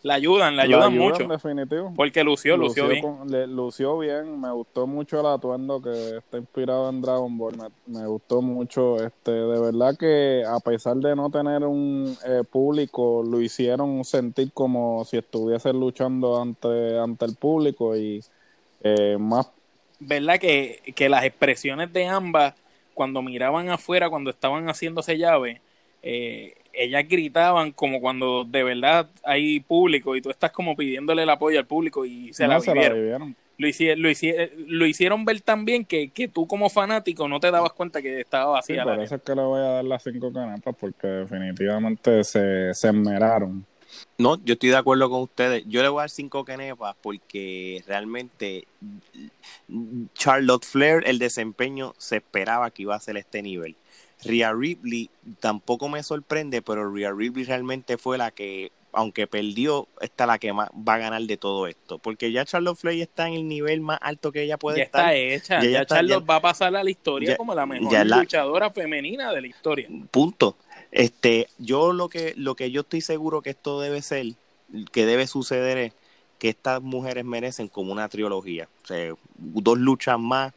la 0.06 0.14
ayudan, 0.14 0.56
la 0.56 0.64
ayudan, 0.64 0.96
mucho. 0.96 1.28
Definitivo. 1.28 1.92
Porque 1.96 2.24
lució, 2.24 2.56
lució, 2.58 2.88
bien. 2.88 3.04
le, 3.28 3.48
lució 3.48 3.98
bien, 3.98 4.40
me 4.40 4.52
gustó 4.52 4.86
mucho 4.86 5.20
el 5.20 5.26
atuendo 5.26 5.82
que 5.82 6.18
está 6.18 6.38
inspirado 6.38 6.92
en 6.92 7.02
Dragon 7.02 7.36
Ball, 7.36 7.56
me, 7.88 8.06
gustó 8.06 8.40
mucho. 8.40 9.04
este 9.04 9.32
De 9.32 9.60
verdad 9.60 9.98
que 9.98 10.44
a 10.48 10.60
pesar 10.60 10.98
de 10.98 11.16
no 11.16 11.32
tener 11.32 11.64
un 11.64 12.16
eh, 12.24 12.44
público, 12.48 13.24
lo 13.28 13.42
hicieron 13.42 14.06
sentir 14.06 14.52
como 14.54 15.04
si 15.06 15.18
estuviesen 15.18 15.80
luchando 15.80 16.40
ante, 16.40 17.00
ante 17.00 17.26
el 17.26 17.36
público 17.36 17.98
y 17.98 18.24
eh, 18.84 19.18
más... 19.20 19.50
¿Verdad 20.00 20.38
que, 20.38 20.84
que 20.96 21.10
las 21.10 21.24
expresiones 21.24 21.92
de 21.92 22.06
ambas, 22.06 22.54
cuando 22.94 23.24
miraban 23.24 23.70
afuera, 23.70 24.08
cuando 24.12 24.30
estaban 24.30 24.70
haciéndose 24.70 25.18
llave, 25.18 25.62
eh, 26.04 26.54
ellas 26.76 27.08
gritaban 27.08 27.72
como 27.72 28.02
cuando 28.02 28.44
de 28.44 28.64
verdad 28.64 29.10
hay 29.24 29.60
público 29.60 30.16
y 30.16 30.22
tú 30.22 30.30
estás 30.30 30.52
como 30.52 30.76
pidiéndole 30.76 31.24
el 31.24 31.30
apoyo 31.30 31.60
al 31.60 31.66
público 31.66 32.06
y 32.06 32.34
se, 32.34 32.48
la, 32.48 32.60
vivieron. 32.60 33.36
Lo, 33.58 33.68
hicieron, 33.68 34.04
lo, 34.04 34.10
lo, 34.68 34.86
hicieron 34.86 35.26
ver 35.26 35.42
tan 35.42 35.66
bien 35.66 35.86
que, 35.86 36.10
que, 36.10 36.28
tú 36.28 36.48
como 36.48 36.70
fanático 36.70 37.28
no 37.28 37.40
te 37.40 37.52
dabas 37.52 37.74
cuenta 37.74 38.02
que 38.02 38.20
estaba 38.20 38.52
vacía. 38.52 38.84
por 38.84 39.00
eso 39.00 39.16
es 39.16 39.22
que 39.22 39.36
le 39.36 39.42
voy 39.42 39.60
a 39.60 39.64
dar 39.64 39.86
las 39.86 40.04
cinco 40.04 40.32
canepas 40.32 40.76
porque 40.78 41.08
definitivamente 41.08 42.24
se, 42.24 42.74
se 42.74 42.88
esmeraron. 42.88 43.66
No, 44.18 44.38
yo 44.44 44.54
estoy 44.54 44.70
de 44.70 44.78
acuerdo 44.78 45.10
con 45.10 45.22
ustedes. 45.22 45.64
Yo 45.68 45.82
le 45.82 45.90
voy 45.90 46.00
a 46.00 46.04
dar 46.04 46.10
cinco 46.10 46.46
canepas 46.46 46.96
porque 47.02 47.84
realmente 47.88 48.68
Charlotte 50.14 50.66
Flair, 50.66 51.04
el 51.06 51.20
desempeño 51.20 51.94
se 51.98 52.18
esperaba 52.18 52.72
que 52.72 52.84
iba 52.84 52.96
a 52.96 53.00
ser 53.00 53.18
este 53.18 53.42
nivel. 53.42 53.76
Rhea 54.26 54.54
Ripley 54.54 55.10
tampoco 55.40 55.90
me 55.90 56.04
sorprende, 56.04 56.62
pero 56.62 56.92
Rhea 56.92 57.12
Ripley 57.12 57.46
realmente 57.46 57.98
fue 57.98 58.18
la 58.18 58.32
que, 58.32 58.72
aunque 58.92 59.28
perdió, 59.28 59.88
está 60.02 60.26
la 60.26 60.40
que 60.40 60.54
más 60.54 60.70
va 60.70 60.96
a 60.96 60.98
ganar 60.98 61.22
de 61.22 61.38
todo 61.38 61.68
esto. 61.68 61.98
Porque 62.00 62.32
ya 62.32 62.46
Charlotte 62.46 62.78
Flair 62.78 63.02
está 63.02 63.28
en 63.28 63.36
el 63.36 63.48
nivel 63.48 63.82
más 63.82 64.00
alto 64.02 64.32
que 64.32 64.44
ella 64.44 64.58
puede 64.58 64.82
estar. 64.82 65.06
ya 65.06 65.12
Está 65.14 65.60
hecha. 65.60 65.64
Ya, 65.64 65.86
Charlotte 65.86 66.26
va 66.30 66.38
a 66.38 66.42
pasar 66.42 66.76
a 66.76 66.84
la 66.84 66.90
historia 66.90 67.38
como 67.38 67.54
la 67.54 67.66
mejor 67.66 68.06
luchadora 68.06 68.70
femenina 68.72 69.32
de 69.32 69.42
la 69.42 69.48
historia. 69.48 69.88
Punto. 70.12 70.56
Este, 70.92 71.48
yo 71.58 71.92
lo 71.92 72.10
que, 72.10 72.34
lo 72.38 72.56
que 72.56 72.72
yo 72.72 72.82
estoy 72.82 73.02
seguro 73.02 73.42
que 73.42 73.50
esto 73.50 73.82
debe 73.82 74.02
ser, 74.02 74.28
que 74.92 75.06
debe 75.06 75.28
suceder 75.28 75.78
es 75.78 75.94
que 76.40 76.50
estas 76.50 76.82
mujeres 76.82 77.26
merecen 77.26 77.68
como 77.68 77.92
una 77.92 78.08
trilogía. 78.10 78.68
O 78.84 78.88
sea, 78.88 79.14
dos 79.38 79.78
luchas 79.78 80.20
más 80.20 80.54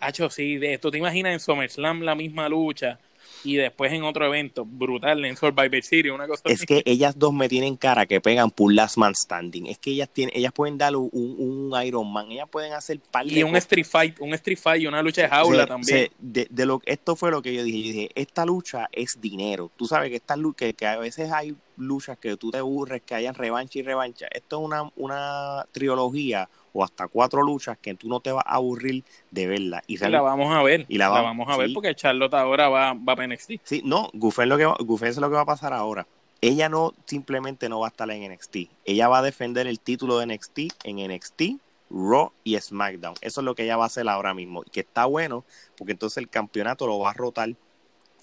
Hacho, 0.00 0.30
sí, 0.30 0.56
de 0.58 0.74
esto 0.74 0.90
te 0.90 0.98
imaginas 0.98 1.32
en 1.32 1.40
SummerSlam 1.40 2.02
la 2.02 2.14
misma 2.14 2.48
lucha 2.48 2.98
y 3.44 3.56
después 3.56 3.92
en 3.92 4.02
otro 4.02 4.26
evento 4.26 4.64
brutal 4.64 5.24
en 5.24 5.36
Survivor 5.36 5.82
Series, 5.82 6.14
una 6.14 6.26
cosa 6.26 6.42
Es 6.46 6.64
que 6.64 6.82
ellas 6.84 7.18
dos 7.18 7.32
me 7.32 7.48
tienen 7.48 7.76
cara 7.76 8.06
que 8.06 8.20
pegan 8.20 8.50
por 8.50 8.72
Last 8.72 8.96
Man 8.96 9.14
Standing. 9.14 9.66
Es 9.66 9.78
que 9.78 9.90
ellas 9.90 10.08
tienen, 10.12 10.36
ellas 10.36 10.52
pueden 10.52 10.78
dar 10.78 10.96
un, 10.96 11.10
un 11.12 11.82
Iron 11.84 12.12
Man, 12.12 12.30
ellas 12.32 12.48
pueden 12.50 12.72
hacer 12.72 13.00
par 13.00 13.26
Y 13.26 13.42
un 13.42 13.56
Street 13.56 13.86
Fight, 13.86 14.20
un 14.20 14.34
Street 14.34 14.58
Fight 14.58 14.82
y 14.82 14.86
una 14.86 15.02
lucha 15.02 15.22
de 15.22 15.28
jaula 15.28 15.66
también. 15.66 16.10
de, 16.18 16.46
de, 16.50 16.66
lo 16.66 16.82
esto 16.84 17.16
fue 17.16 17.30
lo 17.30 17.42
que 17.42 17.54
yo 17.54 17.62
dije, 17.62 17.78
yo 17.78 17.92
dije, 17.92 18.10
esta 18.14 18.44
lucha 18.44 18.88
es 18.92 19.20
dinero. 19.20 19.70
Tú 19.76 19.86
sabes 19.86 20.10
que 20.10 20.16
esta 20.16 20.36
que, 20.56 20.74
que 20.74 20.86
a 20.86 20.98
veces 20.98 21.30
hay 21.30 21.54
luchas 21.76 22.18
que 22.18 22.36
tú 22.36 22.50
te 22.50 22.58
aburres, 22.58 23.02
que 23.02 23.14
hayan 23.14 23.34
revancha 23.34 23.78
y 23.78 23.82
revancha. 23.82 24.26
Esto 24.30 24.58
es 24.58 24.64
una, 24.64 24.90
una 24.96 25.66
trilogía 25.72 26.48
o 26.72 26.84
hasta 26.84 27.08
cuatro 27.08 27.42
luchas 27.42 27.78
que 27.78 27.94
tú 27.94 28.08
no 28.08 28.20
te 28.20 28.32
vas 28.32 28.44
a 28.46 28.54
aburrir 28.54 29.04
de 29.30 29.46
verla. 29.46 29.82
Y, 29.86 29.98
la 29.98 30.20
vamos 30.20 30.54
a 30.54 30.62
ver. 30.62 30.86
Y 30.88 30.98
la, 30.98 31.08
vamos 31.08 31.48
a 31.48 31.56
ver 31.56 31.70
porque 31.72 31.94
Charlotte 31.94 32.34
ahora 32.34 32.68
va, 32.68 32.94
va 32.94 33.12
a 33.12 33.26
NXT. 33.26 33.52
Sí, 33.62 33.82
no, 33.84 34.10
Gufen 34.12 34.48
lo 34.48 34.56
que 34.56 34.64
es 35.08 35.16
lo 35.18 35.28
que 35.28 35.34
va 35.34 35.42
a 35.42 35.46
pasar 35.46 35.72
ahora. 35.72 36.06
Ella 36.40 36.68
no 36.68 36.94
simplemente 37.04 37.68
no 37.68 37.80
va 37.80 37.88
a 37.88 37.90
estar 37.90 38.08
en 38.10 38.32
NXT. 38.32 38.56
Ella 38.84 39.08
va 39.08 39.18
a 39.18 39.22
defender 39.22 39.66
el 39.66 39.80
título 39.80 40.18
de 40.18 40.26
NXT 40.26 40.58
en 40.84 41.12
NXT, 41.12 41.42
Raw 41.90 42.32
y 42.44 42.56
SmackDown. 42.58 43.14
Eso 43.20 43.40
es 43.40 43.44
lo 43.44 43.54
que 43.54 43.64
ella 43.64 43.76
va 43.76 43.84
a 43.84 43.86
hacer 43.88 44.08
ahora 44.08 44.34
mismo. 44.34 44.62
Y 44.64 44.70
que 44.70 44.80
está 44.80 45.06
bueno 45.06 45.44
porque 45.76 45.92
entonces 45.92 46.18
el 46.18 46.28
campeonato 46.28 46.86
lo 46.86 46.98
va 47.00 47.10
a 47.10 47.14
rotar 47.14 47.54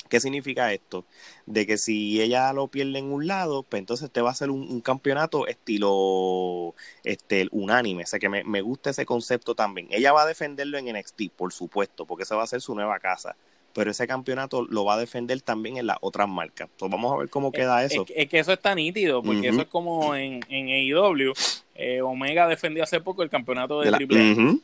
¿Qué 0.10 0.20
significa 0.20 0.72
esto? 0.72 1.06
De 1.45 1.66
que 1.66 1.78
si 1.78 2.22
ella 2.22 2.53
lo 2.53 2.68
pierde 2.68 2.99
en 2.99 3.12
un 3.12 3.28
lado, 3.28 3.64
pues 3.64 3.80
entonces 3.80 4.12
te 4.12 4.22
va 4.22 4.30
a 4.30 4.32
hacer 4.34 4.51
un, 4.51 4.82
campeonato 4.82 5.47
estilo 5.47 6.76
este, 7.03 7.47
unánime. 7.51 8.03
O 8.03 8.08
sea 8.08 8.20
que 8.20 8.30
me, 8.30 8.43
me, 8.43 8.62
gusta 8.62 8.91
ese 8.91 9.06
concepto 9.06 9.56
también. 9.56 9.88
Ella 9.89 10.14
va 10.14 10.24
a 10.24 10.28
defenderlo 10.28 10.78
en 10.78 10.95
NXT, 10.95 11.32
por 11.36 11.53
supuesto, 11.53 12.06
porque 12.06 12.24
esa 12.24 12.36
va 12.36 12.43
a 12.43 12.47
ser 12.47 12.62
su 12.62 12.76
nueva 12.76 12.99
casa. 12.99 13.36
Pero 13.74 13.91
ese 13.91 14.08
campeonato 14.08 14.66
lo 14.70 14.86
va 14.86 14.93
a 14.93 14.99
defender 14.99 15.41
también 15.41 15.78
en 15.78 15.88
las 15.88 15.97
otras 16.01 16.30
marcas. 16.30 16.70
Entonces 16.72 16.91
vamos 16.91 17.14
a 17.14 17.18
ver 17.18 17.30
cómo 17.30 17.51
queda 17.51 17.84
eso. 17.84 18.06
Es, 18.16 18.30
que 18.30 18.39
eso 18.39 18.53
está 18.53 18.74
nítido, 18.74 19.22
porque 19.22 19.49
eso 19.49 19.62
es 19.62 19.68
como 19.68 20.16
en, 20.16 20.41
en 20.47 20.70
AEW. 20.70 21.34
Eh, 21.74 22.01
Omega 22.01 22.47
defendió 22.47 22.84
hace 22.84 23.01
poco 23.01 23.22
el 23.22 23.30
campeonato 23.30 23.82
de, 23.82 23.91
Triple 23.91 24.60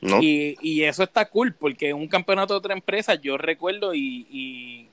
y, 0.00 0.56
y, 0.60 0.82
eso 0.84 1.02
está 1.02 1.28
cool, 1.28 1.54
porque 1.54 1.92
un 1.92 2.08
campeonato 2.08 2.54
de 2.54 2.58
otra 2.58 2.74
empresa, 2.74 3.14
yo 3.14 3.36
recuerdo, 3.36 3.94
y, 3.94 4.26
y 4.30 4.86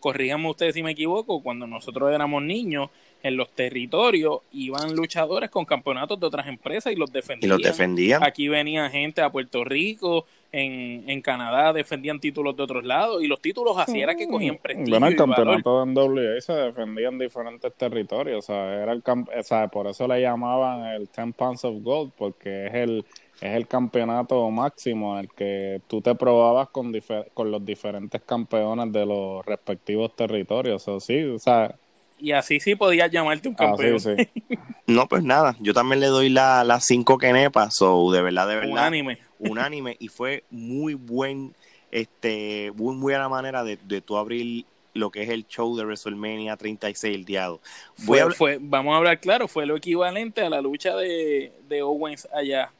corrígame 0.00 0.48
ustedes 0.48 0.74
si 0.74 0.82
me 0.82 0.92
equivoco, 0.92 1.42
cuando 1.42 1.66
nosotros 1.66 2.12
éramos 2.12 2.42
niños, 2.42 2.90
en 3.22 3.36
los 3.36 3.50
territorios 3.50 4.40
iban 4.52 4.94
luchadores 4.94 5.50
con 5.50 5.64
campeonatos 5.64 6.18
de 6.18 6.26
otras 6.26 6.46
empresas 6.46 6.92
y 6.92 6.96
los 6.96 7.12
defendían. 7.12 7.48
Y 7.48 7.52
los 7.52 7.62
defendían. 7.62 8.24
Aquí 8.24 8.48
venía 8.48 8.88
gente 8.88 9.20
a 9.20 9.30
Puerto 9.30 9.62
Rico, 9.62 10.26
en, 10.52 11.08
en 11.08 11.22
Canadá 11.22 11.72
defendían 11.72 12.18
títulos 12.18 12.56
de 12.56 12.62
otros 12.64 12.84
lados 12.84 13.22
y 13.22 13.28
los 13.28 13.40
títulos 13.40 13.76
así 13.78 14.00
era 14.00 14.16
que 14.16 14.26
cogían 14.26 14.56
mm. 14.56 14.58
prestigio. 14.58 14.90
Bueno, 14.90 15.06
el 15.06 15.16
campeonato 15.16 15.82
en 15.82 15.96
WA 15.96 16.40
se 16.40 16.52
defendían 16.52 17.18
diferentes 17.18 17.72
territorios, 17.74 18.38
o 18.38 18.46
sea, 18.46 18.82
era 18.82 18.92
el 18.92 19.02
o 19.06 19.42
sea, 19.42 19.68
por 19.68 19.86
eso 19.86 20.08
le 20.08 20.20
llamaban 20.20 20.86
el 20.86 21.08
10 21.14 21.34
Pounds 21.36 21.64
of 21.64 21.82
Gold, 21.82 22.12
porque 22.16 22.66
es 22.66 22.74
el 22.74 23.04
es 23.40 23.56
el 23.56 23.66
campeonato 23.66 24.50
máximo 24.50 25.14
en 25.14 25.24
el 25.24 25.28
que 25.30 25.80
tú 25.86 26.00
te 26.02 26.14
probabas 26.14 26.68
con, 26.68 26.92
con 27.32 27.50
los 27.50 27.64
diferentes 27.64 28.20
campeones 28.22 28.92
de 28.92 29.06
los 29.06 29.44
respectivos 29.46 30.14
territorios. 30.14 30.86
O 30.88 31.00
sí, 31.00 31.24
o 31.24 31.38
sea, 31.38 31.74
y 32.18 32.32
así 32.32 32.60
sí 32.60 32.74
podías 32.74 33.10
llamarte 33.10 33.48
un 33.48 33.54
campeón. 33.54 33.98
no, 34.86 35.08
pues 35.08 35.24
nada, 35.24 35.56
yo 35.58 35.72
también 35.72 36.00
le 36.00 36.06
doy 36.06 36.28
las 36.28 36.66
la 36.66 36.80
cinco 36.80 37.16
kenepas, 37.16 37.80
o 37.80 38.12
de 38.12 38.20
verdad, 38.20 38.46
de 38.46 38.56
verdad. 38.56 38.72
Unánime. 38.72 39.18
Unánime, 39.38 39.96
y 39.98 40.08
fue 40.08 40.44
muy 40.50 40.92
buen, 40.92 41.54
este, 41.90 42.72
muy 42.76 42.94
buena 42.96 43.26
manera 43.30 43.64
de, 43.64 43.78
de 43.82 44.02
tú 44.02 44.18
abrir 44.18 44.66
lo 44.92 45.10
que 45.10 45.22
es 45.22 45.30
el 45.30 45.46
show 45.46 45.74
de 45.76 45.84
WrestleMania 45.84 46.56
36 46.56 47.14
el 47.14 47.24
día 47.24 47.48
fue, 47.94 48.58
vamos 48.60 48.92
a 48.92 48.96
hablar 48.96 49.20
claro, 49.20 49.46
fue 49.46 49.64
lo 49.64 49.76
equivalente 49.76 50.42
a 50.42 50.50
la 50.50 50.60
lucha 50.60 50.96
de, 50.96 51.52
de 51.68 51.82
Owens 51.82 52.28
allá 52.34 52.72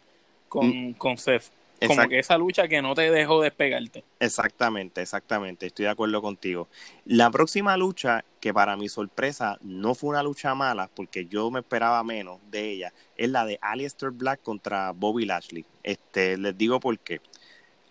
con, 0.50 0.92
con 0.94 1.16
Seth. 1.16 1.44
como 1.86 2.08
que 2.08 2.18
esa 2.18 2.36
lucha 2.36 2.68
que 2.68 2.82
no 2.82 2.94
te 2.94 3.10
dejó 3.10 3.40
despegarte. 3.40 4.04
Exactamente, 4.18 5.00
exactamente, 5.00 5.66
estoy 5.66 5.86
de 5.86 5.92
acuerdo 5.92 6.20
contigo. 6.20 6.68
La 7.06 7.30
próxima 7.30 7.76
lucha, 7.78 8.24
que 8.40 8.52
para 8.52 8.76
mi 8.76 8.90
sorpresa 8.90 9.58
no 9.62 9.94
fue 9.94 10.10
una 10.10 10.22
lucha 10.22 10.54
mala, 10.54 10.90
porque 10.94 11.24
yo 11.24 11.50
me 11.50 11.60
esperaba 11.60 12.02
menos 12.04 12.38
de 12.50 12.70
ella, 12.70 12.92
es 13.16 13.30
la 13.30 13.46
de 13.46 13.58
Aleister 13.62 14.10
Black 14.10 14.42
contra 14.42 14.90
Bobby 14.90 15.24
Lashley. 15.24 15.64
Este, 15.82 16.36
les 16.36 16.58
digo 16.58 16.80
por 16.80 16.98
qué. 16.98 17.20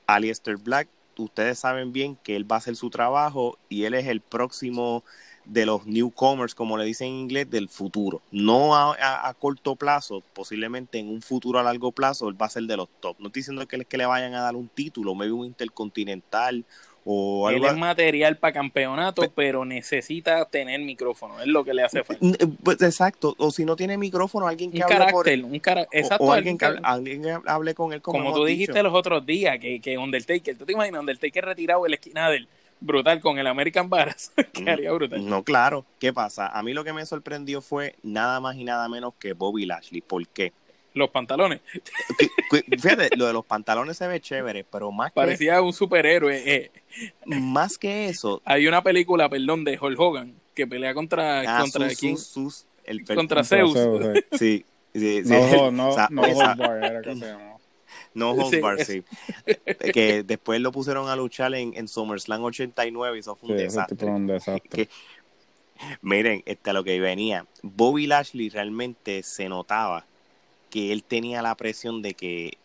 Aleister 0.05 0.57
Black, 0.57 0.89
ustedes 1.17 1.59
saben 1.59 1.91
bien 1.93 2.17
que 2.17 2.35
él 2.35 2.49
va 2.49 2.57
a 2.57 2.59
hacer 2.59 2.75
su 2.75 2.89
trabajo 2.89 3.57
y 3.69 3.85
él 3.85 3.93
es 3.93 4.07
el 4.07 4.21
próximo 4.21 5.03
de 5.49 5.65
los 5.65 5.85
newcomers, 5.85 6.53
como 6.53 6.77
le 6.77 6.85
dicen 6.85 7.07
en 7.07 7.15
inglés, 7.15 7.49
del 7.49 7.69
futuro. 7.69 8.21
No 8.31 8.75
a, 8.75 9.35
corto 9.39 9.75
plazo, 9.75 10.23
posiblemente 10.33 10.99
en 10.99 11.09
un 11.09 11.21
futuro 11.21 11.59
a 11.59 11.63
largo 11.63 11.91
plazo, 11.91 12.29
él 12.29 12.39
va 12.39 12.45
a 12.45 12.49
ser 12.49 12.63
de 12.63 12.77
los 12.77 12.87
top. 12.99 13.17
No 13.19 13.27
estoy 13.27 13.41
diciendo 13.41 13.67
que, 13.67 13.83
que 13.85 13.97
le 13.97 14.05
vayan 14.05 14.33
a 14.35 14.41
dar 14.41 14.55
un 14.55 14.67
título, 14.67 15.15
maybe 15.15 15.33
un 15.33 15.45
intercontinental 15.45 16.63
o 17.05 17.47
algo. 17.47 17.65
Él 17.65 17.71
es 17.71 17.77
material 17.77 18.37
para 18.37 18.53
campeonato, 18.53 19.23
pero 19.33 19.65
necesita 19.65 20.45
tener 20.45 20.79
micrófono, 20.81 21.39
es 21.39 21.47
lo 21.47 21.63
que 21.63 21.73
le 21.73 21.83
hace 21.83 22.03
falta. 22.03 22.25
Pues, 22.63 22.81
exacto, 22.81 23.35
o 23.37 23.49
si 23.51 23.65
no 23.65 23.75
tiene 23.75 23.97
micrófono, 23.97 24.47
alguien 24.47 24.71
que 24.71 24.83
hable 24.83 25.11
por 25.11 25.27
él. 25.27 25.45
Un 25.45 25.55
exacto, 25.55 26.23
o, 26.23 26.31
alguien, 26.31 26.57
que, 26.57 26.65
hable 27.45 27.73
con 27.73 27.93
él. 27.93 28.01
Como, 28.01 28.33
tú 28.33 28.45
dijiste 28.45 28.83
los 28.83 28.93
otros 28.93 29.25
días, 29.25 29.57
que, 29.59 29.79
que 29.79 29.97
Undertaker, 29.97 30.57
¿tú 30.57 30.65
te 30.65 30.73
imaginas 30.73 30.99
Undertaker 30.99 31.45
retirado 31.45 31.85
en 31.85 31.91
la 31.91 31.95
esquina 31.95 32.29
de 32.29 32.37
él? 32.37 32.47
Brutal 32.79 33.19
con 33.21 33.39
el 33.39 33.47
American 33.47 33.89
Baras. 33.89 34.31
Quedaría 34.53 34.91
brutal. 34.91 35.27
No, 35.27 35.43
claro. 35.43 35.85
¿Qué 35.99 36.13
pasa? 36.13 36.47
A 36.47 36.63
mí 36.63 36.73
lo 36.73 36.83
que 36.83 36.93
me 36.93 37.05
sorprendió 37.05 37.61
fue 37.61 37.95
nada 38.03 38.39
más 38.39 38.55
y 38.55 38.63
nada 38.63 38.87
menos 38.89 39.13
que 39.19 39.33
Bobby 39.33 39.65
Lashley. 39.65 40.01
¿Por 40.01 40.27
qué? 40.27 40.53
Los 40.93 41.09
pantalones. 41.11 41.61
Fíjate, 42.49 43.15
lo 43.15 43.27
de 43.27 43.33
los 43.33 43.45
pantalones 43.45 43.97
se 43.97 44.07
ve 44.07 44.19
chévere, 44.19 44.63
pero 44.63 44.91
más 44.91 45.11
Parecía 45.11 45.61
un 45.61 45.71
superhéroe. 45.71 46.41
Eh. 46.45 46.71
Más 47.25 47.77
que 47.77 48.09
eso. 48.09 48.41
Hay 48.43 48.67
una 48.67 48.81
película, 48.81 49.29
perdón, 49.29 49.63
de 49.63 49.77
Hulk 49.79 49.99
Hogan 49.99 50.33
que 50.55 50.67
pelea 50.67 50.93
contra, 50.93 51.41
ah, 51.41 51.61
contra 51.61 51.89
sus, 51.91 52.65
el 52.83 53.05
contra 53.05 53.43
Zeus. 53.43 53.77
sí. 54.37 54.65
Sí, 54.93 55.23
sí, 55.23 55.29
No, 55.29 55.71
no, 55.71 55.95
no, 56.09 56.25
era 56.25 57.01
que 57.01 57.15
se 57.15 57.25
llama. 57.27 57.58
No 58.13 58.31
Hold 58.31 58.61
Bar, 58.61 58.83
sí. 58.83 59.03
que 59.93 60.23
después 60.23 60.59
lo 60.61 60.71
pusieron 60.71 61.09
a 61.09 61.15
luchar 61.15 61.53
en, 61.53 61.73
en 61.75 61.87
SummerSlam 61.87 62.43
89 62.43 63.17
y 63.17 63.19
eso 63.19 63.35
fue 63.35 63.51
un 63.51 63.57
desastre. 63.57 64.89
miren, 66.01 66.43
este, 66.45 66.73
lo 66.73 66.83
que 66.83 66.99
venía, 66.99 67.45
Bobby 67.61 68.07
Lashley 68.07 68.49
realmente 68.49 69.23
se 69.23 69.47
notaba 69.49 70.05
que 70.69 70.91
él 70.91 71.03
tenía 71.03 71.41
la 71.41 71.55
presión 71.55 72.01
de 72.01 72.13
que 72.13 72.57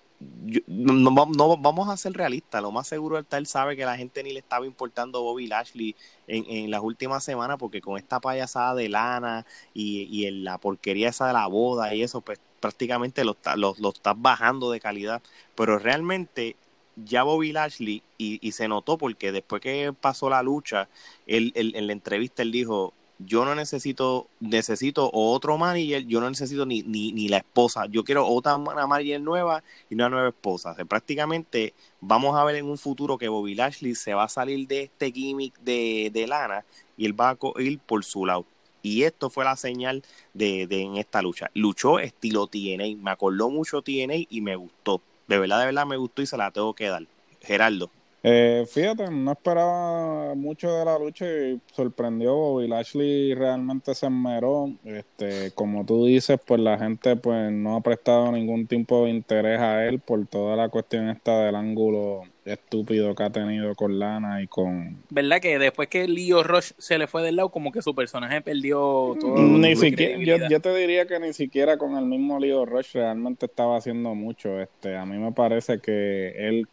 no, 0.67 1.11
vamos 1.11 1.89
a 1.89 1.97
ser 1.97 2.13
realistas, 2.13 2.63
lo 2.63 2.71
más 2.71 2.87
seguro 2.87 3.19
es 3.19 3.27
que 3.27 3.37
él 3.37 3.47
sabe 3.47 3.77
que 3.77 3.85
la 3.85 3.97
gente 3.97 4.23
ni 4.23 4.33
le 4.33 4.39
estaba 4.39 4.65
importando 4.65 5.23
Bobby 5.23 5.47
Lashley 5.47 5.97
en, 6.27 6.45
en 6.49 6.71
las 6.71 6.81
últimas 6.81 7.23
semanas 7.25 7.57
porque 7.59 7.81
con 7.81 7.99
esta 7.99 8.21
payasada 8.21 8.75
de 8.75 8.89
lana 8.89 9.45
y, 9.75 10.03
y 10.05 10.27
en 10.27 10.45
la 10.45 10.59
porquería 10.59 11.11
esa 11.11 11.27
de 11.27 11.33
la 11.35 11.47
boda 11.47 11.95
y 11.95 12.03
eso, 12.03 12.21
pues 12.21 12.41
prácticamente 12.65 13.27
lo, 13.27 13.37
lo, 13.57 13.75
lo 13.79 13.91
estás 13.91 14.15
bajando 14.17 14.71
de 14.71 14.81
calidad. 14.81 15.21
Pero 15.55 15.79
realmente 15.79 16.57
ya 16.97 17.23
Bobby 17.23 17.53
Lashley, 17.53 18.03
y, 18.17 18.53
se 18.53 18.69
notó 18.69 18.97
porque 18.97 19.33
después 19.33 19.61
que 19.61 19.93
pasó 19.93 20.31
la 20.31 20.43
lucha, 20.43 20.89
él, 21.27 21.53
en 21.55 21.87
la 21.87 21.93
entrevista 21.93 22.41
él 22.41 22.53
dijo, 22.53 22.95
yo 23.19 23.45
no 23.45 23.55
necesito, 23.55 24.29
necesito 24.41 25.11
otro 25.13 25.59
manager, 25.59 26.07
yo 26.07 26.23
no 26.23 26.31
necesito 26.31 26.65
ni, 26.65 26.81
ni, 26.81 27.13
ni 27.13 27.29
la 27.29 27.37
esposa, 27.37 27.85
yo 27.85 28.03
quiero 28.03 28.27
otra 28.27 28.57
manager 28.57 29.21
nueva 29.21 29.63
y 29.91 29.95
una 29.95 30.09
nueva 30.09 30.29
esposa. 30.29 30.75
prácticamente 30.89 31.75
vamos 32.01 32.35
a 32.35 32.45
ver 32.45 32.57
en 32.57 32.65
un 32.65 32.79
futuro 32.79 33.19
que 33.19 33.29
Bobby 33.29 33.55
Lashley 33.55 33.95
se 33.95 34.15
va 34.15 34.25
a 34.25 34.29
salir 34.31 34.67
de 34.67 34.85
este 34.85 35.13
gimmick 35.13 35.55
de, 35.61 36.11
de 36.15 36.27
lana 36.27 36.65
y 36.97 37.05
él 37.05 37.13
va 37.21 37.29
a 37.29 37.61
ir 37.61 37.79
por 37.81 38.03
su 38.07 38.25
lado. 38.25 38.47
Y 38.85 39.05
esto 39.05 39.31
fue 39.31 39.47
la 39.47 39.57
señal 39.57 40.03
de, 40.35 40.67
de 40.67 40.83
en 40.83 40.97
esta 40.99 41.23
lucha. 41.23 41.51
Luchó 41.55 41.99
estilo 41.99 42.47
TNA, 42.47 43.03
me 43.03 43.11
acordó 43.11 43.49
mucho 43.49 43.81
TNA 43.81 44.27
y 44.29 44.43
me 44.43 44.57
gustó. 44.57 45.01
De 45.27 45.39
verdad, 45.39 45.61
de 45.61 45.67
verdad 45.67 45.87
me 45.87 45.97
gustó 45.97 46.21
y 46.21 46.27
se 46.27 46.37
la 46.37 46.51
tengo 46.51 46.75
que 46.75 46.89
dar. 46.89 47.07
Geraldo. 47.41 47.91
Eh, 48.23 48.67
fíjate, 48.67 49.11
no 49.11 49.33
esperaba 49.33 50.35
mucho 50.35 50.71
de 50.71 50.85
la 50.85 50.99
lucha 50.99 51.27
y 51.27 51.61
sorprendió. 51.75 52.35
Bobby 52.35 52.69
Lashley 52.69 53.35
realmente 53.35 53.95
se 53.95 54.07
enmeró. 54.07 54.71
Este, 54.85 55.51
como 55.53 55.87
tú 55.87 56.05
dices, 56.05 56.39
pues 56.47 56.61
la 56.61 56.79
gente 56.79 57.17
pues 57.17 57.51
no 57.53 57.77
ha 57.77 57.81
prestado 57.81 58.33
ningún 58.33 58.67
tipo 58.67 59.05
de 59.05 59.13
interés 59.13 59.61
a 59.61 59.87
él 59.87 59.99
por 60.01 60.27
toda 60.27 60.57
la 60.57 60.69
cuestión 60.69 61.09
esta 61.09 61.39
del 61.41 61.55
ángulo 61.55 62.23
estúpido 62.45 63.15
que 63.15 63.23
ha 63.23 63.31
tenido 63.31 63.75
con 63.75 63.99
Lana 63.99 64.43
y 64.43 64.47
con... 64.47 65.03
¿Verdad 65.11 65.41
que 65.41 65.59
después 65.59 65.89
que 65.89 66.07
Leo 66.07 66.43
Rush 66.43 66.73
se 66.79 66.99
le 66.99 67.07
fue 67.07 67.23
del 67.23 67.37
lado, 67.37 67.49
como 67.49 67.73
que 67.73 67.83
su 67.83 67.95
personaje 67.95 68.41
perdió 68.43 69.17
todo? 69.19 69.37
Ni 69.39 69.77
siquiera, 69.77 70.23
yo, 70.23 70.49
yo, 70.49 70.61
te 70.61 70.75
diría 70.75 71.07
que 71.07 71.19
ni 71.21 71.33
siquiera 71.33 71.79
con 71.79 71.97
el 71.97 72.05
mismo 72.05 72.39
Leo 72.39 72.67
Rush 72.67 72.93
realmente 72.95 73.47
estaba 73.47 73.77
haciendo 73.77 74.15
mucho. 74.15 74.61
Este, 74.61 74.97
a 74.97 75.07
mí 75.07 75.17
me 75.17 75.33
parece 75.33 75.81
que 75.81 76.35
él 76.37 76.69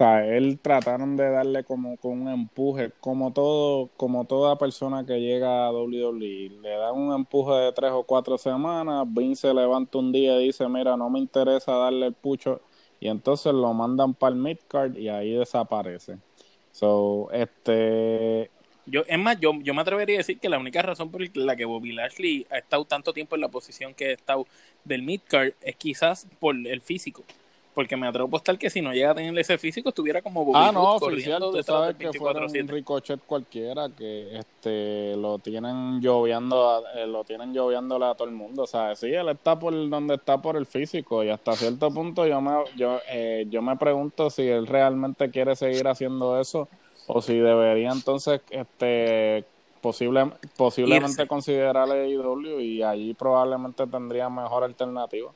sea, 0.00 0.26
él 0.26 0.58
trataron 0.60 1.16
de 1.16 1.30
darle 1.30 1.64
como 1.64 1.96
con 1.98 2.22
un 2.22 2.28
empuje, 2.28 2.90
como 3.00 3.32
todo, 3.32 3.90
como 3.96 4.24
toda 4.24 4.56
persona 4.56 5.04
que 5.04 5.20
llega 5.20 5.66
a 5.66 5.72
WWE, 5.72 6.50
le 6.62 6.70
dan 6.70 6.94
un 6.96 7.14
empuje 7.14 7.52
de 7.52 7.72
tres 7.72 7.90
o 7.92 8.04
cuatro 8.04 8.38
semanas, 8.38 9.04
Vince 9.08 9.48
se 9.48 9.54
levanta 9.54 9.98
un 9.98 10.10
día 10.10 10.40
y 10.40 10.46
dice, 10.46 10.66
mira, 10.68 10.96
no 10.96 11.10
me 11.10 11.18
interesa 11.18 11.72
darle 11.72 12.06
el 12.06 12.14
pucho, 12.14 12.62
y 13.00 13.08
entonces 13.08 13.52
lo 13.52 13.72
mandan 13.72 14.14
para 14.14 14.34
el 14.34 14.40
midcard 14.40 14.96
y 14.96 15.08
ahí 15.08 15.32
desaparece. 15.32 16.18
So, 16.72 17.28
este 17.32 18.50
yo, 18.86 19.04
es 19.06 19.18
más, 19.18 19.38
yo, 19.40 19.52
yo 19.62 19.74
me 19.74 19.82
atrevería 19.82 20.16
a 20.16 20.18
decir 20.18 20.38
que 20.38 20.48
la 20.48 20.58
única 20.58 20.82
razón 20.82 21.10
por 21.10 21.22
la 21.36 21.56
que 21.56 21.64
Bobby 21.64 21.92
Lashley 21.92 22.46
ha 22.50 22.58
estado 22.58 22.84
tanto 22.84 23.12
tiempo 23.12 23.34
en 23.34 23.40
la 23.40 23.48
posición 23.48 23.94
que 23.94 24.06
ha 24.06 24.12
estado 24.12 24.46
del 24.84 25.02
midcard 25.02 25.52
es 25.62 25.76
quizás 25.76 26.26
por 26.38 26.54
el 26.54 26.80
físico 26.80 27.24
porque 27.74 27.96
me 27.96 28.06
atrevo 28.06 28.26
a 28.26 28.28
apostar 28.28 28.58
que 28.58 28.68
si 28.68 28.80
no 28.80 28.92
llega 28.92 29.12
a 29.12 29.14
tener 29.14 29.36
ese 29.38 29.58
físico 29.58 29.90
estuviera 29.90 30.22
como 30.22 30.44
Bobby 30.44 30.58
Ah, 30.60 30.72
no, 30.72 30.94
oficial, 30.94 31.40
tú 31.40 31.62
sabes 31.62 31.96
que 31.96 32.12
fue 32.12 32.32
un 32.32 32.68
ricochet 32.68 33.20
cualquiera 33.26 33.88
que 33.88 34.36
este 34.36 35.16
lo 35.16 35.38
tienen 35.38 36.00
lloviendo, 36.00 36.82
eh, 36.94 37.06
lo 37.06 37.24
tienen 37.24 37.54
lloviéndole 37.54 38.06
a 38.06 38.14
todo 38.14 38.28
el 38.28 38.34
mundo, 38.34 38.64
o 38.64 38.66
sea, 38.66 38.94
sí, 38.96 39.06
él 39.06 39.28
está 39.28 39.58
por 39.58 39.72
donde 39.88 40.14
está 40.14 40.40
por 40.40 40.56
el 40.56 40.66
físico 40.66 41.22
y 41.22 41.30
hasta 41.30 41.52
cierto 41.52 41.90
punto 41.90 42.26
yo 42.26 42.40
me 42.40 42.50
yo 42.76 42.98
eh, 43.10 43.46
yo 43.48 43.62
me 43.62 43.76
pregunto 43.76 44.30
si 44.30 44.42
él 44.48 44.66
realmente 44.66 45.30
quiere 45.30 45.54
seguir 45.56 45.86
haciendo 45.88 46.40
eso 46.40 46.68
o 47.06 47.22
si 47.22 47.38
debería 47.38 47.90
entonces 47.90 48.40
este 48.50 49.44
posible, 49.80 50.30
posiblemente 50.56 51.26
considerar 51.26 51.88
IW 51.88 52.60
y 52.60 52.82
allí 52.82 53.14
probablemente 53.14 53.86
tendría 53.86 54.28
mejor 54.28 54.64
alternativa. 54.64 55.32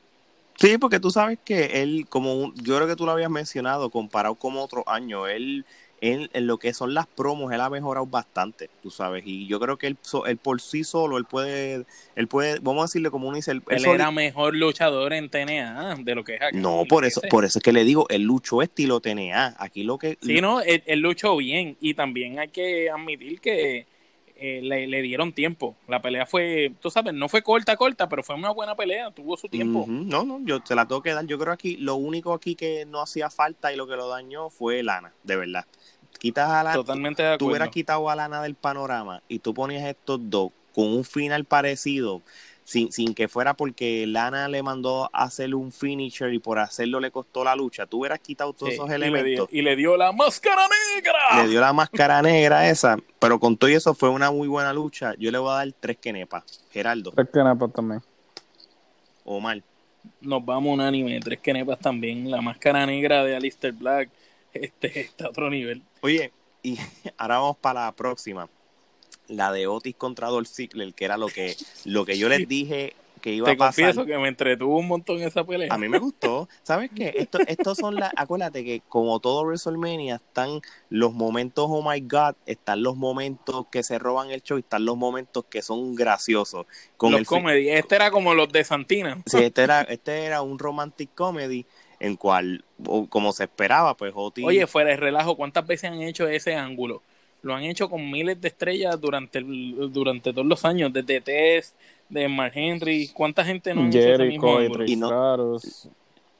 Sí, 0.57 0.77
porque 0.77 0.99
tú 0.99 1.11
sabes 1.11 1.37
que 1.43 1.81
él, 1.81 2.05
como 2.09 2.53
yo 2.55 2.75
creo 2.75 2.87
que 2.87 2.95
tú 2.95 3.05
lo 3.05 3.11
habías 3.11 3.29
mencionado, 3.29 3.89
comparado 3.89 4.35
con 4.35 4.55
otro 4.55 4.87
año, 4.87 5.27
él, 5.27 5.65
él, 5.99 6.29
en 6.33 6.47
lo 6.47 6.57
que 6.57 6.73
son 6.73 6.93
las 6.93 7.07
promos, 7.07 7.51
él 7.51 7.59
ha 7.59 7.69
mejorado 7.69 8.05
bastante, 8.05 8.69
tú 8.81 8.89
sabes, 8.89 9.23
y 9.25 9.47
yo 9.47 9.59
creo 9.59 9.77
que 9.77 9.87
él, 9.87 9.97
él 10.27 10.37
por 10.37 10.61
sí 10.61 10.85
solo, 10.85 11.17
él 11.17 11.25
puede, 11.25 11.85
él 12.15 12.27
puede, 12.27 12.59
vamos 12.59 12.83
a 12.83 12.85
decirle 12.85 13.11
como 13.11 13.27
uno 13.27 13.35
dice, 13.35 13.51
él, 13.51 13.63
era 13.67 14.11
mejor 14.11 14.55
luchador 14.55 15.13
en 15.13 15.29
TNA 15.29 15.95
de 15.99 16.15
lo 16.15 16.23
que 16.23 16.35
es 16.35 16.41
aquí. 16.41 16.57
No, 16.57 16.85
por 16.87 17.03
eso, 17.03 17.21
por 17.29 17.43
eso 17.43 17.59
es 17.59 17.63
que 17.63 17.73
le 17.73 17.83
digo, 17.83 18.07
él 18.09 18.21
luchó 18.23 18.61
estilo 18.61 19.01
TNA, 19.01 19.55
aquí 19.59 19.83
lo 19.83 19.97
que... 19.97 20.17
Sí, 20.21 20.39
no, 20.39 20.61
él, 20.61 20.83
él 20.85 20.99
luchó 20.99 21.35
bien, 21.35 21.75
y 21.81 21.95
también 21.95 22.39
hay 22.39 22.47
que 22.47 22.89
admitir 22.89 23.41
que 23.41 23.87
eh, 24.37 24.61
le, 24.61 25.01
dieron 25.01 25.33
tiempo. 25.33 25.75
La 25.87 26.01
pelea 26.01 26.25
fue, 26.25 26.73
tú 26.81 26.91
sabes, 26.91 27.13
no 27.13 27.29
fue 27.29 27.41
corta, 27.41 27.75
corta, 27.77 28.09
pero 28.09 28.23
fue 28.23 28.35
una 28.35 28.51
buena 28.51 28.75
pelea, 28.75 29.11
tuvo 29.11 29.37
su 29.37 29.47
tiempo. 29.47 29.85
No, 29.87 30.23
no, 30.23 30.39
yo 30.43 30.59
se 30.63 30.75
la 30.75 30.85
tengo 30.87 31.01
que 31.01 31.13
dar. 31.13 31.25
Yo 31.25 31.39
creo 31.39 31.53
aquí 31.53 31.77
lo 31.77 31.95
único 31.95 32.33
aquí 32.33 32.55
que 32.55 32.85
no 32.85 33.01
hacía 33.01 33.29
falta 33.29 33.71
y 33.71 33.75
lo 33.75 33.87
que 33.87 33.95
lo 33.95 34.07
dañó 34.07 34.49
fue 34.49 34.83
Lana, 34.83 35.13
de 35.23 35.35
verdad. 35.37 35.65
Quitas 36.19 36.49
a 36.49 36.63
Lana. 36.63 36.75
Totalmente 36.75 37.23
de 37.23 37.37
Tú 37.37 37.47
hubieras 37.47 37.69
quitado 37.69 38.09
a 38.09 38.15
Lana 38.15 38.41
del 38.41 38.55
panorama 38.55 39.21
y 39.27 39.39
tú 39.39 39.53
ponías 39.53 39.85
estos 39.85 40.19
dos 40.29 40.51
con 40.73 40.87
un 40.87 41.05
final 41.05 41.45
parecido 41.45 42.21
sin, 42.65 42.91
sin 42.91 43.13
que 43.13 43.27
fuera 43.27 43.53
porque 43.53 44.05
Lana 44.07 44.49
le 44.49 44.63
mandó 44.63 45.05
a 45.13 45.23
hacer 45.23 45.53
un 45.53 45.71
finisher 45.71 46.33
y 46.33 46.39
por 46.39 46.57
hacerlo 46.59 46.99
le 46.99 47.11
costó 47.11 47.43
la 47.43 47.55
lucha, 47.55 47.85
tú 47.85 47.99
hubieras 47.99 48.19
quitado 48.19 48.53
todos 48.53 48.73
esos 48.73 48.89
elementos. 48.89 49.47
Y 49.51 49.61
le, 49.61 49.75
dio, 49.75 49.95
la 49.95 50.11
máscara 50.11 50.63
negra. 50.93 51.43
Le 51.43 51.49
dio 51.49 51.61
la 51.61 51.71
máscara 51.71 52.21
negra 52.23 52.67
esa, 52.67 52.97
pero 53.19 53.39
con 53.39 53.55
todo 53.55 53.69
eso 53.69 53.93
fue 53.93 54.09
una 54.09 54.31
muy 54.31 54.47
buena 54.47 54.73
lucha. 54.73 55.13
Yo 55.17 55.31
le 55.31 55.37
voy 55.37 55.51
a 55.51 55.57
dar 55.57 55.71
tres 55.79 55.97
quenepas. 55.97 56.43
Geraldo. 56.71 57.11
Tres 57.11 57.29
quenepas 57.31 57.71
también. 57.71 58.01
Omar. 59.23 59.61
Nos 60.21 60.43
vamos 60.43 60.73
un 60.73 60.81
anime, 60.81 61.19
tres 61.19 61.39
quenepas 61.39 61.79
también. 61.79 62.29
La 62.29 62.41
máscara 62.41 62.85
negra 62.85 63.23
de 63.23 63.35
Alistair 63.35 63.73
Black 63.73 64.09
este 64.53 65.01
está 65.01 65.25
a 65.25 65.29
otro 65.29 65.49
nivel. 65.49 65.83
Oye, 66.01 66.31
y 66.63 66.77
ahora 67.17 67.37
vamos 67.37 67.57
para 67.57 67.85
la 67.85 67.91
próxima 67.91 68.49
la 69.27 69.51
de 69.51 69.67
Otis 69.67 69.95
contra 69.95 70.27
Dolph 70.29 70.47
Ziggler, 70.47 70.93
que 70.93 71.05
era 71.05 71.17
lo 71.17 71.27
que, 71.27 71.55
lo 71.85 72.05
que 72.05 72.17
yo 72.17 72.29
les 72.29 72.47
dije 72.47 72.95
que 73.25 73.33
iba 73.33 73.45
Te 73.45 73.53
a 73.53 73.57
pasar. 73.57 73.85
confieso 73.85 74.05
que 74.05 74.17
me 74.19 74.27
entretuvo 74.27 74.77
un 74.77 74.87
montón 74.87 75.19
esa 75.23 75.43
pelea. 75.43 75.73
A 75.73 75.79
mí 75.79 75.89
me 75.89 75.97
gustó. 75.97 76.47
¿Sabes 76.61 76.91
qué? 76.95 77.11
Esto, 77.17 77.39
estos 77.47 77.79
son 77.79 77.95
las. 77.95 78.11
Acuérdate 78.15 78.63
que, 78.63 78.83
como 78.87 79.19
todo 79.19 79.43
WrestleMania, 79.43 80.17
están 80.17 80.61
los 80.89 81.11
momentos, 81.11 81.65
oh 81.67 81.81
my 81.81 82.01
god, 82.01 82.35
están 82.45 82.83
los 82.83 82.95
momentos 82.95 83.65
que 83.71 83.81
se 83.81 83.97
roban 83.97 84.29
el 84.29 84.43
show 84.43 84.59
están 84.59 84.85
los 84.85 84.95
momentos 84.95 85.45
que 85.49 85.63
son 85.63 85.95
graciosos. 85.95 86.67
Con 86.97 87.13
los 87.13 87.21
el 87.21 87.25
comedy. 87.25 87.69
Este 87.69 87.95
era 87.95 88.11
como 88.11 88.35
los 88.35 88.49
de 88.49 88.63
Santina. 88.63 89.17
Sí, 89.25 89.37
este 89.41 89.63
era, 89.63 89.81
este 89.81 90.25
era 90.25 90.43
un 90.43 90.59
romantic 90.59 91.09
comedy 91.15 91.65
en 91.99 92.17
cual, 92.17 92.63
como 93.09 93.33
se 93.33 93.45
esperaba, 93.45 93.97
pues 93.97 94.13
Otis. 94.15 94.45
Oye, 94.45 94.67
fuera 94.67 94.91
de 94.91 94.97
relajo, 94.97 95.35
¿cuántas 95.35 95.65
veces 95.65 95.89
han 95.89 96.01
hecho 96.03 96.27
ese 96.27 96.53
ángulo? 96.53 97.01
Lo 97.45 97.53
han 97.53 97.63
hecho 97.63 97.87
con 97.87 98.09
miles 98.09 98.41
de 98.41 98.47
estrellas 98.47 98.99
durante 98.99 99.37
el- 99.37 99.91
durante 99.93 100.33
todos 100.33 100.47
los 100.47 100.65
años, 100.65 100.91
desde 100.91 101.21
Tess, 101.21 101.75
de 102.09 102.27
Mark 102.27 102.53
Henry. 102.55 103.07
¿Cuánta 103.13 103.45
gente 103.45 103.71
no 103.75 103.81
han 103.81 103.89
hecho 103.99 103.99
ese 104.15 104.23
mismo 104.29 104.47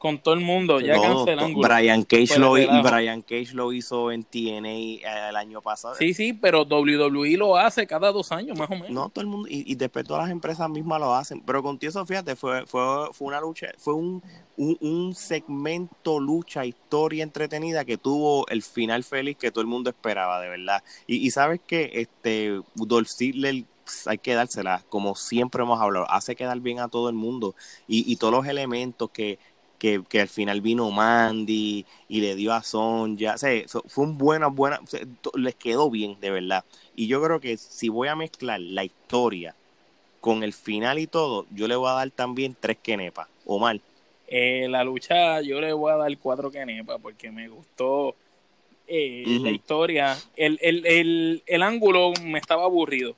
no-. 0.05 0.09
Con 0.09 0.19
todo 0.19 0.33
el 0.35 0.41
mundo, 0.41 0.79
ya 0.79 0.95
ángulo. 0.95 1.67
Brian 1.67 2.03
Cage 2.03 2.37
lo, 2.37 2.57
y. 2.57 2.67
Brian 2.81 3.21
Cage 3.21 3.53
lo 3.53 3.73
hizo 3.73 4.11
en 4.11 4.23
TNA 4.23 4.69
eh, 4.69 5.01
el 5.29 5.35
año 5.35 5.61
pasado. 5.61 5.95
Sí, 5.95 6.13
sí, 6.13 6.33
pero 6.33 6.63
WWE 6.63 7.37
lo 7.37 7.57
hace 7.57 7.87
cada 7.87 8.11
dos 8.11 8.31
años, 8.31 8.57
más 8.57 8.69
o 8.69 8.73
menos. 8.73 8.91
No, 8.91 9.09
todo 9.09 9.21
el 9.21 9.27
mundo, 9.27 9.47
y, 9.49 9.71
y 9.71 9.75
después 9.75 10.05
todas 10.05 10.23
las 10.23 10.31
empresas 10.31 10.69
mismas 10.69 10.99
lo 10.99 11.13
hacen. 11.13 11.41
Pero 11.41 11.63
con 11.63 11.77
eso, 11.81 12.05
fíjate, 12.05 12.35
fue, 12.35 12.65
fue, 12.65 13.09
fue 13.13 13.27
una 13.27 13.41
lucha, 13.41 13.71
fue 13.77 13.93
un, 13.93 14.21
un, 14.57 14.77
un 14.81 15.15
segmento, 15.15 16.19
lucha, 16.19 16.65
historia 16.65 17.23
entretenida 17.23 17.85
que 17.85 17.97
tuvo 17.97 18.47
el 18.47 18.63
final 18.63 19.03
feliz 19.03 19.37
que 19.37 19.51
todo 19.51 19.61
el 19.61 19.67
mundo 19.67 19.89
esperaba, 19.89 20.39
de 20.39 20.49
verdad. 20.49 20.83
Y, 21.07 21.17
y 21.17 21.31
sabes 21.31 21.59
que 21.65 21.91
este 21.93 22.61
Dolph 22.75 23.07
Ziggler 23.07 23.65
pues, 23.83 24.07
hay 24.07 24.17
que 24.17 24.33
dársela, 24.33 24.83
como 24.89 25.15
siempre 25.15 25.63
hemos 25.63 25.79
hablado, 25.79 26.09
hace 26.09 26.35
quedar 26.35 26.59
bien 26.59 26.79
a 26.79 26.87
todo 26.87 27.09
el 27.09 27.15
mundo. 27.15 27.55
Y, 27.87 28.11
y 28.11 28.15
todos 28.17 28.33
los 28.33 28.47
elementos 28.47 29.09
que, 29.11 29.39
que, 29.85 30.01
que 30.09 30.19
al 30.19 30.27
final 30.27 30.61
vino 30.61 30.89
Mandy 30.89 31.85
y 32.09 32.21
le 32.21 32.33
dio 32.33 32.53
a 32.53 32.63
Sonja, 32.63 33.35
o 33.35 33.37
sea, 33.37 33.51
fue 33.85 34.03
un 34.03 34.17
buena, 34.17 34.47
buena, 34.47 34.79
o 34.83 34.87
sea, 34.87 35.01
to- 35.21 35.31
les 35.35 35.53
quedó 35.53 35.91
bien, 35.91 36.17
de 36.19 36.31
verdad. 36.31 36.65
Y 36.95 37.05
yo 37.05 37.21
creo 37.21 37.39
que 37.39 37.55
si 37.57 37.87
voy 37.89 38.07
a 38.07 38.15
mezclar 38.15 38.59
la 38.59 38.83
historia 38.83 39.53
con 40.21 40.41
el 40.41 40.53
final 40.53 40.97
y 40.97 41.05
todo, 41.05 41.45
yo 41.51 41.67
le 41.67 41.75
voy 41.75 41.89
a 41.91 41.93
dar 41.93 42.09
también 42.09 42.55
tres 42.59 42.77
quenepas, 42.81 43.27
o 43.45 43.59
mal. 43.59 43.79
Eh, 44.27 44.65
la 44.67 44.83
lucha 44.83 45.39
yo 45.41 45.61
le 45.61 45.71
voy 45.71 45.91
a 45.91 45.97
dar 45.97 46.17
cuatro 46.17 46.49
quenepas 46.49 46.99
porque 46.99 47.29
me 47.29 47.47
gustó 47.47 48.15
eh, 48.87 49.37
la 49.43 49.51
historia. 49.51 50.17
El, 50.35 50.57
el, 50.63 50.83
el, 50.87 51.43
el 51.45 51.61
ángulo 51.61 52.11
me 52.23 52.39
estaba 52.39 52.63
aburrido, 52.63 53.15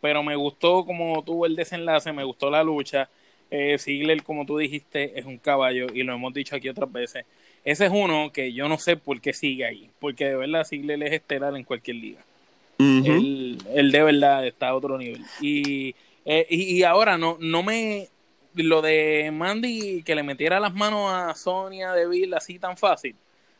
pero 0.00 0.22
me 0.22 0.34
gustó 0.34 0.86
como 0.86 1.22
tuvo 1.22 1.44
el 1.44 1.56
desenlace, 1.56 2.10
me 2.10 2.24
gustó 2.24 2.48
la 2.48 2.62
lucha. 2.64 3.10
Eh, 3.50 3.78
como 4.24 4.44
tú 4.44 4.58
dijiste, 4.58 5.18
es 5.18 5.24
un 5.24 5.38
caballo 5.38 5.86
y 5.92 6.02
lo 6.02 6.14
hemos 6.14 6.34
dicho 6.34 6.56
aquí 6.56 6.68
otras 6.68 6.90
veces. 6.90 7.24
Ese 7.64 7.86
es 7.86 7.92
uno 7.92 8.30
que 8.32 8.52
yo 8.52 8.68
no 8.68 8.78
sé 8.78 8.96
por 8.96 9.20
qué 9.20 9.32
sigue 9.32 9.66
ahí, 9.66 9.90
porque 9.98 10.26
de 10.26 10.36
verdad 10.36 10.64
Ziggler 10.64 11.02
es 11.02 11.12
estelar 11.12 11.56
en 11.56 11.64
cualquier 11.64 11.96
liga. 11.96 12.20
él, 12.78 13.58
él 13.74 13.92
de 13.92 14.02
verdad 14.02 14.46
está 14.46 14.68
a 14.68 14.74
otro 14.74 14.98
nivel. 14.98 15.22
Y, 15.40 15.94
eh, 16.24 16.46
y, 16.48 16.76
y 16.76 16.82
ahora 16.84 17.18
no, 17.18 17.36
no 17.40 17.62
me. 17.62 18.08
Lo 18.54 18.80
de 18.80 19.30
Mandy 19.32 20.02
que 20.02 20.14
le 20.14 20.22
metiera 20.22 20.58
las 20.58 20.72
manos 20.72 21.12
a 21.12 21.34
Sonia 21.34 21.92
Deville 21.92 22.34
así 22.34 22.58
tan 22.58 22.76
fácil. 22.76 23.14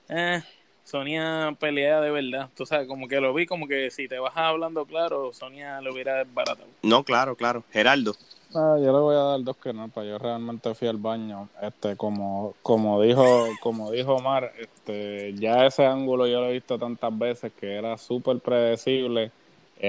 Eh, 0.09 0.41
Sonia 0.85 1.55
pelea 1.59 2.01
de 2.01 2.11
verdad. 2.11 2.49
Tú 2.57 2.65
sabes, 2.65 2.87
como 2.87 3.09
que 3.09 3.21
lo 3.21 3.35
vi, 3.35 3.45
como 3.45 3.67
que 3.67 3.91
si 3.91 4.07
te 4.07 4.19
vas 4.21 4.37
hablando 4.37 4.87
claro, 4.87 5.33
Sonia 5.33 5.81
lo 5.81 5.93
hubiera 5.93 6.25
desbaratado. 6.25 6.69
No, 6.83 7.03
claro, 7.03 7.35
claro. 7.35 7.65
Geraldo. 7.73 8.17
Ah, 8.59 8.79
yo 8.81 8.91
le 8.91 8.99
voy 9.01 9.15
a 9.15 9.19
dar 9.19 9.43
dos 9.45 9.57
que 9.59 9.73
no, 9.75 9.91
yo 10.03 10.19
realmente 10.19 10.75
fui 10.75 10.89
al 10.89 10.97
baño. 10.97 11.49
Este, 11.61 11.95
como, 11.97 12.55
como 12.63 13.03
dijo, 13.03 13.23
como 13.61 13.91
dijo 13.91 14.15
Omar, 14.15 14.53
este, 14.59 15.35
ya 15.35 15.67
ese 15.67 15.85
ángulo 15.85 16.27
yo 16.27 16.41
lo 16.41 16.49
he 16.49 16.55
visto 16.55 16.79
tantas 16.79 17.17
veces 17.19 17.53
que 17.53 17.75
era 17.75 17.99
súper 17.99 18.39
predecible. 18.41 19.31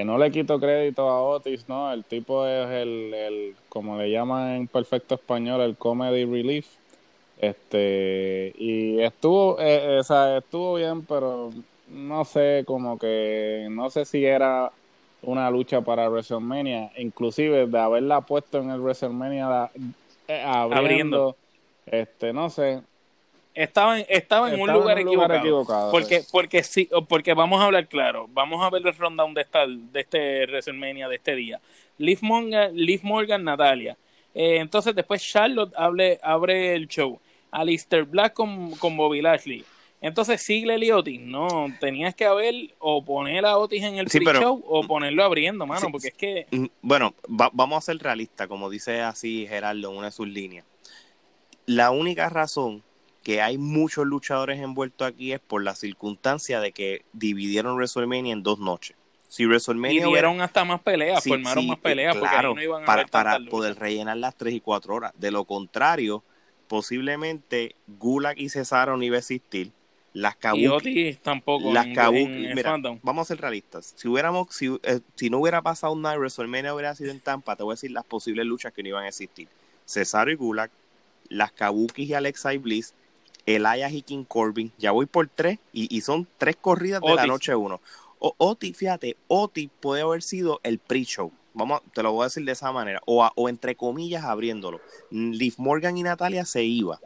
No 0.04 0.18
le 0.18 0.30
quito 0.30 0.60
crédito 0.60 1.08
a 1.08 1.22
Otis, 1.22 1.66
¿no? 1.68 1.90
El 1.92 2.04
tipo 2.04 2.46
es 2.46 2.68
el, 2.68 3.14
el, 3.14 3.56
como 3.70 3.96
le 3.96 4.10
llaman 4.10 4.50
en 4.56 4.68
perfecto 4.68 5.14
español, 5.14 5.62
el 5.62 5.76
comedy 5.78 6.26
relief. 6.26 6.66
Este, 7.38 8.52
y 8.58 9.00
estuvo, 9.00 9.58
eh, 9.60 9.96
eh, 9.96 9.98
o 10.00 10.02
sea, 10.04 10.38
estuvo 10.38 10.74
bien, 10.74 11.06
pero 11.06 11.50
no 11.88 12.24
sé, 12.26 12.64
como 12.66 12.98
que, 12.98 13.66
no 13.70 13.88
sé 13.90 14.04
si 14.04 14.24
era 14.26 14.72
una 15.22 15.50
lucha 15.50 15.80
para 15.80 16.08
WrestleMania, 16.08 16.92
inclusive 16.96 17.66
de 17.66 17.78
haberla 17.78 18.20
puesto 18.20 18.58
en 18.58 18.70
el 18.70 18.80
WrestleMania 18.80 19.48
la- 19.48 19.70
eh, 20.28 20.42
abriendo, 20.44 20.76
Abriendo. 20.78 21.36
este, 21.86 22.32
no 22.32 22.50
sé, 22.50 22.82
Estaba 23.54 23.98
en, 23.98 24.06
estaba 24.08 24.48
en 24.48 24.54
un 24.54 24.60
Estaba 24.68 24.78
lugar, 24.78 24.98
en 25.00 25.08
un 25.08 25.14
lugar 25.14 25.30
equivocado. 25.32 25.40
equivocado, 25.40 25.90
porque, 25.90 26.20
sí. 26.20 26.28
porque 26.30 26.62
sí, 26.62 26.88
porque 27.08 27.34
vamos 27.34 27.60
a 27.60 27.64
hablar 27.64 27.88
claro. 27.88 28.28
Vamos 28.32 28.64
a 28.64 28.70
ver 28.70 28.86
el 28.86 28.94
rundown 28.94 29.34
de 29.34 29.40
esta, 29.40 29.66
de 29.66 30.00
este 30.00 30.46
WrestleMania 30.46 31.08
de 31.08 31.16
este 31.16 31.34
día. 31.34 31.60
Liv 31.96 32.18
Morgan, 32.22 32.76
Liv 32.76 33.00
Morgan 33.02 33.42
Natalia. 33.42 33.96
Eh, 34.32 34.58
entonces 34.58 34.94
después 34.94 35.20
Charlotte 35.26 35.72
hable, 35.76 36.20
abre 36.22 36.74
el 36.74 36.86
show. 36.86 37.18
Alistair 37.50 38.04
Black 38.04 38.34
con, 38.34 38.70
con 38.76 38.96
Bobby 38.96 39.22
Lashley. 39.22 39.64
Entonces 40.00 40.40
Ziggler 40.44 40.82
y 40.82 40.92
Otis. 40.92 41.20
No, 41.20 41.66
tenías 41.80 42.14
que 42.14 42.24
haber 42.24 42.54
o 42.78 43.04
poner 43.04 43.44
a 43.44 43.56
Otis 43.58 43.82
en 43.82 43.96
el 43.96 44.08
Sí, 44.08 44.20
pre-show 44.20 44.62
o 44.66 44.86
ponerlo 44.86 45.24
abriendo, 45.24 45.66
mano, 45.66 45.80
Sí, 45.80 45.86
porque 45.90 46.08
es 46.08 46.14
que 46.14 46.46
Mm, 46.52 46.66
Bueno, 46.82 47.14
va- 47.28 47.50
vamos 47.52 47.78
a 47.78 47.80
ser 47.80 47.98
realistas, 47.98 48.46
como 48.46 48.70
dice 48.70 49.00
así 49.00 49.46
Gerardo 49.48 49.90
en 49.90 49.96
una 49.98 50.06
de 50.06 50.12
sus 50.12 50.28
líneas. 50.28 50.64
La 51.66 51.90
única 51.90 52.28
razón 52.28 52.82
que 53.24 53.42
hay 53.42 53.58
muchos 53.58 54.06
luchadores 54.06 54.58
envueltos 54.60 55.06
aquí 55.08 55.32
es 55.32 55.40
por 55.40 55.62
la 55.62 55.74
circunstancia 55.74 56.60
de 56.60 56.72
que 56.72 57.02
dividieron 57.12 57.74
WrestleMania 57.76 58.32
en 58.32 58.42
dos 58.42 58.58
noches. 58.58 58.96
Si 59.28 59.42
y 59.42 59.46
WrestleMania 59.46 60.08
hubiera- 60.08 60.28
dieron 60.28 60.40
hasta 60.40 60.64
más 60.64 60.80
peleas, 60.80 61.22
Sí, 61.22 61.28
formaron 61.30 61.64
sí, 61.64 61.68
más 61.68 61.78
peleas 61.80 62.16
porque 62.16 62.30
claro, 62.30 62.48
ahí 62.50 62.54
no 62.54 62.62
iban 62.62 62.82
a 62.84 62.86
para, 62.86 63.06
para 63.08 63.38
poder 63.50 63.78
rellenar 63.78 64.16
las 64.16 64.34
3 64.36 64.54
y 64.54 64.60
4 64.60 64.94
horas. 64.94 65.12
De 65.18 65.30
lo 65.30 65.44
contrario, 65.44 66.22
posiblemente 66.68 67.74
Gulag 67.86 68.38
y 68.38 68.48
Cesaro 68.48 68.96
no 68.96 69.02
iba 69.02 69.16
a 69.16 69.18
existir. 69.18 69.72
Las 70.18 70.34
Y 70.34 70.38
Kabuki, 70.40 70.66
Otis 70.68 71.18
tampoco 71.20 71.72
las 71.72 71.86
en, 71.86 71.94
Kabuki, 71.94 72.46
en 72.46 72.54
mira, 72.54 72.76
vamos 73.02 73.22
a 73.22 73.28
ser 73.28 73.40
realistas. 73.40 73.94
Si 73.96 74.08
hubiéramos, 74.08 74.48
si, 74.50 74.66
eh, 74.82 75.00
si 75.14 75.30
no 75.30 75.38
hubiera 75.38 75.62
pasado 75.62 75.94
nada 75.94 76.16
y 76.16 76.18
WrestleMania 76.18 76.74
hubiera 76.74 76.94
sido 76.96 77.12
en 77.12 77.20
Tampa, 77.20 77.54
te 77.54 77.62
voy 77.62 77.72
a 77.72 77.74
decir 77.76 77.92
las 77.92 78.04
posibles 78.04 78.44
luchas 78.44 78.72
que 78.72 78.82
no 78.82 78.88
iban 78.88 79.04
a 79.04 79.08
existir. 79.08 79.46
Cesaro 79.86 80.32
y 80.32 80.34
Gulag, 80.34 80.70
las 81.28 81.52
Kabuki 81.52 82.02
y 82.02 82.14
Alexa 82.14 82.52
y 82.52 82.58
Bliss, 82.58 82.94
Elias 83.46 83.92
y 83.92 84.02
King 84.02 84.24
Corbin. 84.24 84.72
Ya 84.76 84.90
voy 84.90 85.06
por 85.06 85.28
tres 85.28 85.60
y, 85.72 85.94
y 85.96 86.00
son 86.00 86.26
tres 86.36 86.56
corridas 86.56 87.00
de 87.00 87.14
la 87.14 87.26
noche 87.28 87.54
uno. 87.54 87.80
O, 88.18 88.34
Oti, 88.38 88.72
fíjate, 88.72 89.16
Oti 89.28 89.68
puede 89.68 90.02
haber 90.02 90.22
sido 90.22 90.58
el 90.64 90.80
pre-show. 90.80 91.30
Vamos, 91.54 91.80
a- 91.80 91.90
te 91.92 92.02
lo 92.02 92.10
voy 92.12 92.22
a 92.22 92.24
decir 92.26 92.44
de 92.44 92.52
esa 92.52 92.72
manera. 92.72 93.00
O, 93.06 93.22
a- 93.22 93.32
o 93.36 93.48
entre 93.48 93.76
comillas 93.76 94.24
abriéndolo. 94.24 94.80
Liv 95.12 95.54
Morgan 95.58 95.96
y 95.96 96.02
Natalia 96.02 96.44
se 96.44 96.64
iba. 96.64 96.98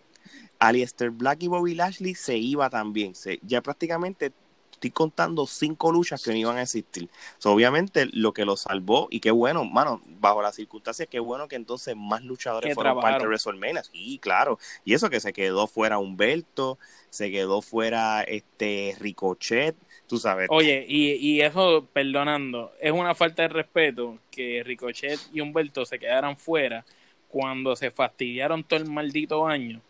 Alistair 0.63 1.11
Black 1.11 1.43
y 1.43 1.49
Bobby 1.49 1.75
Lashley 1.75 2.15
se 2.15 2.39
iba 2.39 2.71
también. 2.71 3.17
Se, 3.17 3.41
ya 3.43 3.61
prácticamente 3.63 4.33
estoy 4.71 4.93
contando 4.93 5.45
cinco 5.47 5.91
luchas 5.91 6.23
que 6.23 6.31
no 6.31 6.37
iban 6.37 6.57
a 6.57 6.63
existir. 6.63 7.09
So, 7.39 7.53
obviamente 7.53 8.07
lo 8.13 8.33
que 8.33 8.45
lo 8.45 8.57
salvó, 8.57 9.09
y 9.11 9.19
qué 9.19 9.33
bueno, 9.33 9.65
mano, 9.65 10.01
bajo 10.21 10.41
las 10.41 10.55
circunstancias, 10.55 11.09
qué 11.11 11.19
bueno 11.19 11.49
que 11.49 11.57
entonces 11.57 11.97
más 11.97 12.23
luchadores 12.23 12.69
Que 12.69 12.75
fueron 12.77 13.01
parte 13.01 13.23
de. 13.23 13.29
WrestleMania. 13.29 13.83
Sí, 13.83 14.19
claro. 14.23 14.59
Y 14.85 14.95
eso 14.95 15.11
que 15.11 15.19
se 15.19 15.33
quedó 15.33 15.67
fuera 15.67 15.99
Humberto, 15.99 16.79
se 17.11 17.33
quedó 17.33 17.61
fuera 17.61 18.23
este 18.23 18.97
Ricochet, 19.01 19.77
tú 20.07 20.19
sabes. 20.19 20.47
Oye, 20.49 20.85
y, 20.89 21.13
y 21.15 21.41
eso, 21.41 21.89
perdonando, 21.93 22.73
es 22.81 22.93
una 22.93 23.17
falta 23.17 23.43
de 23.43 23.49
respeto 23.49 24.19
que 24.31 24.63
Ricochet 24.65 25.19
y 25.33 25.41
Humberto 25.41 25.85
se 25.85 25.99
quedaran 25.99 26.37
fuera 26.37 26.85
cuando 27.29 27.75
se 27.75 27.91
fastidiaron 27.91 28.63
todo 28.63 28.79
el 28.79 28.89
maldito 28.89 29.45
año. 29.45 29.81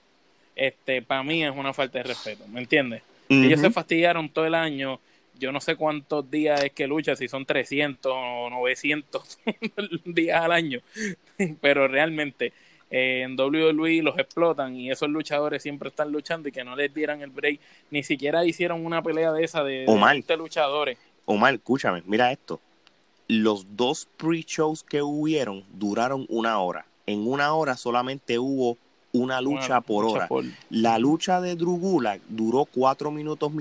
Este, 0.55 1.03
para 1.03 1.23
mí 1.23 1.45
es 1.45 1.53
una 1.55 1.73
falta 1.73 1.99
de 1.99 2.05
respeto, 2.05 2.47
¿me 2.49 2.61
entiendes? 2.61 3.03
Ellos 3.29 3.61
se 3.61 3.71
fastidiaron 3.71 4.29
todo 4.29 4.45
el 4.45 4.55
año. 4.55 5.01
Yo 5.39 5.53
no 5.53 5.61
sé 5.61 5.77
cuántos 5.77 6.31
días 6.31 6.63
es 6.63 6.73
que 6.73 6.87
lucha, 6.87 7.17
si 7.17 7.29
son 7.29 7.47
300 7.47 8.13
o 8.15 8.51
900 8.51 9.39
días 10.05 10.43
al 10.43 10.53
año, 10.53 10.81
pero 11.61 11.89
realmente 11.89 12.53
eh, 12.91 13.23
en 13.23 13.41
WWE 13.41 14.03
los 14.03 14.19
explotan 14.19 14.77
y 14.77 14.91
esos 14.91 15.09
luchadores 15.09 15.63
siempre 15.63 15.89
están 15.89 16.13
luchando 16.13 16.51
y 16.51 16.53
que 16.53 16.63
no 16.63 16.77
les 16.77 16.93
dieran 16.93 17.23
el 17.23 17.31
break. 17.31 17.59
Ni 17.91 18.03
siquiera 18.03 18.45
hicieron 18.45 18.85
una 18.85 19.03
pelea 19.03 19.33
de 19.33 19.45
esa 19.45 19.65
de, 19.65 19.81
de 19.81 19.85
Omar. 19.89 20.13
20 20.13 20.37
luchadores. 20.37 20.99
Omar, 21.25 21.55
escúchame, 21.55 22.03
mira 22.05 22.31
esto. 22.31 22.61
Los 23.29 23.77
dos 23.77 24.07
pre-shows 24.19 24.83
que 24.83 25.01
hubieron 25.01 25.65
duraron 25.73 26.27
una 26.29 26.59
hora. 26.59 26.85
En 27.07 27.27
una 27.27 27.55
hora 27.55 27.77
solamente 27.79 28.39
hubo 28.39 28.77
una 29.13 29.41
lucha 29.41 29.67
Una 29.67 29.81
por 29.83 30.05
lucha 30.05 30.17
hora. 30.17 30.29
por- 30.29 30.45
La 30.71 30.99
lucha 30.99 31.41
de 31.41 31.55
Drew 31.55 31.77
Gulak 31.79 32.21
duró 32.29 32.65
cuatro 32.65 33.11
minutos 33.11 33.53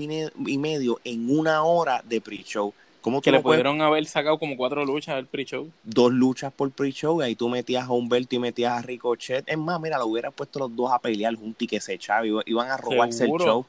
y 0.46 0.58
medio 0.58 1.00
en 1.04 1.30
una 1.38 1.62
hora 1.64 2.02
de 2.08 2.20
pre-show. 2.20 2.72
¿Cómo 3.02 3.20
Que 3.20 3.32
le 3.32 3.38
no 3.38 3.42
puedes- 3.42 3.58
pudieron 3.58 3.82
haber 3.82 4.06
sacado 4.06 4.38
como 4.38 4.56
cuatro 4.56 4.84
luchas 4.84 5.16
al 5.16 5.26
pre-show. 5.26 5.68
dos 5.82 6.12
luchas 6.12 6.52
por 6.52 6.70
pre-show 6.70 7.20
y 7.20 7.24
ahí 7.24 7.34
tú 7.34 7.48
metías 7.48 7.84
a 7.84 7.90
Humberto 7.92 8.36
y 8.36 8.38
metías 8.38 8.78
a 8.78 8.82
Ricochet. 8.82 9.44
Es 9.48 9.58
más, 9.58 9.80
mira, 9.80 9.98
lo 9.98 10.06
hubieras 10.06 10.32
puesto 10.32 10.60
los 10.60 10.74
dos 10.76 10.92
a 10.92 11.00
pelear 11.00 11.34
juntos 11.34 11.60
y 11.62 11.66
que 11.66 11.80
se 11.80 11.94
echaba. 11.94 12.24
iba- 12.26 12.42
Iban 12.46 12.70
a 12.70 12.76
robarse 12.76 13.18
Seguro. 13.18 13.44
el 13.44 13.50
show. 13.50 13.66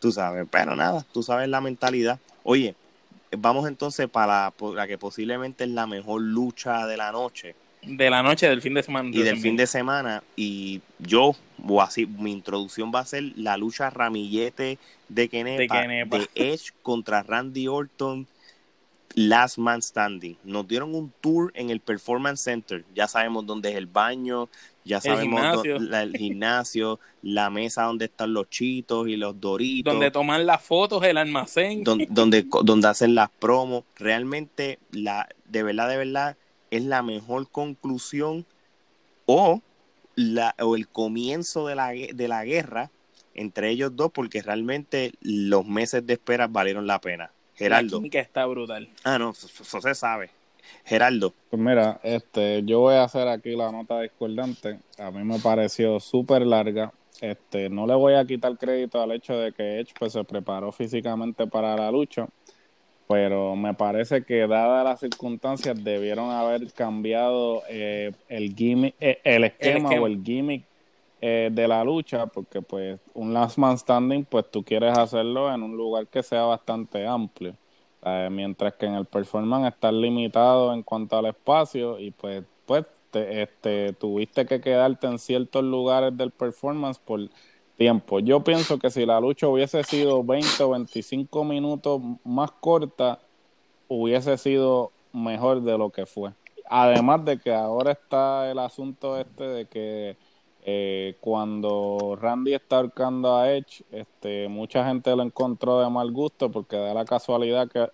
Tú 0.00 0.12
sabes, 0.12 0.46
pero 0.50 0.76
nada, 0.76 1.04
tú 1.12 1.22
sabes 1.22 1.48
la 1.48 1.62
mentalidad. 1.62 2.18
Oye, 2.42 2.74
vamos 3.38 3.66
entonces 3.66 4.06
para 4.08 4.52
la, 4.60 4.72
la 4.74 4.86
que 4.86 4.98
posiblemente 4.98 5.64
es 5.64 5.70
la 5.70 5.86
mejor 5.86 6.20
lucha 6.20 6.86
de 6.86 6.98
la 6.98 7.10
noche 7.10 7.54
De 7.86 8.10
la 8.10 8.22
noche 8.22 8.48
del 8.48 8.60
fin 8.62 8.74
de 8.74 8.82
semana. 8.82 9.10
y 9.12 9.22
del 9.22 9.38
fin 9.38 9.56
de 9.56 9.66
semana. 9.66 10.22
Y 10.36 10.80
yo, 10.98 11.34
o 11.66 11.82
así, 11.82 12.06
mi 12.06 12.32
introducción 12.32 12.90
va 12.94 13.00
a 13.00 13.06
ser 13.06 13.24
la 13.36 13.56
lucha 13.56 13.90
ramillete 13.90 14.78
de 15.08 15.28
Kenepa, 15.28 15.58
De 15.60 15.68
Kenepa. 15.68 16.18
de 16.18 16.28
Edge 16.34 16.70
contra 16.82 17.22
Randy 17.22 17.68
Orton, 17.68 18.26
Last 19.16 19.58
Man 19.58 19.80
Standing. 19.80 20.36
Nos 20.44 20.66
dieron 20.66 20.94
un 20.94 21.12
tour 21.20 21.52
en 21.54 21.70
el 21.70 21.78
Performance 21.80 22.40
Center. 22.42 22.84
Ya 22.94 23.06
sabemos 23.06 23.46
dónde 23.46 23.70
es 23.70 23.76
el 23.76 23.86
baño, 23.86 24.48
ya 24.84 25.00
sabemos 25.00 25.40
dó- 25.40 25.62
gimnasio. 25.62 25.78
la- 25.78 26.02
el 26.02 26.16
gimnasio, 26.16 26.98
la 27.22 27.48
mesa 27.48 27.84
donde 27.84 28.06
están 28.06 28.34
los 28.34 28.50
chitos 28.50 29.06
y 29.08 29.16
los 29.16 29.40
doritos 29.40 29.92
Donde 29.94 30.10
toman 30.10 30.46
las 30.46 30.62
fotos, 30.62 31.04
el 31.04 31.16
almacén. 31.16 31.84
don- 31.84 32.04
donde, 32.10 32.44
donde 32.64 32.88
hacen 32.88 33.14
las 33.14 33.30
promos. 33.30 33.84
Realmente, 33.96 34.80
la, 34.90 35.28
de 35.48 35.62
verdad, 35.62 35.88
de 35.88 35.96
verdad, 35.96 36.36
es 36.76 36.84
la 36.84 37.02
mejor 37.02 37.48
conclusión 37.50 38.46
o, 39.26 39.62
la, 40.14 40.54
o 40.60 40.76
el 40.76 40.88
comienzo 40.88 41.66
de 41.66 41.74
la, 41.74 41.88
de 41.88 42.28
la 42.28 42.44
guerra 42.44 42.90
entre 43.34 43.70
ellos 43.70 43.94
dos, 43.96 44.10
porque 44.12 44.42
realmente 44.42 45.12
los 45.20 45.66
meses 45.66 46.06
de 46.06 46.14
espera 46.14 46.46
valieron 46.46 46.86
la 46.86 47.00
pena. 47.00 47.24
La 47.24 47.58
Geraldo. 47.58 47.98
química 47.98 48.20
está 48.20 48.46
brutal. 48.46 48.88
Ah, 49.02 49.18
no, 49.18 49.30
eso, 49.30 49.46
eso 49.46 49.80
se 49.80 49.94
sabe. 49.94 50.30
Geraldo. 50.84 51.34
Pues 51.50 51.60
mira, 51.60 52.00
este, 52.02 52.62
yo 52.64 52.80
voy 52.80 52.94
a 52.94 53.04
hacer 53.04 53.28
aquí 53.28 53.54
la 53.56 53.70
nota 53.70 54.00
discordante. 54.00 54.78
A 54.98 55.10
mí 55.10 55.24
me 55.24 55.38
pareció 55.38 56.00
súper 56.00 56.46
larga. 56.46 56.92
Este, 57.20 57.70
no 57.70 57.86
le 57.86 57.94
voy 57.94 58.14
a 58.14 58.24
quitar 58.24 58.56
crédito 58.58 59.00
al 59.00 59.12
hecho 59.12 59.34
de 59.34 59.52
que 59.52 59.80
Edge 59.80 59.92
pues, 59.98 60.12
se 60.12 60.24
preparó 60.24 60.72
físicamente 60.72 61.46
para 61.46 61.76
la 61.76 61.90
lucha, 61.90 62.26
pero 63.06 63.54
me 63.56 63.74
parece 63.74 64.24
que 64.24 64.46
dadas 64.46 64.84
las 64.84 65.00
circunstancias 65.00 65.82
debieron 65.82 66.30
haber 66.30 66.72
cambiado 66.72 67.62
eh, 67.68 68.12
el 68.28 68.54
gimmick, 68.54 68.94
eh, 69.00 69.20
el, 69.24 69.44
esquema 69.44 69.90
esquema. 69.90 70.02
o 70.02 70.06
el 70.06 70.22
gimmick 70.22 70.64
eh, 71.20 71.50
de 71.52 71.68
la 71.68 71.84
lucha, 71.84 72.26
porque 72.26 72.62
pues 72.62 72.98
un 73.14 73.32
last 73.34 73.58
man 73.58 73.78
standing, 73.78 74.24
pues 74.24 74.50
tú 74.50 74.62
quieres 74.62 74.96
hacerlo 74.96 75.52
en 75.52 75.62
un 75.62 75.76
lugar 75.76 76.06
que 76.06 76.22
sea 76.22 76.42
bastante 76.42 77.06
amplio. 77.06 77.54
Eh, 78.04 78.28
mientras 78.30 78.74
que 78.74 78.86
en 78.86 78.94
el 78.94 79.06
performance 79.06 79.72
estás 79.72 79.94
limitado 79.94 80.74
en 80.74 80.82
cuanto 80.82 81.16
al 81.16 81.26
espacio 81.26 81.98
y 81.98 82.10
pues 82.10 82.44
pues 82.66 82.84
te- 83.10 83.42
este 83.42 83.92
tuviste 83.94 84.44
que 84.46 84.60
quedarte 84.60 85.06
en 85.06 85.18
ciertos 85.18 85.64
lugares 85.64 86.14
del 86.16 86.30
performance 86.30 86.98
por 86.98 87.20
tiempo. 87.76 88.20
Yo 88.20 88.42
pienso 88.42 88.78
que 88.78 88.90
si 88.90 89.04
la 89.06 89.20
lucha 89.20 89.48
hubiese 89.48 89.82
sido 89.84 90.22
20 90.22 90.62
o 90.62 90.70
25 90.70 91.44
minutos 91.44 92.00
más 92.24 92.50
corta, 92.52 93.18
hubiese 93.88 94.36
sido 94.38 94.92
mejor 95.12 95.62
de 95.62 95.78
lo 95.78 95.90
que 95.90 96.06
fue. 96.06 96.32
Además 96.68 97.24
de 97.24 97.38
que 97.38 97.52
ahora 97.52 97.92
está 97.92 98.50
el 98.50 98.58
asunto 98.58 99.18
este 99.18 99.44
de 99.44 99.66
que 99.66 100.16
eh, 100.64 101.16
cuando 101.20 102.16
Randy 102.20 102.54
está 102.54 102.76
ahorcando 102.76 103.36
a 103.36 103.52
Edge, 103.52 103.84
este, 103.92 104.48
mucha 104.48 104.86
gente 104.86 105.14
lo 105.14 105.22
encontró 105.22 105.80
de 105.80 105.90
mal 105.90 106.10
gusto 106.10 106.50
porque 106.50 106.76
da 106.76 106.94
la 106.94 107.04
casualidad 107.04 107.68
que, 107.68 107.86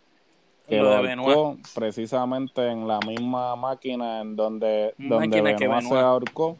que 0.69 0.77
Lo 0.77 1.03
lo, 1.03 1.11
ahorcó 1.11 1.59
precisamente 1.75 2.65
en 2.69 2.87
la 2.87 3.01
misma 3.01 3.57
máquina 3.57 4.21
en 4.21 4.37
donde, 4.37 4.95
donde 4.99 5.27
Máquina 5.27 5.57
que 5.57 5.67
Benoit 5.67 5.89
se 5.89 5.99
ahorcó 5.99 6.57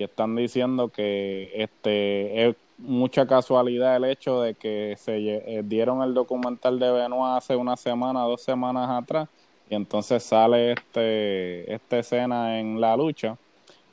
y 0.00 0.04
están 0.04 0.34
diciendo 0.34 0.88
que 0.88 1.52
este 1.54 2.48
es 2.48 2.56
mucha 2.78 3.26
casualidad 3.26 3.96
el 3.96 4.04
hecho 4.04 4.40
de 4.40 4.54
que 4.54 4.96
se 4.98 5.18
eh, 5.18 5.62
dieron 5.64 6.02
el 6.02 6.14
documental 6.14 6.78
de 6.78 6.90
Benoit 6.90 7.36
hace 7.36 7.54
una 7.54 7.76
semana, 7.76 8.22
dos 8.22 8.40
semanas 8.42 8.88
atrás 8.90 9.28
y 9.68 9.74
entonces 9.74 10.22
sale 10.22 10.72
este 10.72 11.72
esta 11.72 11.98
escena 11.98 12.58
en 12.58 12.80
la 12.80 12.96
lucha 12.96 13.36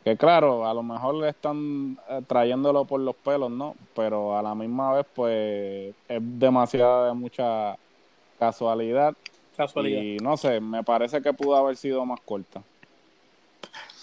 que 0.07 0.15
claro, 0.15 0.65
a 0.65 0.73
lo 0.73 0.83
mejor 0.83 1.15
le 1.15 1.27
están 1.27 1.99
eh, 2.07 2.21
trayéndolo 2.25 2.85
por 2.85 3.01
los 3.01 3.13
pelos, 3.13 3.51
¿no? 3.51 3.75
Pero 3.93 4.37
a 4.37 4.41
la 4.41 4.55
misma 4.55 4.93
vez, 4.93 5.05
pues, 5.13 5.93
es 6.07 6.21
demasiada 6.39 7.07
de 7.07 7.13
mucha 7.13 7.77
casualidad. 8.39 9.13
Casualidad. 9.57 10.01
Y 10.01 10.15
no 10.19 10.37
sé, 10.37 10.61
me 10.61 10.81
parece 10.81 11.21
que 11.21 11.33
pudo 11.33 11.57
haber 11.57 11.75
sido 11.75 12.05
más 12.05 12.21
corta. 12.21 12.63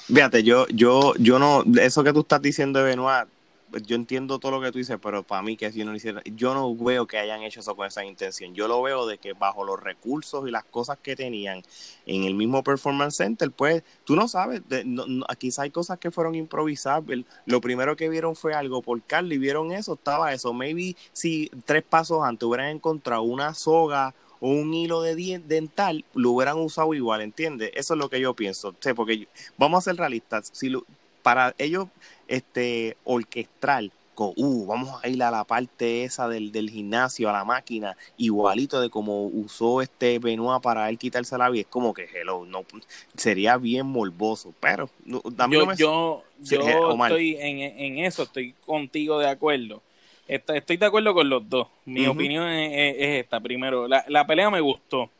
Fíjate, 0.07 0.43
yo, 0.43 0.67
yo, 0.69 1.15
yo 1.19 1.39
no, 1.39 1.65
eso 1.81 2.05
que 2.05 2.13
tú 2.13 2.21
estás 2.21 2.43
diciendo 2.43 2.79
de 2.79 2.85
Benoit, 2.85 3.27
pues, 3.71 3.83
yo 3.85 3.97
entiendo 3.97 4.39
todo 4.39 4.53
lo 4.53 4.61
que 4.61 4.71
tú 4.71 4.79
dices, 4.79 4.99
pero 5.03 5.23
para 5.23 5.43
mí 5.43 5.57
que 5.57 5.73
si 5.73 5.83
no 5.83 5.91
lo 5.93 5.97
hicieron, 5.97 6.23
yo 6.37 6.53
no 6.53 6.75
veo 6.77 7.07
que 7.07 7.17
hayan 7.19 7.43
hecho 7.43 7.61
eso 7.61 7.75
con 7.75 7.87
esa 7.87 8.05
intención. 8.05 8.55
Yo 8.55 8.69
lo 8.69 8.83
veo 8.83 9.07
de 9.07 9.17
que 9.19 9.33
bajo 9.33 9.65
los 9.65 9.81
recursos 9.83 10.47
y 10.47 10.51
las 10.51 10.65
cosas 10.65 10.99
que 11.03 11.17
tenían 11.17 11.63
en 12.07 12.25
el 12.25 12.35
mismo 12.35 12.63
Performance 12.63 13.17
Center, 13.17 13.51
pues 13.51 13.83
tú 14.05 14.15
no 14.15 14.29
sabes, 14.29 14.61
de- 14.69 14.85
no- 14.85 15.07
no, 15.07 15.25
quizá 15.39 15.63
hay 15.63 15.71
cosas 15.71 15.99
que 15.99 16.11
fueron 16.11 16.35
improvisables. 16.35 17.25
Lo 17.47 17.61
primero 17.63 17.97
que 17.97 18.09
vieron 18.11 18.37
fue 18.37 18.53
algo 18.55 18.83
por 18.83 19.01
Carly, 19.03 19.39
vieron 19.39 19.73
eso, 19.73 19.95
estaba 19.95 20.33
eso. 20.35 20.53
Maybe 20.53 20.95
si 21.13 21.51
tres 21.65 21.83
pasos 21.83 22.23
antes 22.23 22.47
hubieran 22.47 22.69
encontrado 22.69 23.23
una 23.23 23.55
soga 23.55 24.15
un 24.51 24.75
hilo 24.75 25.01
de 25.03 25.15
dental, 25.47 26.05
lo 26.15 26.33
hubieran 26.33 26.59
usado 26.59 26.93
igual, 26.93 27.23
¿entiendes? 27.23 27.71
Eso 27.75 27.95
es 27.95 27.99
lo 27.99 28.11
que 28.11 28.21
yo 28.21 28.35
pienso. 28.35 28.69
O 28.69 28.75
sea, 28.79 28.95
porque 28.95 29.19
yo- 29.19 29.27
vamos 29.57 29.79
a 29.79 29.91
ser 29.91 29.97
realistas. 29.97 30.51
Si 30.53 30.69
lo- 30.69 30.85
para 31.23 31.55
ellos 31.57 31.87
este 32.29 32.97
orquestral, 33.05 33.91
uh, 34.17 34.67
vamos 34.67 35.03
a 35.03 35.09
ir 35.09 35.23
a 35.23 35.31
la 35.31 35.45
parte 35.45 36.05
esa 36.05 36.29
del, 36.29 36.53
del 36.53 36.69
gimnasio, 36.71 37.31
a 37.31 37.33
la 37.33 37.45
máquina, 37.45 37.97
igualito 38.19 38.81
de 38.81 38.91
como 38.91 39.25
usó 39.27 39.81
este 39.81 40.19
Benoit 40.19 40.63
para 40.63 40.89
él 40.91 40.99
quitarse 40.99 41.37
la 41.39 41.49
vida, 41.49 41.63
es 41.63 41.67
como 41.69 41.95
que 41.95 42.07
hello, 42.15 42.45
no 42.45 42.65
sería 43.17 43.57
bien 43.57 43.87
morboso, 43.87 44.53
pero 44.61 44.91
no, 45.07 45.23
yo 45.25 45.31
no 45.61 45.67
me- 45.67 45.77
yo, 45.77 46.23
estoy 47.15 47.37
en, 47.37 47.59
en 47.61 47.99
eso, 47.99 48.25
estoy 48.25 48.55
contigo 48.67 49.19
de 49.19 49.29
acuerdo. 49.29 49.83
Está- 50.27 50.57
Estoy 50.57 50.77
de 50.77 50.87
acuerdo 50.87 51.13
con 51.15 51.29
los 51.29 51.49
dos. 51.49 51.69
Mi 51.85 52.07
opinión 52.07 52.49
es, 52.49 52.71
es- 52.73 52.97
es 53.03 53.09
esta. 53.25 53.41
Primero, 53.41 53.87
la, 53.89 54.05
la 54.09 54.27
pelea 54.27 54.51
me 54.51 54.61
gustó. 54.61 55.11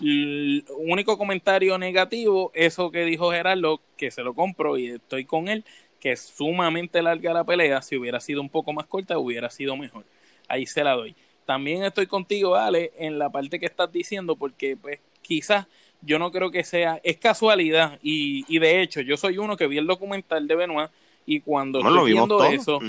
El 0.00 0.64
único 0.78 1.16
comentario 1.18 1.76
negativo, 1.78 2.50
eso 2.54 2.90
que 2.90 3.04
dijo 3.04 3.30
Gerardo, 3.30 3.80
que 3.96 4.10
se 4.10 4.22
lo 4.22 4.34
compro 4.34 4.76
y 4.78 4.88
estoy 4.88 5.24
con 5.24 5.48
él, 5.48 5.64
que 6.00 6.12
es 6.12 6.20
sumamente 6.20 7.02
larga 7.02 7.32
la 7.32 7.44
pelea. 7.44 7.82
Si 7.82 7.96
hubiera 7.96 8.20
sido 8.20 8.40
un 8.40 8.48
poco 8.48 8.72
más 8.72 8.86
corta, 8.86 9.18
hubiera 9.18 9.50
sido 9.50 9.76
mejor. 9.76 10.04
Ahí 10.48 10.66
se 10.66 10.84
la 10.84 10.92
doy. 10.92 11.14
También 11.46 11.84
estoy 11.84 12.06
contigo, 12.06 12.54
Ale, 12.56 12.92
en 12.98 13.18
la 13.18 13.30
parte 13.30 13.60
que 13.60 13.66
estás 13.66 13.92
diciendo, 13.92 14.36
porque 14.36 14.76
pues 14.76 15.00
quizás 15.22 15.66
yo 16.02 16.18
no 16.18 16.30
creo 16.30 16.50
que 16.50 16.64
sea, 16.64 17.00
es 17.02 17.16
casualidad 17.18 17.98
y, 18.02 18.44
y 18.48 18.58
de 18.58 18.82
hecho 18.82 19.00
yo 19.00 19.16
soy 19.16 19.38
uno 19.38 19.56
que 19.56 19.66
vi 19.66 19.78
el 19.78 19.86
documental 19.86 20.46
de 20.46 20.54
Benoit 20.54 20.90
y 21.26 21.40
cuando 21.40 21.80
no, 21.82 21.88
estoy 21.96 22.12
viendo 22.28 22.38
eso. 22.60 22.80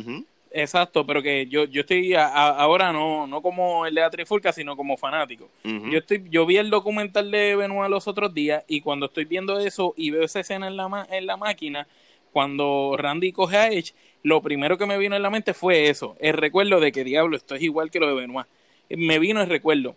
Exacto, 0.62 1.06
pero 1.06 1.22
que 1.22 1.46
yo, 1.48 1.66
yo 1.66 1.82
estoy 1.82 2.14
a- 2.16 2.28
a- 2.28 2.50
ahora 2.60 2.92
no, 2.94 3.28
no 3.28 3.42
como 3.42 3.86
el 3.86 3.94
de 3.96 4.02
la 4.02 4.10
Trifulca, 4.10 4.52
sino 4.54 4.76
como 4.76 4.98
fanático. 4.98 5.50
Yo 5.92 6.00
estoy, 6.00 6.24
yo 6.30 6.46
vi 6.46 6.58
el 6.58 6.70
documental 6.70 7.30
de 7.30 7.56
Benoit 7.56 7.90
los 7.90 8.08
otros 8.08 8.34
días 8.34 8.64
y 8.68 8.82
cuando 8.82 9.06
estoy 9.08 9.26
viendo 9.26 9.60
eso 9.60 9.94
y 9.98 10.12
veo 10.12 10.24
esa 10.24 10.40
escena 10.40 10.68
en 10.68 10.78
la, 10.78 10.88
ma- 10.88 11.08
en 11.12 11.26
la 11.26 11.38
máquina, 11.38 11.88
cuando 12.32 12.96
Randy 12.98 13.32
coge 13.32 13.58
a 13.58 13.68
Edge, 13.70 13.94
lo 14.24 14.42
primero 14.42 14.78
que 14.78 14.86
me 14.86 14.98
vino 14.98 15.16
en 15.16 15.22
la 15.22 15.30
mente 15.30 15.54
fue 15.54 15.90
eso, 15.90 16.16
el 16.20 16.34
recuerdo 16.34 16.80
de 16.80 16.92
que 16.92 17.04
diablo, 17.04 17.38
esto 17.38 17.56
es 17.56 17.62
igual 17.62 17.92
que 17.92 18.00
lo 18.00 18.08
de 18.08 18.16
Benoit. 18.16 18.48
Me 18.90 19.20
vino 19.20 19.42
el 19.42 19.48
recuerdo, 19.50 19.96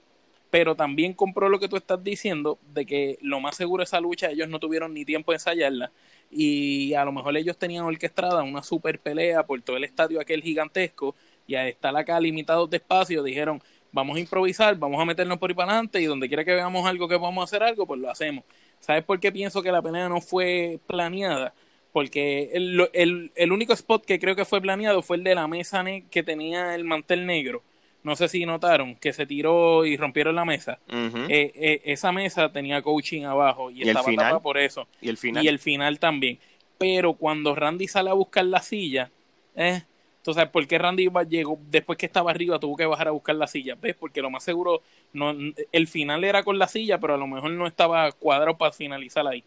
pero 0.50 0.74
también 0.76 1.14
compró 1.14 1.48
lo 1.48 1.58
que 1.58 1.68
tú 1.68 1.76
estás 1.76 2.02
diciendo 2.02 2.58
de 2.72 2.86
que 2.86 3.18
lo 3.22 3.40
más 3.40 3.56
seguro 3.56 3.82
esa 3.82 4.00
lucha 4.00 4.30
ellos 4.30 4.48
no 4.48 4.58
tuvieron 4.60 4.94
ni 4.94 5.04
tiempo 5.04 5.32
de 5.32 5.36
ensayarla 5.36 5.90
y 6.30 6.94
a 6.94 7.04
lo 7.04 7.12
mejor 7.12 7.36
ellos 7.36 7.56
tenían 7.56 7.84
orquestada 7.84 8.42
una 8.42 8.62
super 8.62 8.98
pelea 8.98 9.44
por 9.44 9.60
todo 9.62 9.76
el 9.76 9.84
estadio 9.84 10.20
aquel 10.20 10.42
gigantesco 10.42 11.14
y 11.46 11.54
al 11.54 11.68
estar 11.68 11.96
acá 11.96 12.20
limitados 12.20 12.68
de 12.68 12.76
espacio 12.78 13.22
dijeron 13.22 13.62
vamos 13.92 14.16
a 14.16 14.20
improvisar, 14.20 14.76
vamos 14.76 15.00
a 15.00 15.04
meternos 15.04 15.38
por 15.38 15.50
ahí 15.50 15.54
para 15.54 15.72
adelante 15.72 16.00
y 16.00 16.06
donde 16.06 16.28
quiera 16.28 16.44
que 16.44 16.54
veamos 16.54 16.86
algo 16.86 17.08
que 17.08 17.18
podamos 17.18 17.44
hacer 17.44 17.62
algo, 17.62 17.86
pues 17.86 18.00
lo 18.00 18.10
hacemos. 18.10 18.44
¿Sabes 18.80 19.04
por 19.04 19.18
qué 19.20 19.32
pienso 19.32 19.62
que 19.62 19.72
la 19.72 19.82
pelea 19.82 20.08
no 20.08 20.20
fue 20.20 20.78
planeada? 20.86 21.54
Porque 21.92 22.50
el, 22.52 22.88
el, 22.92 23.32
el 23.34 23.52
único 23.52 23.72
spot 23.72 24.04
que 24.04 24.18
creo 24.18 24.36
que 24.36 24.44
fue 24.44 24.60
planeado 24.60 25.02
fue 25.02 25.16
el 25.16 25.24
de 25.24 25.34
la 25.34 25.48
mesa 25.48 25.84
que 26.10 26.22
tenía 26.22 26.74
el 26.74 26.84
mantel 26.84 27.26
negro. 27.26 27.62
No 28.02 28.16
sé 28.16 28.28
si 28.28 28.46
notaron 28.46 28.94
que 28.94 29.12
se 29.12 29.26
tiró 29.26 29.84
y 29.84 29.96
rompieron 29.96 30.34
la 30.34 30.44
mesa. 30.44 30.78
Eh, 30.88 31.52
eh, 31.54 31.82
esa 31.84 32.12
mesa 32.12 32.50
tenía 32.50 32.80
coaching 32.80 33.24
abajo 33.24 33.70
y, 33.70 33.78
¿Y 33.78 33.82
el 33.82 33.88
estaba 33.88 34.06
tapada 34.10 34.40
por 34.40 34.56
eso. 34.56 34.86
y 35.00 35.08
el 35.08 35.16
final 35.16 35.44
Y 35.44 35.48
el 35.48 35.58
final 35.58 35.98
también. 35.98 36.38
Pero 36.78 37.14
cuando 37.14 37.54
Randy 37.54 37.88
sale 37.88 38.10
a 38.10 38.14
buscar 38.14 38.44
la 38.44 38.62
silla, 38.62 39.10
eh, 39.56 39.82
Entonces, 40.18 40.48
¿por 40.48 40.66
qué 40.66 40.78
Randy 40.78 41.08
llegó 41.28 41.58
después 41.70 41.98
que 41.98 42.06
estaba 42.06 42.30
arriba 42.30 42.58
tuvo 42.58 42.76
que 42.76 42.86
bajar 42.86 43.08
a 43.08 43.12
buscar 43.12 43.34
la 43.34 43.46
silla? 43.46 43.76
¿Ves? 43.80 43.96
Porque 43.96 44.22
lo 44.22 44.30
más 44.30 44.44
seguro, 44.44 44.82
no, 45.12 45.34
el 45.72 45.88
final 45.88 46.22
era 46.22 46.42
con 46.44 46.58
la 46.58 46.68
silla, 46.68 46.98
pero 46.98 47.14
a 47.14 47.18
lo 47.18 47.26
mejor 47.26 47.50
no 47.50 47.66
estaba 47.66 48.12
cuadrado 48.12 48.56
para 48.56 48.72
finalizar 48.72 49.26
ahí. 49.26 49.42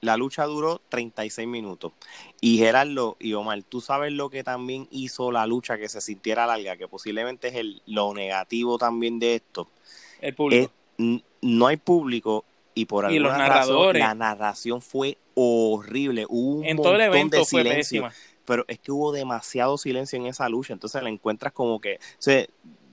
La 0.00 0.16
lucha 0.16 0.44
duró 0.44 0.80
36 0.88 1.46
minutos. 1.46 1.92
Y 2.40 2.58
Gerardo 2.58 3.16
y 3.18 3.34
Omar, 3.34 3.62
tú 3.62 3.80
sabes 3.80 4.12
lo 4.12 4.30
que 4.30 4.42
también 4.42 4.88
hizo 4.90 5.30
la 5.30 5.46
lucha 5.46 5.76
que 5.76 5.88
se 5.88 6.00
sintiera 6.00 6.46
larga, 6.46 6.76
que 6.76 6.88
posiblemente 6.88 7.48
es 7.48 7.54
el, 7.56 7.82
lo 7.86 8.14
negativo 8.14 8.78
también 8.78 9.18
de 9.18 9.36
esto. 9.36 9.68
El 10.20 10.34
público. 10.34 10.72
no 10.98 11.66
hay 11.66 11.76
público 11.76 12.44
y 12.74 12.86
por 12.86 13.04
alguna 13.04 13.48
razón 13.48 13.98
la 13.98 14.14
narración 14.14 14.80
fue 14.80 15.18
horrible. 15.34 16.26
Hubo 16.28 16.60
un 16.60 16.64
en 16.64 16.76
todo 16.76 16.94
el 16.94 17.00
evento 17.02 17.38
de 17.38 17.44
silencio, 17.44 18.08
Pero 18.44 18.64
es 18.68 18.78
que 18.78 18.92
hubo 18.92 19.12
demasiado 19.12 19.76
silencio 19.76 20.18
en 20.18 20.26
esa 20.26 20.48
lucha. 20.48 20.72
Entonces 20.72 21.02
la 21.02 21.10
encuentras 21.10 21.52
como 21.52 21.80
que. 21.80 21.98
se 22.18 22.48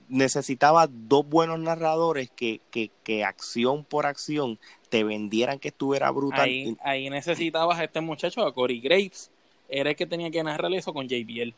necesitaba 0.08 0.88
dos 0.88 1.28
buenos 1.28 1.58
narradores 1.58 2.30
que, 2.30 2.60
que, 2.70 2.90
que 3.04 3.24
acción 3.24 3.84
por 3.84 4.06
acción 4.06 4.58
te 4.88 5.04
vendieran 5.04 5.58
que 5.58 5.68
estuviera 5.68 6.10
brutal. 6.10 6.40
Ahí, 6.40 6.76
ahí 6.82 7.10
necesitabas 7.10 7.78
a 7.78 7.84
este 7.84 8.00
muchacho, 8.00 8.44
a 8.44 8.54
Corey 8.54 8.80
Graves. 8.80 9.30
Era 9.68 9.90
el 9.90 9.96
que 9.96 10.06
tenía 10.06 10.30
que 10.30 10.42
narrar 10.42 10.72
eso 10.72 10.94
con 10.94 11.06
JBL. 11.06 11.52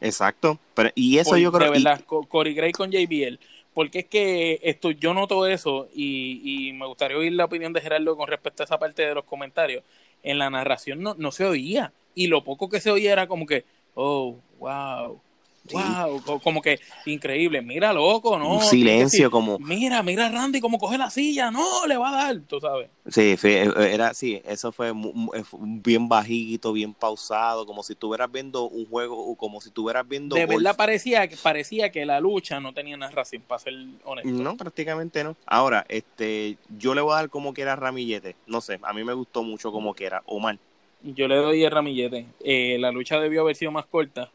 Exacto. 0.00 0.58
Pero, 0.74 0.90
y 0.94 1.18
eso 1.18 1.36
yo 1.36 1.52
creo 1.52 1.70
que. 1.70 1.78
De 1.78 1.84
verdad, 1.84 2.04
Corey 2.04 2.54
Graves 2.54 2.76
con 2.76 2.90
JBL. 2.90 3.38
Porque 3.74 4.00
es 4.00 4.06
que 4.06 4.58
esto, 4.62 4.90
yo 4.90 5.14
noto 5.14 5.46
eso 5.46 5.88
y, 5.94 6.40
y 6.42 6.72
me 6.72 6.86
gustaría 6.86 7.16
oír 7.16 7.32
la 7.32 7.44
opinión 7.44 7.72
de 7.72 7.80
Gerardo 7.80 8.16
con 8.16 8.26
respecto 8.26 8.62
a 8.62 8.64
esa 8.64 8.78
parte 8.78 9.06
de 9.06 9.14
los 9.14 9.24
comentarios. 9.24 9.84
En 10.22 10.38
la 10.38 10.50
narración 10.50 11.02
no, 11.02 11.14
no 11.16 11.30
se 11.30 11.44
oía. 11.44 11.92
Y 12.14 12.26
lo 12.26 12.42
poco 12.42 12.68
que 12.68 12.80
se 12.80 12.90
oía 12.90 13.12
era 13.12 13.28
como 13.28 13.46
que, 13.46 13.64
oh, 13.94 14.36
wow 14.58 15.20
Wow, 15.64 16.40
como 16.42 16.62
que 16.62 16.80
increíble. 17.06 17.60
Mira, 17.62 17.92
loco, 17.92 18.38
¿no? 18.38 18.56
Un 18.56 18.62
silencio 18.62 19.30
como. 19.30 19.58
Mira, 19.58 20.02
mira 20.02 20.28
Randy 20.28 20.60
cómo 20.60 20.78
coge 20.78 20.98
la 20.98 21.10
silla. 21.10 21.50
No, 21.50 21.86
le 21.86 21.96
va 21.96 22.08
a 22.08 22.24
dar, 22.24 22.40
tú 22.40 22.60
sabes. 22.60 22.88
Sí, 23.08 23.36
eh, 23.42 23.70
era, 23.92 24.14
sí, 24.14 24.40
eso 24.44 24.72
fue 24.72 24.92
bien 25.60 26.08
bajito, 26.08 26.72
bien 26.72 26.94
pausado, 26.94 27.66
como 27.66 27.82
si 27.82 27.92
estuvieras 27.92 28.30
viendo 28.32 28.68
un 28.68 28.86
juego, 28.86 29.34
como 29.36 29.60
si 29.60 29.68
estuvieras 29.68 30.08
viendo. 30.08 30.34
De 30.34 30.46
verdad 30.46 30.76
parecía, 30.76 31.28
parecía 31.42 31.90
que 31.90 32.06
la 32.06 32.20
lucha 32.20 32.58
no 32.60 32.72
tenía 32.72 32.96
narración, 32.96 33.42
para 33.46 33.58
ser 33.58 33.74
honesto. 34.04 34.30
No, 34.30 34.56
prácticamente 34.56 35.22
no. 35.22 35.36
Ahora, 35.46 35.84
este, 35.88 36.56
yo 36.78 36.94
le 36.94 37.00
voy 37.00 37.12
a 37.12 37.16
dar 37.16 37.30
como 37.30 37.52
que 37.52 37.62
era 37.62 37.76
Ramillete. 37.76 38.34
No 38.46 38.60
sé, 38.60 38.80
a 38.82 38.92
mí 38.92 39.04
me 39.04 39.12
gustó 39.12 39.42
mucho 39.42 39.70
como 39.72 39.94
que 39.94 40.06
era 40.06 40.22
Omar. 40.26 40.58
Yo 41.02 41.28
le 41.28 41.36
doy 41.36 41.64
el 41.64 41.70
Ramillete. 41.70 42.26
Eh, 42.44 42.76
la 42.78 42.90
lucha 42.90 43.18
debió 43.20 43.42
haber 43.42 43.56
sido 43.56 43.72
más 43.72 43.86
corta 43.86 44.30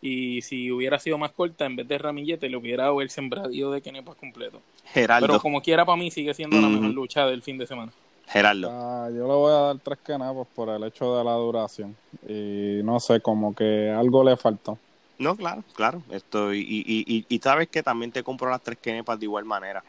y 0.00 0.42
si 0.42 0.70
hubiera 0.70 0.98
sido 0.98 1.18
más 1.18 1.32
corta, 1.32 1.64
en 1.64 1.76
vez 1.76 1.88
de 1.88 1.98
ramillete, 1.98 2.48
le 2.48 2.56
hubiera 2.56 2.84
dado 2.84 3.00
el 3.00 3.10
sembradío 3.10 3.70
de 3.70 3.80
Kenepas 3.80 4.16
completo. 4.16 4.60
Geraldo. 4.92 5.26
Pero 5.26 5.40
como 5.40 5.60
quiera, 5.62 5.84
para 5.84 5.96
mí 5.96 6.10
sigue 6.10 6.34
siendo 6.34 6.60
la 6.60 6.68
mejor 6.68 6.90
lucha 6.90 7.26
del 7.26 7.42
fin 7.42 7.58
de 7.58 7.66
semana. 7.66 7.92
Geraldo. 8.26 8.70
Ah, 8.70 9.08
yo 9.10 9.26
le 9.26 9.34
voy 9.34 9.52
a 9.52 9.56
dar 9.56 9.78
tres 9.78 9.98
Kenepas 10.04 10.46
por 10.54 10.68
el 10.68 10.84
hecho 10.84 11.16
de 11.16 11.24
la 11.24 11.32
duración. 11.32 11.96
Y 12.28 12.80
no 12.82 13.00
sé, 13.00 13.20
como 13.20 13.54
que 13.54 13.90
algo 13.90 14.22
le 14.22 14.36
faltó. 14.36 14.78
No, 15.18 15.34
claro, 15.34 15.64
claro. 15.74 16.02
Esto, 16.10 16.52
y, 16.52 16.60
y, 16.60 17.24
y, 17.28 17.38
sabes 17.38 17.68
que 17.68 17.82
también 17.82 18.12
te 18.12 18.22
compro 18.22 18.50
las 18.50 18.62
tres 18.62 18.78
Kenepas 18.78 19.18
de 19.18 19.24
igual 19.24 19.44
manera. 19.44 19.82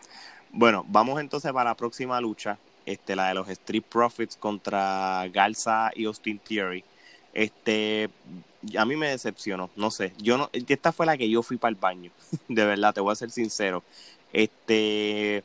Bueno, 0.52 0.86
vamos 0.88 1.20
entonces 1.20 1.52
para 1.52 1.72
la 1.72 1.76
próxima 1.76 2.22
lucha, 2.22 2.58
este, 2.86 3.16
la 3.16 3.28
de 3.28 3.34
los 3.34 3.50
Street 3.50 3.84
Profits 3.88 4.38
contra 4.38 5.28
Garza 5.34 5.92
y 5.94 6.06
Austin 6.06 6.40
Theory. 6.40 6.84
Este, 7.34 8.10
a 8.78 8.86
mí 8.86 8.96
me 8.96 9.10
decepcionó, 9.10 9.70
no 9.76 9.92
sé, 9.92 10.14
yo 10.18 10.38
no, 10.38 10.50
esta 10.54 10.92
fue 10.92 11.06
la 11.06 11.18
que 11.18 11.30
yo 11.30 11.44
fui 11.44 11.58
para 11.58 11.70
el 11.70 11.76
baño, 11.76 12.12
de 12.48 12.66
verdad, 12.66 12.94
te 12.94 13.02
voy 13.02 13.12
a 13.12 13.16
ser 13.16 13.32
sincero. 13.32 13.84
Este, 14.34 15.44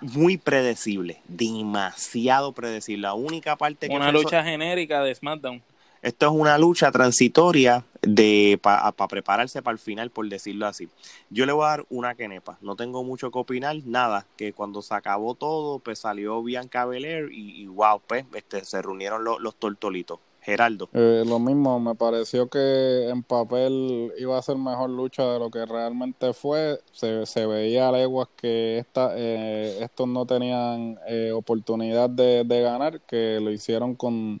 muy 0.00 0.38
predecible, 0.38 1.20
demasiado 1.28 2.52
predecible. 2.52 3.02
La 3.02 3.14
única 3.14 3.56
parte 3.56 3.88
que 3.88 3.94
una 3.94 4.12
lucha 4.12 4.42
genérica 4.42 5.02
de 5.02 5.14
SmackDown. 5.14 5.62
Esto 6.02 6.26
es 6.26 6.32
una 6.32 6.56
lucha 6.56 6.90
transitoria 6.90 7.84
de 8.00 8.58
para 8.62 8.90
prepararse 8.92 9.60
para 9.60 9.74
el 9.74 9.78
final, 9.78 10.08
por 10.10 10.26
decirlo 10.30 10.66
así. 10.66 10.88
Yo 11.28 11.44
le 11.44 11.52
voy 11.52 11.66
a 11.66 11.68
dar 11.68 11.84
una 11.90 12.14
quenepa. 12.14 12.56
No 12.62 12.74
tengo 12.74 13.04
mucho 13.04 13.30
que 13.30 13.38
opinar, 13.38 13.76
nada. 13.84 14.24
Que 14.38 14.54
cuando 14.54 14.80
se 14.80 14.94
acabó 14.94 15.34
todo, 15.34 15.78
pues 15.78 15.98
salió 15.98 16.42
Bianca 16.42 16.86
Belair 16.86 17.30
y, 17.30 17.62
y 17.62 17.66
wow, 17.66 18.00
pues 18.06 18.24
este, 18.32 18.64
se 18.64 18.80
reunieron 18.80 19.24
los, 19.24 19.40
los 19.40 19.54
tortolitos. 19.56 20.20
Geraldo. 20.42 20.88
Eh, 20.92 21.22
lo 21.26 21.38
mismo, 21.38 21.78
me 21.80 21.94
pareció 21.94 22.48
que 22.48 23.08
en 23.08 23.22
papel 23.22 24.12
iba 24.18 24.38
a 24.38 24.42
ser 24.42 24.56
mejor 24.56 24.90
lucha 24.90 25.24
de 25.32 25.38
lo 25.38 25.50
que 25.50 25.66
realmente 25.66 26.32
fue. 26.32 26.80
Se, 26.92 27.26
se 27.26 27.46
veía 27.46 27.88
a 27.88 27.92
leguas 27.92 28.28
que 28.36 28.78
esta, 28.78 29.12
eh, 29.16 29.78
estos 29.82 30.08
no 30.08 30.26
tenían 30.26 30.98
eh, 31.06 31.32
oportunidad 31.32 32.08
de, 32.08 32.44
ganar, 32.62 33.00
que 33.02 33.38
lo 33.40 33.50
hicieron 33.50 33.94
con, 33.94 34.40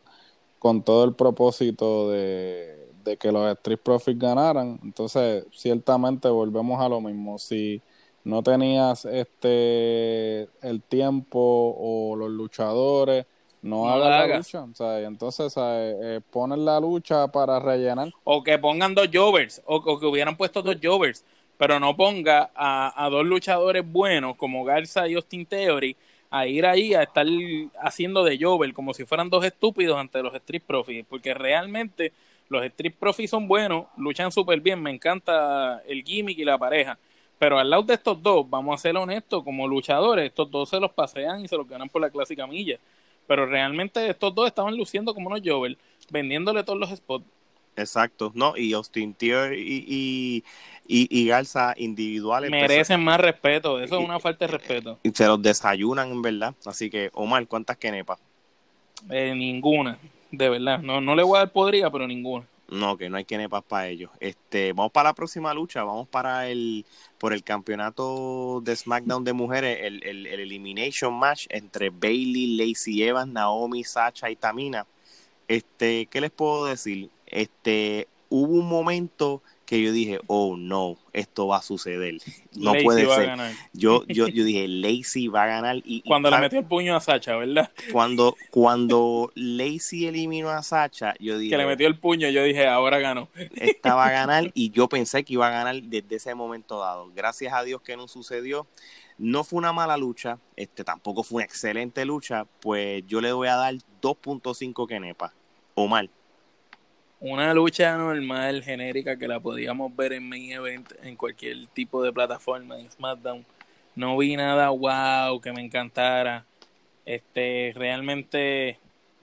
con 0.58 0.82
todo 0.82 1.04
el 1.04 1.14
propósito 1.14 2.10
de, 2.10 2.88
de 3.04 3.16
que 3.18 3.30
los 3.30 3.50
Street 3.52 3.80
Profits 3.82 4.18
ganaran. 4.18 4.80
Entonces, 4.82 5.44
ciertamente 5.52 6.28
volvemos 6.28 6.80
a 6.80 6.88
lo 6.88 7.00
mismo. 7.00 7.38
Si 7.38 7.82
no 8.24 8.42
tenías 8.42 9.04
este 9.04 10.48
el 10.62 10.82
tiempo 10.82 11.74
o 11.78 12.16
los 12.16 12.30
luchadores 12.30 13.26
no, 13.62 13.88
haga 13.88 14.26
la 14.26 14.36
lucha. 14.38 14.62
O 14.62 14.74
sea, 14.74 15.00
entonces 15.00 15.52
eh, 15.56 16.20
ponen 16.30 16.64
la 16.64 16.80
lucha 16.80 17.28
para 17.28 17.58
rellenar. 17.60 18.10
O 18.24 18.42
que 18.42 18.58
pongan 18.58 18.94
dos 18.94 19.08
Jovers, 19.12 19.62
o, 19.66 19.98
que 19.98 20.06
hubieran 20.06 20.36
puesto 20.36 20.62
dos 20.62 20.76
Jovers, 20.82 21.24
pero 21.58 21.78
no 21.78 21.94
ponga 21.96 22.50
a, 22.54 23.08
dos 23.10 23.24
luchadores 23.26 23.84
buenos 23.90 24.36
como 24.36 24.64
Garza 24.64 25.06
y 25.08 25.14
Austin 25.14 25.44
Theory 25.44 25.96
a 26.30 26.46
ir 26.46 26.64
ahí 26.64 26.94
a 26.94 27.02
estar 27.02 27.26
haciendo 27.82 28.24
de 28.24 28.38
Jover 28.40 28.72
como 28.72 28.94
si 28.94 29.04
fueran 29.04 29.28
dos 29.28 29.44
estúpidos 29.44 29.98
ante 29.98 30.22
los 30.22 30.34
Street 30.36 30.62
Profits, 30.64 31.06
porque 31.08 31.34
realmente 31.34 32.12
los 32.48 32.64
Street 32.64 32.94
Profits 32.98 33.30
son 33.30 33.48
buenos, 33.48 33.86
luchan 33.96 34.30
súper 34.32 34.60
bien, 34.60 34.80
me 34.80 34.90
encanta 34.90 35.82
el 35.86 36.02
gimmick 36.04 36.38
y 36.38 36.44
la 36.44 36.56
pareja. 36.56 36.98
Pero 37.38 37.58
al 37.58 37.68
lado 37.70 37.82
de 37.82 37.94
estos 37.94 38.22
dos, 38.22 38.48
vamos 38.48 38.74
a 38.74 38.82
ser 38.82 38.96
honestos, 38.96 39.42
como 39.42 39.66
luchadores, 39.66 40.26
estos 40.26 40.50
dos 40.50 40.68
se 40.68 40.78
los 40.78 40.92
pasean 40.92 41.44
y 41.44 41.48
se 41.48 41.56
los 41.56 41.66
ganan 41.68 41.88
por 41.88 42.00
la 42.00 42.10
clásica 42.10 42.46
milla. 42.46 42.78
Pero 43.30 43.46
realmente 43.46 44.10
estos 44.10 44.34
dos 44.34 44.48
estaban 44.48 44.76
luciendo 44.76 45.14
como 45.14 45.28
unos 45.28 45.40
Jovel, 45.44 45.78
vendiéndole 46.10 46.64
todos 46.64 46.80
los 46.80 46.90
spots. 46.90 47.24
Exacto, 47.76 48.32
¿no? 48.34 48.56
Y 48.56 48.72
Austin 48.72 49.14
Tier 49.14 49.52
y, 49.52 50.42
y, 50.88 51.08
y, 51.08 51.26
Garza 51.28 51.72
individuales. 51.76 52.50
Merecen 52.50 53.04
más 53.04 53.20
respeto, 53.20 53.80
eso 53.80 54.00
es 54.00 54.04
una 54.04 54.18
falta 54.18 54.46
de 54.46 54.50
respeto. 54.58 54.98
Y 55.04 55.10
se 55.10 55.28
los 55.28 55.40
desayunan, 55.40 56.10
en 56.10 56.22
verdad. 56.22 56.56
Así 56.66 56.90
que, 56.90 57.08
Omar, 57.12 57.46
¿cuántas 57.46 57.76
quenepas? 57.76 58.18
Eh, 59.08 59.32
ninguna, 59.36 59.96
de 60.32 60.48
verdad. 60.48 60.80
No, 60.80 61.00
no 61.00 61.14
le 61.14 61.22
voy 61.22 61.36
a 61.36 61.42
dar 61.42 61.52
podría, 61.52 61.88
pero 61.88 62.08
ninguna. 62.08 62.44
No, 62.70 62.96
que 62.96 63.10
no 63.10 63.16
hay 63.16 63.24
quenepas 63.24 63.64
para 63.64 63.88
ellos. 63.88 64.10
Este, 64.20 64.72
vamos 64.72 64.92
para 64.92 65.10
la 65.10 65.14
próxima 65.14 65.52
lucha, 65.52 65.82
vamos 65.82 66.06
para 66.08 66.48
el 66.48 66.86
por 67.18 67.32
el 67.32 67.42
campeonato 67.42 68.60
de 68.62 68.76
SmackDown 68.76 69.24
de 69.24 69.32
mujeres, 69.32 69.78
el, 69.82 70.02
el, 70.04 70.26
Elimination 70.26 71.12
Match 71.12 71.46
entre 71.50 71.90
Bailey, 71.90 72.56
Lacey 72.56 73.02
Evans, 73.02 73.32
Naomi, 73.32 73.82
Sacha 73.84 74.30
y 74.30 74.36
Tamina. 74.36 74.86
Este, 75.48 76.06
¿qué 76.06 76.20
les 76.20 76.30
puedo 76.30 76.66
decir? 76.66 77.10
Este, 77.26 78.08
hubo 78.28 78.54
un 78.54 78.68
momento 78.68 79.42
que 79.70 79.80
yo 79.80 79.92
dije, 79.92 80.18
oh 80.26 80.56
no, 80.56 80.96
esto 81.12 81.46
va 81.46 81.58
a 81.58 81.62
suceder. 81.62 82.16
No 82.56 82.72
puede 82.82 83.06
ser. 83.06 83.30
Yo, 83.72 84.04
yo, 84.08 84.26
yo 84.26 84.42
dije, 84.42 84.66
Lacey 84.66 85.28
va 85.28 85.44
a 85.44 85.46
ganar. 85.46 85.76
Y, 85.84 86.02
cuando 86.02 86.28
le 86.28 86.38
metió 86.38 86.58
el 86.58 86.64
puño 86.64 86.96
a 86.96 87.00
Sacha, 87.00 87.36
¿verdad? 87.36 87.70
Cuando, 87.92 88.36
cuando 88.50 89.30
Lacey 89.36 90.06
eliminó 90.06 90.50
a 90.50 90.60
Sacha, 90.64 91.14
yo 91.20 91.38
dije. 91.38 91.52
Que 91.52 91.56
le 91.56 91.66
metió 91.66 91.86
el 91.86 91.96
puño, 91.96 92.28
yo 92.28 92.42
dije, 92.42 92.66
ahora 92.66 92.98
ganó. 92.98 93.28
Esta 93.54 93.94
va 93.94 94.06
a 94.06 94.10
ganar 94.10 94.50
y 94.52 94.70
yo 94.72 94.88
pensé 94.88 95.22
que 95.22 95.34
iba 95.34 95.46
a 95.46 95.50
ganar 95.50 95.80
desde 95.80 96.16
ese 96.16 96.34
momento 96.34 96.80
dado. 96.80 97.12
Gracias 97.14 97.52
a 97.52 97.62
Dios 97.62 97.80
que 97.82 97.96
no 97.96 98.08
sucedió. 98.08 98.66
No 99.16 99.44
fue 99.44 99.58
una 99.58 99.72
mala 99.72 99.96
lucha, 99.96 100.38
este 100.56 100.82
tampoco 100.82 101.22
fue 101.22 101.36
una 101.36 101.44
excelente 101.44 102.04
lucha, 102.04 102.46
pues 102.60 103.06
yo 103.06 103.20
le 103.20 103.32
voy 103.32 103.46
a 103.46 103.54
dar 103.54 103.74
2.5 104.02 104.88
kenepa 104.88 105.32
o 105.74 105.86
mal 105.86 106.10
una 107.20 107.52
lucha 107.54 107.96
normal, 107.96 108.62
genérica, 108.62 109.16
que 109.16 109.28
la 109.28 109.40
podíamos 109.40 109.94
ver 109.94 110.14
en 110.14 110.28
main 110.28 110.52
event, 110.52 110.90
en 111.02 111.16
cualquier 111.16 111.66
tipo 111.68 112.02
de 112.02 112.12
plataforma, 112.12 112.78
en 112.80 112.90
SmackDown. 112.90 113.44
No 113.94 114.16
vi 114.16 114.36
nada 114.36 114.70
wow 114.70 115.40
que 115.40 115.52
me 115.52 115.62
encantara. 115.62 116.46
Este, 117.04 117.72
realmente 117.76 118.78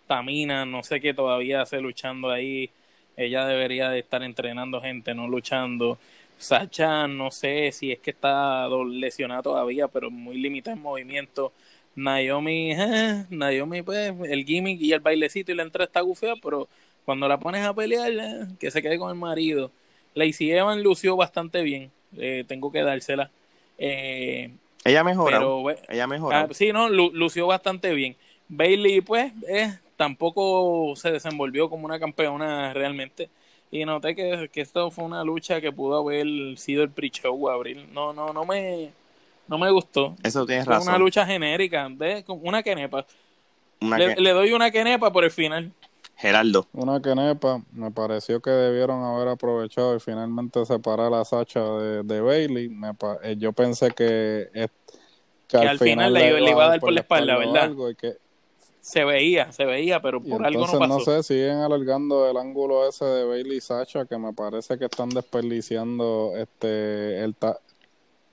Tamina, 0.08 0.66
no 0.66 0.84
sé 0.84 1.02
qué 1.02 1.14
todavía 1.14 1.62
hace 1.62 1.82
luchando 1.82 2.30
ahí. 2.32 2.70
Ella 3.18 3.46
debería 3.48 3.90
de 3.90 4.00
estar 4.00 4.24
entrenando 4.24 4.82
gente, 4.82 5.16
no 5.16 5.28
luchando. 5.28 5.98
Sacha, 6.38 7.08
no 7.08 7.32
sé 7.32 7.72
si 7.72 7.92
es 7.92 8.00
que 8.00 8.12
está 8.12 8.68
lesionada 8.70 9.42
todavía, 9.42 9.88
pero 9.88 10.12
muy 10.12 10.38
limitada 10.38 10.76
en 10.78 10.84
movimiento. 10.84 11.52
Naomi, 11.96 12.74
Naomi, 13.32 13.82
pues, 13.82 14.14
el 14.30 14.46
gimmick 14.46 14.80
y 14.82 14.94
el 14.94 15.00
bailecito 15.00 15.52
y 15.52 15.56
la 15.56 15.64
entrada 15.64 15.86
está 15.88 16.02
gufeada, 16.02 16.36
pero 16.42 16.70
cuando 17.08 17.30
la 17.30 17.40
pones 17.40 17.66
a 17.66 17.74
pelear, 17.74 18.12
eh, 18.12 18.48
que 18.60 18.70
se 18.70 18.82
quede 18.82 19.00
con 19.00 19.10
el 19.10 19.16
marido. 19.16 19.72
Lacey 20.14 20.52
Evans 20.52 20.84
lució 20.84 21.16
bastante 21.16 21.62
bien, 21.62 21.90
eh, 22.18 22.44
tengo 22.46 22.70
que 22.70 22.82
dársela. 22.82 23.32
Eh, 23.78 24.52
ella 24.84 25.06
mejoró. 25.06 25.64
pero, 25.64 25.78
ella 25.88 26.06
mejoró. 26.06 26.36
ah, 26.36 26.48
sí, 26.52 26.74
no, 26.74 26.90
lu- 26.90 27.12
lució 27.14 27.48
bastante 27.48 27.94
bien. 27.94 28.18
Bailey, 28.50 29.00
pues, 29.00 29.32
eh, 29.48 29.78
tampoco 29.96 30.94
se 30.98 31.10
desenvolvió 31.12 31.70
como 31.70 31.86
una 31.86 31.98
campeona 31.98 32.74
realmente. 32.74 33.30
Y 33.72 33.86
noté 33.86 34.14
que, 34.14 34.50
que 34.52 34.60
esto 34.60 34.92
fue 34.92 35.06
una 35.06 35.24
lucha 35.24 35.62
que 35.62 35.72
pudo 35.72 36.00
haber 36.00 36.58
sido 36.58 36.84
el 36.84 36.90
pre-show 36.90 37.48
abril. 37.50 37.88
No, 37.94 38.12
no, 38.12 38.34
no 38.34 38.44
me, 38.44 38.90
no 39.48 39.58
me 39.58 39.72
gustó. 39.72 40.14
Eso 40.24 40.46
tienes 40.46 40.66
Fue 40.66 40.74
razón. 40.74 40.90
una 40.90 40.98
lucha 40.98 41.26
genérica, 41.26 41.88
de, 41.90 42.26
una 42.28 42.62
quenepa. 42.64 43.06
Una 43.80 43.98
Le, 43.98 44.16
que- 44.16 44.22
le 44.22 44.32
doy 44.32 44.52
una 44.52 44.72
quenepa 44.72 45.10
por 45.14 45.24
el 45.24 45.32
final. 45.32 45.72
Geraldo. 46.18 46.68
Una 46.74 47.00
quenepa, 47.02 47.62
me 47.74 47.92
pareció 47.92 48.42
que 48.42 48.50
debieron 48.50 49.04
haber 49.04 49.28
aprovechado 49.28 49.96
y 49.96 50.00
finalmente 50.00 50.66
separar 50.66 51.14
a 51.14 51.24
Sacha 51.24 51.62
de, 51.64 52.04
de 52.04 52.22
Bailey. 52.22 52.70
Me 52.70 52.94
pa- 52.96 53.20
eh, 53.24 53.36
yo 53.38 53.54
pensé 53.54 53.92
que, 53.92 54.50
es- 54.54 54.70
Que 55.48 55.58
al 55.58 55.78
final 55.80 56.12
le 56.14 56.30
iba- 56.30 56.40
le 56.40 56.50
iba 56.52 56.66
a 56.66 56.70
dar 56.70 56.80
por 56.80 56.92
la 56.92 57.02
espalda, 57.02 57.38
¿verdad? 57.38 57.64
algo 57.64 57.90
y 57.90 57.96
que, 57.96 58.18
Se 58.82 59.04
veía, 59.04 59.52
se 59.52 59.66
veía, 59.66 60.02
pero 60.02 60.22
por 60.24 60.46
algo 60.46 60.62
entonces, 60.62 60.80
no 60.80 60.88
no, 60.88 60.98
pasó. 61.00 61.22
sé, 61.22 61.24
siguen 61.36 61.58
alargando 61.58 62.30
el 62.30 62.36
ángulo 62.38 62.88
ese 62.88 63.04
de 63.06 63.26
Bailey 63.26 63.58
y 63.58 63.62
Sacha 63.62 64.06
que 64.06 64.18
me 64.18 64.34
parece 64.34 64.78
que 64.80 64.86
están 64.86 65.10
desperdiciando 65.10 66.34
este 66.38 67.22
el 67.24 67.36
ta- 67.36 67.60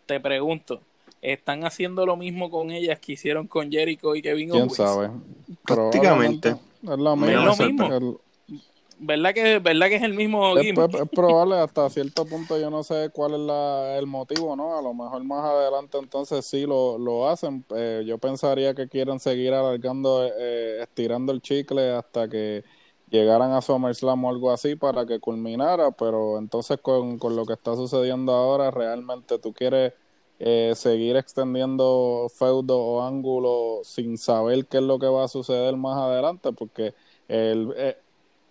Te 0.07 0.21
pregunto, 0.21 0.81
¿están 1.25 1.65
haciendo 1.65 2.07
lo 2.07 2.17
mismo 2.17 2.51
con 2.51 2.71
ellas 2.71 3.01
que 3.01 3.13
hicieron 3.13 3.47
con 3.47 3.71
Jericho 3.71 4.15
y 4.15 4.23
Kevin 4.23 4.51
quién 4.51 4.63
Owens? 4.65 4.77
sabe. 4.77 5.11
Prácticamente. 5.65 6.51
Es 6.51 6.99
lo 6.99 7.17
mismo. 7.17 7.17
no 7.17 7.17
me 7.17 7.29
Es 7.33 7.59
lo 7.59 7.67
mismo. 7.67 7.93
El- 7.93 8.17
¿Verdad 8.97 9.35
que, 9.35 9.59
¿Verdad 9.59 9.89
que 9.89 9.97
es 9.97 10.03
el 10.03 10.15
mismo 10.15 10.57
es- 10.57 10.79
es 10.79 11.09
probable 11.11 11.57
hasta 11.57 11.91
cierto 11.91 12.25
punto, 12.27 12.59
yo 12.59 12.71
no 12.71 12.85
sé 12.85 13.11
cuál 13.13 13.35
es 13.35 13.41
la, 13.41 13.99
el 13.99 14.07
motivo, 14.07 14.55
¿no? 14.55 14.79
A 14.79 14.83
lo 14.83 14.95
mejor 14.95 15.25
más 15.25 15.45
adelante 15.45 15.99
entonces 15.99 16.45
sí 16.47 16.65
lo, 16.65 16.97
lo 16.97 17.29
hacen. 17.29 17.65
Eh, 17.75 18.05
yo 18.07 18.19
pensaría 18.19 18.73
que 18.75 18.89
quieren 18.89 19.19
seguir 19.19 19.53
alargando, 19.53 20.25
eh, 20.39 20.79
estirando 20.83 21.33
el 21.33 21.43
chicle 21.43 21.91
hasta 21.91 22.29
que 22.29 22.63
llegaran 23.11 23.53
a 23.53 23.61
SummerSlam 23.63 24.25
o 24.25 24.31
algo 24.31 24.53
así 24.53 24.77
para 24.77 25.05
que 25.07 25.19
culminara, 25.19 25.91
pero 25.91 26.39
entonces 26.39 26.79
con, 26.81 27.19
con 27.19 27.35
lo 27.35 27.45
que 27.47 27.53
está 27.55 27.75
sucediendo 27.75 28.33
ahora, 28.33 28.71
realmente 28.71 29.39
tú 29.41 29.53
quieres 29.53 29.93
eh, 30.39 30.73
seguir 30.75 31.17
extendiendo 31.17 32.31
feudo 32.37 32.79
o 32.79 33.03
ángulo 33.03 33.81
sin 33.85 34.19
saber 34.19 34.67
qué 34.67 34.79
es 34.79 34.83
lo 34.83 34.99
que 34.99 35.07
va 35.07 35.25
a 35.25 35.29
suceder 35.29 35.77
más 35.77 35.97
adelante, 35.97 36.53
porque 36.53 36.95
el... 37.29 37.73
eh, 37.77 37.97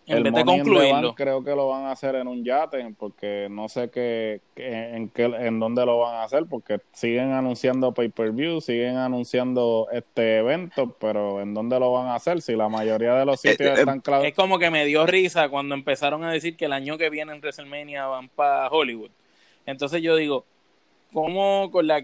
en 0.05 0.17
el 0.17 0.23
vez 0.23 0.33
de 0.33 0.43
Money 0.43 0.59
in 0.59 0.63
the 0.63 0.69
Bank 0.69 0.83
concluirlo. 0.83 1.15
creo 1.15 1.43
que 1.43 1.55
lo 1.55 1.69
van 1.69 1.85
a 1.85 1.91
hacer 1.91 2.15
en 2.15 2.27
un 2.27 2.43
yate, 2.43 2.93
porque 2.97 3.47
no 3.49 3.69
sé 3.69 3.89
qué, 3.89 4.41
en 4.55 5.07
qué, 5.09 5.23
en 5.23 5.59
dónde 5.59 5.85
lo 5.85 5.99
van 5.99 6.15
a 6.15 6.23
hacer, 6.23 6.45
porque 6.49 6.81
siguen 6.91 7.31
anunciando 7.31 7.93
pay-per-view, 7.93 8.59
siguen 8.59 8.97
anunciando 8.97 9.87
este 9.91 10.39
evento, 10.39 10.93
pero 10.99 11.39
en 11.39 11.53
dónde 11.53 11.79
lo 11.79 11.93
van 11.93 12.07
a 12.07 12.15
hacer 12.15 12.41
si 12.41 12.55
la 12.55 12.67
mayoría 12.67 13.13
de 13.15 13.25
los 13.25 13.39
sitios 13.39 13.69
Eh, 13.69 13.73
eh, 13.73 13.79
están 13.79 14.01
claros. 14.01 14.25
Es 14.25 14.33
como 14.33 14.59
que 14.59 14.69
me 14.69 14.85
dio 14.85 15.05
risa 15.05 15.47
cuando 15.47 15.73
empezaron 15.73 16.23
a 16.23 16.31
decir 16.31 16.57
que 16.57 16.65
el 16.65 16.73
año 16.73 16.97
que 16.97 17.09
viene 17.09 17.31
en 17.31 17.39
WrestleMania 17.39 18.05
van 18.07 18.27
para 18.27 18.67
Hollywood. 18.67 19.11
Entonces 19.65 20.01
yo 20.01 20.17
digo, 20.17 20.43
¿cómo 21.13 21.69
con 21.71 21.87
la 21.87 22.01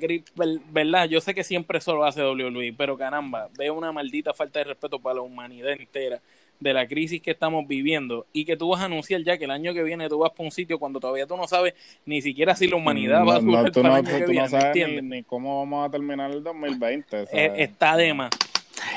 verdad? 0.71 1.09
Yo 1.09 1.19
sé 1.21 1.33
que 1.33 1.43
siempre 1.43 1.79
eso 1.79 1.95
lo 1.95 2.05
hace 2.05 2.21
WWE, 2.23 2.73
pero 2.77 2.97
caramba, 2.97 3.49
veo 3.57 3.73
una 3.73 3.91
maldita 3.91 4.33
falta 4.33 4.59
de 4.59 4.65
respeto 4.65 4.99
para 4.99 5.15
la 5.15 5.21
humanidad 5.21 5.71
entera 5.71 6.21
de 6.59 6.73
la 6.73 6.87
crisis 6.87 7.21
que 7.21 7.31
estamos 7.31 7.65
viviendo 7.67 8.25
y 8.33 8.43
que 8.43 8.57
tú 8.57 8.69
vas 8.69 8.81
a 8.81 8.85
anunciar 8.85 9.23
ya 9.23 9.37
que 9.37 9.45
el 9.45 9.51
año 9.51 9.73
que 9.73 9.81
viene 9.81 10.09
tú 10.09 10.19
vas 10.19 10.31
para 10.31 10.43
un 10.43 10.51
sitio 10.51 10.77
cuando 10.77 10.99
todavía 10.99 11.25
tú 11.25 11.37
no 11.37 11.47
sabes 11.47 11.73
ni 12.05 12.21
siquiera 12.21 12.55
si 12.55 12.67
la 12.67 12.75
humanidad 12.75 13.25
va 13.25 13.37
a 13.37 13.39
no, 13.39 13.45
durar 13.47 13.63
no, 13.65 13.71
tú 13.71 13.81
para 13.81 13.93
no, 13.93 13.99
el 14.01 14.07
año 14.07 14.17
que 14.17 14.25
tú 14.25 14.31
viene, 14.31 14.43
¿me 14.43 14.49
sabes 14.49 14.87
ni, 14.87 15.01
ni 15.01 15.23
cómo 15.23 15.59
vamos 15.59 15.87
a 15.87 15.91
terminar 15.91 16.31
el 16.31 16.43
2020. 16.43 17.21
Eh, 17.21 17.25
¿sabes? 17.25 17.51
está 17.55 17.95
de 17.95 18.13
más. 18.13 18.29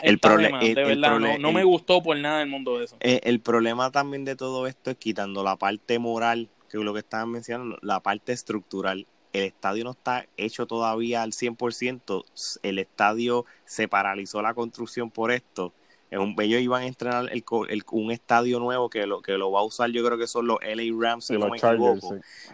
El 0.02 0.14
Está 0.16 0.36
de 0.36 0.48
más, 0.48 0.64
el- 0.64 0.74
de 0.74 0.82
el 0.82 0.88
verdad, 1.00 1.38
no, 1.38 1.52
me 1.52 1.64
gustó 1.64 2.02
por 2.02 2.16
nada 2.16 2.42
el 2.42 2.48
mundo 2.48 2.78
de 2.78 2.84
eso. 2.86 2.96
Eh, 3.00 3.20
el 3.24 3.40
problema 3.40 3.90
también 3.90 4.24
de 4.24 4.34
todo 4.36 4.66
esto 4.66 4.90
es 4.90 4.96
quitando 4.96 5.44
la 5.44 5.56
parte 5.56 5.98
moral, 5.98 6.48
que 6.68 6.78
es 6.78 6.82
lo 6.82 6.92
que 6.92 7.00
estaban 7.00 7.30
mencionando, 7.30 7.78
la 7.82 8.00
parte 8.00 8.32
estructural. 8.32 9.06
El 9.32 9.44
estadio 9.44 9.84
no 9.84 9.92
está 9.92 10.26
hecho 10.36 10.66
todavía 10.66 11.22
al 11.22 11.32
100%. 11.32 12.24
El 12.62 12.78
estadio 12.78 13.46
se 13.64 13.88
paralizó 13.88 14.42
la 14.42 14.54
construcción 14.54 15.10
por 15.10 15.32
esto. 15.32 15.72
Ellos 16.10 16.60
iban 16.60 16.82
a 16.82 16.86
entrenar 16.86 17.30
el, 17.32 17.42
el- 17.70 17.82
un 17.92 18.10
estadio 18.10 18.58
nuevo 18.60 18.90
que 18.90 19.06
lo, 19.06 19.22
que 19.22 19.32
lo 19.38 19.50
va 19.50 19.60
a 19.60 19.64
usar, 19.64 19.90
yo 19.90 20.04
creo 20.04 20.18
que 20.18 20.26
son 20.26 20.46
los 20.46 20.58
LA 20.60 20.92
Rams, 20.94 21.26
si 21.26 21.32
no 21.38 21.48
me 21.48 21.58
Chargers, 21.58 21.98
equivoco. 21.98 22.16
sí. 22.16 22.52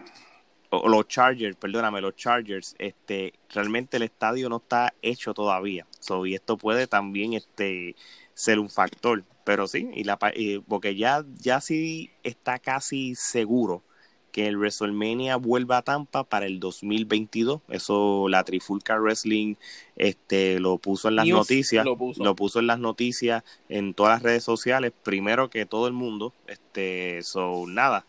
O 0.71 0.87
los 0.87 1.07
Chargers, 1.07 1.57
perdóname, 1.57 1.99
los 1.99 2.15
Chargers, 2.15 2.75
este, 2.77 3.33
realmente 3.49 3.97
el 3.97 4.03
estadio 4.03 4.47
no 4.49 4.57
está 4.57 4.93
hecho 5.01 5.33
todavía. 5.33 5.87
So, 5.99 6.25
y 6.27 6.35
esto 6.35 6.57
puede 6.57 6.85
también 6.87 7.33
este, 7.33 7.95
ser 8.35 8.59
un 8.59 8.69
factor. 8.69 9.23
Pero 9.43 9.67
sí, 9.67 9.89
y 9.95 10.03
la, 10.03 10.17
y- 10.35 10.59
porque 10.59 10.95
ya, 10.95 11.25
ya 11.39 11.59
sí 11.59 12.11
está 12.23 12.59
casi 12.59 13.15
seguro 13.15 13.83
que 14.31 14.47
el 14.47 14.57
WrestleMania 14.57 15.35
vuelva 15.37 15.77
a 15.77 15.81
Tampa 15.81 16.23
para 16.23 16.45
el 16.45 16.59
2022. 16.59 17.61
Eso 17.69 18.27
la 18.29 18.43
Trifulca 18.43 18.97
Wrestling 18.97 19.55
este, 19.95 20.59
lo 20.59 20.77
puso 20.77 21.09
en 21.09 21.15
las 21.17 21.25
News 21.25 21.39
noticias. 21.39 21.85
lo 21.85 21.97
puso. 21.97 22.23
Lo 22.23 22.35
puso 22.35 22.59
en 22.59 22.67
las 22.67 22.79
noticias 22.79 23.43
en 23.67 23.93
todas 23.93 24.15
las 24.15 24.23
redes 24.23 24.43
sociales, 24.43 24.93
primero 25.03 25.49
que 25.49 25.65
todo 25.65 25.87
el 25.87 25.93
mundo. 25.93 26.33
Este, 26.47 27.21
so, 27.23 27.65
nada. 27.67 28.05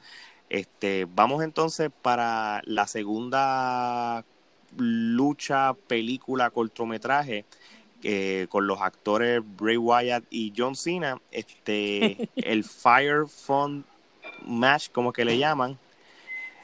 Este, 0.49 1.07
vamos 1.15 1.45
entonces 1.45 1.91
para 2.03 2.61
la 2.65 2.87
segunda 2.87 4.25
lucha, 4.77 5.75
película, 5.87 6.51
cortometraje 6.51 7.45
eh, 8.03 8.47
con 8.49 8.67
los 8.67 8.81
actores 8.81 9.43
Bray 9.59 9.77
Wyatt 9.77 10.25
y 10.31 10.53
John 10.57 10.75
Cena. 10.75 11.21
Este, 11.31 12.29
el 12.37 12.65
Fire 12.65 13.27
Fun 13.27 13.85
Match, 14.47 14.91
como 14.91 15.13
que 15.13 15.25
le 15.25 15.39
llaman. 15.39 15.79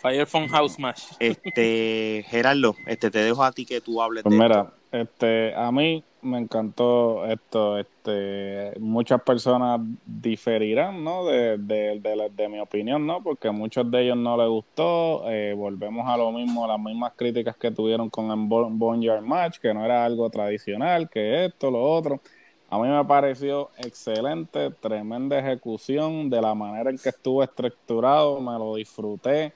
Fire 0.07 0.27
Phone 0.27 0.49
House 0.49 0.79
Match. 0.79 1.03
Este, 1.19 2.25
Gerardo, 2.29 2.77
este, 2.87 3.11
te 3.11 3.19
dejo 3.21 3.43
a 3.45 3.53
ti 3.53 3.67
que 3.67 3.81
tú 3.81 4.01
hables 4.03 4.25
Pues 4.25 4.35
de 4.35 4.39
mira, 4.39 4.73
esto. 4.73 4.75
este, 4.91 5.55
a 5.55 5.71
mí 5.71 6.05
me 6.23 6.39
encantó 6.39 7.25
esto, 7.27 7.79
este, 7.79 8.73
muchas 8.81 9.23
personas 9.23 9.81
diferirán, 10.05 11.05
¿no? 11.05 11.25
De, 11.27 11.59
de, 11.59 12.01
de, 12.01 12.29
de 12.33 12.49
mi 12.49 12.59
opinión, 12.59 13.07
¿no? 13.07 13.23
Porque 13.23 13.47
a 13.49 13.53
muchos 13.53 13.89
de 13.91 14.03
ellos 14.03 14.17
no 14.17 14.37
les 14.37 14.49
gustó, 14.49 15.31
eh, 15.31 15.55
volvemos 15.57 16.09
a 16.09 16.17
lo 16.17 16.33
mismo, 16.33 16.67
las 16.67 16.81
mismas 16.81 17.13
críticas 17.17 17.57
que 17.57 17.71
tuvieron 17.71 18.11
con 18.11 18.31
el 18.33 18.49
Bon- 18.49 18.77
Boneyard 18.79 19.23
Match, 19.23 19.59
que 19.61 19.73
no 19.73 19.85
era 19.85 20.05
algo 20.05 20.29
tradicional, 20.29 21.09
que 21.09 21.45
esto, 21.47 21.71
lo 21.71 21.83
otro. 21.85 22.21
A 22.69 22.79
mí 22.81 22.89
me 22.89 23.05
pareció 23.05 23.71
excelente, 23.77 24.71
tremenda 24.73 25.39
ejecución 25.39 26.29
de 26.31 26.43
la 26.43 26.53
manera 26.55 26.91
en 26.91 26.99
que 26.99 27.11
estuvo 27.11 27.43
estructurado, 27.45 28.41
me 28.41 28.59
lo 28.59 28.75
disfruté. 28.75 29.55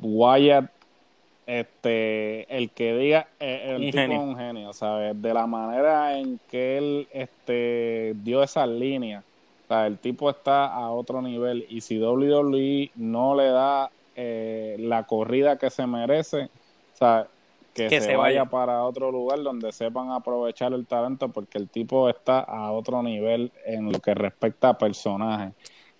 Wyatt 0.00 0.70
este 1.46 2.56
el 2.56 2.70
que 2.70 2.94
diga 2.96 3.28
eh, 3.38 3.76
el 3.76 3.90
tipo 3.90 3.98
es 3.98 4.18
un 4.18 4.36
genio 4.36 4.72
sabes 4.72 5.20
de 5.20 5.34
la 5.34 5.46
manera 5.46 6.18
en 6.18 6.40
que 6.50 6.78
él 6.78 7.08
este 7.12 8.14
dio 8.22 8.42
esas 8.42 8.68
líneas 8.68 9.24
o 9.64 9.68
sea, 9.68 9.86
el 9.86 9.98
tipo 9.98 10.30
está 10.30 10.66
a 10.66 10.90
otro 10.90 11.20
nivel 11.20 11.66
y 11.68 11.80
si 11.82 11.98
WWE 11.98 12.90
no 12.96 13.34
le 13.34 13.46
da 13.48 13.90
eh, 14.16 14.76
la 14.78 15.02
corrida 15.04 15.58
que 15.58 15.70
se 15.70 15.86
merece 15.86 16.44
o 16.44 16.96
sea, 16.96 17.26
que, 17.74 17.88
Que 17.88 18.00
se, 18.00 18.06
se 18.08 18.16
vaya 18.16 18.44
vaya. 18.44 18.50
para 18.50 18.84
otro 18.84 19.10
lugar 19.10 19.42
donde 19.42 19.72
sepan 19.72 20.12
aprovechar 20.12 20.72
el 20.72 20.86
talento 20.86 21.28
porque 21.28 21.58
el 21.58 21.68
tipo 21.68 22.08
está 22.08 22.40
a 22.40 22.70
otro 22.72 23.02
nivel 23.02 23.52
en 23.66 23.92
lo 23.92 23.98
que 23.98 24.14
respecta 24.14 24.70
a 24.70 24.78
personajes 24.78 25.52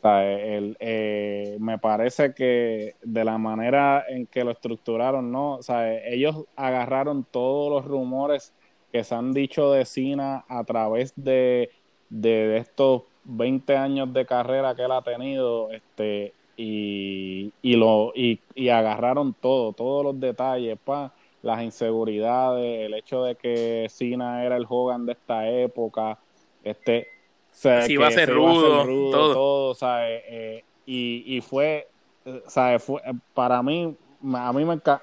el, 0.05 0.77
eh, 0.81 1.57
me 1.61 1.79
parece 1.79 2.35
que 2.35 2.97
de 3.03 3.25
la 3.25 3.39
manera 3.39 4.05
en 4.09 4.27
que 4.27 4.45
lo 4.45 4.51
estructuraron, 4.51 5.33
¿no? 5.33 5.55
O 5.55 5.63
sea, 5.63 5.93
ellos 6.07 6.45
agarraron 6.57 7.25
todos 7.25 7.71
los 7.73 7.85
rumores 7.85 8.53
que 8.93 9.03
se 9.05 9.15
han 9.15 9.33
dicho 9.33 9.73
de 9.73 9.85
Cena 9.85 10.45
a 10.49 10.65
través 10.65 11.13
de, 11.17 11.71
de 12.11 12.59
estos 12.59 13.03
20 13.25 13.77
años 13.77 14.13
de 14.13 14.27
carrera 14.27 14.75
que 14.75 14.83
él 14.83 14.93
ha 14.93 15.03
tenido, 15.03 15.71
este, 15.73 16.35
y, 16.57 17.53
y 17.63 17.77
lo, 17.77 18.13
y, 18.15 18.41
y 18.55 18.69
agarraron 18.69 19.35
todo, 19.35 19.73
todos 19.73 20.05
los 20.05 20.21
detalles, 20.21 20.79
pa, 20.85 21.13
las 21.43 21.63
inseguridades, 21.63 22.87
el 22.87 22.95
hecho 22.95 23.25
de 23.25 23.37
que 23.37 23.87
Cena 23.91 24.45
era 24.45 24.57
el 24.57 24.67
Hogan 24.69 25.07
de 25.07 25.13
esta 25.13 25.49
época, 25.49 26.19
este, 26.63 27.09
sea, 27.55 27.87
que 27.87 27.93
iba 27.93 28.07
a 28.09 28.11
ser 28.11 28.29
se 28.29 28.35
rudo, 28.35 28.85
todo. 29.11 29.35
todo, 29.35 29.75
¿sabes? 29.75 30.23
Eh, 30.27 30.65
y, 30.87 31.37
y 31.37 31.41
fue, 31.41 31.89
eh, 32.25 32.43
¿sabes? 32.47 32.83
Fue, 32.83 33.01
eh, 33.05 33.13
para 33.33 33.63
mí, 33.63 33.97
a 34.35 34.53
mí 34.53 34.65
me 34.65 34.75
encanta. 34.75 35.03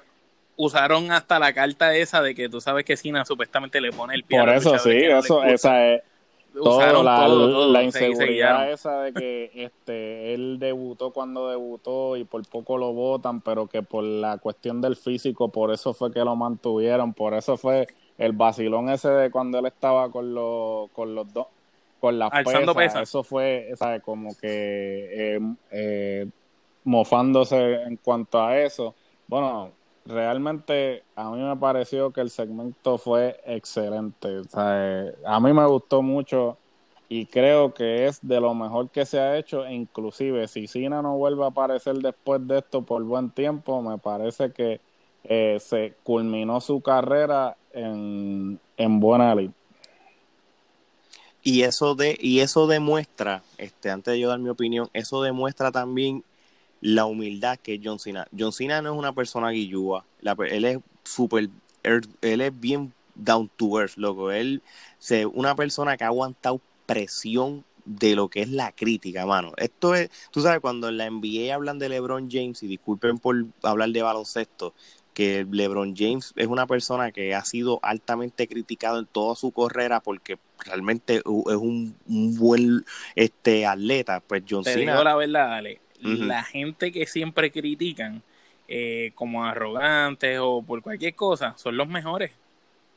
Usaron 0.56 1.10
hasta 1.10 1.38
la 1.38 1.52
carta 1.54 1.94
esa 1.96 2.20
de 2.20 2.34
que 2.34 2.48
tú 2.48 2.60
sabes 2.60 2.84
que 2.84 2.96
Cena 2.96 3.24
supuestamente 3.24 3.80
le 3.80 3.90
pone 3.90 4.14
el 4.14 4.22
pie 4.24 4.38
a 4.38 4.44
Por 4.44 4.54
eso, 4.54 4.78
sí, 4.78 4.90
eso, 4.90 5.42
esa 5.42 5.86
es. 5.88 6.02
todo, 6.52 7.02
la, 7.02 7.26
la 7.26 7.82
inseguridad 7.82 8.70
esa 8.70 9.00
de 9.00 9.14
que 9.14 9.50
este 9.54 10.34
él 10.34 10.58
debutó 10.60 11.10
cuando 11.10 11.48
debutó 11.48 12.18
y 12.18 12.24
por 12.24 12.46
poco 12.46 12.76
lo 12.76 12.92
votan, 12.92 13.40
pero 13.40 13.66
que 13.66 13.82
por 13.82 14.04
la 14.04 14.36
cuestión 14.36 14.82
del 14.82 14.94
físico, 14.94 15.48
por 15.48 15.72
eso 15.72 15.94
fue 15.94 16.12
que 16.12 16.20
lo 16.20 16.36
mantuvieron, 16.36 17.14
por 17.14 17.32
eso 17.32 17.56
fue 17.56 17.88
el 18.18 18.32
vacilón 18.32 18.90
ese 18.90 19.08
de 19.08 19.30
cuando 19.30 19.58
él 19.58 19.66
estaba 19.66 20.10
con 20.10 20.34
los 20.34 20.90
con 20.90 21.14
los 21.14 21.32
dos 21.32 21.46
con 22.02 22.18
las 22.18 22.30
pesas, 22.32 23.08
eso 23.08 23.22
fue 23.22 23.72
¿sabes? 23.76 24.02
como 24.02 24.36
que 24.36 25.36
eh, 25.36 25.40
eh, 25.70 26.26
mofándose 26.82 27.74
en 27.74 27.96
cuanto 27.96 28.42
a 28.42 28.58
eso. 28.58 28.96
Bueno, 29.28 29.70
realmente 30.04 31.04
a 31.14 31.30
mí 31.30 31.40
me 31.40 31.56
pareció 31.56 32.10
que 32.10 32.20
el 32.20 32.30
segmento 32.30 32.98
fue 32.98 33.40
excelente. 33.46 34.42
a 34.52 35.40
mí 35.40 35.52
me 35.52 35.64
gustó 35.64 36.02
mucho 36.02 36.58
y 37.08 37.26
creo 37.26 37.72
que 37.72 38.06
es 38.06 38.18
de 38.20 38.40
lo 38.40 38.52
mejor 38.52 38.90
que 38.90 39.06
se 39.06 39.20
ha 39.20 39.38
hecho. 39.38 39.64
Inclusive, 39.70 40.48
si 40.48 40.66
Cena 40.66 41.02
no 41.02 41.16
vuelve 41.16 41.44
a 41.44 41.50
aparecer 41.50 41.94
después 41.98 42.44
de 42.48 42.58
esto 42.58 42.82
por 42.82 43.04
buen 43.04 43.30
tiempo, 43.30 43.80
me 43.80 43.98
parece 43.98 44.50
que 44.50 44.80
eh, 45.22 45.58
se 45.60 45.94
culminó 46.02 46.60
su 46.60 46.80
carrera 46.80 47.56
en, 47.72 48.58
en 48.76 48.98
buena 48.98 49.36
lid. 49.36 49.52
Y 51.42 51.62
eso 51.62 51.94
de, 51.94 52.16
y 52.20 52.40
eso 52.40 52.66
demuestra, 52.66 53.42
este, 53.58 53.90
antes 53.90 54.12
de 54.12 54.20
yo 54.20 54.28
dar 54.28 54.38
mi 54.38 54.48
opinión, 54.48 54.88
eso 54.92 55.22
demuestra 55.22 55.72
también 55.72 56.24
la 56.80 57.04
humildad 57.04 57.58
que 57.58 57.74
es 57.74 57.80
John 57.82 57.98
Cena. 57.98 58.26
John 58.36 58.52
Cena 58.52 58.80
no 58.80 58.92
es 58.92 58.98
una 58.98 59.12
persona 59.12 59.50
guillúa, 59.50 60.04
él 60.22 60.64
es 60.64 60.78
súper, 61.04 61.48
él, 61.82 62.40
es 62.40 62.60
bien 62.60 62.92
down 63.14 63.50
to 63.56 63.80
earth, 63.80 63.96
loco. 63.96 64.30
Él 64.30 64.62
es 65.00 65.26
una 65.32 65.54
persona 65.54 65.96
que 65.96 66.04
ha 66.04 66.08
aguantado 66.08 66.60
presión 66.86 67.64
de 67.84 68.14
lo 68.14 68.28
que 68.28 68.42
es 68.42 68.48
la 68.50 68.72
crítica, 68.72 69.26
mano. 69.26 69.52
Esto 69.56 69.94
es, 69.94 70.10
tú 70.30 70.40
sabes, 70.40 70.60
cuando 70.60 70.88
en 70.88 70.98
la 70.98 71.10
NBA 71.10 71.54
hablan 71.54 71.78
de 71.78 71.88
LeBron 71.88 72.28
James, 72.30 72.62
y 72.62 72.68
disculpen 72.68 73.18
por 73.18 73.44
hablar 73.62 73.90
de 73.90 74.02
baloncesto, 74.02 74.74
que 75.14 75.46
LeBron 75.50 75.94
James 75.96 76.32
es 76.36 76.46
una 76.46 76.66
persona 76.66 77.12
que 77.12 77.34
ha 77.34 77.44
sido 77.44 77.80
altamente 77.82 78.48
criticado 78.48 78.98
en 78.98 79.06
toda 79.06 79.34
su 79.36 79.52
carrera 79.52 80.00
porque 80.00 80.38
realmente 80.64 81.16
es 81.16 81.24
un, 81.24 81.94
buen 82.06 82.84
este 83.14 83.66
atleta. 83.66 84.20
Pues 84.20 84.42
John 84.48 84.64
Te 84.64 84.76
Digo 84.76 85.02
la 85.02 85.16
verdad, 85.16 85.54
Ale, 85.54 85.80
la 86.00 86.42
gente 86.42 86.92
que 86.92 87.06
siempre 87.06 87.50
critican 87.50 88.22
eh, 88.68 89.12
como 89.14 89.44
arrogantes 89.44 90.38
o 90.40 90.62
por 90.62 90.82
cualquier 90.82 91.14
cosa 91.14 91.54
son 91.56 91.76
los 91.76 91.88
mejores. 91.88 92.32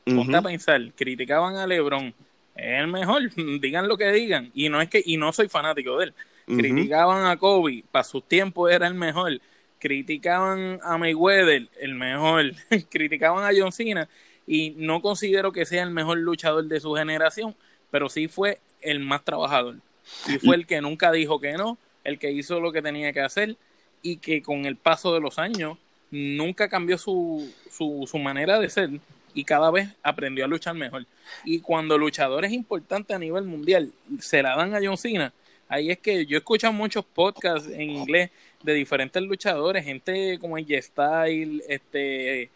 Ponte 0.04 0.36
a 0.36 0.42
pensar, 0.42 0.80
criticaban 0.94 1.56
a 1.56 1.66
LeBron, 1.66 2.14
es 2.54 2.80
el 2.80 2.86
mejor, 2.86 3.22
digan 3.60 3.88
lo 3.88 3.96
que 3.96 4.10
digan, 4.12 4.50
y 4.54 4.68
no 4.68 4.80
es 4.80 4.88
que 4.88 5.02
y 5.04 5.16
no 5.16 5.32
soy 5.32 5.48
fanático 5.48 5.98
de 5.98 6.04
él. 6.06 6.14
Criticaban 6.46 7.26
a 7.26 7.36
Kobe, 7.36 7.82
para 7.90 8.04
sus 8.04 8.22
tiempos 8.22 8.70
era 8.70 8.86
el 8.86 8.94
mejor. 8.94 9.40
Criticaban 9.80 10.78
a 10.82 10.96
Mayweather, 10.96 11.68
el 11.80 11.94
mejor. 11.96 12.52
criticaban 12.88 13.44
a 13.44 13.50
John 13.58 13.72
Cena 13.72 14.08
y 14.46 14.70
no 14.76 15.02
considero 15.02 15.52
que 15.52 15.66
sea 15.66 15.82
el 15.82 15.90
mejor 15.90 16.18
luchador 16.18 16.64
de 16.64 16.80
su 16.80 16.94
generación, 16.94 17.54
pero 17.90 18.08
sí 18.08 18.28
fue 18.28 18.60
el 18.80 19.00
más 19.00 19.24
trabajador. 19.24 19.76
Y 20.28 20.38
fue 20.38 20.56
el 20.56 20.66
que 20.66 20.80
nunca 20.80 21.10
dijo 21.10 21.40
que 21.40 21.54
no, 21.54 21.78
el 22.04 22.18
que 22.18 22.30
hizo 22.30 22.60
lo 22.60 22.72
que 22.72 22.82
tenía 22.82 23.12
que 23.12 23.20
hacer 23.20 23.56
y 24.02 24.18
que 24.18 24.42
con 24.42 24.66
el 24.66 24.76
paso 24.76 25.12
de 25.12 25.20
los 25.20 25.38
años 25.38 25.78
nunca 26.10 26.68
cambió 26.68 26.96
su, 26.96 27.52
su, 27.70 28.06
su 28.08 28.18
manera 28.18 28.60
de 28.60 28.70
ser 28.70 28.90
y 29.34 29.44
cada 29.44 29.70
vez 29.70 29.88
aprendió 30.02 30.44
a 30.44 30.48
luchar 30.48 30.74
mejor. 30.74 31.04
Y 31.44 31.60
cuando 31.60 31.98
luchadores 31.98 32.52
importantes 32.52 33.14
a 33.14 33.18
nivel 33.18 33.44
mundial 33.44 33.92
se 34.18 34.42
la 34.42 34.56
dan 34.56 34.74
a 34.74 34.80
John 34.82 34.96
Cena, 34.96 35.32
ahí 35.68 35.90
es 35.90 35.98
que 35.98 36.24
yo 36.24 36.38
escucho 36.38 36.72
muchos 36.72 37.04
podcasts 37.04 37.68
en 37.68 37.90
inglés 37.90 38.30
de 38.62 38.72
diferentes 38.72 39.22
luchadores, 39.22 39.84
gente 39.84 40.38
como 40.38 40.56
J 40.56 40.80
Style, 40.80 41.62
este, 41.68 42.50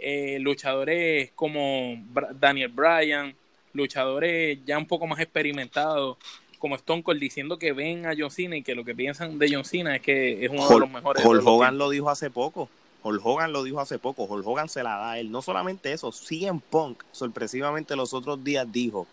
eh, 0.00 0.38
luchadores 0.40 1.30
como 1.34 2.02
Daniel 2.38 2.68
Bryan, 2.68 3.34
luchadores 3.72 4.58
ya 4.64 4.78
un 4.78 4.86
poco 4.86 5.06
más 5.06 5.20
experimentados, 5.20 6.16
como 6.58 6.76
Stone 6.76 7.02
Cold 7.02 7.20
diciendo 7.20 7.58
que 7.58 7.72
ven 7.72 8.06
a 8.06 8.12
John 8.16 8.30
Cena 8.30 8.56
y 8.56 8.62
que 8.62 8.74
lo 8.74 8.84
que 8.84 8.94
piensan 8.94 9.38
de 9.38 9.48
John 9.52 9.64
Cena 9.64 9.96
es 9.96 10.02
que 10.02 10.44
es 10.44 10.50
uno 10.50 10.68
de 10.68 10.78
los 10.78 10.90
mejores. 10.90 11.24
Hulk 11.24 11.46
Hogan 11.46 11.78
lo 11.78 11.88
dijo 11.88 12.10
hace 12.10 12.30
poco. 12.30 12.68
Hulk 13.02 13.24
Hogan 13.24 13.52
lo 13.52 13.62
dijo 13.62 13.80
hace 13.80 13.98
poco. 13.98 14.24
Hulk 14.24 14.46
Hogan 14.46 14.68
se 14.68 14.82
la 14.82 14.90
da 14.90 15.12
a 15.12 15.18
él. 15.18 15.30
No 15.30 15.40
solamente 15.40 15.92
eso, 15.92 16.12
en 16.30 16.60
Punk 16.60 17.02
sorpresivamente 17.12 17.96
los 17.96 18.12
otros 18.12 18.44
días 18.44 18.70
dijo, 18.70 19.06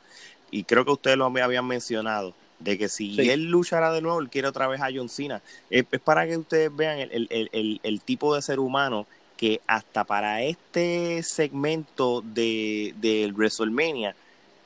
y 0.52 0.64
creo 0.64 0.84
que 0.86 0.92
ustedes 0.92 1.18
lo 1.18 1.26
habían 1.26 1.66
mencionado, 1.66 2.34
de 2.60 2.78
que 2.78 2.90
si 2.90 3.18
él 3.30 3.46
luchará 3.46 3.94
de 3.94 4.02
nuevo, 4.02 4.20
él 4.20 4.30
quiere 4.30 4.48
otra 4.48 4.68
vez 4.68 4.82
a 4.82 4.90
John 4.94 5.10
Cena. 5.10 5.42
Es, 5.70 5.86
para 6.04 6.28
que 6.28 6.38
ustedes 6.38 6.76
vean 6.76 7.00
el, 7.00 7.28
el, 7.30 7.50
el, 7.52 7.80
el, 7.84 8.02
tipo 8.02 8.36
de 8.36 8.42
ser 8.42 8.60
humano 8.60 9.08
que 9.38 9.62
hasta 9.68 10.04
para 10.04 10.44
este 10.44 11.24
segmento 11.24 12.22
de, 12.22 12.94
de 13.00 13.32
WrestleMania 13.34 14.16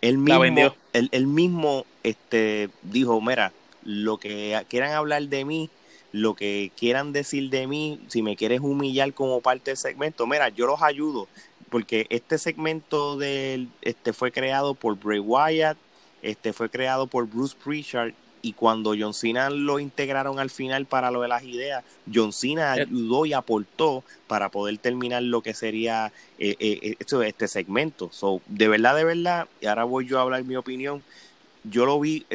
él 0.01 0.17
mismo, 0.17 0.73
él, 0.93 1.27
mismo 1.27 1.85
este, 2.03 2.69
dijo, 2.81 3.21
mira, 3.21 3.53
lo 3.83 4.17
que 4.17 4.59
quieran 4.67 4.93
hablar 4.93 5.23
de 5.23 5.45
mí, 5.45 5.69
lo 6.11 6.35
que 6.35 6.71
quieran 6.75 7.13
decir 7.13 7.49
de 7.49 7.67
mí, 7.67 7.99
si 8.07 8.23
me 8.23 8.35
quieres 8.35 8.61
humillar 8.61 9.13
como 9.13 9.41
parte 9.41 9.71
del 9.71 9.77
segmento, 9.77 10.25
mira, 10.25 10.49
yo 10.49 10.65
los 10.65 10.81
ayudo, 10.81 11.27
porque 11.69 12.07
este 12.09 12.39
segmento 12.39 13.17
del, 13.17 13.69
este 13.83 14.11
fue 14.11 14.31
creado 14.31 14.73
por 14.73 14.97
Bray 14.97 15.19
Wyatt, 15.19 15.77
este 16.23 16.51
fue 16.51 16.69
creado 16.69 17.05
por 17.05 17.27
Bruce 17.27 17.55
Prichard 17.63 18.13
y 18.41 18.53
cuando 18.53 18.95
John 18.97 19.13
Cena 19.13 19.49
lo 19.49 19.79
integraron 19.79 20.39
al 20.39 20.49
final 20.49 20.85
para 20.85 21.11
lo 21.11 21.21
de 21.21 21.27
las 21.27 21.43
ideas, 21.43 21.83
John 22.13 22.33
Cena 22.33 22.75
eh. 22.75 22.81
ayudó 22.81 23.25
y 23.25 23.33
aportó 23.33 24.03
para 24.27 24.49
poder 24.49 24.77
terminar 24.77 25.23
lo 25.23 25.41
que 25.41 25.53
sería 25.53 26.11
eh, 26.39 26.55
eh, 26.59 26.95
este 26.99 27.47
segmento. 27.47 28.09
So, 28.11 28.41
de 28.47 28.67
verdad, 28.67 28.95
de 28.95 29.03
verdad, 29.03 29.47
y 29.59 29.67
ahora 29.67 29.83
voy 29.83 30.07
yo 30.07 30.19
a 30.19 30.23
hablar 30.23 30.43
mi 30.43 30.55
opinión, 30.55 31.03
yo 31.63 31.85
lo 31.85 31.99
vi, 31.99 32.25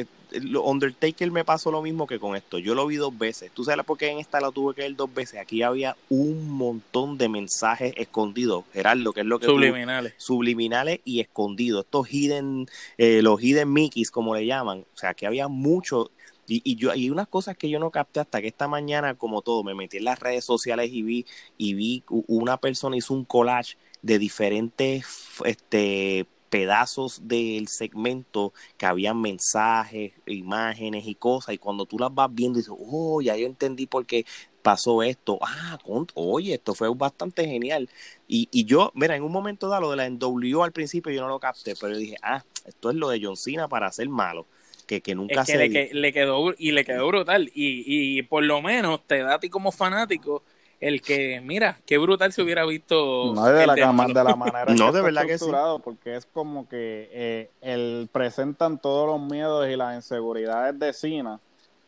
Undertaker 0.63 1.31
me 1.31 1.45
pasó 1.45 1.71
lo 1.71 1.81
mismo 1.81 2.07
que 2.07 2.19
con 2.19 2.35
esto. 2.35 2.57
Yo 2.57 2.75
lo 2.75 2.87
vi 2.87 2.97
dos 2.97 3.17
veces. 3.17 3.51
¿Tú 3.53 3.63
sabes 3.63 3.85
por 3.85 3.97
qué 3.97 4.09
en 4.09 4.19
esta 4.19 4.39
lo 4.39 4.51
tuve 4.51 4.75
que 4.75 4.81
ver 4.81 4.95
dos 4.95 5.13
veces? 5.13 5.39
Aquí 5.39 5.61
había 5.61 5.95
un 6.09 6.49
montón 6.49 7.17
de 7.17 7.29
mensajes 7.29 7.93
escondidos. 7.97 8.65
Gerardo, 8.73 9.13
que 9.13 9.21
es 9.21 9.25
lo 9.25 9.39
que. 9.39 9.45
Subliminales. 9.45 10.13
subliminales 10.17 10.99
y 11.05 11.19
escondidos. 11.19 11.85
Estos 11.85 12.11
hidden, 12.11 12.67
eh, 12.97 13.21
los 13.21 13.41
hidden 13.41 13.71
Mickeys, 13.71 14.11
como 14.11 14.35
le 14.35 14.45
llaman. 14.45 14.85
O 14.93 14.97
sea, 14.97 15.13
que 15.13 15.27
había 15.27 15.47
mucho. 15.47 16.11
Y, 16.49 16.61
y 16.63 16.75
yo 16.77 16.93
y 16.95 17.09
unas 17.09 17.27
cosas 17.27 17.57
que 17.57 17.69
yo 17.69 17.77
no 17.77 17.91
capté 17.91 18.21
hasta 18.21 18.41
que 18.41 18.47
esta 18.47 18.67
mañana, 18.69 19.15
como 19.15 19.41
todo, 19.41 19.63
me 19.63 19.75
metí 19.75 19.97
en 19.97 20.05
las 20.05 20.19
redes 20.19 20.45
sociales 20.45 20.89
y 20.93 21.01
vi, 21.01 21.25
y 21.57 21.73
vi 21.73 22.03
una 22.07 22.55
persona 22.55 22.95
hizo 22.95 23.13
un 23.13 23.25
collage 23.25 23.75
de 24.01 24.17
diferentes 24.17 25.05
este 25.43 26.25
pedazos 26.49 27.27
del 27.27 27.67
segmento 27.67 28.53
que 28.77 28.85
habían 28.85 29.21
mensajes, 29.21 30.13
imágenes 30.25 31.07
y 31.07 31.15
cosas, 31.15 31.55
y 31.55 31.57
cuando 31.57 31.85
tú 31.85 31.99
las 31.99 32.13
vas 32.13 32.33
viendo 32.33 32.57
dices, 32.57 32.73
oh, 32.77 33.21
ya 33.21 33.35
yo 33.35 33.45
entendí 33.45 33.85
por 33.85 34.05
qué 34.05 34.25
pasó 34.61 35.01
esto, 35.01 35.39
ah, 35.41 35.77
oye, 36.15 36.55
esto 36.55 36.73
fue 36.73 36.93
bastante 36.93 37.45
genial. 37.47 37.89
Y, 38.27 38.49
y 38.51 38.65
yo, 38.65 38.91
mira, 38.95 39.15
en 39.15 39.23
un 39.23 39.31
momento 39.31 39.69
dado, 39.69 39.83
lo 39.83 39.91
de 39.91 39.97
la 39.97 40.09
NWO 40.09 40.63
al 40.63 40.73
principio 40.73 41.11
yo 41.11 41.21
no 41.21 41.29
lo 41.29 41.39
capté, 41.39 41.73
pero 41.79 41.93
yo 41.93 41.99
dije, 41.99 42.17
ah, 42.21 42.43
esto 42.65 42.89
es 42.89 42.95
lo 42.97 43.07
de 43.09 43.21
John 43.23 43.37
Cena 43.37 43.67
para 43.67 43.91
ser 43.91 44.09
malo. 44.09 44.45
Que, 44.85 45.01
que 45.01 45.15
nunca 45.15 45.43
se 45.43 45.57
le, 45.57 45.89
le, 45.93 46.13
quedó 46.13 46.53
y 46.57 46.71
le 46.71 46.85
quedó 46.85 47.07
brutal 47.07 47.51
y, 47.53 48.17
y 48.17 48.21
por 48.21 48.43
lo 48.43 48.61
menos 48.61 49.05
te 49.05 49.17
da 49.17 49.35
a 49.35 49.39
ti 49.39 49.49
como 49.49 49.73
fanático 49.73 50.43
el 50.79 51.01
que, 51.01 51.41
mira, 51.41 51.79
qué 51.85 51.97
brutal 51.97 52.31
se 52.31 52.41
hubiera 52.41 52.65
visto. 52.65 53.33
No 53.33 53.45
de 53.45 53.65
la, 53.65 53.73
de 53.73 53.81
la 53.81 53.91
manera 54.35 54.73
no, 54.75 54.91
de 54.91 55.01
verdad 55.01 55.25
que 55.25 55.37
sí. 55.37 55.49
Porque 55.83 56.15
es 56.15 56.25
como 56.25 56.67
que 56.69 57.09
eh, 57.11 57.49
el, 57.61 58.09
presentan 58.11 58.77
todos 58.77 59.07
los 59.07 59.19
miedos 59.19 59.67
y 59.67 59.75
las 59.75 59.95
inseguridades 59.95 60.77
de 60.77 60.93
Cena. 60.93 61.39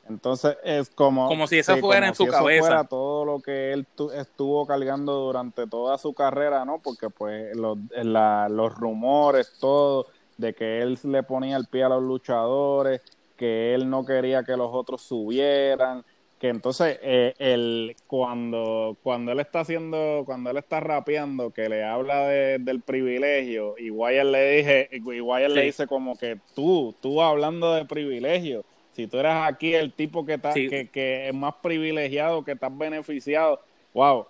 Entonces 0.08 0.58
es 0.64 0.90
como. 0.90 1.28
Como 1.28 1.46
si 1.46 1.60
eso 1.60 1.78
fuera 1.78 2.08
en 2.08 2.16
su 2.16 2.26
cabeza. 2.26 2.66
fuera 2.66 2.84
todo 2.84 3.26
lo 3.26 3.40
que 3.42 3.74
él 3.74 3.86
estuvo 4.16 4.66
cargando 4.66 5.14
durante 5.14 5.68
toda 5.68 6.00
su 6.00 6.14
carrera, 6.14 6.66
¿no? 6.66 6.80
Porque, 6.80 7.12
pues, 7.12 7.56
los, 7.56 7.78
los 8.04 8.76
rumores, 8.76 9.54
todo, 9.60 10.08
de 10.38 10.56
que 10.56 10.82
él 10.82 10.98
le 11.04 11.22
ponía 11.22 11.58
el 11.58 11.68
pie 11.68 11.84
a 11.84 11.90
los 11.90 12.02
luchadores, 12.02 13.02
que 13.38 13.76
él 13.76 13.88
no 13.88 14.04
quería 14.04 14.44
que 14.44 14.58
los 14.58 14.70
otros 14.74 15.04
subieran 15.04 16.04
que 16.40 16.48
entonces 16.48 16.98
eh, 17.02 17.34
el, 17.38 17.96
cuando, 18.08 18.98
cuando 19.04 19.34
él 19.34 19.40
está 19.42 19.60
haciendo, 19.60 20.24
cuando 20.26 20.50
él 20.50 20.58
está 20.58 20.80
rapeando, 20.80 21.52
que 21.52 21.68
le 21.68 21.84
habla 21.84 22.28
del 22.28 22.82
privilegio, 22.82 23.76
y 23.78 23.90
Wyatt 23.90 24.26
le 24.26 24.52
dije, 24.52 24.90
y 24.92 25.54
le 25.54 25.62
dice 25.64 25.86
como 25.86 26.18
que 26.18 26.38
tú, 26.56 26.96
tú 27.02 27.22
hablando 27.22 27.74
de 27.74 27.86
privilegio, 27.86 28.64
si 28.94 29.08
tú 29.08 29.20
eres 29.20 29.34
aquí 29.34 29.74
el 29.74 29.92
tipo 29.94 30.26
que, 30.26 30.36
está, 30.36 30.54
que, 30.54 30.90
que 30.92 31.28
es 31.28 31.34
más 31.34 31.56
privilegiado, 31.62 32.44
que 32.44 32.54
estás 32.54 32.76
beneficiado, 32.76 33.60
wow. 33.94 34.26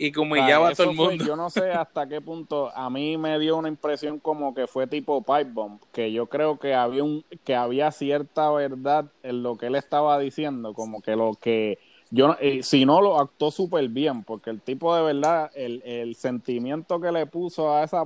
Y 0.00 0.12
como 0.12 0.34
ya 0.34 0.58
va 0.58 0.72
todo 0.74 0.90
el 0.90 0.96
mundo. 0.96 1.24
yo 1.26 1.36
no 1.36 1.50
sé 1.50 1.72
hasta 1.72 2.08
qué 2.08 2.22
punto 2.22 2.70
a 2.74 2.88
mí 2.88 3.18
me 3.18 3.38
dio 3.38 3.58
una 3.58 3.68
impresión 3.68 4.18
como 4.18 4.54
que 4.54 4.66
fue 4.66 4.86
tipo 4.86 5.20
pipe 5.20 5.50
bomb, 5.52 5.78
que 5.92 6.10
yo 6.10 6.26
creo 6.26 6.58
que 6.58 6.74
había 6.74 7.04
un 7.04 7.22
que 7.44 7.54
había 7.54 7.90
cierta 7.92 8.50
verdad 8.50 9.04
en 9.22 9.42
lo 9.42 9.58
que 9.58 9.66
él 9.66 9.74
estaba 9.74 10.18
diciendo, 10.18 10.72
como 10.72 11.02
que 11.02 11.16
lo 11.16 11.34
que 11.38 11.78
yo 12.10 12.34
eh, 12.40 12.62
si 12.62 12.86
no 12.86 13.02
lo 13.02 13.20
actuó 13.20 13.50
súper 13.50 13.88
bien, 13.90 14.24
porque 14.24 14.48
el 14.48 14.62
tipo 14.62 14.96
de 14.96 15.02
verdad 15.02 15.50
el, 15.54 15.82
el 15.84 16.14
sentimiento 16.14 16.98
que 16.98 17.12
le 17.12 17.26
puso 17.26 17.74
a 17.74 17.84
esa 17.84 18.04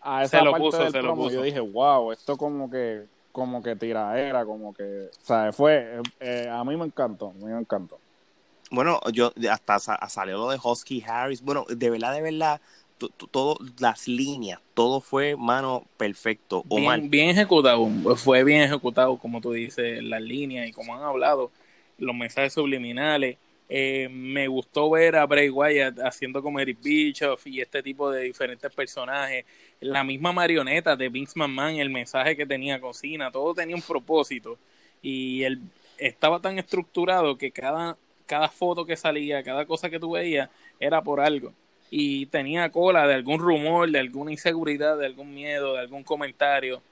a 0.00 0.22
esa 0.22 0.44
parte 0.44 0.76
del 0.76 0.92
promo, 0.92 1.28
yo 1.28 1.42
dije, 1.42 1.58
"Wow, 1.58 2.12
esto 2.12 2.36
como 2.36 2.70
que 2.70 3.06
como 3.32 3.62
que 3.62 3.74
tiraera, 3.74 4.46
como 4.46 4.72
que, 4.72 5.08
o 5.10 5.24
sea, 5.24 5.52
fue 5.52 6.00
eh, 6.20 6.48
a 6.48 6.62
mí 6.62 6.76
me 6.76 6.84
encantó, 6.86 7.30
a 7.30 7.32
mí 7.32 7.44
me 7.52 7.58
encantó. 7.58 7.98
Bueno, 8.70 9.00
yo 9.12 9.32
hasta 9.50 9.78
salió 9.78 10.38
lo 10.38 10.50
de 10.50 10.58
Husky 10.62 11.02
Harris. 11.06 11.42
Bueno, 11.42 11.64
de 11.68 11.90
verdad, 11.90 12.14
de 12.14 12.22
verdad, 12.22 12.60
todas 13.30 13.58
las 13.78 14.08
líneas, 14.08 14.60
todo 14.74 15.00
fue 15.00 15.36
mano 15.36 15.86
perfecto. 15.96 16.64
Bien, 16.64 17.10
bien, 17.10 17.30
ejecutado, 17.30 17.88
fue 18.16 18.42
bien 18.44 18.62
ejecutado, 18.62 19.16
como 19.18 19.40
tú 19.40 19.52
dices, 19.52 20.02
las 20.02 20.22
líneas 20.22 20.68
y 20.68 20.72
como 20.72 20.94
han 20.94 21.02
hablado, 21.02 21.50
los 21.98 22.14
mensajes 22.14 22.52
subliminales. 22.52 23.38
Eh, 23.68 24.08
me 24.10 24.46
gustó 24.46 24.88
ver 24.90 25.16
a 25.16 25.26
Bray 25.26 25.50
Wyatt 25.50 25.98
haciendo 25.98 26.40
como 26.40 26.60
Eric 26.60 26.78
Bischoff 26.80 27.46
y 27.48 27.60
este 27.60 27.82
tipo 27.82 28.10
de 28.10 28.22
diferentes 28.22 28.72
personajes. 28.72 29.44
La 29.80 30.04
misma 30.04 30.32
marioneta 30.32 30.94
de 30.94 31.08
Vince 31.08 31.32
McMahon, 31.36 31.76
el 31.76 31.90
mensaje 31.90 32.36
que 32.36 32.46
tenía 32.46 32.80
Cocina, 32.80 33.30
todo 33.30 33.54
tenía 33.54 33.74
un 33.74 33.82
propósito. 33.82 34.56
Y 35.02 35.42
él 35.42 35.60
estaba 35.98 36.40
tan 36.40 36.58
estructurado 36.58 37.36
que 37.36 37.50
cada 37.50 37.96
cada 38.26 38.48
foto 38.48 38.84
que 38.84 38.96
salía, 38.96 39.42
cada 39.42 39.64
cosa 39.66 39.88
que 39.88 39.98
tú 39.98 40.12
veías, 40.12 40.50
era 40.80 41.02
por 41.02 41.20
algo. 41.20 41.52
Y 41.90 42.26
tenía 42.26 42.70
cola 42.70 43.06
de 43.06 43.14
algún 43.14 43.38
rumor, 43.38 43.90
de 43.90 44.00
alguna 44.00 44.32
inseguridad, 44.32 44.98
de 44.98 45.06
algún 45.06 45.32
miedo, 45.32 45.74
de 45.74 45.80
algún 45.80 46.02
comentario. 46.02 46.82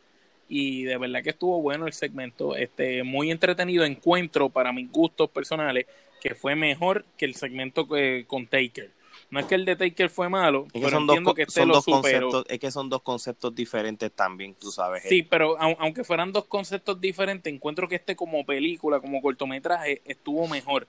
Y 0.48 0.84
de 0.84 0.96
verdad 0.98 1.22
que 1.22 1.30
estuvo 1.30 1.60
bueno 1.60 1.86
el 1.86 1.92
segmento. 1.92 2.56
Este, 2.56 3.02
muy 3.02 3.30
entretenido 3.30 3.84
encuentro 3.84 4.48
para 4.48 4.72
mis 4.72 4.90
gustos 4.90 5.28
personales, 5.30 5.86
que 6.20 6.34
fue 6.34 6.54
mejor 6.54 7.04
que 7.18 7.24
el 7.24 7.34
segmento 7.34 7.86
con 8.26 8.46
Taker. 8.46 8.90
No 9.30 9.40
es 9.40 9.46
que 9.46 9.54
el 9.54 9.64
de 9.64 9.76
Taker 9.76 10.10
fue 10.10 10.28
malo, 10.28 10.66
pero 10.72 10.90
son 10.90 11.02
entiendo 11.02 11.30
dos, 11.30 11.34
que 11.34 11.42
este 11.42 11.66
lo 11.66 11.82
conceptos, 11.82 12.44
Es 12.48 12.58
que 12.58 12.70
son 12.70 12.88
dos 12.88 13.02
conceptos 13.02 13.54
diferentes 13.54 14.12
también, 14.12 14.54
tú 14.54 14.70
sabes. 14.70 15.02
Sí, 15.08 15.22
pero 15.22 15.56
aunque 15.58 16.04
fueran 16.04 16.32
dos 16.32 16.44
conceptos 16.44 17.00
diferentes, 17.00 17.52
encuentro 17.52 17.88
que 17.88 17.96
este 17.96 18.14
como 18.14 18.44
película, 18.44 19.00
como 19.00 19.20
cortometraje, 19.20 20.02
estuvo 20.04 20.46
mejor. 20.46 20.86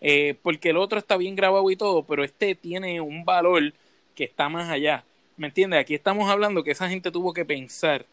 Eh, 0.00 0.34
porque 0.42 0.70
el 0.70 0.76
otro 0.78 0.98
está 0.98 1.16
bien 1.16 1.36
grabado 1.36 1.70
y 1.70 1.76
todo, 1.76 2.04
pero 2.04 2.24
este 2.24 2.54
tiene 2.54 3.00
un 3.00 3.24
valor 3.24 3.74
que 4.14 4.24
está 4.24 4.48
más 4.48 4.70
allá. 4.70 5.04
¿Me 5.36 5.48
entiendes? 5.48 5.80
Aquí 5.80 5.94
estamos 5.94 6.30
hablando 6.30 6.62
que 6.64 6.70
esa 6.72 6.88
gente 6.88 7.10
tuvo 7.10 7.32
que 7.32 7.44
pensar 7.44 8.06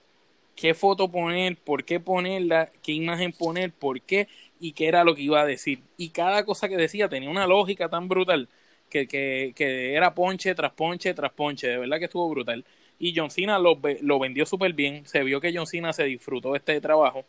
qué 0.55 0.73
foto 0.73 1.09
poner, 1.09 1.57
por 1.57 1.83
qué 1.85 1.99
ponerla, 1.99 2.69
qué 2.83 2.93
imagen 2.93 3.31
poner, 3.33 3.71
por 3.71 4.01
qué 4.01 4.27
y 4.59 4.73
qué 4.73 4.87
era 4.87 5.03
lo 5.03 5.15
que 5.15 5.21
iba 5.23 5.41
a 5.41 5.45
decir. 5.45 5.79
Y 5.97 6.09
cada 6.09 6.45
cosa 6.45 6.69
que 6.69 6.77
decía 6.77 7.09
tenía 7.09 7.29
una 7.29 7.47
lógica 7.47 7.89
tan 7.89 8.07
brutal 8.09 8.49
que, 8.89 9.07
que, 9.07 9.93
era 9.95 10.13
ponche 10.15 10.55
tras 10.55 10.73
ponche 10.73 11.13
tras 11.13 11.31
ponche. 11.33 11.67
De 11.67 11.77
verdad 11.77 11.99
que 11.99 12.05
estuvo 12.05 12.29
brutal. 12.29 12.65
Y 12.99 13.13
John 13.15 13.29
Cena 13.31 13.59
lo, 13.59 13.77
vendió 14.19 14.45
súper 14.45 14.73
bien. 14.73 15.05
Se 15.05 15.23
vio 15.23 15.41
que 15.41 15.53
John 15.55 15.67
Cena 15.67 15.93
se 15.93 16.05
disfrutó 16.05 16.53
de 16.53 16.59
este 16.59 16.81
trabajo 16.81 17.25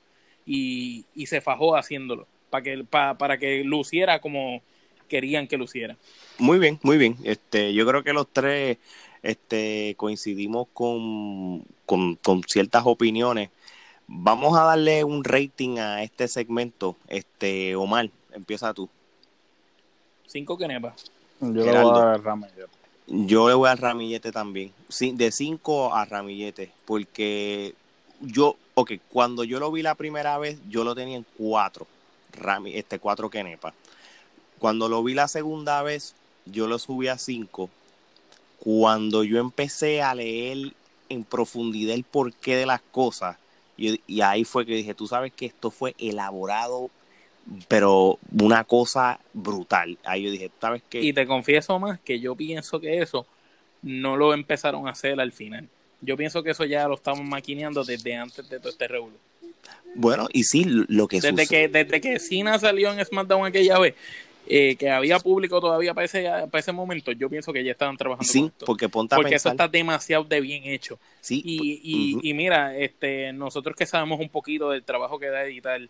y 0.47 1.05
se 1.27 1.41
fajó 1.41 1.77
haciéndolo 1.77 2.27
para 2.51 2.63
que, 2.63 2.85
para 2.85 3.39
que 3.39 3.65
luciera 3.65 4.21
como 4.21 4.63
querían 5.09 5.49
que 5.49 5.57
luciera. 5.57 5.97
Muy 6.39 6.59
bien, 6.59 6.79
muy 6.83 6.99
bien. 6.99 7.17
Este, 7.25 7.73
yo 7.75 7.87
creo 7.87 8.05
que 8.05 8.13
los 8.13 8.29
tres 8.33 8.79
este, 9.23 9.95
coincidimos 9.97 10.69
con, 10.73 11.65
con, 11.87 12.43
ciertas 12.47 12.85
opiniones. 12.87 13.51
Vamos 14.07 14.57
a 14.57 14.63
darle 14.63 15.05
un 15.05 15.25
rating 15.25 15.79
a 15.79 16.03
este 16.03 16.29
segmento. 16.29 16.97
Este, 17.09 17.75
Omar, 17.75 18.11
empieza 18.33 18.73
tú. 18.73 18.89
Cinco 20.27 20.57
quenepas. 20.57 21.11
Yo 21.41 21.49
le 21.51 21.83
voy 21.83 21.99
a 21.99 22.05
dar 22.05 22.23
ramillete. 22.23 22.67
Yo 23.07 23.49
le 23.49 23.55
voy 23.55 23.69
a 23.69 23.75
ramillete 23.75 24.31
también. 24.31 24.73
De 25.15 25.33
cinco 25.33 25.95
a 25.95 26.05
ramillete. 26.05 26.71
Porque 26.85 27.75
yo, 28.21 28.57
ok, 28.75 28.93
cuando 29.11 29.45
yo 29.45 29.59
lo 29.59 29.73
vi 29.73 29.83
la 29.83 29.95
primera 29.95 30.39
vez, 30.39 30.59
yo 30.69 30.85
lo 30.85 30.95
tenía 30.95 31.17
en 31.17 31.27
cuatro 31.37 31.87
Rami, 32.33 32.77
este 32.77 32.99
4 32.99 33.31
Kenepa. 33.31 33.75
Cuando 34.59 34.89
lo 34.89 35.03
vi 35.03 35.15
la 35.15 35.29
segunda 35.29 35.83
vez, 35.83 36.15
yo 36.47 36.67
lo 36.67 36.79
subí 36.79 37.09
a 37.09 37.19
5. 37.19 37.71
Cuando 38.59 39.25
yo 39.25 39.39
empecé 39.39 40.03
a 40.03 40.15
leer 40.15 40.73
en 41.09 41.25
profundidad 41.25 41.95
el 41.95 42.05
porqué 42.05 42.57
de 42.57 42.67
las 42.67 42.81
cosas, 42.81 43.37
y, 43.77 44.21
ahí 44.21 44.45
fue 44.45 44.67
que 44.67 44.75
dije, 44.75 44.93
tú 44.95 45.07
sabes 45.07 45.33
que 45.33 45.47
esto 45.47 45.71
fue 45.71 45.95
elaborado, 45.99 46.91
pero 47.69 48.19
una 48.39 48.65
cosa 48.65 49.21
brutal. 49.33 49.97
Ahí 50.05 50.25
yo 50.25 50.31
dije, 50.33 50.51
¿sabes 50.61 50.83
qué? 50.91 51.01
Y 51.01 51.13
te 51.13 51.27
confieso 51.27 51.79
más 51.79 52.01
que 52.01 52.19
yo 52.19 52.35
pienso 52.35 52.81
que 52.81 53.01
eso 53.01 53.25
no 53.83 54.17
lo 54.17 54.35
empezaron 54.35 54.89
a 54.89 54.91
hacer 54.91 55.21
al 55.21 55.33
final. 55.33 55.69
Yo 56.01 56.17
pienso 56.17 56.43
que 56.43 56.51
eso 56.51 56.65
ya 56.65 56.89
lo 56.89 56.97
estamos 56.97 57.25
maquineando 57.25 57.85
desde 57.85 58.17
antes 58.17 58.49
de 58.49 58.59
todo 58.59 58.71
este 58.71 58.89
revuelo. 58.89 59.17
Bueno, 59.95 60.29
y 60.33 60.45
sí, 60.45 60.65
lo 60.67 61.09
que 61.09 61.21
desde 61.21 61.47
que 61.47 61.69
Desde 61.69 62.01
que 62.01 62.19
Cena 62.19 62.59
salió 62.59 62.93
en 62.93 63.05
SmackDown 63.05 63.47
aquella 63.47 63.79
vez, 63.79 63.95
eh, 64.47 64.77
que 64.77 64.89
había 64.91 65.19
público 65.19 65.61
todavía 65.61 65.93
para 65.93 66.07
ese, 66.07 66.23
para 66.23 66.61
ese 66.61 66.73
momento, 66.73 67.13
yo 67.13 67.29
pienso 67.29 67.53
que 67.53 67.63
ya 67.63 67.73
estaban 67.73 67.97
trabajando 67.97 68.33
sí, 68.33 68.51
porque 68.65 68.89
ponte 68.89 69.15
Porque 69.15 69.35
eso 69.35 69.51
está 69.51 69.69
demasiado 69.69 70.25
de 70.25 70.41
bien 70.41 70.65
hecho. 70.65 70.99
Sí. 71.21 71.43
Y, 71.45 71.81
y, 71.83 72.31
y 72.31 72.35
mira, 72.35 72.77
este, 72.77 73.33
nosotros 73.33 73.77
que 73.77 73.85
sabemos 73.85 74.21
un 74.21 74.31
poquito 74.31 74.71
del 74.71 74.85
trabajo 74.85 75.19
que 75.19 75.27
da 75.27 75.45
editar, 75.45 75.81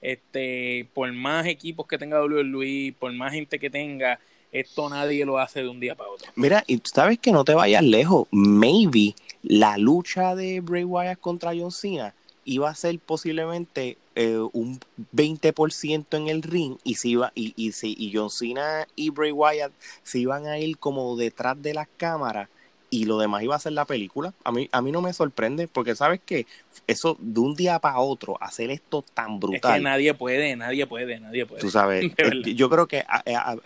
este, 0.00 0.86
por 0.94 1.12
más 1.12 1.46
equipos 1.46 1.86
que 1.88 1.98
tenga 1.98 2.22
WWE, 2.22 2.94
por 2.98 3.12
más 3.12 3.32
gente 3.32 3.58
que 3.58 3.70
tenga, 3.70 4.20
esto 4.52 4.88
nadie 4.88 5.24
lo 5.24 5.38
hace 5.38 5.62
de 5.62 5.68
un 5.68 5.80
día 5.80 5.96
para 5.96 6.10
otro. 6.10 6.30
Mira, 6.36 6.62
y 6.68 6.76
tú 6.76 6.90
sabes 6.94 7.18
que 7.18 7.32
no 7.32 7.44
te 7.44 7.54
vayas 7.54 7.82
lejos. 7.82 8.28
Maybe 8.30 9.16
la 9.42 9.76
lucha 9.76 10.36
de 10.36 10.60
Bray 10.60 10.84
Wyatt 10.84 11.18
contra 11.18 11.50
John 11.50 11.72
Cena 11.72 12.14
iba 12.44 12.68
a 12.68 12.74
ser 12.74 12.98
posiblemente 12.98 13.96
eh, 14.14 14.38
un 14.52 14.78
20% 15.14 16.16
en 16.16 16.28
el 16.28 16.42
ring 16.42 16.76
y 16.84 16.96
se 16.96 17.08
iba 17.08 17.32
y, 17.34 17.52
y, 17.56 17.72
y 17.82 18.12
John 18.14 18.30
Cena 18.30 18.86
y 18.96 19.10
Bray 19.10 19.32
Wyatt 19.32 19.72
se 20.02 20.18
iban 20.18 20.46
a 20.46 20.58
ir 20.58 20.78
como 20.78 21.16
detrás 21.16 21.60
de 21.60 21.74
las 21.74 21.88
cámaras 21.96 22.48
y 22.94 23.06
lo 23.06 23.18
demás 23.18 23.42
iba 23.42 23.56
a 23.56 23.58
ser 23.58 23.72
la 23.72 23.86
película. 23.86 24.32
A 24.44 24.52
mí, 24.52 24.68
a 24.70 24.80
mí 24.80 24.92
no 24.92 25.02
me 25.02 25.12
sorprende 25.12 25.66
porque 25.66 25.96
sabes 25.96 26.20
que 26.24 26.46
eso 26.86 27.16
de 27.18 27.40
un 27.40 27.56
día 27.56 27.80
para 27.80 27.98
otro, 27.98 28.40
hacer 28.40 28.70
esto 28.70 29.02
tan 29.14 29.40
brutal. 29.40 29.72
Es 29.72 29.78
que 29.78 29.82
nadie 29.82 30.14
puede, 30.14 30.54
nadie 30.54 30.86
puede, 30.86 31.18
nadie 31.18 31.44
puede. 31.44 31.60
Tú 31.60 31.70
sabes, 31.70 32.12
yo 32.54 32.70
creo 32.70 32.86
que 32.86 33.04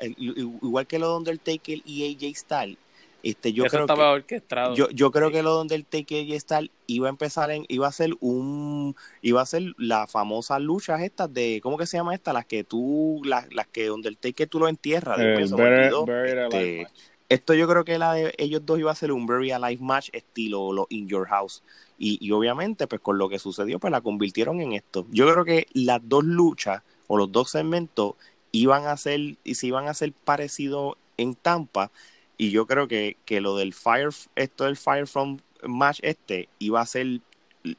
igual 0.06 0.86
que 0.86 0.98
lo 0.98 1.10
de 1.10 1.16
Undertaker 1.18 1.78
y 1.84 2.14
AJ 2.14 2.36
Styles, 2.36 2.78
este, 3.22 3.52
yo 3.52 3.64
creo 3.64 3.82
estaba 3.82 4.10
que, 4.10 4.14
orquestado. 4.16 4.74
Yo, 4.74 4.88
yo 4.90 5.10
creo 5.10 5.30
que 5.30 5.42
lo 5.42 5.50
donde 5.52 5.74
el 5.74 5.84
Take 5.84 6.20
y 6.22 6.34
Star 6.34 6.70
iba 6.86 7.08
a 7.08 7.10
empezar 7.10 7.50
en, 7.50 7.64
iba 7.68 7.88
a 7.88 7.92
ser 7.92 8.14
un, 8.20 8.94
iba 9.22 9.42
a 9.42 9.46
ser 9.46 9.74
la 9.76 10.06
famosa 10.06 10.58
luchas 10.58 11.02
estas 11.02 11.32
de, 11.32 11.60
¿cómo 11.62 11.76
que 11.76 11.86
se 11.86 11.96
llama 11.96 12.14
esta? 12.14 12.32
Las 12.32 12.46
que 12.46 12.64
tú, 12.64 13.20
las, 13.24 13.52
las 13.52 13.66
que 13.66 13.86
donde 13.86 14.08
el 14.08 14.16
Take 14.16 14.46
tú 14.46 14.60
lo 14.60 14.68
entierras. 14.68 15.18
Este, 15.18 16.86
esto 17.28 17.54
yo 17.54 17.68
creo 17.68 17.84
que 17.84 17.98
la 17.98 18.14
de 18.14 18.34
ellos 18.38 18.64
dos 18.64 18.78
iba 18.78 18.90
a 18.90 18.94
ser 18.94 19.12
un 19.12 19.26
very 19.26 19.50
alive 19.50 19.82
match 19.82 20.08
estilo 20.12 20.72
lo 20.72 20.86
In 20.88 21.08
Your 21.08 21.26
House. 21.26 21.62
Y, 21.98 22.24
y 22.24 22.30
obviamente, 22.30 22.86
pues 22.86 23.00
con 23.00 23.18
lo 23.18 23.28
que 23.28 23.38
sucedió, 23.38 23.78
pues 23.80 23.90
la 23.90 24.00
convirtieron 24.00 24.60
en 24.60 24.72
esto. 24.72 25.06
Yo 25.10 25.30
creo 25.30 25.44
que 25.44 25.66
las 25.72 26.00
dos 26.08 26.24
luchas 26.24 26.82
o 27.08 27.16
los 27.18 27.32
dos 27.32 27.50
segmentos 27.50 28.14
iban 28.52 28.86
a 28.86 28.96
ser, 28.96 29.36
y 29.44 29.54
se 29.56 29.66
iban 29.66 29.88
a 29.88 29.94
ser 29.94 30.12
parecidos 30.12 30.96
en 31.16 31.34
Tampa, 31.34 31.90
y 32.38 32.50
yo 32.50 32.66
creo 32.66 32.88
que, 32.88 33.16
que 33.24 33.40
lo 33.40 33.56
del 33.56 33.74
Fire, 33.74 34.10
esto 34.36 34.64
del 34.64 34.76
Fire 34.76 35.06
from 35.06 35.38
Match 35.64 35.98
este, 36.02 36.48
iba 36.60 36.80
a 36.80 36.86
ser 36.86 37.20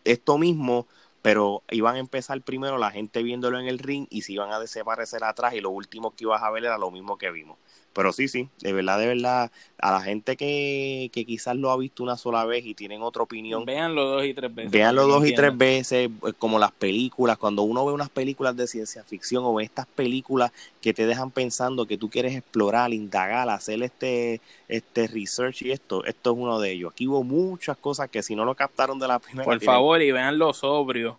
esto 0.03 0.37
mismo, 0.37 0.85
pero 1.21 1.63
iban 1.71 1.95
a 1.95 1.99
empezar 1.99 2.41
primero 2.41 2.77
la 2.77 2.91
gente 2.91 3.23
viéndolo 3.23 3.59
en 3.59 3.67
el 3.67 3.79
ring 3.79 4.05
y 4.09 4.21
se 4.21 4.33
iban 4.33 4.51
a 4.51 4.59
desaparecer 4.59 5.23
atrás 5.23 5.53
y 5.53 5.61
lo 5.61 5.69
último 5.69 6.11
que 6.11 6.25
ibas 6.25 6.43
a 6.43 6.51
ver 6.51 6.65
era 6.65 6.77
lo 6.77 6.91
mismo 6.91 7.17
que 7.17 7.31
vimos. 7.31 7.57
Pero 7.93 8.13
sí, 8.13 8.27
sí, 8.27 8.47
de 8.61 8.71
verdad, 8.71 8.99
de 8.99 9.07
verdad, 9.07 9.51
a 9.79 9.91
la 9.91 10.01
gente 10.01 10.37
que, 10.37 11.09
que 11.11 11.25
quizás 11.25 11.55
lo 11.55 11.71
ha 11.71 11.77
visto 11.77 12.03
una 12.03 12.17
sola 12.17 12.45
vez 12.45 12.65
y 12.65 12.75
tienen 12.75 13.01
otra 13.01 13.23
opinión. 13.23 13.65
Véanlo 13.65 14.05
dos 14.05 14.25
y 14.25 14.33
tres 14.33 14.53
veces. 14.53 14.71
Véanlo 14.71 15.07
dos 15.07 15.27
y 15.27 15.33
tres 15.33 15.57
veces, 15.57 16.09
eh, 16.09 16.33
como 16.37 16.59
las 16.59 16.71
películas, 16.71 17.37
cuando 17.37 17.63
uno 17.63 17.85
ve 17.85 17.93
unas 17.93 18.09
películas 18.09 18.55
de 18.55 18.67
ciencia 18.67 19.03
ficción 19.03 19.43
o 19.43 19.55
ve 19.55 19.63
estas 19.63 19.87
películas 19.87 20.51
que 20.81 20.93
te 20.93 21.05
dejan 21.05 21.31
pensando 21.31 21.85
que 21.85 21.97
tú 21.97 22.09
quieres 22.09 22.35
explorar, 22.35 22.93
indagar, 22.93 23.49
hacer 23.49 23.81
este, 23.83 24.39
este 24.67 25.07
research 25.07 25.63
y 25.63 25.71
esto, 25.71 26.05
esto 26.05 26.31
es 26.31 26.37
uno 26.37 26.59
de 26.59 26.71
ellos. 26.71 26.91
Aquí 26.91 27.07
hubo 27.07 27.23
muchas 27.23 27.77
cosas 27.77 28.09
que 28.09 28.21
si 28.21 28.35
no 28.35 28.45
lo 28.45 28.55
captaron 28.55 28.99
de 28.99 29.07
la 29.07 29.19
primera... 29.19 29.45
Por 29.45 29.59
favor, 29.61 30.01
y 30.01 30.11
véanlo 30.11 30.53
sobrio 30.53 31.17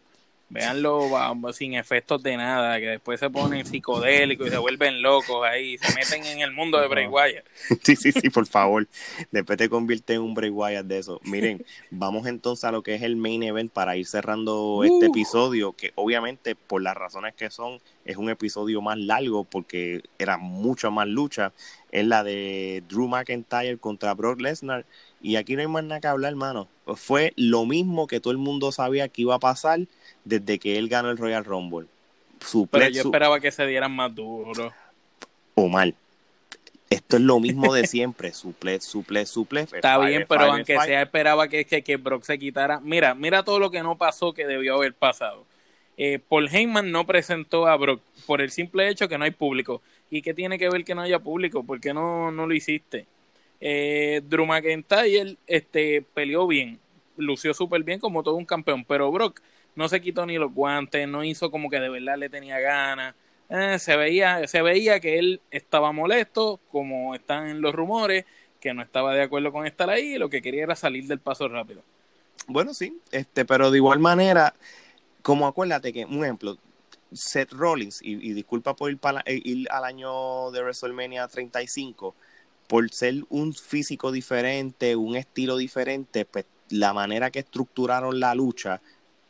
Véanlo 0.51 1.09
sin 1.53 1.75
efectos 1.75 2.25
de 2.25 2.37
nada, 2.37 2.81
que 2.81 2.87
después 2.87 3.21
se 3.21 3.31
ponen 3.31 3.65
psicodélicos 3.65 4.49
y 4.49 4.51
se 4.51 4.59
vuelven 4.59 5.01
locos 5.01 5.47
ahí, 5.47 5.79
se 5.79 5.95
meten 5.95 6.25
en 6.27 6.41
el 6.41 6.53
mundo 6.53 6.81
de 6.81 6.89
Bray 6.89 7.07
Wyatt. 7.07 7.45
Sí, 7.85 7.95
sí, 7.95 8.11
sí, 8.11 8.31
por 8.31 8.47
favor. 8.47 8.89
Después 9.31 9.57
te 9.57 9.69
convierte 9.69 10.15
en 10.15 10.23
un 10.23 10.35
Bray 10.35 10.51
Wyatt 10.51 10.87
de 10.87 10.99
eso. 10.99 11.21
Miren, 11.23 11.65
vamos 11.91 12.27
entonces 12.27 12.65
a 12.65 12.73
lo 12.73 12.83
que 12.83 12.97
es 12.97 13.03
el 13.03 13.15
main 13.15 13.45
event 13.45 13.73
para 13.73 13.97
ir 13.97 14.07
cerrando 14.07 14.83
este 14.83 15.07
uh. 15.07 15.11
episodio, 15.11 15.73
que 15.73 15.93
obviamente 15.95 16.57
por 16.57 16.83
las 16.83 16.97
razones 16.97 17.35
que 17.35 17.49
son, 17.49 17.81
es 18.05 18.17
un 18.17 18.29
episodio 18.29 18.83
más 18.83 18.99
largo 18.99 19.45
porque 19.45 20.03
era 20.19 20.37
mucho 20.37 20.91
más 20.91 21.07
lucha. 21.07 21.53
Es 21.93 22.05
la 22.05 22.25
de 22.25 22.83
Drew 22.89 23.07
McIntyre 23.07 23.79
contra 23.79 24.15
Brock 24.15 24.41
Lesnar. 24.41 24.85
Y 25.23 25.37
aquí 25.37 25.55
no 25.55 25.61
hay 25.61 25.69
más 25.69 25.85
nada 25.85 26.01
que 26.01 26.09
hablar, 26.09 26.33
hermano. 26.33 26.67
Fue 26.97 27.33
lo 27.37 27.67
mismo 27.67 28.09
que 28.09 28.21
todo 28.21 28.33
el 28.33 28.39
mundo 28.39 28.73
sabía 28.73 29.09
que 29.09 29.23
iba 29.23 29.37
a 29.37 29.39
pasar 29.39 29.87
desde 30.25 30.59
que 30.59 30.79
él 30.79 30.89
ganó 30.89 31.11
el 31.11 31.19
Royal 31.19 31.45
Rumble. 31.45 31.87
Pero 32.71 32.89
yo 32.89 33.03
esperaba 33.03 33.41
que 33.41 33.51
se 33.51 33.67
dieran 33.67 33.93
más 33.93 34.15
duro. 34.15 34.73
O 35.55 35.69
mal. 35.69 35.95
Esto 36.89 37.17
es 37.17 37.23
lo 37.23 37.39
mismo 37.39 37.73
de 37.73 37.87
siempre, 37.87 38.33
suple, 38.33 38.81
suple, 38.81 39.25
suple. 39.25 39.61
Está 39.61 39.99
bien, 39.99 40.27
pero 40.29 40.53
aunque 40.53 40.77
sea 40.81 41.03
esperaba 41.03 41.47
que, 41.47 41.65
que, 41.65 41.83
que, 41.83 41.97
Brock 41.97 42.25
se 42.25 42.37
quitara. 42.37 42.81
Mira, 42.81 43.15
mira 43.15 43.45
todo 43.45 43.61
lo 43.61 43.71
que 43.71 43.83
no 43.83 43.97
pasó 43.97 44.33
que 44.33 44.45
debió 44.45 44.75
haber 44.75 44.95
pasado. 44.95 45.45
Eh, 45.97 46.19
Paul 46.19 46.49
Heyman 46.49 46.91
no 46.91 47.07
presentó 47.07 47.69
a 47.69 47.77
Brock 47.77 48.01
por 48.27 48.41
el 48.41 48.51
simple 48.51 48.89
hecho 48.89 49.09
que 49.09 49.19
no 49.19 49.25
hay 49.25 49.31
público. 49.31 49.83
¿Y 50.11 50.23
qué 50.23 50.35
tiene 50.35 50.59
que 50.59 50.69
ver 50.69 50.85
que 50.85 50.97
no 50.97 51.03
haya 51.03 51.21
público? 51.21 51.63
¿Por 51.63 51.81
qué 51.81 51.95
no, 51.95 52.33
no 52.33 52.47
lo 52.47 52.55
hiciste? 52.55 53.07
Eh, 53.61 54.23
Drew 54.25 54.47
McIntyre 54.47 55.37
este, 55.47 56.03
peleó 56.15 56.47
bien, 56.47 56.81
lució 57.21 57.55
súper 57.55 57.83
bien 57.85 58.01
como 58.01 58.23
todo 58.23 58.35
un 58.35 58.45
campeón, 58.45 58.85
pero 58.85 59.11
Brock 59.11 59.41
no 59.75 59.89
se 59.89 60.01
quitó 60.01 60.27
ni 60.27 60.37
los 60.39 60.53
guantes, 60.53 61.07
no 61.09 61.25
hizo 61.25 61.51
como 61.51 61.71
que 61.71 61.81
de 61.81 61.89
verdad 61.89 62.19
le 62.19 62.29
tenía 62.29 62.59
ganas. 62.59 63.15
Eh, 63.49 63.79
se, 63.79 63.97
veía, 63.97 64.47
se 64.47 64.63
veía 64.63 65.01
que 65.01 65.19
él 65.19 65.41
estaba 65.51 65.93
molesto, 65.93 66.61
como 66.71 67.15
están 67.15 67.49
en 67.49 67.61
los 67.61 67.75
rumores, 67.75 68.25
que 68.61 68.75
no 68.75 68.83
estaba 68.83 69.15
de 69.15 69.23
acuerdo 69.23 69.53
con 69.53 69.67
estar 69.67 69.91
ahí 69.91 70.15
y 70.15 70.19
lo 70.19 70.29
que 70.29 70.43
quería 70.43 70.65
era 70.65 70.77
salir 70.77 71.07
del 71.07 71.19
paso 71.19 71.49
rápido. 71.49 71.83
Bueno, 72.47 72.75
sí, 72.75 72.99
este, 73.11 73.45
pero 73.45 73.71
de 73.71 73.79
igual 73.79 73.99
manera, 73.99 74.55
como 75.23 75.47
acuérdate 75.47 75.93
que, 75.93 76.05
un 76.05 76.25
ejemplo, 76.25 76.59
Seth 77.13 77.53
Rollins, 77.53 78.01
y, 78.03 78.33
disculpa 78.33 78.77
por 78.77 78.91
ir, 78.91 78.99
para, 78.99 79.21
eh, 79.27 79.41
ir 79.43 79.69
al 79.71 79.85
año 79.85 80.51
de 80.53 80.63
WrestleMania 80.63 81.27
35, 81.27 82.15
por 82.69 82.89
ser 82.91 83.25
un 83.31 83.53
físico 83.53 84.13
diferente, 84.13 84.95
un 84.95 85.17
estilo 85.17 85.57
diferente, 85.57 86.25
pues 86.25 86.45
la 86.71 86.93
manera 86.93 87.31
que 87.31 87.41
estructuraron 87.41 88.19
la 88.19 88.35
lucha 88.35 88.81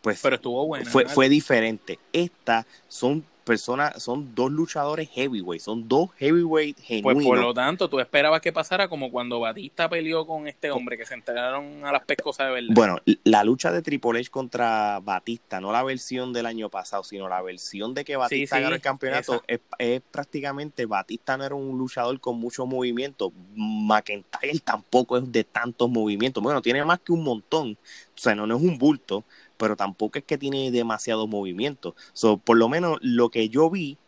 pues 0.00 0.20
pero 0.22 0.36
estuvo 0.36 0.66
bueno 0.66 0.86
fue, 0.86 1.06
fue 1.06 1.28
diferente. 1.28 1.98
Estas 2.12 2.66
son 2.88 3.24
personas, 3.50 4.00
son 4.00 4.32
dos 4.32 4.52
luchadores 4.52 5.08
heavyweight, 5.10 5.60
son 5.60 5.88
dos 5.88 6.10
heavyweight 6.18 6.78
genuinos. 6.78 7.14
Pues 7.14 7.26
por 7.26 7.38
lo 7.38 7.52
tanto, 7.52 7.90
tú 7.90 7.98
esperabas 7.98 8.40
que 8.40 8.52
pasara 8.52 8.86
como 8.86 9.10
cuando 9.10 9.40
Batista 9.40 9.88
peleó 9.88 10.24
con 10.24 10.46
este 10.46 10.70
hombre, 10.70 10.96
que 10.96 11.04
se 11.04 11.14
enteraron 11.14 11.84
a 11.84 11.90
las 11.90 12.04
pescosas 12.04 12.46
de 12.46 12.52
verdad. 12.52 12.68
Bueno, 12.72 12.98
la 13.24 13.42
lucha 13.42 13.72
de 13.72 13.82
Triple 13.82 14.20
H 14.20 14.30
contra 14.30 15.00
Batista, 15.00 15.60
no 15.60 15.72
la 15.72 15.82
versión 15.82 16.32
del 16.32 16.46
año 16.46 16.68
pasado, 16.68 17.02
sino 17.02 17.28
la 17.28 17.42
versión 17.42 17.92
de 17.92 18.04
que 18.04 18.14
Batista 18.14 18.60
ganó 18.60 18.76
el 18.76 18.80
campeonato, 18.80 19.42
es, 19.48 19.58
es, 19.78 20.00
prácticamente, 20.12 20.86
Batista 20.86 21.36
no 21.36 21.44
era 21.44 21.56
un 21.56 21.76
luchador 21.76 22.20
con 22.20 22.38
mucho 22.38 22.66
movimiento, 22.66 23.32
McIntyre 23.56 24.60
tampoco 24.60 25.18
es 25.18 25.32
de 25.32 25.42
tantos 25.42 25.90
movimientos, 25.90 26.40
bueno, 26.40 26.62
tiene 26.62 26.84
más 26.84 27.00
que 27.00 27.10
un 27.10 27.24
montón, 27.24 27.76
o 28.14 28.18
sea, 28.18 28.36
no, 28.36 28.46
no 28.46 28.56
es 28.56 28.62
un 28.62 28.78
bulto, 28.78 29.24
pero 29.60 29.76
tampoco 29.76 30.18
es 30.18 30.24
que 30.24 30.38
tiene 30.38 30.70
demasiado 30.70 31.26
movimiento. 31.26 31.94
So, 32.14 32.38
por 32.38 32.56
lo 32.56 32.70
menos 32.70 32.98
lo 33.02 33.28
que 33.28 33.50
yo 33.50 33.68
vi 33.68 33.98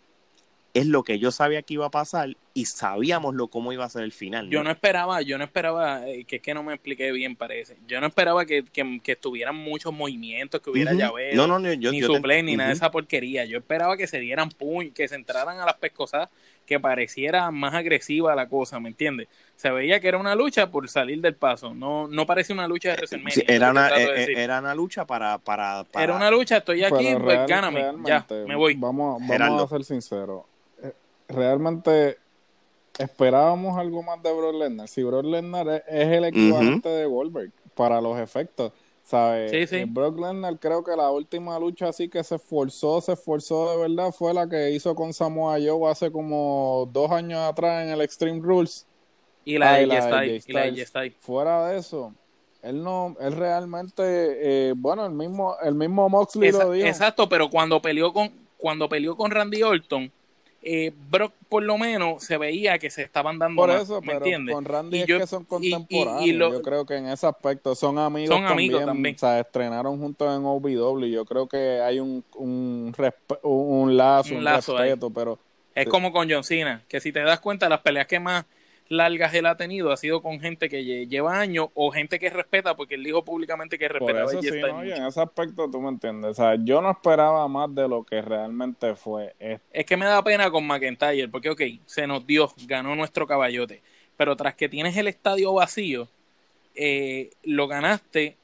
es 0.72 0.86
lo 0.86 1.02
que 1.02 1.18
yo 1.18 1.30
sabía 1.30 1.60
que 1.60 1.74
iba 1.74 1.84
a 1.84 1.90
pasar 1.90 2.34
y 2.54 2.64
sabíamos 2.64 3.34
lo 3.34 3.48
cómo 3.48 3.74
iba 3.74 3.84
a 3.84 3.90
ser 3.90 4.02
el 4.02 4.12
final. 4.12 4.48
Yo 4.48 4.64
no 4.64 4.70
esperaba, 4.70 5.20
yo 5.20 5.36
no 5.36 5.44
esperaba, 5.44 6.08
eh, 6.08 6.24
que 6.24 6.36
es 6.36 6.42
que 6.42 6.54
no 6.54 6.62
me 6.62 6.72
expliqué 6.72 7.12
bien 7.12 7.36
parece, 7.36 7.76
yo 7.86 8.00
no 8.00 8.06
esperaba 8.06 8.46
que, 8.46 8.64
que, 8.64 9.12
estuvieran 9.12 9.54
muchos 9.56 9.92
movimientos, 9.92 10.62
que 10.62 10.70
hubiera 10.70 10.94
llaveo, 10.94 11.34
no, 11.34 11.46
no, 11.46 11.58
ni 11.58 11.78
yo 11.78 11.92
ni 11.92 12.56
nada 12.56 12.70
de 12.70 12.74
esa 12.74 12.90
porquería, 12.90 13.44
yo 13.44 13.58
esperaba 13.58 13.98
que 13.98 14.06
se 14.06 14.20
dieran 14.20 14.48
puñ, 14.48 14.90
que 14.92 15.06
se 15.06 15.16
entraran 15.16 15.58
a 15.58 15.66
las 15.66 15.76
pescosas, 15.76 16.30
que 16.64 16.80
pareciera 16.80 17.50
más 17.50 17.74
agresiva 17.74 18.34
la 18.34 18.48
cosa, 18.48 18.80
¿me 18.80 18.88
entiendes? 18.88 19.28
Se 19.56 19.70
veía 19.70 20.00
que 20.00 20.08
era 20.08 20.18
una 20.18 20.34
lucha 20.34 20.70
por 20.70 20.88
salir 20.88 21.20
del 21.20 21.36
paso, 21.36 21.72
no 21.72 22.08
no 22.08 22.26
parece 22.26 22.52
una 22.52 22.66
lucha 22.66 22.90
de 22.90 22.96
WrestleMania. 22.96 23.44
era, 23.46 23.70
una, 23.70 23.88
eh, 23.90 24.24
eh, 24.24 24.34
era 24.36 24.58
una 24.58 24.74
lucha 24.74 25.06
para, 25.06 25.38
para, 25.38 25.86
Era 25.94 26.16
una 26.16 26.30
lucha, 26.30 26.58
estoy 26.58 26.82
aquí, 26.82 27.14
pues 27.22 27.46
gáname, 27.46 27.84
ya, 28.04 28.26
me 28.46 28.56
voy. 28.56 28.74
Vamos, 28.74 29.22
vamos 29.26 29.62
a 29.62 29.68
ser 29.68 29.84
sinceros, 29.84 30.42
eh, 30.82 30.92
realmente 31.28 32.18
esperábamos 32.98 33.78
algo 33.78 34.02
más 34.02 34.22
de 34.22 34.32
Brock 34.32 34.54
Lesnar. 34.54 34.88
Si 34.88 35.02
Brock 35.02 35.24
Lesnar 35.24 35.84
es, 35.86 36.08
el 36.08 36.24
equivalente 36.24 36.88
de 36.88 37.06
Goldberg 37.06 37.52
para 37.74 38.00
los 38.00 38.18
efectos, 38.18 38.72
¿sabes? 39.04 39.50
Sí, 39.50 39.66
sí. 39.66 39.84
Brock 39.84 40.18
Lesnar 40.18 40.58
creo 40.58 40.82
que 40.84 40.96
la 40.96 41.10
última 41.10 41.58
lucha 41.58 41.88
así 41.88 42.08
que 42.08 42.22
se 42.24 42.34
esforzó, 42.34 43.00
se 43.00 43.12
esforzó 43.12 43.70
de 43.70 43.88
verdad 43.88 44.12
fue 44.12 44.34
la 44.34 44.48
que 44.48 44.72
hizo 44.72 44.94
con 44.94 45.12
Samoa 45.12 45.58
Joe 45.64 45.90
hace 45.90 46.10
como 46.10 46.88
dos 46.92 47.10
años 47.10 47.40
atrás 47.40 47.84
en 47.84 47.90
el 47.90 48.00
Extreme 48.00 48.40
Rules 48.42 48.86
y 49.44 49.58
la, 49.58 49.72
de, 49.74 51.06
y 51.06 51.10
Fuera 51.20 51.68
de 51.68 51.78
eso, 51.78 52.14
él 52.62 52.82
no, 52.82 53.16
él 53.20 53.32
realmente, 53.32 54.02
eh, 54.04 54.72
bueno, 54.76 55.04
el 55.04 55.12
mismo, 55.12 55.56
el 55.62 55.74
mismo 55.74 56.08
Moxley 56.08 56.52
lo 56.52 56.70
dijo. 56.72 56.86
Exacto, 56.86 57.28
pero 57.28 57.50
cuando 57.50 57.82
peleó 57.82 58.12
con, 58.12 58.30
cuando 58.56 58.88
peleó 58.88 59.16
con 59.16 59.30
Randy 59.30 59.62
Orton, 59.62 60.12
eh, 60.64 60.92
Brock 61.10 61.32
por 61.48 61.64
lo 61.64 61.76
menos 61.76 62.22
se 62.22 62.38
veía 62.38 62.78
que 62.78 62.88
se 62.88 63.02
estaban 63.02 63.36
dando 63.36 63.60
por 63.60 63.70
eso 63.70 64.00
¿me 64.00 64.12
entiendes? 64.12 64.54
con 64.54 64.64
Randy 64.64 65.00
es 65.00 65.06
que 65.06 65.26
son 65.26 65.44
contemporáneos 65.44 66.52
yo 66.52 66.62
creo 66.62 66.86
que 66.86 66.94
en 66.94 67.08
ese 67.08 67.26
aspecto 67.26 67.74
son 67.74 67.98
amigos 67.98 68.32
son 68.32 68.46
amigos 68.46 68.84
también, 68.84 69.16
O 69.16 69.18
sea, 69.18 69.40
estrenaron 69.40 69.98
juntos 69.98 70.28
en 70.28 70.44
OVW 70.44 71.06
yo 71.06 71.24
creo 71.24 71.48
que 71.48 71.80
hay 71.80 71.98
un 71.98 72.22
un, 72.36 72.94
un 73.42 73.96
lazo 73.96 74.36
un, 74.36 74.44
respeto 74.44 75.10
pero 75.10 75.36
es 75.74 75.88
como 75.88 76.12
con 76.12 76.30
John 76.30 76.44
Cena 76.44 76.84
que 76.86 77.00
si 77.00 77.10
te 77.10 77.22
das 77.22 77.40
cuenta 77.40 77.68
las 77.68 77.80
peleas 77.80 78.06
que 78.06 78.20
más 78.20 78.44
largas 78.92 79.32
él 79.34 79.46
ha 79.46 79.56
tenido 79.56 79.90
ha 79.90 79.96
sido 79.96 80.22
con 80.22 80.38
gente 80.38 80.68
que 80.68 81.06
lleva 81.06 81.38
años 81.38 81.68
o 81.74 81.90
gente 81.90 82.18
que 82.18 82.30
respeta, 82.30 82.76
porque 82.76 82.94
él 82.94 83.04
dijo 83.04 83.24
públicamente 83.24 83.78
que 83.78 83.88
respetaba 83.88 84.26
Por 84.26 84.34
eso 84.34 84.42
sí, 84.42 84.58
en 84.58 85.04
ese 85.04 85.20
aspecto 85.20 85.70
tú 85.70 85.80
me 85.80 85.88
entiendes. 85.88 86.32
O 86.32 86.34
sea, 86.34 86.56
yo 86.56 86.80
no 86.80 86.90
esperaba 86.90 87.48
más 87.48 87.74
de 87.74 87.88
lo 87.88 88.04
que 88.04 88.20
realmente 88.22 88.94
fue. 88.94 89.34
Es 89.72 89.86
que 89.86 89.96
me 89.96 90.06
da 90.06 90.22
pena 90.22 90.50
con 90.50 90.66
McIntyre, 90.66 91.28
porque, 91.28 91.50
ok, 91.50 91.62
se 91.86 92.06
nos 92.06 92.26
dio, 92.26 92.52
ganó 92.66 92.94
nuestro 92.94 93.26
caballote, 93.26 93.82
pero 94.16 94.36
tras 94.36 94.54
que 94.54 94.68
tienes 94.68 94.96
el 94.96 95.08
estadio 95.08 95.52
vacío, 95.54 96.08
eh, 96.74 97.30
lo 97.42 97.66
ganaste 97.68 98.36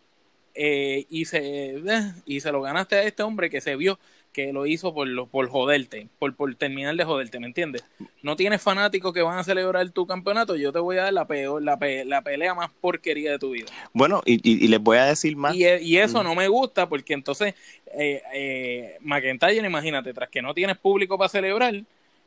eh, 0.60 1.06
y, 1.08 1.24
se, 1.26 1.76
eh, 1.76 2.12
y 2.26 2.40
se 2.40 2.50
lo 2.50 2.60
ganaste 2.60 2.96
a 2.96 3.04
este 3.04 3.22
hombre 3.22 3.48
que 3.48 3.60
se 3.60 3.76
vio 3.76 3.98
que 4.32 4.52
lo 4.52 4.66
hizo 4.66 4.92
por, 4.92 5.06
lo, 5.06 5.26
por 5.26 5.48
joderte, 5.48 6.08
por, 6.18 6.34
por 6.34 6.54
terminar 6.54 6.94
de 6.96 7.04
joderte, 7.04 7.40
¿me 7.40 7.46
entiendes? 7.46 7.84
No 8.22 8.36
tienes 8.36 8.60
fanáticos 8.60 9.12
que 9.12 9.22
van 9.22 9.38
a 9.38 9.44
celebrar 9.44 9.88
tu 9.90 10.06
campeonato, 10.06 10.56
yo 10.56 10.72
te 10.72 10.78
voy 10.78 10.96
a 10.98 11.04
dar 11.04 11.12
la, 11.12 11.26
peor, 11.26 11.62
la, 11.62 11.78
la 12.04 12.22
pelea 12.22 12.54
más 12.54 12.70
porquería 12.80 13.30
de 13.32 13.38
tu 13.38 13.50
vida. 13.50 13.66
Bueno, 13.92 14.22
y, 14.24 14.40
y, 14.48 14.68
les 14.68 14.80
voy 14.80 14.98
a 14.98 15.06
decir 15.06 15.36
más. 15.36 15.54
Y, 15.54 15.64
y 15.64 15.98
eso 15.98 16.20
mm. 16.20 16.24
no 16.24 16.34
me 16.34 16.48
gusta 16.48 16.88
porque 16.88 17.14
entonces, 17.14 17.54
eh, 17.94 18.22
eh, 18.34 18.96
McIntyre, 19.00 19.66
imagínate, 19.66 20.12
tras 20.12 20.28
que 20.28 20.42
no 20.42 20.54
tienes 20.54 20.76
público 20.76 21.16
para 21.16 21.28
celebrar, 21.28 21.82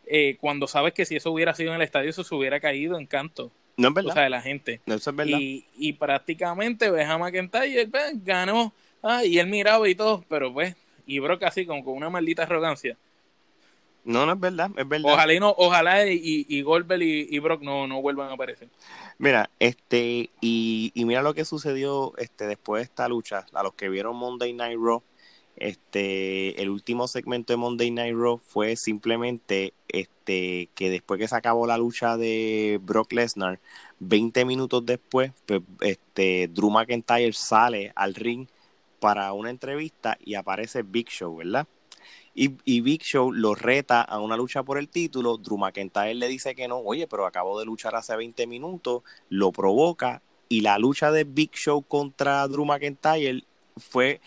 eh, 0.07 0.37
cuando 0.41 0.67
sabes 0.67 0.93
que 0.93 1.05
si 1.05 1.15
eso 1.15 1.31
hubiera 1.31 1.53
sido 1.53 1.69
en 1.69 1.75
el 1.77 1.81
estadio, 1.83 2.09
eso 2.09 2.23
se 2.23 2.35
hubiera 2.35 2.59
caído 2.59 2.97
en 2.97 3.05
canto. 3.05 3.51
No 3.77 3.89
es 3.89 3.93
verdad. 3.93 4.11
O 4.11 4.13
sea, 4.13 4.23
de 4.23 4.29
la 4.29 4.41
gente. 4.41 4.81
No, 4.85 4.95
eso 4.95 5.09
es 5.09 5.15
verdad. 5.15 5.37
Y, 5.39 5.65
y 5.77 5.93
prácticamente 5.93 6.89
ves 6.89 7.07
a 7.07 7.17
McIntyre, 7.17 7.87
pues, 7.87 8.23
ganó, 8.23 8.73
ah, 9.01 9.23
y 9.23 9.39
él 9.39 9.47
miraba 9.47 9.87
y 9.87 9.95
todo, 9.95 10.23
pero 10.27 10.53
pues 10.53 10.75
y 11.05 11.19
Brock 11.19 11.43
así 11.43 11.65
como 11.65 11.83
con 11.83 11.95
una 11.95 12.09
maldita 12.09 12.43
arrogancia. 12.43 12.97
No, 14.03 14.25
no 14.25 14.33
es 14.33 14.39
verdad, 14.39 14.71
es 14.77 14.87
verdad. 14.87 15.13
Ojalá 15.13 15.33
y, 15.33 15.39
no, 15.39 15.53
ojalá 15.57 16.07
y, 16.07 16.45
y 16.47 16.61
Goldberg 16.63 17.03
y, 17.03 17.37
Brock 17.39 17.61
no, 17.61 17.85
no 17.85 18.01
vuelvan 18.01 18.29
a 18.29 18.33
aparecer. 18.33 18.67
Mira, 19.19 19.49
este, 19.59 20.31
y, 20.41 20.91
y 20.95 21.05
mira 21.05 21.21
lo 21.21 21.35
que 21.35 21.45
sucedió 21.45 22.13
este 22.17 22.47
después 22.47 22.79
de 22.79 22.83
esta 22.85 23.07
lucha, 23.07 23.45
a 23.53 23.61
los 23.61 23.73
que 23.73 23.89
vieron 23.89 24.15
Monday 24.15 24.53
Night 24.53 24.79
Raw, 24.81 25.03
este, 25.61 26.59
el 26.61 26.69
último 26.69 27.07
segmento 27.07 27.53
de 27.53 27.57
Monday 27.57 27.91
Night 27.91 28.15
Raw 28.15 28.39
fue 28.39 28.75
simplemente 28.75 29.73
este 29.87 30.69
que 30.73 30.89
después 30.89 31.19
que 31.19 31.27
se 31.27 31.35
acabó 31.35 31.67
la 31.67 31.77
lucha 31.77 32.17
de 32.17 32.79
Brock 32.81 33.13
Lesnar, 33.13 33.59
20 33.99 34.43
minutos 34.45 34.83
después, 34.85 35.31
pues, 35.45 35.61
este 35.81 36.47
Drew 36.47 36.71
McIntyre 36.71 37.33
sale 37.33 37.91
al 37.95 38.15
ring 38.15 38.47
para 38.99 39.33
una 39.33 39.51
entrevista 39.51 40.17
y 40.23 40.33
aparece 40.33 40.81
Big 40.81 41.09
Show, 41.09 41.37
¿verdad? 41.37 41.67
Y, 42.33 42.51
y, 42.65 42.81
Big 42.81 43.03
Show 43.03 43.31
lo 43.31 43.53
reta 43.53 44.01
a 44.01 44.19
una 44.19 44.37
lucha 44.37 44.63
por 44.63 44.77
el 44.77 44.87
título. 44.87 45.37
Drew 45.37 45.57
McIntyre 45.57 46.15
le 46.15 46.27
dice 46.27 46.55
que 46.55 46.67
no, 46.67 46.77
oye, 46.77 47.05
pero 47.07 47.25
acabo 47.25 47.59
de 47.59 47.65
luchar 47.65 47.95
hace 47.95 48.15
20 48.15 48.47
minutos, 48.47 49.03
lo 49.29 49.51
provoca 49.51 50.21
y 50.49 50.61
la 50.61 50.79
lucha 50.79 51.11
de 51.11 51.23
Big 51.23 51.51
Show 51.53 51.83
contra 51.83 52.47
Drew 52.47 52.65
McIntyre 52.65 53.43
fue 53.77 54.21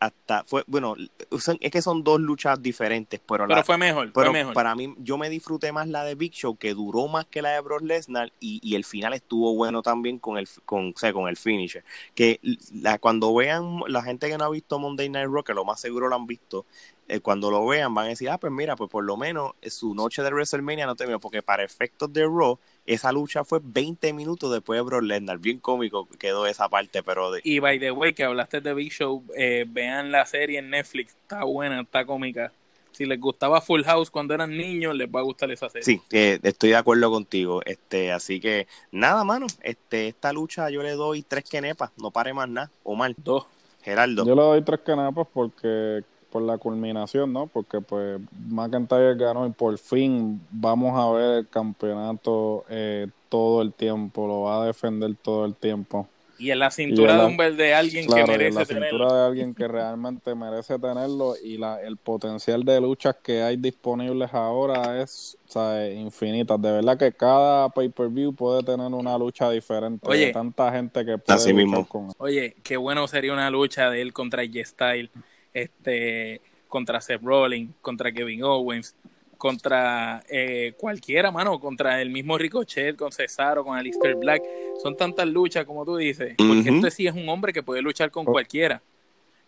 hasta 0.00 0.44
fue 0.44 0.64
bueno 0.66 0.94
es 1.30 1.70
que 1.70 1.82
son 1.82 2.04
dos 2.04 2.20
luchas 2.20 2.62
diferentes 2.62 3.20
pero, 3.26 3.46
pero 3.46 3.62
fue 3.64 3.76
mejor 3.76 4.12
pero 4.12 4.30
fue 4.30 4.40
mejor. 4.40 4.54
para 4.54 4.74
mí 4.74 4.94
yo 4.98 5.18
me 5.18 5.28
disfruté 5.28 5.72
más 5.72 5.88
la 5.88 6.04
de 6.04 6.14
Big 6.14 6.32
Show 6.32 6.56
que 6.56 6.74
duró 6.74 7.08
más 7.08 7.26
que 7.26 7.42
la 7.42 7.50
de 7.50 7.60
Brock 7.60 7.82
Lesnar 7.82 8.32
y, 8.40 8.60
y 8.62 8.74
el 8.76 8.84
final 8.84 9.12
estuvo 9.12 9.54
bueno 9.54 9.82
también 9.82 10.18
con 10.18 10.38
el 10.38 10.48
con 10.64 10.92
o 10.94 10.98
sea, 10.98 11.12
con 11.12 11.28
el 11.28 11.36
finisher 11.36 11.84
que 12.14 12.40
la, 12.72 12.98
cuando 12.98 13.34
vean 13.34 13.80
la 13.88 14.02
gente 14.02 14.28
que 14.28 14.38
no 14.38 14.44
ha 14.44 14.50
visto 14.50 14.78
Monday 14.78 15.08
Night 15.08 15.28
Raw 15.28 15.42
que 15.42 15.54
lo 15.54 15.64
más 15.64 15.80
seguro 15.80 16.08
lo 16.08 16.14
han 16.14 16.26
visto 16.26 16.64
eh, 17.08 17.20
cuando 17.20 17.50
lo 17.50 17.66
vean 17.66 17.94
van 17.94 18.06
a 18.06 18.08
decir 18.10 18.30
ah 18.30 18.38
pues 18.38 18.52
mira 18.52 18.76
pues 18.76 18.90
por 18.90 19.04
lo 19.04 19.16
menos 19.16 19.52
su 19.62 19.94
noche 19.94 20.22
de 20.22 20.30
WrestleMania 20.30 20.86
no 20.86 20.96
terminó 20.96 21.20
porque 21.20 21.42
para 21.42 21.64
efectos 21.64 22.12
de 22.12 22.24
Raw 22.24 22.58
esa 22.86 23.12
lucha 23.12 23.44
fue 23.44 23.60
20 23.62 24.12
minutos 24.12 24.52
después 24.52 24.78
de 24.78 24.82
Brock 24.82 25.02
Lesnar. 25.02 25.38
Bien 25.38 25.58
cómico 25.58 26.08
quedó 26.18 26.46
esa 26.46 26.68
parte, 26.68 27.02
pero... 27.02 27.32
De... 27.32 27.40
Y 27.44 27.58
by 27.58 27.78
the 27.78 27.90
way, 27.90 28.14
que 28.14 28.24
hablaste 28.24 28.60
de 28.60 28.74
Big 28.74 28.92
Show, 28.92 29.24
eh, 29.36 29.66
vean 29.68 30.12
la 30.12 30.24
serie 30.26 30.60
en 30.60 30.70
Netflix, 30.70 31.14
está 31.20 31.44
buena, 31.44 31.80
está 31.80 32.04
cómica. 32.06 32.52
Si 32.92 33.04
les 33.04 33.20
gustaba 33.20 33.60
Full 33.60 33.82
House 33.82 34.10
cuando 34.10 34.32
eran 34.32 34.56
niños, 34.56 34.94
les 34.94 35.08
va 35.08 35.20
a 35.20 35.22
gustar 35.22 35.50
esa 35.50 35.68
serie. 35.68 35.84
Sí, 35.84 36.00
eh, 36.12 36.38
estoy 36.42 36.70
de 36.70 36.76
acuerdo 36.76 37.10
contigo. 37.10 37.60
Este, 37.66 38.10
así 38.10 38.40
que 38.40 38.66
nada, 38.90 39.22
mano. 39.22 39.46
Este, 39.62 40.08
esta 40.08 40.32
lucha 40.32 40.70
yo 40.70 40.82
le 40.82 40.92
doy 40.92 41.22
tres 41.22 41.44
quenepas, 41.44 41.90
no 41.98 42.10
pare 42.10 42.32
más 42.32 42.48
nada. 42.48 42.70
O 42.84 42.94
mal. 42.94 43.14
Dos. 43.18 43.46
Geraldo. 43.82 44.24
Yo 44.24 44.34
le 44.34 44.40
doy 44.42 44.62
tres 44.62 44.80
quenepas 44.80 45.26
porque 45.32 46.02
por 46.30 46.42
la 46.42 46.58
culminación, 46.58 47.32
¿no? 47.32 47.46
Porque 47.46 47.80
pues 47.80 48.20
McIntyre 48.48 49.14
ganó 49.14 49.46
y 49.46 49.50
por 49.50 49.78
fin 49.78 50.40
vamos 50.50 50.98
a 50.98 51.10
ver 51.12 51.38
el 51.38 51.48
campeonato 51.48 52.64
eh, 52.68 53.08
todo 53.28 53.62
el 53.62 53.72
tiempo, 53.72 54.26
lo 54.26 54.42
va 54.42 54.62
a 54.62 54.66
defender 54.66 55.14
todo 55.22 55.44
el 55.44 55.54
tiempo. 55.54 56.08
Y 56.38 56.50
en 56.50 56.58
la 56.58 56.70
cintura 56.70 57.16
de 57.16 57.24
un 57.24 57.36
de 57.56 57.74
alguien 57.74 58.06
que 58.06 58.24
merece 58.26 58.74
en 58.74 58.80
la 58.80 58.88
cintura 58.88 59.14
de 59.14 59.26
alguien 59.26 59.54
que 59.54 59.66
realmente 59.66 60.34
merece 60.34 60.78
tenerlo 60.78 61.34
y 61.42 61.56
la, 61.56 61.80
el 61.80 61.96
potencial 61.96 62.62
de 62.62 62.78
luchas 62.80 63.16
que 63.22 63.42
hay 63.42 63.56
disponibles 63.56 64.34
ahora 64.34 65.00
es 65.00 65.38
o 65.48 65.52
sea, 65.52 65.90
infinitas. 65.90 66.60
De 66.60 66.72
verdad 66.72 66.98
que 66.98 67.12
cada 67.12 67.70
pay-per-view 67.70 68.34
puede 68.34 68.62
tener 68.62 68.92
una 68.92 69.16
lucha 69.16 69.50
diferente. 69.50 70.06
Oye, 70.06 70.26
de 70.26 70.32
tanta 70.32 70.70
gente 70.72 71.06
que 71.06 71.16
puede 71.16 71.36
así 71.36 71.54
mismo. 71.54 71.88
con 71.88 72.12
Oye, 72.18 72.56
qué 72.62 72.76
bueno 72.76 73.08
sería 73.08 73.32
una 73.32 73.48
lucha 73.48 73.88
de 73.88 74.02
él 74.02 74.12
contra 74.12 74.44
J-Style 74.44 75.10
este, 75.56 76.42
contra 76.68 77.00
Seth 77.00 77.22
Rollins, 77.22 77.72
contra 77.80 78.12
Kevin 78.12 78.42
Owens, 78.42 78.94
contra 79.38 80.22
eh, 80.28 80.74
cualquiera, 80.76 81.30
mano, 81.30 81.58
contra 81.58 82.00
el 82.02 82.10
mismo 82.10 82.36
Ricochet, 82.36 82.96
con 82.96 83.10
Cesaro, 83.10 83.64
con 83.64 83.76
Alistair 83.76 84.16
Black. 84.16 84.42
Son 84.82 84.96
tantas 84.96 85.26
luchas, 85.26 85.64
como 85.64 85.84
tú 85.84 85.96
dices, 85.96 86.34
porque 86.36 86.68
este 86.68 86.90
sí 86.90 87.06
es 87.06 87.14
un 87.14 87.28
hombre 87.28 87.52
que 87.52 87.62
puede 87.62 87.80
luchar 87.80 88.10
con 88.10 88.26
oh. 88.28 88.32
cualquiera. 88.32 88.82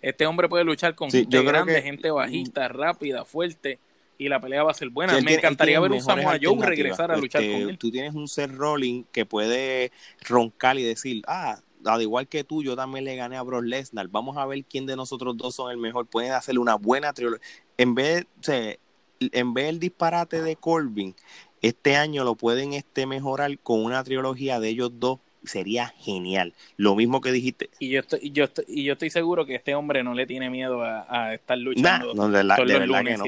Este 0.00 0.26
hombre 0.26 0.48
puede 0.48 0.64
luchar 0.64 0.94
con 0.94 1.10
gente 1.10 1.42
grande, 1.42 1.82
gente 1.82 2.10
bajita, 2.10 2.68
rápida, 2.68 3.24
fuerte, 3.24 3.78
y 4.16 4.28
la 4.28 4.40
pelea 4.40 4.62
va 4.62 4.70
a 4.70 4.74
ser 4.74 4.88
buena. 4.88 5.20
Me 5.20 5.34
encantaría 5.34 5.78
ver 5.80 5.92
un 5.92 6.00
Samoa 6.00 6.38
Joe 6.40 6.64
regresar 6.64 7.10
a 7.10 7.16
luchar 7.16 7.42
este, 7.42 7.52
con 7.52 7.70
él. 7.70 7.78
Tú 7.78 7.90
tienes 7.90 8.14
un 8.14 8.28
Seth 8.28 8.52
Rollins 8.52 9.06
que 9.12 9.26
puede 9.26 9.92
roncar 10.26 10.78
y 10.78 10.84
decir, 10.84 11.22
ah, 11.26 11.60
al 11.84 12.02
igual 12.02 12.28
que 12.28 12.44
tú, 12.44 12.62
yo 12.62 12.76
también 12.76 13.04
le 13.04 13.16
gané 13.16 13.36
a 13.36 13.42
Brock 13.42 13.64
Lesnar. 13.64 14.08
Vamos 14.08 14.36
a 14.36 14.46
ver 14.46 14.64
quién 14.64 14.86
de 14.86 14.96
nosotros 14.96 15.36
dos 15.36 15.54
son 15.54 15.70
el 15.70 15.76
mejor. 15.76 16.06
Pueden 16.06 16.32
hacerle 16.32 16.60
una 16.60 16.74
buena 16.74 17.12
trilogía. 17.12 17.40
En 17.76 17.94
vez, 17.94 18.26
en 19.20 19.54
vez 19.54 19.66
del 19.66 19.80
disparate 19.80 20.42
de 20.42 20.56
Corbin, 20.56 21.14
este 21.62 21.96
año 21.96 22.24
lo 22.24 22.34
pueden 22.34 22.72
este, 22.72 23.06
mejorar 23.06 23.58
con 23.58 23.84
una 23.84 24.02
trilogía 24.04 24.60
de 24.60 24.68
ellos 24.68 24.92
dos. 24.94 25.18
Sería 25.44 25.94
genial. 25.98 26.52
Lo 26.76 26.96
mismo 26.96 27.20
que 27.20 27.30
dijiste. 27.30 27.70
Y 27.78 27.90
yo 27.90 28.00
estoy, 28.00 28.30
yo 28.32 28.44
estoy, 28.44 28.64
y 28.68 28.82
yo 28.82 28.94
estoy 28.94 29.08
seguro 29.08 29.46
que 29.46 29.54
este 29.54 29.74
hombre 29.74 30.02
no 30.02 30.12
le 30.12 30.26
tiene 30.26 30.50
miedo 30.50 30.82
a, 30.82 31.32
estar 31.32 31.56
luchando. 31.56 32.12
no, 32.12 32.28
de, 32.28 32.42
verdad 32.42 33.04
que 33.04 33.16
no. 33.16 33.24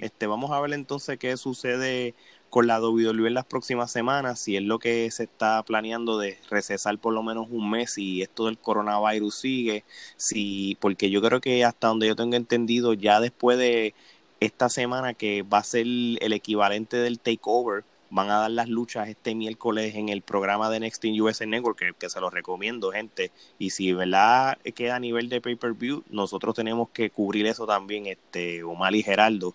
este, 0.00 0.26
vamos 0.26 0.52
a 0.52 0.60
ver 0.60 0.72
entonces 0.72 1.18
qué 1.18 1.36
sucede 1.36 2.14
con 2.50 2.66
la 2.66 2.80
WWE 2.80 3.28
en 3.28 3.34
las 3.34 3.46
próximas 3.46 3.90
semanas, 3.90 4.40
si 4.40 4.56
es 4.56 4.62
lo 4.62 4.78
que 4.78 5.10
se 5.10 5.24
está 5.24 5.62
planeando 5.62 6.18
de 6.18 6.38
recesar 6.50 6.98
por 6.98 7.14
lo 7.14 7.22
menos 7.22 7.46
un 7.50 7.70
mes, 7.70 7.92
si 7.92 8.22
esto 8.22 8.46
del 8.46 8.58
coronavirus 8.58 9.34
sigue, 9.34 9.84
si, 10.16 10.76
porque 10.80 11.10
yo 11.10 11.22
creo 11.22 11.40
que 11.40 11.64
hasta 11.64 11.88
donde 11.88 12.08
yo 12.08 12.16
tengo 12.16 12.36
entendido, 12.36 12.92
ya 12.94 13.20
después 13.20 13.58
de 13.58 13.94
esta 14.40 14.68
semana 14.68 15.14
que 15.14 15.42
va 15.42 15.58
a 15.58 15.64
ser 15.64 15.86
el 15.86 16.32
equivalente 16.32 16.96
del 16.96 17.20
takeover, 17.20 17.84
van 18.10 18.28
a 18.30 18.38
dar 18.38 18.50
las 18.50 18.68
luchas 18.68 19.08
este 19.08 19.34
miércoles 19.34 19.94
en 19.94 20.08
el 20.08 20.22
programa 20.22 20.68
de 20.68 20.80
Next 20.80 21.04
in 21.04 21.20
USA 21.20 21.46
Network, 21.46 21.96
que, 21.96 22.10
se 22.10 22.20
los 22.20 22.32
recomiendo, 22.32 22.90
gente. 22.90 23.30
Y 23.58 23.70
si 23.70 23.92
verdad 23.92 24.58
queda 24.74 24.96
a 24.96 25.00
nivel 25.00 25.28
de 25.28 25.40
pay-per-view, 25.40 26.04
nosotros 26.10 26.54
tenemos 26.54 26.90
que 26.90 27.10
cubrir 27.10 27.46
eso 27.46 27.66
también, 27.66 28.06
este 28.06 28.62
Omar 28.64 28.94
y 28.94 29.02
Geraldo. 29.02 29.54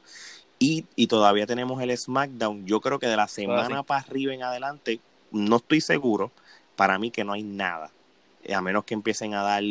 Y, 0.66 0.86
y 0.96 1.06
todavía 1.06 1.46
tenemos 1.46 1.80
el 1.80 1.96
SmackDown. 1.96 2.66
Yo 2.66 2.82
creo 2.82 2.98
que 2.98 3.06
de 3.06 3.16
la 3.16 3.28
semana 3.28 3.84
para 3.84 4.02
arriba 4.02 4.34
en 4.34 4.42
adelante, 4.42 5.00
no 5.32 5.58
estoy 5.58 5.80
seguro. 5.80 6.32
Para 6.76 6.98
mí 6.98 7.12
que 7.12 7.24
no 7.24 7.34
hay 7.34 7.44
nada. 7.44 7.92
A 8.52 8.62
menos 8.62 8.84
que 8.84 8.96
empiecen 8.96 9.36
a 9.36 9.44
dar 9.44 9.62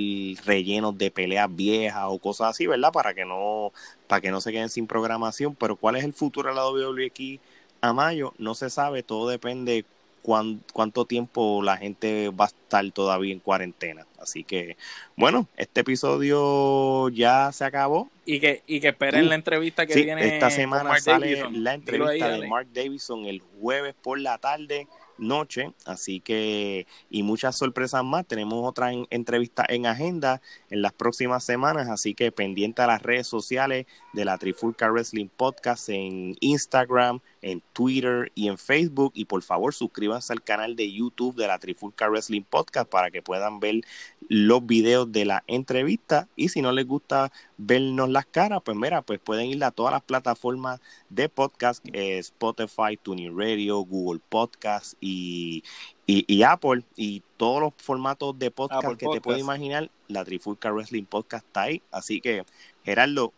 rellenos 0.45 0.97
de 0.97 1.11
peleas 1.11 1.49
viejas 1.53 2.05
o 2.07 2.19
cosas 2.21 2.51
así, 2.51 2.69
¿verdad? 2.69 2.93
Para 2.93 3.13
que 3.13 3.25
no, 3.25 3.73
para 4.07 4.21
que 4.21 4.31
no 4.31 4.41
se 4.41 4.53
queden 4.53 4.69
sin 4.69 4.87
programación. 4.87 5.57
Pero 5.57 5.75
cuál 5.75 5.97
es 5.97 6.05
el 6.05 6.13
futuro 6.13 6.51
de 6.51 6.55
la 6.55 6.69
WWE 6.69 7.07
aquí 7.07 7.41
a 7.81 7.93
mayo, 7.93 8.33
no 8.39 8.55
se 8.55 8.71
sabe. 8.71 9.03
Todo 9.03 9.29
depende 9.29 9.85
cuánto 10.25 11.05
tiempo 11.05 11.63
la 11.63 11.77
gente 11.77 12.31
va 12.31 12.47
a 12.47 12.49
estar 12.49 12.91
todavía 12.93 13.33
en 13.33 13.41
cuarentena. 13.41 14.07
Así 14.19 14.43
que, 14.43 14.77
bueno, 15.17 15.49
este 15.57 15.83
episodio 15.83 17.11
ya 17.11 17.53
se 17.53 17.65
acabó. 17.65 18.11
Y 18.25 18.41
que, 18.41 18.63
y 18.67 18.81
que 18.81 18.89
esperen 18.89 19.29
la 19.29 19.35
entrevista 19.35 19.87
que 19.87 19.95
viene. 19.95 20.35
Esta 20.35 20.51
semana 20.51 20.99
sale 20.99 21.49
la 21.51 21.75
entrevista 21.75 22.31
de 22.31 22.49
Mark 22.49 22.69
Davidson 22.73 23.27
el 23.27 23.43
jueves 23.61 23.95
por 24.03 24.19
la 24.19 24.39
tarde 24.39 24.89
noche, 25.19 25.73
así 25.85 26.21
que 26.21 26.87
y 27.11 27.23
muchas 27.23 27.57
sorpresas 27.57 28.05
más. 28.05 28.27
Tenemos 28.27 28.69
otra 28.69 28.93
entrevista 29.11 29.65
en 29.69 29.87
agenda 29.87 30.41
en 30.71 30.83
las 30.83 30.93
próximas 30.93 31.45
semanas, 31.45 31.89
así 31.89 32.15
que 32.15 32.33
pendiente 32.33 32.83
a 32.83 32.87
las 32.87 33.03
redes 33.03 33.27
sociales 33.27 33.87
de 34.13 34.25
la 34.25 34.39
Trifulca 34.39 34.91
Wrestling 34.91 35.29
Podcast 35.29 35.89
en 35.89 36.37
Instagram, 36.41 37.21
en 37.43 37.63
Twitter 37.73 38.33
y 38.35 38.49
en 38.49 38.59
Facebook 38.59 39.13
y 39.15 39.27
por 39.27 39.43
favor 39.43 39.75
suscríbanse 39.75 40.33
al 40.33 40.43
canal 40.43 40.77
de 40.77 40.91
YouTube 40.91 41.37
de 41.37 41.47
la 41.47 41.59
Trifulca 41.59 42.09
Wrestling 42.09 42.43
Podcast 42.43 42.89
para 42.89 43.11
que 43.11 43.23
puedan 43.23 43.61
ver 43.61 43.83
los 44.29 44.65
videos 44.67 45.11
de 45.13 45.25
la 45.25 45.45
entrevista 45.47 46.29
y 46.37 46.49
si 46.49 46.63
no 46.63 46.73
les 46.73 46.87
gusta 46.87 47.31
vernos 47.57 48.09
las 48.09 48.27
caras, 48.27 48.61
pues 48.65 48.77
mira, 48.77 49.03
pues 49.03 49.21
pueden 49.21 49.47
ir 49.47 49.63
a 49.65 49.71
todas 49.71 49.93
las 49.93 50.03
plataformas 50.03 50.81
de 51.11 51.29
podcast, 51.29 51.85
eh, 51.93 52.19
Spotify, 52.19 52.97
Tuning 53.01 53.39
Radio, 53.39 53.81
Google 53.81 54.21
Podcast 54.29 54.95
y, 55.01 55.63
y, 56.07 56.43
Apple 56.43 56.85
y 56.97 57.23
todos 57.37 57.61
los 57.61 57.73
formatos 57.77 58.39
de 58.39 58.51
podcast 58.51 58.97
que 58.97 59.09
te 59.09 59.21
puedes 59.21 59.41
imaginar, 59.41 59.91
la 60.09 60.25
Trifulca 60.25 60.71
Wrestling 60.71 61.05
Podcast 61.05 61.47
está 61.47 61.63
ahí. 61.63 61.83
Así 61.91 62.21
que, 62.21 62.45
Gerardo, 62.85 63.33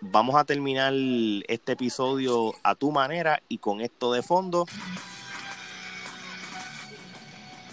vamos 0.00 0.36
a 0.36 0.44
terminar 0.44 0.92
este 1.48 1.72
episodio 1.72 2.54
a 2.62 2.74
tu 2.74 2.92
manera 2.92 3.42
y 3.48 3.58
con 3.58 3.80
esto 3.80 4.12
de 4.12 4.22
fondo. 4.22 4.66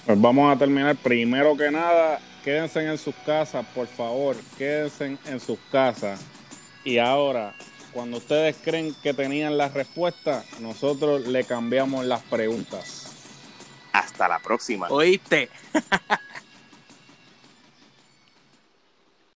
Pues 0.05 0.21
vamos 0.21 0.55
a 0.55 0.57
terminar 0.57 0.95
primero 0.97 1.57
que 1.57 1.71
nada 1.71 2.19
quédense 2.45 2.85
en 2.85 2.97
sus 2.99 3.15
casas, 3.26 3.65
por 3.73 3.88
favor, 3.88 4.38
quédense 4.57 5.17
en 5.26 5.39
sus 5.39 5.57
casas. 5.72 6.22
Y 6.84 6.99
ahora, 6.99 7.55
cuando 7.91 8.17
ustedes 8.17 8.55
creen 8.63 8.95
que 9.01 9.15
tenían 9.15 9.57
la 9.57 9.67
respuesta, 9.67 10.45
nosotros 10.59 11.26
le 11.26 11.43
cambiamos 11.43 12.05
las 12.05 12.22
preguntas. 12.22 13.11
Hasta 13.91 14.27
la 14.27 14.38
próxima. 14.39 14.88
¿Oíste? 14.89 15.49